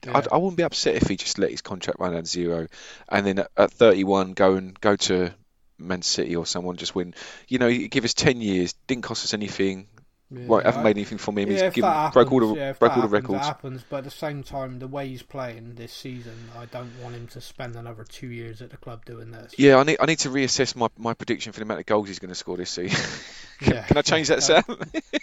Yeah. 0.06 0.18
I'd, 0.18 0.28
I 0.32 0.38
wouldn't 0.38 0.58
be 0.58 0.64
upset 0.64 0.96
if 0.96 1.08
he 1.08 1.16
just 1.16 1.40
let 1.40 1.52
his 1.52 1.62
contract 1.62 2.00
run 2.00 2.16
at 2.16 2.28
zero, 2.28 2.68
and 3.10 3.26
then 3.26 3.40
at, 3.40 3.52
at 3.58 3.72
31 3.72 4.34
go 4.34 4.56
and 4.56 4.80
go 4.80 4.96
to 4.96 5.34
Man 5.78 6.02
City 6.02 6.36
or 6.36 6.46
someone 6.46 6.78
just 6.78 6.96
win. 6.96 7.14
You 7.48 7.60
know, 7.60 7.72
give 7.72 8.06
us 8.06 8.14
10 8.14 8.42
years, 8.42 8.74
didn't 8.88 9.04
cost 9.04 9.26
us 9.26 9.34
anything. 9.34 9.88
Yeah, 10.32 10.46
Right, 10.48 10.66
haven't 10.66 10.82
I- 10.82 10.84
made 10.86 10.98
anything 10.98 11.20
from 11.20 11.38
him. 11.38 11.48
yeah, 11.48 11.54
He's 11.54 11.62
if 11.62 11.74
given, 11.76 11.90
that 11.90 12.12
broke 12.14 12.32
all 12.32 12.40
the 12.40 12.46
happens, 12.48 12.60
yeah, 12.60 12.72
broke 12.74 12.80
that 12.80 12.86
all 12.90 12.96
the 12.96 13.02
happens, 13.02 13.12
records. 13.12 13.40
That 13.42 13.46
happens, 13.46 13.86
but 13.88 13.98
at 13.98 14.04
the 14.06 14.10
same 14.12 14.42
time, 14.44 14.80
the 14.80 14.88
way 14.88 15.08
he's 15.08 15.22
playing 15.22 15.76
this 15.76 15.94
season, 15.94 16.50
I 16.58 16.66
don't 16.66 16.92
want 17.04 17.14
him 17.16 17.28
to 17.28 17.42
spend 17.42 17.76
another 17.76 18.04
two 18.04 18.28
years 18.28 18.60
at 18.64 18.72
the 18.72 18.78
club 18.78 19.06
doing 19.06 19.30
this. 19.32 19.54
Yeah, 19.58 19.78
I 19.78 19.84
need 19.84 19.98
I 20.00 20.06
need 20.08 20.18
to 20.20 20.30
reassess 20.30 20.76
my, 20.76 20.88
my 20.98 21.14
prediction 21.14 21.52
for 21.54 21.60
the 21.60 21.64
amount 21.66 21.82
of 21.82 21.86
goals 21.86 22.08
he's 22.08 22.18
going 22.20 22.30
to 22.30 22.36
score 22.36 22.58
this 22.58 22.72
season. 22.72 23.00
can, 23.60 23.74
Yeah. 23.76 23.84
can 23.84 23.98
I 23.98 24.02
change 24.02 24.30
that, 24.30 24.42
Sam? 24.42 24.64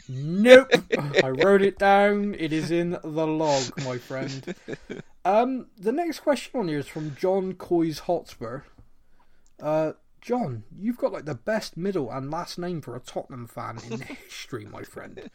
Nope. 0.09 0.70
I 1.24 1.30
wrote 1.30 1.62
it 1.62 1.78
down. 1.78 2.36
It 2.38 2.53
is 2.53 2.70
in 2.70 2.90
the 3.03 3.26
log, 3.26 3.64
my 3.84 3.98
friend. 3.98 4.55
Um, 5.24 5.66
the 5.78 5.92
next 5.92 6.18
question 6.18 6.59
on 6.59 6.66
here 6.66 6.80
is 6.80 6.88
from 6.88 7.14
John 7.14 7.53
Coy's 7.55 8.00
Hotspur. 8.00 8.62
Uh, 9.61 9.92
John, 10.23 10.62
you've 10.79 10.97
got 10.97 11.12
like 11.12 11.25
the 11.25 11.35
best 11.35 11.77
middle 11.77 12.11
and 12.11 12.31
last 12.31 12.57
name 12.57 12.81
for 12.81 12.95
a 12.95 13.01
Tottenham 13.01 13.49
fan 13.49 13.79
in 13.91 14.01
history, 14.29 14.64
my 14.64 14.83
friend. 14.83 15.29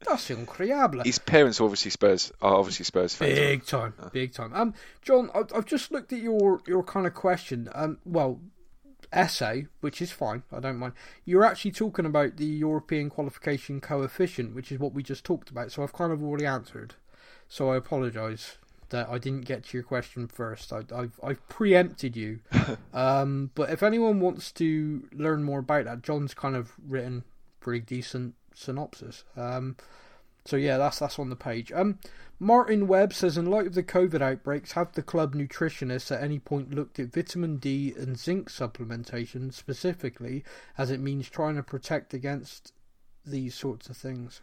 That's 0.00 0.30
incredible. 0.30 1.04
His 1.04 1.20
parents 1.20 1.60
are 1.60 1.64
obviously 1.64 1.92
Spurs 1.92 2.32
are 2.42 2.56
obviously 2.56 2.84
Spurs 2.84 3.14
fans. 3.14 3.34
Big 3.34 3.64
time, 3.64 3.94
big 4.12 4.34
time. 4.34 4.52
Um, 4.52 4.74
John, 5.00 5.30
I, 5.32 5.44
I've 5.54 5.64
just 5.64 5.92
looked 5.92 6.12
at 6.12 6.18
your 6.18 6.60
your 6.66 6.82
kind 6.82 7.06
of 7.06 7.14
question. 7.14 7.68
Um, 7.72 7.98
well, 8.04 8.40
essay, 9.12 9.68
which 9.80 10.02
is 10.02 10.10
fine. 10.10 10.42
I 10.52 10.58
don't 10.58 10.78
mind. 10.78 10.94
You're 11.24 11.44
actually 11.44 11.70
talking 11.70 12.04
about 12.04 12.36
the 12.36 12.44
European 12.44 13.10
qualification 13.10 13.80
coefficient, 13.80 14.56
which 14.56 14.72
is 14.72 14.80
what 14.80 14.92
we 14.92 15.04
just 15.04 15.24
talked 15.24 15.50
about. 15.50 15.70
So 15.70 15.84
I've 15.84 15.92
kind 15.92 16.12
of 16.12 16.20
already 16.20 16.46
answered. 16.46 16.96
So 17.48 17.70
I 17.70 17.76
apologise 17.76 18.58
that 18.92 19.08
I 19.08 19.18
didn't 19.18 19.44
get 19.44 19.64
to 19.64 19.76
your 19.76 19.84
question 19.84 20.28
first. 20.28 20.72
I, 20.72 20.84
I've 20.94 21.18
I've 21.22 21.48
preempted 21.48 22.16
you. 22.16 22.40
um, 22.94 23.50
but 23.54 23.70
if 23.70 23.82
anyone 23.82 24.20
wants 24.20 24.52
to 24.52 25.08
learn 25.12 25.42
more 25.42 25.58
about 25.58 25.84
that, 25.86 26.02
John's 26.02 26.32
kind 26.32 26.54
of 26.54 26.72
written 26.86 27.24
pretty 27.60 27.80
decent 27.80 28.34
synopsis. 28.54 29.24
Um, 29.36 29.76
so 30.44 30.56
yeah, 30.56 30.78
that's 30.78 30.98
that's 30.98 31.18
on 31.18 31.30
the 31.30 31.36
page. 31.36 31.72
Um, 31.72 31.98
Martin 32.38 32.88
Webb 32.88 33.14
says, 33.14 33.38
in 33.38 33.46
light 33.46 33.68
of 33.68 33.74
the 33.74 33.84
COVID 33.84 34.20
outbreaks, 34.20 34.72
have 34.72 34.92
the 34.92 35.02
club 35.02 35.34
nutritionists 35.34 36.10
at 36.10 36.22
any 36.22 36.40
point 36.40 36.74
looked 36.74 36.98
at 36.98 37.12
vitamin 37.12 37.56
D 37.58 37.94
and 37.96 38.18
zinc 38.18 38.50
supplementation 38.50 39.52
specifically, 39.52 40.42
as 40.76 40.90
it 40.90 40.98
means 40.98 41.28
trying 41.28 41.54
to 41.54 41.62
protect 41.62 42.12
against 42.12 42.72
these 43.24 43.54
sorts 43.54 43.88
of 43.88 43.96
things? 43.96 44.40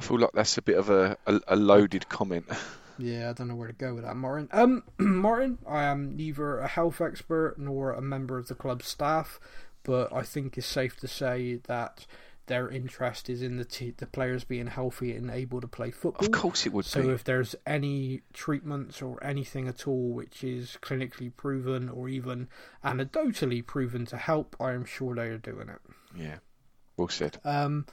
I 0.00 0.02
feel 0.02 0.18
like 0.18 0.32
that's 0.32 0.56
a 0.56 0.62
bit 0.62 0.78
of 0.78 0.88
a, 0.88 1.16
a, 1.26 1.40
a 1.48 1.56
loaded 1.56 2.08
comment. 2.08 2.46
Yeah, 2.98 3.30
I 3.30 3.32
don't 3.32 3.48
know 3.48 3.56
where 3.56 3.68
to 3.68 3.74
go 3.74 3.94
with 3.94 4.04
that, 4.04 4.16
Martin. 4.16 4.48
Um, 4.52 4.82
Martin, 4.98 5.58
I 5.66 5.84
am 5.84 6.16
neither 6.16 6.58
a 6.58 6.68
health 6.68 7.00
expert 7.00 7.56
nor 7.58 7.92
a 7.92 8.00
member 8.02 8.38
of 8.38 8.48
the 8.48 8.54
club's 8.54 8.86
staff, 8.86 9.40
but 9.82 10.12
I 10.12 10.22
think 10.22 10.56
it's 10.58 10.66
safe 10.66 10.96
to 11.00 11.08
say 11.08 11.56
that 11.66 12.06
their 12.46 12.68
interest 12.68 13.30
is 13.30 13.40
in 13.40 13.56
the 13.56 13.64
t- 13.64 13.94
the 13.96 14.06
players 14.06 14.44
being 14.44 14.66
healthy 14.66 15.12
and 15.16 15.30
able 15.30 15.62
to 15.62 15.66
play 15.66 15.90
football. 15.90 16.26
Of 16.26 16.32
course 16.32 16.66
it 16.66 16.74
would 16.74 16.84
So 16.84 17.02
be. 17.02 17.08
if 17.08 17.24
there's 17.24 17.54
any 17.66 18.20
treatments 18.34 19.00
or 19.00 19.22
anything 19.24 19.66
at 19.66 19.88
all 19.88 20.10
which 20.12 20.44
is 20.44 20.76
clinically 20.82 21.34
proven 21.34 21.88
or 21.88 22.06
even 22.08 22.48
anecdotally 22.84 23.64
proven 23.66 24.04
to 24.06 24.16
help, 24.18 24.56
I 24.60 24.72
am 24.72 24.84
sure 24.84 25.14
they 25.14 25.28
are 25.28 25.38
doing 25.38 25.70
it. 25.70 25.80
Yeah, 26.14 26.36
well 26.98 27.08
said. 27.08 27.38
Um, 27.44 27.86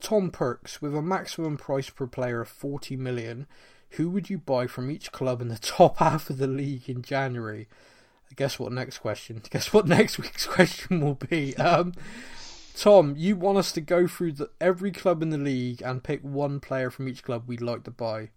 Tom 0.00 0.30
Perks, 0.30 0.82
with 0.82 0.96
a 0.96 1.02
maximum 1.02 1.56
price 1.56 1.88
per 1.88 2.08
player 2.08 2.40
of 2.40 2.48
40 2.48 2.96
million, 2.96 3.46
who 3.92 4.10
would 4.10 4.30
you 4.30 4.38
buy 4.38 4.66
from 4.66 4.90
each 4.90 5.12
club 5.12 5.40
in 5.40 5.48
the 5.48 5.58
top 5.60 5.98
half 5.98 6.30
of 6.30 6.38
the 6.38 6.46
league 6.46 6.88
in 6.88 7.02
January? 7.02 7.68
Guess 8.34 8.58
what 8.58 8.72
next 8.72 8.98
question? 8.98 9.42
Guess 9.50 9.72
what 9.72 9.86
next 9.86 10.18
week's 10.18 10.46
question 10.48 11.00
will 11.00 11.14
be? 11.14 11.56
Um, 11.56 11.92
Tom, 12.74 13.14
you 13.16 13.36
want 13.36 13.58
us 13.58 13.72
to 13.72 13.80
go 13.80 14.06
through 14.06 14.32
the, 14.32 14.50
every 14.60 14.90
club 14.90 15.22
in 15.22 15.30
the 15.30 15.38
league 15.38 15.82
and 15.82 16.02
pick 16.02 16.22
one 16.22 16.58
player 16.58 16.90
from 16.90 17.08
each 17.08 17.22
club 17.22 17.44
we'd 17.46 17.60
like 17.60 17.84
to 17.84 17.90
buy. 17.90 18.30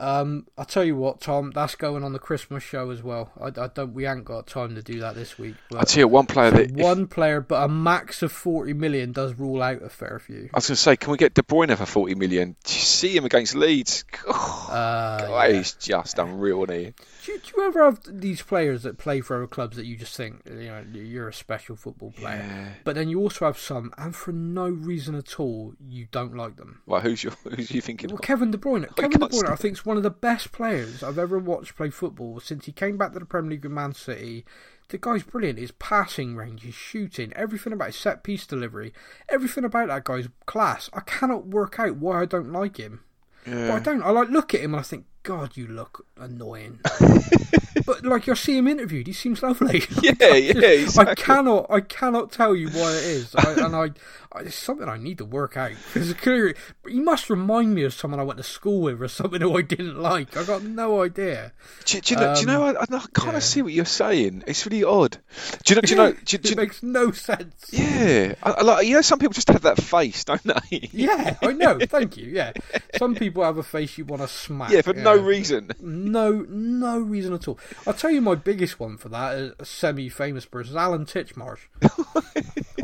Um, 0.00 0.46
I'll 0.56 0.64
tell 0.64 0.82
you 0.84 0.96
what, 0.96 1.20
Tom, 1.20 1.50
that's 1.54 1.74
going 1.74 2.02
on 2.02 2.12
the 2.14 2.18
Christmas 2.18 2.62
show 2.62 2.88
as 2.90 3.02
well. 3.02 3.30
I, 3.38 3.48
I 3.48 3.66
don't, 3.68 3.92
we 3.92 4.06
ain't 4.06 4.24
got 4.24 4.46
time 4.46 4.74
to 4.74 4.82
do 4.82 4.98
that 5.00 5.14
this 5.14 5.38
week. 5.38 5.56
I'll 5.72 5.80
But 5.80 5.88
tell 5.88 6.00
you 6.00 6.08
one 6.08 6.24
player 6.26 6.50
that. 6.50 6.70
if- 6.70 6.72
one 6.72 7.06
player, 7.06 7.40
but 7.42 7.62
a 7.62 7.68
max 7.68 8.22
of 8.22 8.32
forty 8.32 8.72
million 8.72 9.12
does 9.12 9.34
rule 9.34 9.62
out 9.62 9.82
a 9.82 9.90
fair 9.90 10.18
few. 10.18 10.48
I 10.54 10.56
was 10.56 10.66
going 10.68 10.74
to 10.74 10.76
say, 10.76 10.96
can 10.96 11.10
we 11.12 11.18
get 11.18 11.34
De 11.34 11.42
Bruyne 11.42 11.76
for 11.76 11.84
40 11.86 12.14
million? 12.14 12.56
Do 12.64 12.72
you 12.72 12.80
see 12.80 13.14
him 13.14 13.24
against 13.26 13.54
Leeds? 13.54 14.04
Oh, 14.26 14.56
Uh, 14.70 15.26
God, 15.26 15.50
yeah. 15.50 15.56
he's 15.56 15.72
just 15.74 16.18
unreal, 16.18 16.62
isn't 16.64 16.74
he? 16.78 16.94
Do, 17.24 17.32
you, 17.32 17.38
do 17.38 17.50
you 17.56 17.62
ever 17.66 17.84
have 17.84 18.00
these 18.06 18.42
players 18.42 18.82
that 18.82 18.98
play 18.98 19.20
for 19.20 19.36
other 19.36 19.46
clubs 19.46 19.76
that 19.76 19.86
you 19.86 19.96
just 19.96 20.16
think 20.16 20.42
you 20.46 20.66
know 20.68 20.84
you're 20.92 21.28
a 21.28 21.32
special 21.32 21.76
football 21.76 22.12
player, 22.12 22.36
Yeah. 22.46 22.68
but 22.84 22.94
then 22.94 23.08
you 23.08 23.20
also 23.20 23.44
have 23.46 23.58
some, 23.58 23.92
and 23.98 24.14
for 24.14 24.32
no 24.32 24.68
reason 24.68 25.14
at 25.14 25.38
all, 25.40 25.74
you 25.86 26.06
don't 26.10 26.34
like 26.36 26.56
them. 26.56 26.82
Well, 26.86 27.00
who's 27.00 27.22
your 27.24 27.32
who's 27.54 27.70
you 27.70 27.80
thinking? 27.80 28.08
Well, 28.10 28.16
of? 28.16 28.22
Kevin 28.22 28.50
De 28.50 28.58
Bruyne. 28.58 28.94
Kevin 28.96 29.20
De 29.20 29.26
Bruyne, 29.28 29.50
I 29.50 29.56
think, 29.56 29.74
is 29.78 29.86
one 29.86 29.96
of 29.96 30.02
the 30.02 30.10
best 30.10 30.52
players 30.52 31.02
I've 31.02 31.18
ever 31.18 31.38
watched 31.38 31.76
play 31.76 31.90
football 31.90 32.40
since 32.40 32.66
he 32.66 32.72
came 32.72 32.96
back 32.96 33.12
to 33.12 33.18
the 33.18 33.24
Premier 33.26 33.50
League 33.52 33.64
with 33.64 33.72
Man 33.72 33.94
City. 33.94 34.44
The 34.88 34.98
guy's 34.98 35.22
brilliant. 35.22 35.60
His 35.60 35.70
passing 35.70 36.34
range, 36.34 36.62
his 36.62 36.74
shooting, 36.74 37.32
everything 37.36 37.72
about 37.72 37.86
his 37.88 37.96
set 37.96 38.24
piece 38.24 38.44
delivery, 38.44 38.92
everything 39.28 39.64
about 39.64 39.86
that 39.86 40.02
guy's 40.02 40.28
class. 40.46 40.90
I 40.92 41.00
cannot 41.00 41.46
work 41.46 41.78
out 41.78 41.96
why 41.96 42.20
I 42.22 42.24
don't 42.24 42.50
like 42.52 42.76
him. 42.78 43.04
But 43.46 43.70
I 43.70 43.78
don't. 43.78 44.02
I 44.02 44.10
like 44.10 44.28
look 44.30 44.52
at 44.52 44.60
him 44.60 44.74
and 44.74 44.80
I 44.80 44.82
think, 44.82 45.06
God, 45.22 45.56
you 45.56 45.66
look 45.66 46.06
annoying. 46.18 46.80
but 47.86 48.04
like 48.04 48.26
you 48.26 48.34
see 48.34 48.56
him 48.56 48.68
interviewed, 48.68 49.06
he 49.06 49.12
seems 49.12 49.42
lovely. 49.42 49.82
Yeah, 50.02 50.12
yeah, 50.20 50.68
I 50.68 50.72
exactly. 50.82 51.16
cannot, 51.16 51.66
I 51.68 51.80
cannot 51.80 52.32
tell 52.32 52.54
you 52.54 52.70
why 52.70 52.92
it 52.92 53.04
is, 53.04 53.34
I, 53.34 53.52
and 53.52 53.76
I, 53.76 53.90
I, 54.32 54.40
it's 54.42 54.56
something 54.56 54.88
I 54.88 54.96
need 54.96 55.18
to 55.18 55.24
work 55.24 55.56
out 55.56 55.72
because 55.92 56.12
clearly 56.14 56.54
he 56.88 57.00
must 57.00 57.28
remind 57.28 57.74
me 57.74 57.82
of 57.84 57.92
someone 57.92 58.18
I 58.18 58.22
went 58.22 58.38
to 58.38 58.42
school 58.42 58.80
with 58.80 59.02
or 59.02 59.08
something 59.08 59.40
who 59.40 59.56
I 59.58 59.62
didn't 59.62 59.98
like. 59.98 60.36
I 60.36 60.44
got 60.44 60.62
no 60.62 61.02
idea. 61.02 61.52
Do, 61.84 62.00
do 62.00 62.14
you 62.14 62.20
know? 62.20 62.34
do 62.34 62.40
you 62.40 62.46
know? 62.46 62.68
Um, 62.68 62.76
I, 62.78 62.96
I 62.96 62.98
kind 63.12 63.28
of 63.28 63.34
yeah. 63.34 63.38
see 63.40 63.62
what 63.62 63.72
you're 63.72 63.84
saying. 63.84 64.44
It's 64.46 64.64
really 64.64 64.84
odd. 64.84 65.18
Do 65.64 65.74
you 65.74 65.76
know? 65.76 65.82
Do 65.82 65.90
you 65.90 65.96
know? 65.96 66.12
Do, 66.12 66.38
do 66.38 66.52
it 66.52 66.56
makes 66.56 66.82
no 66.82 67.10
sense. 67.10 67.66
yeah, 67.72 68.34
I, 68.42 68.50
I 68.52 68.62
like 68.62 68.86
you 68.86 68.94
know. 68.94 69.02
Some 69.02 69.18
people 69.18 69.34
just 69.34 69.48
have 69.48 69.62
that 69.62 69.82
face, 69.82 70.24
don't 70.24 70.42
they? 70.42 70.88
Yeah, 70.92 71.36
I 71.42 71.52
know. 71.52 71.78
Thank 71.78 72.16
you. 72.16 72.26
Yeah, 72.26 72.52
some 72.96 73.14
people 73.14 73.42
have 73.42 73.58
a 73.58 73.62
face 73.62 73.98
you 73.98 74.04
want 74.04 74.22
to 74.22 74.28
smack. 74.28 74.70
Yeah, 74.70 74.82
for 74.82 74.94
no 74.94 75.09
reason. 75.14 75.70
No, 75.80 76.46
no 76.48 76.98
reason 76.98 77.32
at 77.34 77.48
all. 77.48 77.58
I'll 77.86 77.94
tell 77.94 78.10
you 78.10 78.20
my 78.20 78.34
biggest 78.34 78.78
one 78.80 78.96
for 78.96 79.08
that, 79.08 79.54
a 79.58 79.64
semi-famous 79.64 80.46
person, 80.46 80.76
Alan 80.76 81.06
Titchmarsh. 81.06 81.60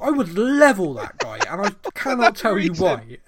I 0.02 0.10
would 0.10 0.36
level 0.36 0.94
that 0.94 1.18
guy, 1.18 1.38
and 1.48 1.66
I 1.66 1.90
cannot 1.94 2.18
no 2.18 2.30
tell 2.42 2.58
you 2.58 2.72
why. 2.74 3.18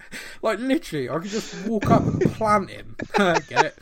Like 0.43 0.59
literally, 0.59 1.09
I 1.09 1.19
could 1.19 1.31
just 1.31 1.67
walk 1.67 1.91
up 1.91 2.03
and 2.03 2.21
plant 2.33 2.71
him. 2.71 2.97
Get 3.17 3.51
it? 3.51 3.79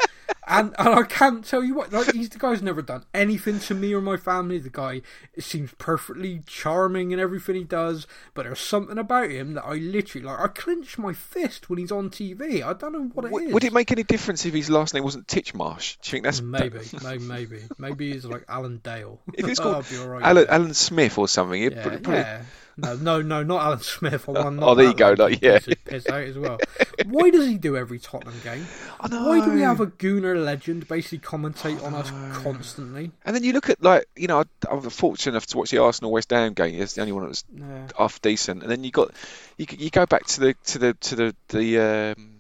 And 0.49 0.75
and 0.79 0.89
I 0.91 1.03
can't 1.03 1.45
tell 1.45 1.65
you 1.65 1.75
what. 1.75 1.93
Like 1.93 2.13
he's 2.13 2.29
the 2.29 2.39
guy's 2.39 2.63
never 2.63 2.81
done 2.83 3.05
anything 3.13 3.59
to 3.61 3.75
me 3.75 3.93
or 3.93 4.01
my 4.01 4.17
family. 4.17 4.59
The 4.59 4.71
guy 4.71 5.03
seems 5.39 5.73
perfectly 5.79 6.43
charming 6.47 7.11
in 7.11 7.19
everything 7.19 7.57
he 7.57 7.65
does, 7.65 8.07
but 8.33 8.45
there's 8.45 8.61
something 8.61 8.97
about 8.97 9.31
him 9.31 9.55
that 9.55 9.65
I 9.65 9.75
literally 9.75 10.25
like. 10.27 10.39
I 10.39 10.47
clench 10.49 10.99
my 10.99 11.13
fist 11.13 11.69
when 11.69 11.81
he's 11.81 11.91
on 11.91 12.11
TV. 12.11 12.63
I 12.63 12.73
don't 12.75 12.93
know 12.93 13.11
what 13.13 13.25
it 13.25 13.29
is. 13.29 13.33
Would, 13.33 13.53
would 13.55 13.65
it 13.65 13.73
make 13.73 13.91
any 13.91 14.05
difference 14.05 14.47
if 14.47 14.55
his 14.55 14.71
last 14.71 14.95
name 14.95 15.03
wasn't 15.03 15.27
Titchmarsh? 15.27 15.99
Do 16.01 16.09
you 16.09 16.11
think 16.13 16.25
that's 16.25 16.41
Maybe, 16.41 16.79
maybe, 17.03 17.25
maybe, 17.25 17.63
maybe 17.79 18.13
he's 18.13 18.25
like 18.25 18.45
Alan 18.49 18.79
Dale. 18.85 19.21
If 19.35 19.49
it's 19.49 19.59
called 19.61 19.75
I'll 19.77 19.83
be 19.83 19.97
all 19.99 20.09
right 20.09 20.23
Alan. 20.23 20.47
Alan 20.49 20.75
Smith 20.75 21.19
or 21.19 21.27
something, 21.27 21.61
yeah, 21.61 21.83
probably- 21.83 22.15
yeah. 22.15 22.43
No, 22.79 22.95
no, 22.97 23.23
no, 23.23 23.43
not 23.43 23.63
Alan 23.63 23.79
Smith. 23.81 24.29
I 24.29 24.33
want 24.33 24.59
Oh, 24.63 24.75
there 24.75 24.87
you 24.87 24.95
go, 24.95 25.15
like, 25.17 25.41
yeah. 25.43 25.59
Piss, 25.61 25.75
piss 25.87 26.09
out 26.09 26.21
as 26.25 26.37
well. 26.39 26.59
Why 27.07 27.31
does 27.31 27.47
he 27.47 27.57
do 27.57 27.77
every 27.77 27.99
Tottenham 27.99 28.39
game? 28.45 28.67
I 29.01 29.09
know. 29.09 29.29
Why 29.29 29.45
do 29.45 29.51
we 29.53 29.63
have 29.63 29.81
a 29.81 29.87
Gooner 29.87 30.43
legend 30.45 30.87
basically 30.87 31.19
commentate 31.21 31.83
on 31.83 31.95
us 31.95 32.11
constantly? 32.43 33.13
And 33.25 33.35
then 33.35 33.45
you 33.45 33.53
look 33.53 33.71
at 33.71 33.83
like 33.83 34.07
you 34.15 34.27
know, 34.29 34.41
I, 34.41 34.45
I 34.71 34.75
was 34.75 34.95
fortunate 34.95 35.33
enough 35.33 35.47
to 35.47 35.59
watch 35.59 35.71
the 35.71 35.79
Arsenal 35.79 36.11
West 36.13 36.31
Ham 36.31 36.53
game. 36.53 36.81
It's 36.81 36.95
the 36.95 37.01
only 37.01 37.13
one 37.13 37.23
that 37.23 37.29
was 37.31 37.45
Yeah. 37.55 37.89
half 37.97 38.21
decent. 38.21 38.63
And 38.63 38.71
then 38.71 38.85
you 38.85 38.91
got 38.91 39.11
you 39.57 39.67
you 39.71 39.91
go 39.91 40.05
back 40.07 40.27
to 40.27 40.41
the 40.41 40.55
to 40.65 40.79
the 40.79 40.95
to 40.95 41.17
the 41.17 41.37
the 41.49 41.79
um, 42.19 42.31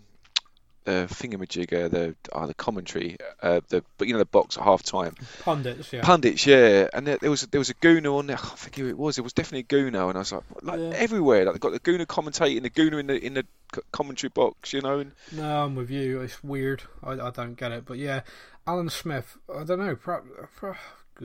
uh, 0.86 1.06
thingamajigger, 1.06 1.90
the 1.90 2.14
uh, 2.32 2.46
the 2.46 2.54
commentary, 2.54 3.16
uh, 3.42 3.60
the 3.68 3.82
but 3.98 4.06
you 4.08 4.12
know 4.14 4.18
the 4.18 4.24
box 4.24 4.56
at 4.56 4.64
half 4.64 4.82
time. 4.82 5.14
Pundits, 5.42 5.92
yeah. 5.92 6.02
Pundits, 6.02 6.46
yeah, 6.46 6.88
and 6.92 7.06
there, 7.06 7.18
there 7.18 7.30
was 7.30 7.42
there 7.42 7.58
was 7.58 7.70
a 7.70 7.74
Gooner 7.74 8.16
on 8.18 8.26
there. 8.26 8.36
I 8.36 8.40
can't 8.40 8.58
think 8.58 8.76
who 8.76 8.88
it 8.88 8.96
was. 8.98 9.18
It 9.18 9.22
was 9.22 9.32
definitely 9.32 9.60
a 9.60 9.82
Gooner, 9.82 10.08
and 10.08 10.16
I 10.16 10.20
was 10.20 10.32
like, 10.32 10.42
like 10.62 10.80
Yeah. 10.80 10.92
everywhere. 10.94 11.44
Like 11.44 11.54
they 11.54 11.58
got 11.58 11.72
the 11.72 11.80
Gooner 11.80 12.06
commentating, 12.06 12.62
the 12.62 12.70
Gooner 12.70 13.00
in 13.00 13.06
the 13.08 13.18
in 13.24 13.34
the 13.34 13.46
commentary 13.92 14.30
box, 14.34 14.72
you 14.72 14.80
know. 14.80 14.98
And 15.00 15.12
No, 15.32 15.64
I'm 15.64 15.74
with 15.74 15.90
you. 15.90 16.20
It's 16.20 16.42
weird. 16.44 16.82
I, 17.02 17.12
I 17.12 17.30
don't 17.30 17.54
get 17.54 17.72
it. 17.72 17.84
But 17.84 17.98
yeah, 17.98 18.20
Alan 18.66 18.90
Smith. 18.90 19.36
I 19.54 19.64
don't 19.64 19.78
know. 19.78 19.96
Perhaps, 19.96 20.28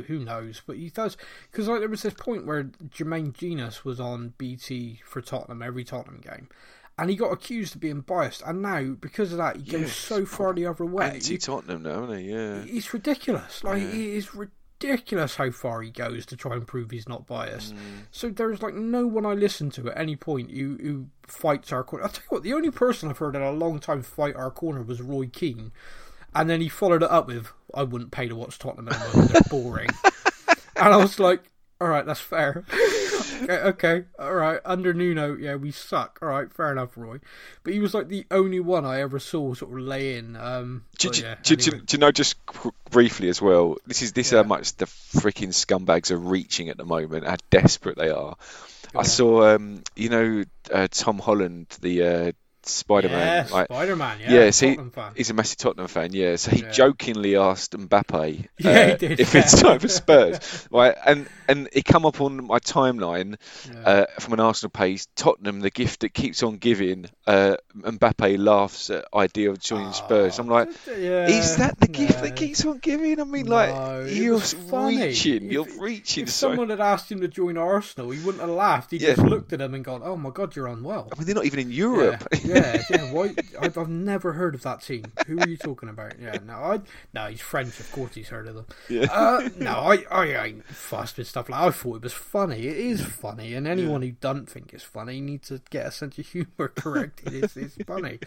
who 0.08 0.20
knows? 0.20 0.62
But 0.66 0.78
he 0.78 0.90
does 0.90 1.18
because 1.52 1.68
like 1.68 1.80
there 1.80 1.90
was 1.90 2.02
this 2.02 2.14
point 2.14 2.46
where 2.46 2.64
Jermaine 2.64 3.34
Jenas 3.34 3.84
was 3.84 4.00
on 4.00 4.34
BT 4.38 5.02
for 5.06 5.22
Tottenham 5.22 5.62
every 5.62 5.84
Tottenham 5.84 6.22
game, 6.22 6.48
and 6.98 7.10
he 7.10 7.16
got 7.16 7.32
accused 7.32 7.76
of 7.76 7.82
being 7.82 8.02
biased. 8.02 8.42
And 8.46 8.62
now 8.62 8.96
because 9.00 9.32
of 9.32 9.38
that, 9.40 9.58
he 9.58 9.64
goes 9.64 9.82
Yes. 9.82 9.96
so 9.96 10.26
far 10.26 10.54
the 10.54 10.66
other 10.68 10.86
way. 10.86 11.06
anti 11.12 11.38
Tottenham 11.38 11.84
now, 11.84 12.04
isn't 12.06 12.20
he? 12.20 12.32
Yeah. 12.32 12.64
It's 12.68 12.94
ridiculous. 12.94 13.64
Like 13.64 13.82
it 13.82 13.94
is 13.94 14.34
ridiculous 14.36 15.36
how 15.36 15.52
far 15.52 15.82
he 15.82 15.90
goes 15.92 16.26
to 16.28 16.36
try 16.36 16.54
and 16.54 16.66
prove 16.68 16.92
he's 16.92 17.08
not 17.10 17.28
biased. 17.28 17.76
Mm. 17.76 17.80
So 18.12 18.30
there's 18.30 18.62
like 18.62 18.74
no 18.76 19.06
one 19.08 19.26
I 19.26 19.34
listen 19.34 19.70
to 19.72 19.90
at 19.92 19.98
any 19.98 20.16
point 20.16 20.52
who 20.52 20.78
who 20.82 21.08
fights 21.28 21.72
our 21.72 21.84
corner. 21.84 22.06
I'll 22.06 22.12
tell 22.12 22.24
you 22.24 22.36
what, 22.36 22.44
the 22.44 22.54
only 22.54 22.72
person 22.72 23.10
I've 23.10 23.18
heard 23.20 23.36
in 23.36 23.42
a 23.42 23.52
long 23.52 23.80
time 23.80 24.02
fight 24.02 24.36
our 24.36 24.52
corner 24.52 24.82
was 24.84 25.02
Roy 25.02 25.28
Keane. 25.28 25.72
And 26.34 26.50
then 26.50 26.62
he 26.62 26.70
followed 26.70 27.04
it 27.04 27.12
up 27.12 27.28
with, 27.28 27.52
I 27.74 27.84
wouldn't 27.84 28.12
pay 28.12 28.28
to 28.30 28.36
watch 28.38 28.58
Tottenham 28.58 28.88
anymore, 28.88 29.26
they're 29.28 29.42
boring. 29.50 29.90
and 30.78 30.94
I 30.94 30.96
was 30.96 31.20
like, 31.20 31.51
alright, 31.82 32.06
that's 32.06 32.20
fair. 32.20 32.64
okay, 33.44 33.58
okay, 33.60 34.04
alright, 34.20 34.60
under 34.64 34.94
Nuno, 34.94 35.36
yeah, 35.36 35.56
we 35.56 35.72
suck. 35.72 36.20
Alright, 36.22 36.54
fair 36.54 36.72
enough, 36.72 36.96
Roy. 36.96 37.20
But 37.64 37.74
he 37.74 37.80
was 37.80 37.94
like 37.94 38.08
the 38.08 38.26
only 38.32 38.60
one 38.60 38.86
I 38.86 39.02
ever 39.02 39.20
saw 39.20 39.54
sort 39.54 39.72
of 39.74 39.80
lay 39.80 40.18
in. 40.18 40.36
Um, 40.36 40.84
Do, 41.00 41.10
do- 41.10 41.22
yeah, 41.24 41.36
do- 41.44 41.56
do- 41.56 41.72
anyway. 41.72 41.84
do 41.88 41.98
you 41.98 42.00
know 42.00 42.12
just 42.12 42.36
briefly 42.92 43.30
as 43.30 43.42
well? 43.42 43.78
This 43.88 44.02
is 44.02 44.14
this 44.14 44.32
Yeah. 44.32 44.44
how 44.44 44.48
much 44.48 44.76
the 44.78 44.86
freaking 44.86 45.50
scumbags 45.50 46.12
are 46.12 46.18
reaching 46.18 46.70
at 46.70 46.78
the 46.78 46.86
moment. 46.86 47.26
How 47.26 47.38
desperate 47.50 47.98
they 47.98 48.10
are. 48.10 48.36
I 48.94 49.04
saw, 49.04 49.56
um, 49.56 49.84
you 49.96 50.10
know, 50.10 50.44
uh, 50.72 50.88
Tom 50.92 51.18
Holland, 51.20 51.68
the 51.82 52.04
uh, 52.04 52.32
Spider-Man. 52.66 53.48
Yeah, 53.48 53.54
like, 53.54 53.66
Spider 53.68 53.96
Man, 53.96 54.20
yeah. 54.20 54.32
yeah, 54.32 54.50
so 54.52 54.68
he- 54.68 54.78
he's 55.16 55.30
a 55.30 55.34
massive 55.34 55.58
Tottenham 55.58 55.88
fan. 55.88 56.14
Yeah, 56.14 56.36
so 56.36 56.52
he 56.52 56.62
Yeah. 56.62 56.72
jokingly 56.72 57.36
asked 57.36 57.72
Mbappe 57.78 58.48
Yeah, 58.60 58.70
uh, 58.72 58.88
he 58.90 58.96
did, 58.96 59.20
if 59.20 59.34
yeah. 59.34 59.42
it's 59.42 59.62
time 59.62 59.80
for 59.80 59.88
Spurs, 59.88 60.68
right? 60.72 60.96
And 61.06 61.28
and 61.48 61.70
it 61.74 61.86
come 61.86 62.06
up 62.06 62.22
on 62.22 62.46
my 62.46 62.60
timeline 62.60 63.36
Yeah. 63.72 63.80
uh, 63.90 64.06
from 64.20 64.34
an 64.34 64.40
Arsenal 64.40 64.70
page. 64.72 65.06
Tottenham, 65.16 65.60
the 65.60 65.70
gift 65.70 66.02
that 66.02 66.14
keeps 66.14 66.44
on 66.44 66.58
giving. 66.58 67.08
Uh, 67.28 67.56
Mbappe 67.78 68.38
laughs 68.38 68.90
at 68.90 69.06
idea 69.14 69.50
of 69.52 69.60
joining 69.60 69.92
Spurs. 69.94 70.40
I'm 70.40 70.48
like. 70.48 70.70
yeah, 70.88 71.28
Is 71.28 71.58
that 71.58 71.80
the 71.80 71.88
gift 71.88 72.16
no. 72.18 72.22
that 72.22 72.36
keeps 72.36 72.66
on 72.66 72.78
giving? 72.80 73.20
I 73.20 73.24
mean, 73.26 73.46
No, 73.46 73.52
like 73.52 74.14
you're 74.14 74.40
reaching, 74.72 75.46
If- 75.46 75.52
you're 75.52 75.68
reaching. 75.80 76.24
If 76.24 76.30
So, 76.32 76.50
someone 76.50 76.70
had 76.70 76.80
asked 76.80 77.12
him 77.12 77.22
to 77.22 77.28
join 77.28 77.58
Arsenal, 77.58 78.12
he 78.12 78.20
wouldn't 78.24 78.42
have 78.42 78.50
laughed. 78.50 78.92
He 78.92 78.98
Yeah. 78.98 79.16
just 79.16 79.22
looked 79.28 79.54
at 79.54 79.62
him 79.62 79.74
and 79.74 79.84
gone, 79.84 80.02
"Oh 80.04 80.16
my 80.16 80.30
God, 80.30 80.56
you're 80.56 80.68
unwell." 80.68 81.10
I 81.12 81.18
mean, 81.18 81.26
they're 81.26 81.36
not 81.36 81.46
even 81.46 81.60
in 81.60 81.72
Europe. 81.72 82.24
Yeah, 82.56 82.84
yeah, 82.90 83.04
yeah. 83.04 83.12
Why? 83.12 83.34
I've, 83.60 83.78
I've 83.78 83.90
never 83.90 84.34
heard 84.34 84.56
of 84.56 84.64
that 84.64 84.82
team. 84.82 85.06
Who 85.28 85.40
are 85.40 85.48
you 85.48 85.58
talking 85.58 85.90
about? 85.90 86.20
Yeah, 86.20 86.38
no, 86.46 86.54
I 86.54 86.82
no, 87.14 87.28
he's 87.28 87.42
French. 87.42 87.80
Of 87.80 87.92
course, 87.92 88.16
he's 88.16 88.30
heard 88.30 88.48
of 88.48 88.56
them. 88.56 88.66
Yeah. 88.90 89.08
Uh, 89.12 89.50
no, 89.58 89.72
I, 89.72 90.04
I 90.12 90.46
ain't 90.46 90.66
fussed 90.66 91.18
with 91.18 91.28
stuff 91.28 91.50
like. 91.50 91.62
I 91.62 91.72
thought 91.72 91.98
it 91.98 92.04
was 92.04 92.14
funny. 92.14 92.68
It 92.68 92.78
is 92.78 93.04
funny, 93.04 93.54
and 93.54 93.68
anyone 93.68 94.02
who 94.02 94.12
doesn't 94.12 94.50
think 94.50 94.74
it's 94.74 94.84
funny 94.84 95.22
needs 95.22 95.48
to 95.50 95.62
get 95.70 95.88
a 95.88 95.92
sense 95.92 96.18
of 96.18 96.28
humour 96.28 96.68
corrected. 96.76 97.34
It's, 97.34 97.58
it's 97.58 97.76
funny. 97.86 98.20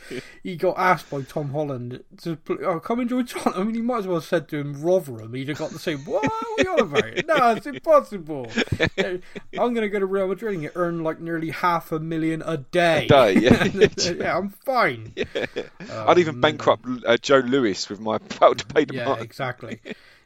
He 0.42 0.56
got 0.56 0.78
asked 0.78 1.10
by 1.10 1.22
Tom 1.22 1.50
Holland 1.50 2.02
to 2.22 2.38
oh, 2.62 2.80
come 2.80 3.00
and 3.00 3.10
join 3.10 3.26
Tottenham. 3.26 3.60
I 3.60 3.64
mean, 3.64 3.74
he 3.74 3.82
might 3.82 3.98
as 3.98 4.06
well 4.06 4.16
have 4.16 4.24
said 4.24 4.48
to 4.48 4.58
him 4.58 4.82
Rotherham. 4.82 5.34
He'd 5.34 5.48
have 5.48 5.58
got 5.58 5.70
the 5.70 5.78
same. 5.78 5.98
What 6.00 6.24
are 6.24 6.30
we 6.58 6.64
on 6.64 6.80
about? 6.80 7.04
No, 7.24 7.50
it's 7.52 7.66
impossible. 7.66 8.50
I'm 8.98 9.74
going 9.74 9.80
to 9.80 9.88
go 9.88 9.98
to 9.98 10.06
Real 10.06 10.28
Madrid 10.28 10.58
and 10.58 10.70
earn 10.74 11.02
like 11.02 11.20
nearly 11.20 11.50
half 11.50 11.90
a 11.90 11.98
million 11.98 12.42
a 12.44 12.58
day. 12.58 13.06
A 13.06 13.08
day, 13.08 13.32
yeah. 13.38 13.64
yeah, 14.20 14.36
I'm 14.36 14.50
fine. 14.50 15.14
I'd 15.90 16.18
even 16.18 16.40
bankrupt 16.40 16.86
uh, 17.06 17.16
Joe 17.18 17.38
Lewis 17.38 17.88
with 17.88 18.00
my 18.00 18.18
power 18.38 18.54
to 18.54 18.66
pay 18.66 18.84
the 18.84 18.94
Yeah, 18.94 19.20
exactly. 19.20 19.80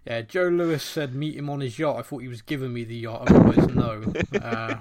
Yeah, 0.07 0.23
Joe 0.23 0.49
Lewis 0.49 0.83
said 0.83 1.15
meet 1.15 1.37
him 1.37 1.51
on 1.51 1.61
his 1.61 1.79
yacht. 1.79 1.97
I 1.99 2.03
thought 2.03 2.21
he 2.23 2.29
was 2.29 2.41
giving 2.41 2.73
me 2.73 2.85
the 2.85 2.97
yacht. 2.97 3.31
Otherwise, 3.31 3.69
no. 3.75 4.03
Uh, 4.41 4.77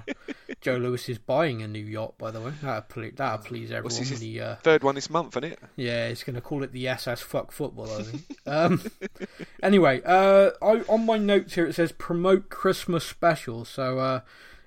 Joe 0.62 0.76
Lewis 0.76 1.06
is 1.10 1.18
buying 1.18 1.60
a 1.60 1.68
new 1.68 1.84
yacht, 1.84 2.16
by 2.16 2.30
the 2.30 2.40
way. 2.40 2.52
That'll 2.62 2.82
please, 2.82 3.12
that'll 3.16 3.38
please 3.38 3.70
everyone. 3.70 3.84
What's 3.84 3.98
his- 3.98 4.10
when 4.12 4.20
he, 4.20 4.40
uh, 4.40 4.56
Third 4.62 4.82
one 4.82 4.94
this 4.94 5.10
month, 5.10 5.36
isn't 5.36 5.44
it? 5.52 5.58
yeah, 5.76 6.08
he's 6.08 6.24
going 6.24 6.36
to 6.36 6.40
call 6.40 6.62
it 6.62 6.72
the 6.72 6.88
SS 6.88 7.20
Fuck 7.20 7.52
Football, 7.52 7.90
I 7.98 8.02
think. 8.04 8.22
um, 8.46 8.82
anyway, 9.62 10.00
uh, 10.06 10.50
I, 10.62 10.80
on 10.88 11.04
my 11.04 11.18
notes 11.18 11.54
here 11.54 11.66
it 11.66 11.74
says 11.74 11.92
promote 11.92 12.48
Christmas 12.48 13.04
special. 13.04 13.64
So, 13.66 13.98
uh, 13.98 14.20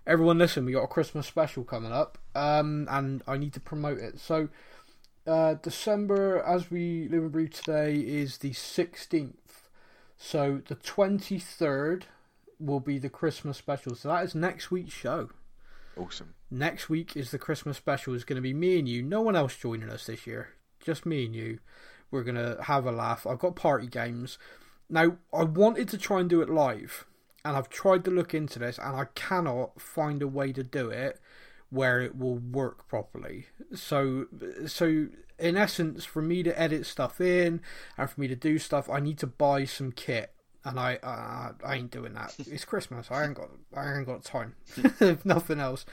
everyone 0.05 0.37
listen, 0.37 0.65
we 0.65 0.71
got 0.73 0.83
a 0.83 0.87
Christmas 0.87 1.27
special 1.27 1.63
coming 1.63 1.91
up, 1.91 2.17
um, 2.35 2.87
and 2.89 3.23
I 3.27 3.37
need 3.37 3.53
to 3.53 3.59
promote 3.59 3.99
it. 3.99 4.19
So, 4.19 4.49
uh, 5.27 5.55
December, 5.55 6.41
as 6.41 6.71
we 6.71 7.07
live 7.09 7.23
and 7.23 7.31
breathe 7.31 7.53
today, 7.53 7.95
is 7.95 8.39
the 8.39 8.51
16th. 8.51 9.69
So, 10.17 10.61
the 10.67 10.75
23rd 10.75 12.03
will 12.59 12.79
be 12.79 12.97
the 12.99 13.09
Christmas 13.09 13.57
special. 13.57 13.95
So, 13.95 14.09
that 14.09 14.23
is 14.23 14.35
next 14.35 14.71
week's 14.71 14.93
show. 14.93 15.29
Awesome. 15.97 16.35
Next 16.49 16.89
week 16.89 17.15
is 17.15 17.31
the 17.31 17.39
Christmas 17.39 17.77
special. 17.77 18.13
Is 18.13 18.23
going 18.23 18.37
to 18.37 18.41
be 18.41 18.53
me 18.53 18.79
and 18.79 18.87
you. 18.87 19.01
No 19.01 19.21
one 19.21 19.35
else 19.35 19.55
joining 19.55 19.89
us 19.89 20.05
this 20.05 20.25
year. 20.25 20.49
Just 20.79 21.05
me 21.05 21.25
and 21.25 21.35
you. 21.35 21.59
We're 22.09 22.23
going 22.23 22.35
to 22.35 22.61
have 22.63 22.85
a 22.85 22.91
laugh. 22.91 23.25
I've 23.25 23.39
got 23.39 23.55
party 23.55 23.87
games. 23.87 24.37
Now, 24.89 25.17
I 25.33 25.43
wanted 25.43 25.87
to 25.89 25.97
try 25.97 26.19
and 26.19 26.29
do 26.29 26.41
it 26.41 26.49
live, 26.49 27.05
and 27.43 27.57
I've 27.57 27.69
tried 27.69 28.05
to 28.05 28.11
look 28.11 28.33
into 28.33 28.59
this, 28.59 28.77
and 28.77 28.95
I 28.95 29.05
cannot 29.15 29.81
find 29.81 30.21
a 30.21 30.27
way 30.27 30.51
to 30.53 30.63
do 30.63 30.89
it 30.89 31.19
where 31.69 32.01
it 32.01 32.17
will 32.17 32.35
work 32.35 32.87
properly. 32.87 33.47
So, 33.73 34.27
so 34.67 35.07
in 35.39 35.57
essence, 35.57 36.05
for 36.05 36.21
me 36.21 36.43
to 36.43 36.59
edit 36.59 36.85
stuff 36.85 37.19
in 37.19 37.61
and 37.97 38.09
for 38.09 38.19
me 38.19 38.27
to 38.27 38.35
do 38.35 38.59
stuff, 38.59 38.89
I 38.89 38.99
need 38.99 39.17
to 39.19 39.27
buy 39.27 39.65
some 39.65 39.91
kit, 39.91 40.33
and 40.63 40.79
I 40.79 40.97
uh, 40.97 41.53
I 41.65 41.75
ain't 41.75 41.91
doing 41.91 42.13
that. 42.13 42.35
It's 42.47 42.65
Christmas. 42.65 43.09
I 43.09 43.25
ain't 43.25 43.35
got 43.35 43.49
I 43.75 43.93
ain't 43.93 44.05
got 44.05 44.23
time. 44.23 44.55
if 44.99 45.25
nothing 45.25 45.59
else. 45.59 45.85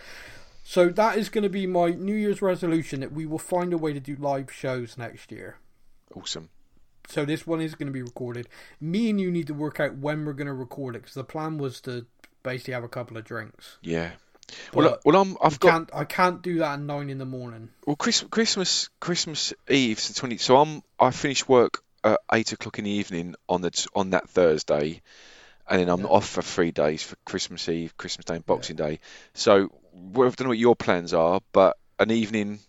So 0.64 0.90
that 0.90 1.16
is 1.16 1.30
going 1.30 1.44
to 1.44 1.48
be 1.48 1.66
my 1.66 1.92
New 1.92 2.14
Year's 2.14 2.42
resolution 2.42 3.00
that 3.00 3.10
we 3.10 3.24
will 3.24 3.38
find 3.38 3.72
a 3.72 3.78
way 3.78 3.94
to 3.94 4.00
do 4.00 4.16
live 4.16 4.52
shows 4.52 4.98
next 4.98 5.32
year. 5.32 5.56
Awesome. 6.14 6.50
So 7.08 7.24
this 7.24 7.46
one 7.46 7.60
is 7.60 7.74
going 7.74 7.86
to 7.86 7.92
be 7.92 8.02
recorded. 8.02 8.48
Me 8.80 9.08
and 9.10 9.20
you 9.20 9.30
need 9.30 9.46
to 9.48 9.54
work 9.54 9.80
out 9.80 9.96
when 9.96 10.24
we're 10.24 10.34
going 10.34 10.46
to 10.46 10.52
record 10.52 10.94
it 10.94 11.00
because 11.00 11.14
the 11.14 11.24
plan 11.24 11.58
was 11.58 11.80
to 11.82 12.06
basically 12.42 12.74
have 12.74 12.84
a 12.84 12.88
couple 12.88 13.16
of 13.16 13.24
drinks. 13.24 13.78
Yeah. 13.82 14.10
Well, 14.72 14.90
But 14.90 15.04
well, 15.04 15.20
I'm. 15.20 15.36
I've 15.42 15.60
got 15.60 15.70
Can't 15.70 15.90
I 15.94 16.04
can't 16.04 16.40
do 16.42 16.58
that 16.58 16.74
at 16.74 16.80
nine 16.80 17.10
in 17.10 17.18
the 17.18 17.26
morning. 17.26 17.68
well, 17.86 17.96
Chris, 17.96 18.24
Christmas, 18.30 18.88
Christmas 19.00 19.52
Eve's 19.68 20.08
the 20.08 20.14
twenty. 20.14 20.38
So 20.38 20.56
I'm. 20.58 20.82
I 20.98 21.10
finish 21.10 21.46
work 21.46 21.82
at 22.04 22.18
eight 22.32 22.52
o'clock 22.52 22.78
in 22.78 22.84
the 22.86 22.90
evening 22.90 23.34
on 23.48 23.60
the 23.60 23.86
on 23.94 24.10
that 24.10 24.28
Thursday, 24.30 25.02
and 25.68 25.80
then 25.80 25.90
I'm 25.90 26.00
Yeah. 26.00 26.06
off 26.06 26.26
for 26.28 26.40
three 26.40 26.70
days 26.70 27.02
for 27.02 27.16
Christmas 27.26 27.68
Eve, 27.68 27.94
Christmas 27.98 28.24
Day, 28.24 28.36
and 28.36 28.46
Boxing 28.46 28.76
Day. 28.76 29.00
So 29.34 29.64
I 29.94 29.98
don't 30.14 30.40
know 30.40 30.48
what 30.48 30.58
your 30.58 30.76
plans 30.76 31.12
are, 31.12 31.40
but 31.52 31.76
an 31.98 32.10
evening 32.10 32.60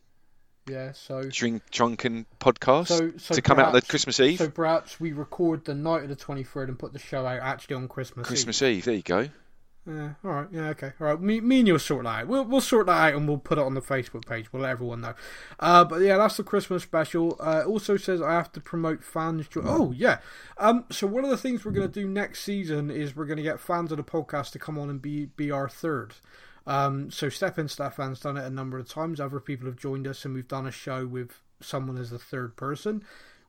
Yeah. 0.70 0.92
So 0.94 1.24
drink 1.24 1.64
drunken 1.72 2.26
podcast 2.40 2.88
so, 2.88 3.12
so 3.18 3.36
to 3.36 3.42
come 3.42 3.60
out 3.60 3.68
on 3.68 3.74
the 3.74 3.82
Christmas 3.82 4.20
Eve. 4.20 4.38
So 4.38 4.50
perhaps 4.50 5.00
we 5.00 5.12
record 5.12 5.66
the 5.66 5.76
night 5.76 6.04
of 6.04 6.10
the 6.10 6.16
twenty 6.16 6.44
third 6.44 6.70
and 6.70 6.78
put 6.78 6.94
the 6.94 7.00
show 7.00 7.26
out 7.26 7.40
actually 7.42 7.76
on 7.76 7.88
Christmas. 7.88 8.28
Christmas 8.28 8.62
Eve. 8.62 8.78
Eve. 8.78 8.86
There 8.86 8.96
you 8.96 9.02
go. 9.02 9.30
Yeah, 9.88 10.14
all 10.24 10.32
right. 10.32 10.48
Yeah, 10.52 10.70
okay. 10.70 10.92
All 11.00 11.08
right. 11.08 11.20
Me, 11.20 11.42
me 11.42 11.60
and 11.60 11.68
you'll 11.68 11.80
sort 11.80 12.04
that 12.04 12.10
out. 12.22 12.28
We'll, 12.28 12.46
we'll 12.46 12.62
sort 12.62 12.86
that 12.88 12.92
out 12.92 13.16
and 13.16 13.28
we'll 13.28 13.40
put 13.40 13.58
it 13.58 13.64
on 13.64 13.74
the 13.74 13.82
Facebook 13.82 14.28
page. 14.28 14.54
We'll 14.54 14.62
let 14.62 14.72
everyone 14.72 15.02
know. 15.02 15.16
Uh, 15.60 15.84
but 15.84 16.02
yeah, 16.02 16.18
that's 16.18 16.38
the 16.38 16.44
Christmas 16.44 16.84
special. 16.84 17.38
Uh, 17.40 17.62
it 17.66 17.68
also 17.68 17.98
says 17.98 18.22
I 18.22 18.34
have 18.34 18.52
to 18.52 18.60
promote 18.60 19.04
fans. 19.04 19.48
Jo- 19.48 19.64
oh, 19.66 19.92
yeah. 19.92 20.20
Um, 20.60 20.86
so 20.92 21.08
one 21.08 21.24
of 21.24 21.32
the 21.32 21.38
things 21.38 21.66
we're 21.66 21.72
going 21.72 21.88
to 21.88 22.02
do 22.02 22.08
next 22.08 22.44
season 22.44 22.92
is 22.92 23.16
we're 23.16 23.26
going 23.26 23.38
to 23.38 23.44
get 23.44 23.60
fans 23.60 23.92
of 23.92 23.98
the 23.98 24.04
podcast 24.04 24.52
to 24.52 24.60
come 24.60 24.78
on 24.78 24.92
and 24.92 25.02
be, 25.02 25.26
be 25.26 25.50
our 25.50 25.70
third. 25.70 26.14
Um, 26.70 27.10
so 27.10 27.30
Stefan 27.30 27.68
Stefan's 27.68 28.20
done 28.20 28.38
it 28.38 28.46
a 28.46 28.50
number 28.50 28.78
of 28.78 28.88
times. 28.88 29.20
Other 29.20 29.40
people 29.40 29.66
have 29.66 29.76
joined 29.76 30.06
us 30.06 30.24
and 30.24 30.36
we've 30.36 30.48
done 30.48 30.68
a 30.68 30.72
show 30.72 31.08
with 31.08 31.42
someone 31.60 31.98
as 31.98 32.12
the 32.12 32.20
third 32.20 32.56
person. 32.56 33.04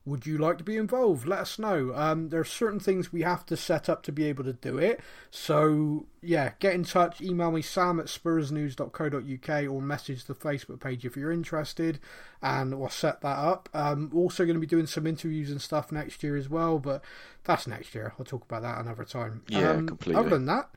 Would 0.05 0.25
you 0.25 0.39
like 0.39 0.57
to 0.57 0.63
be 0.63 0.77
involved? 0.77 1.27
Let 1.27 1.41
us 1.41 1.59
know. 1.59 1.93
Um, 1.93 2.29
there 2.29 2.39
are 2.39 2.43
certain 2.43 2.79
things 2.79 3.13
we 3.13 3.21
have 3.21 3.45
to 3.45 3.55
set 3.55 3.87
up 3.87 4.01
to 4.03 4.11
be 4.11 4.23
able 4.23 4.43
to 4.45 4.53
do 4.53 4.79
it. 4.79 4.99
So, 5.29 6.07
yeah, 6.23 6.53
get 6.57 6.73
in 6.73 6.83
touch. 6.83 7.21
Email 7.21 7.51
me, 7.51 7.61
sam 7.61 7.99
at 7.99 8.07
spursnews.co.uk 8.07 9.69
or 9.71 9.81
message 9.83 10.25
the 10.25 10.33
Facebook 10.33 10.79
page 10.79 11.05
if 11.05 11.15
you're 11.15 11.31
interested 11.31 11.99
and 12.41 12.79
we'll 12.79 12.89
set 12.89 13.21
that 13.21 13.37
up. 13.37 13.69
Um, 13.75 14.09
also 14.15 14.45
going 14.45 14.55
to 14.55 14.59
be 14.59 14.65
doing 14.65 14.87
some 14.87 15.05
interviews 15.05 15.51
and 15.51 15.61
stuff 15.61 15.91
next 15.91 16.23
year 16.23 16.35
as 16.35 16.49
well, 16.49 16.79
but 16.79 17.03
that's 17.43 17.67
next 17.67 17.93
year. 17.93 18.15
I'll 18.17 18.25
talk 18.25 18.45
about 18.45 18.63
that 18.63 18.79
another 18.79 19.03
time. 19.03 19.43
Yeah, 19.47 19.69
um, 19.69 19.85
completely. 19.85 20.19
Other 20.19 20.29
than 20.31 20.47
that, 20.47 20.71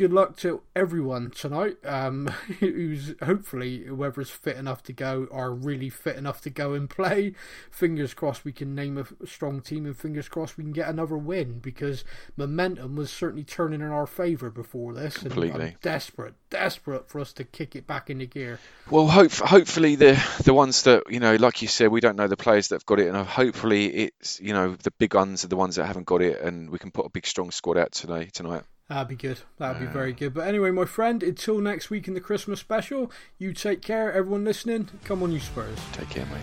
good 0.00 0.14
luck 0.14 0.34
to 0.34 0.62
everyone 0.74 1.28
tonight 1.30 1.76
um, 1.84 2.26
who's 2.60 3.14
hopefully 3.22 3.84
whoever's 3.84 4.30
fit 4.30 4.56
enough 4.56 4.82
to 4.82 4.94
go 4.94 5.28
are 5.30 5.52
really 5.52 5.90
fit 5.90 6.16
enough 6.16 6.40
to 6.40 6.48
go 6.48 6.72
and 6.72 6.88
play 6.88 7.34
fingers 7.70 8.14
crossed 8.14 8.42
we 8.42 8.50
can 8.50 8.74
name 8.74 8.96
a 8.96 9.26
strong 9.26 9.60
team 9.60 9.84
and 9.84 9.94
fingers 9.94 10.26
crossed 10.26 10.56
we 10.56 10.64
can 10.64 10.72
get 10.72 10.88
another 10.88 11.18
win 11.18 11.58
because 11.58 12.02
momentum 12.34 12.96
was 12.96 13.10
certainly 13.10 13.44
turning 13.44 13.82
in 13.82 13.88
our 13.88 14.06
favour 14.06 14.48
before 14.48 14.94
this 14.94 15.16
and 15.18 15.32
Completely. 15.32 15.66
I'm 15.66 15.76
desperate 15.82 16.32
desperate 16.48 17.06
for 17.06 17.20
us 17.20 17.34
to 17.34 17.44
kick 17.44 17.76
it 17.76 17.86
back 17.86 18.08
into 18.08 18.24
gear 18.24 18.58
Well, 18.90 19.06
hope, 19.06 19.32
hopefully 19.32 19.96
the 19.96 20.18
the 20.44 20.54
ones 20.54 20.84
that 20.84 21.04
you 21.10 21.20
know, 21.20 21.36
like 21.36 21.62
you 21.62 21.68
said, 21.68 21.88
we 21.88 22.00
don't 22.00 22.16
know 22.16 22.26
the 22.26 22.36
players 22.36 22.68
that 22.68 22.76
have 22.76 22.86
got 22.86 22.98
it, 22.98 23.06
and 23.06 23.16
hopefully 23.16 23.86
it's 23.86 24.40
you 24.40 24.52
know 24.52 24.74
the 24.74 24.90
big 24.92 25.14
ones 25.14 25.44
are 25.44 25.48
the 25.48 25.56
ones 25.56 25.76
that 25.76 25.86
haven't 25.86 26.06
got 26.06 26.22
it, 26.22 26.40
and 26.40 26.70
we 26.70 26.78
can 26.78 26.90
put 26.90 27.06
a 27.06 27.08
big 27.08 27.26
strong 27.26 27.50
squad 27.52 27.78
out 27.78 27.92
today 27.92 28.28
tonight. 28.32 28.64
That'd 28.90 29.06
be 29.06 29.14
good. 29.14 29.38
That'd 29.58 29.80
be 29.80 29.86
very 29.86 30.12
good. 30.12 30.34
But 30.34 30.48
anyway, 30.48 30.72
my 30.72 30.84
friend, 30.84 31.22
until 31.22 31.60
next 31.60 31.90
week 31.90 32.08
in 32.08 32.14
the 32.14 32.20
Christmas 32.20 32.58
special, 32.58 33.12
you 33.38 33.52
take 33.52 33.82
care. 33.82 34.12
Everyone 34.12 34.44
listening, 34.44 34.88
come 35.04 35.22
on, 35.22 35.30
you 35.30 35.38
Spurs. 35.38 35.78
Take 35.92 36.10
care, 36.10 36.26
mate. 36.26 36.42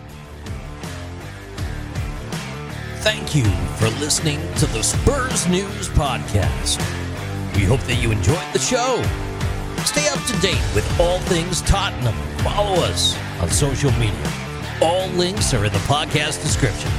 Thank 3.02 3.36
you 3.36 3.44
for 3.76 3.90
listening 4.00 4.40
to 4.56 4.66
the 4.68 4.82
Spurs 4.82 5.46
News 5.50 5.90
Podcast. 5.90 6.78
We 7.54 7.64
hope 7.66 7.82
that 7.82 7.96
you 8.02 8.12
enjoyed 8.12 8.54
the 8.54 8.60
show. 8.60 9.04
Stay 9.84 10.08
up 10.08 10.24
to 10.28 10.40
date 10.40 10.64
with 10.74 10.88
all 11.02 11.20
things 11.20 11.62
Tottenham. 11.64 12.16
Follow 12.46 12.82
us 12.84 13.18
on 13.42 13.50
social 13.50 13.92
media. 14.00 14.32
All 14.82 15.10
links 15.10 15.54
are 15.54 15.66
in 15.66 15.74
the 15.74 15.80
podcast 15.80 16.42
description. 16.42 16.92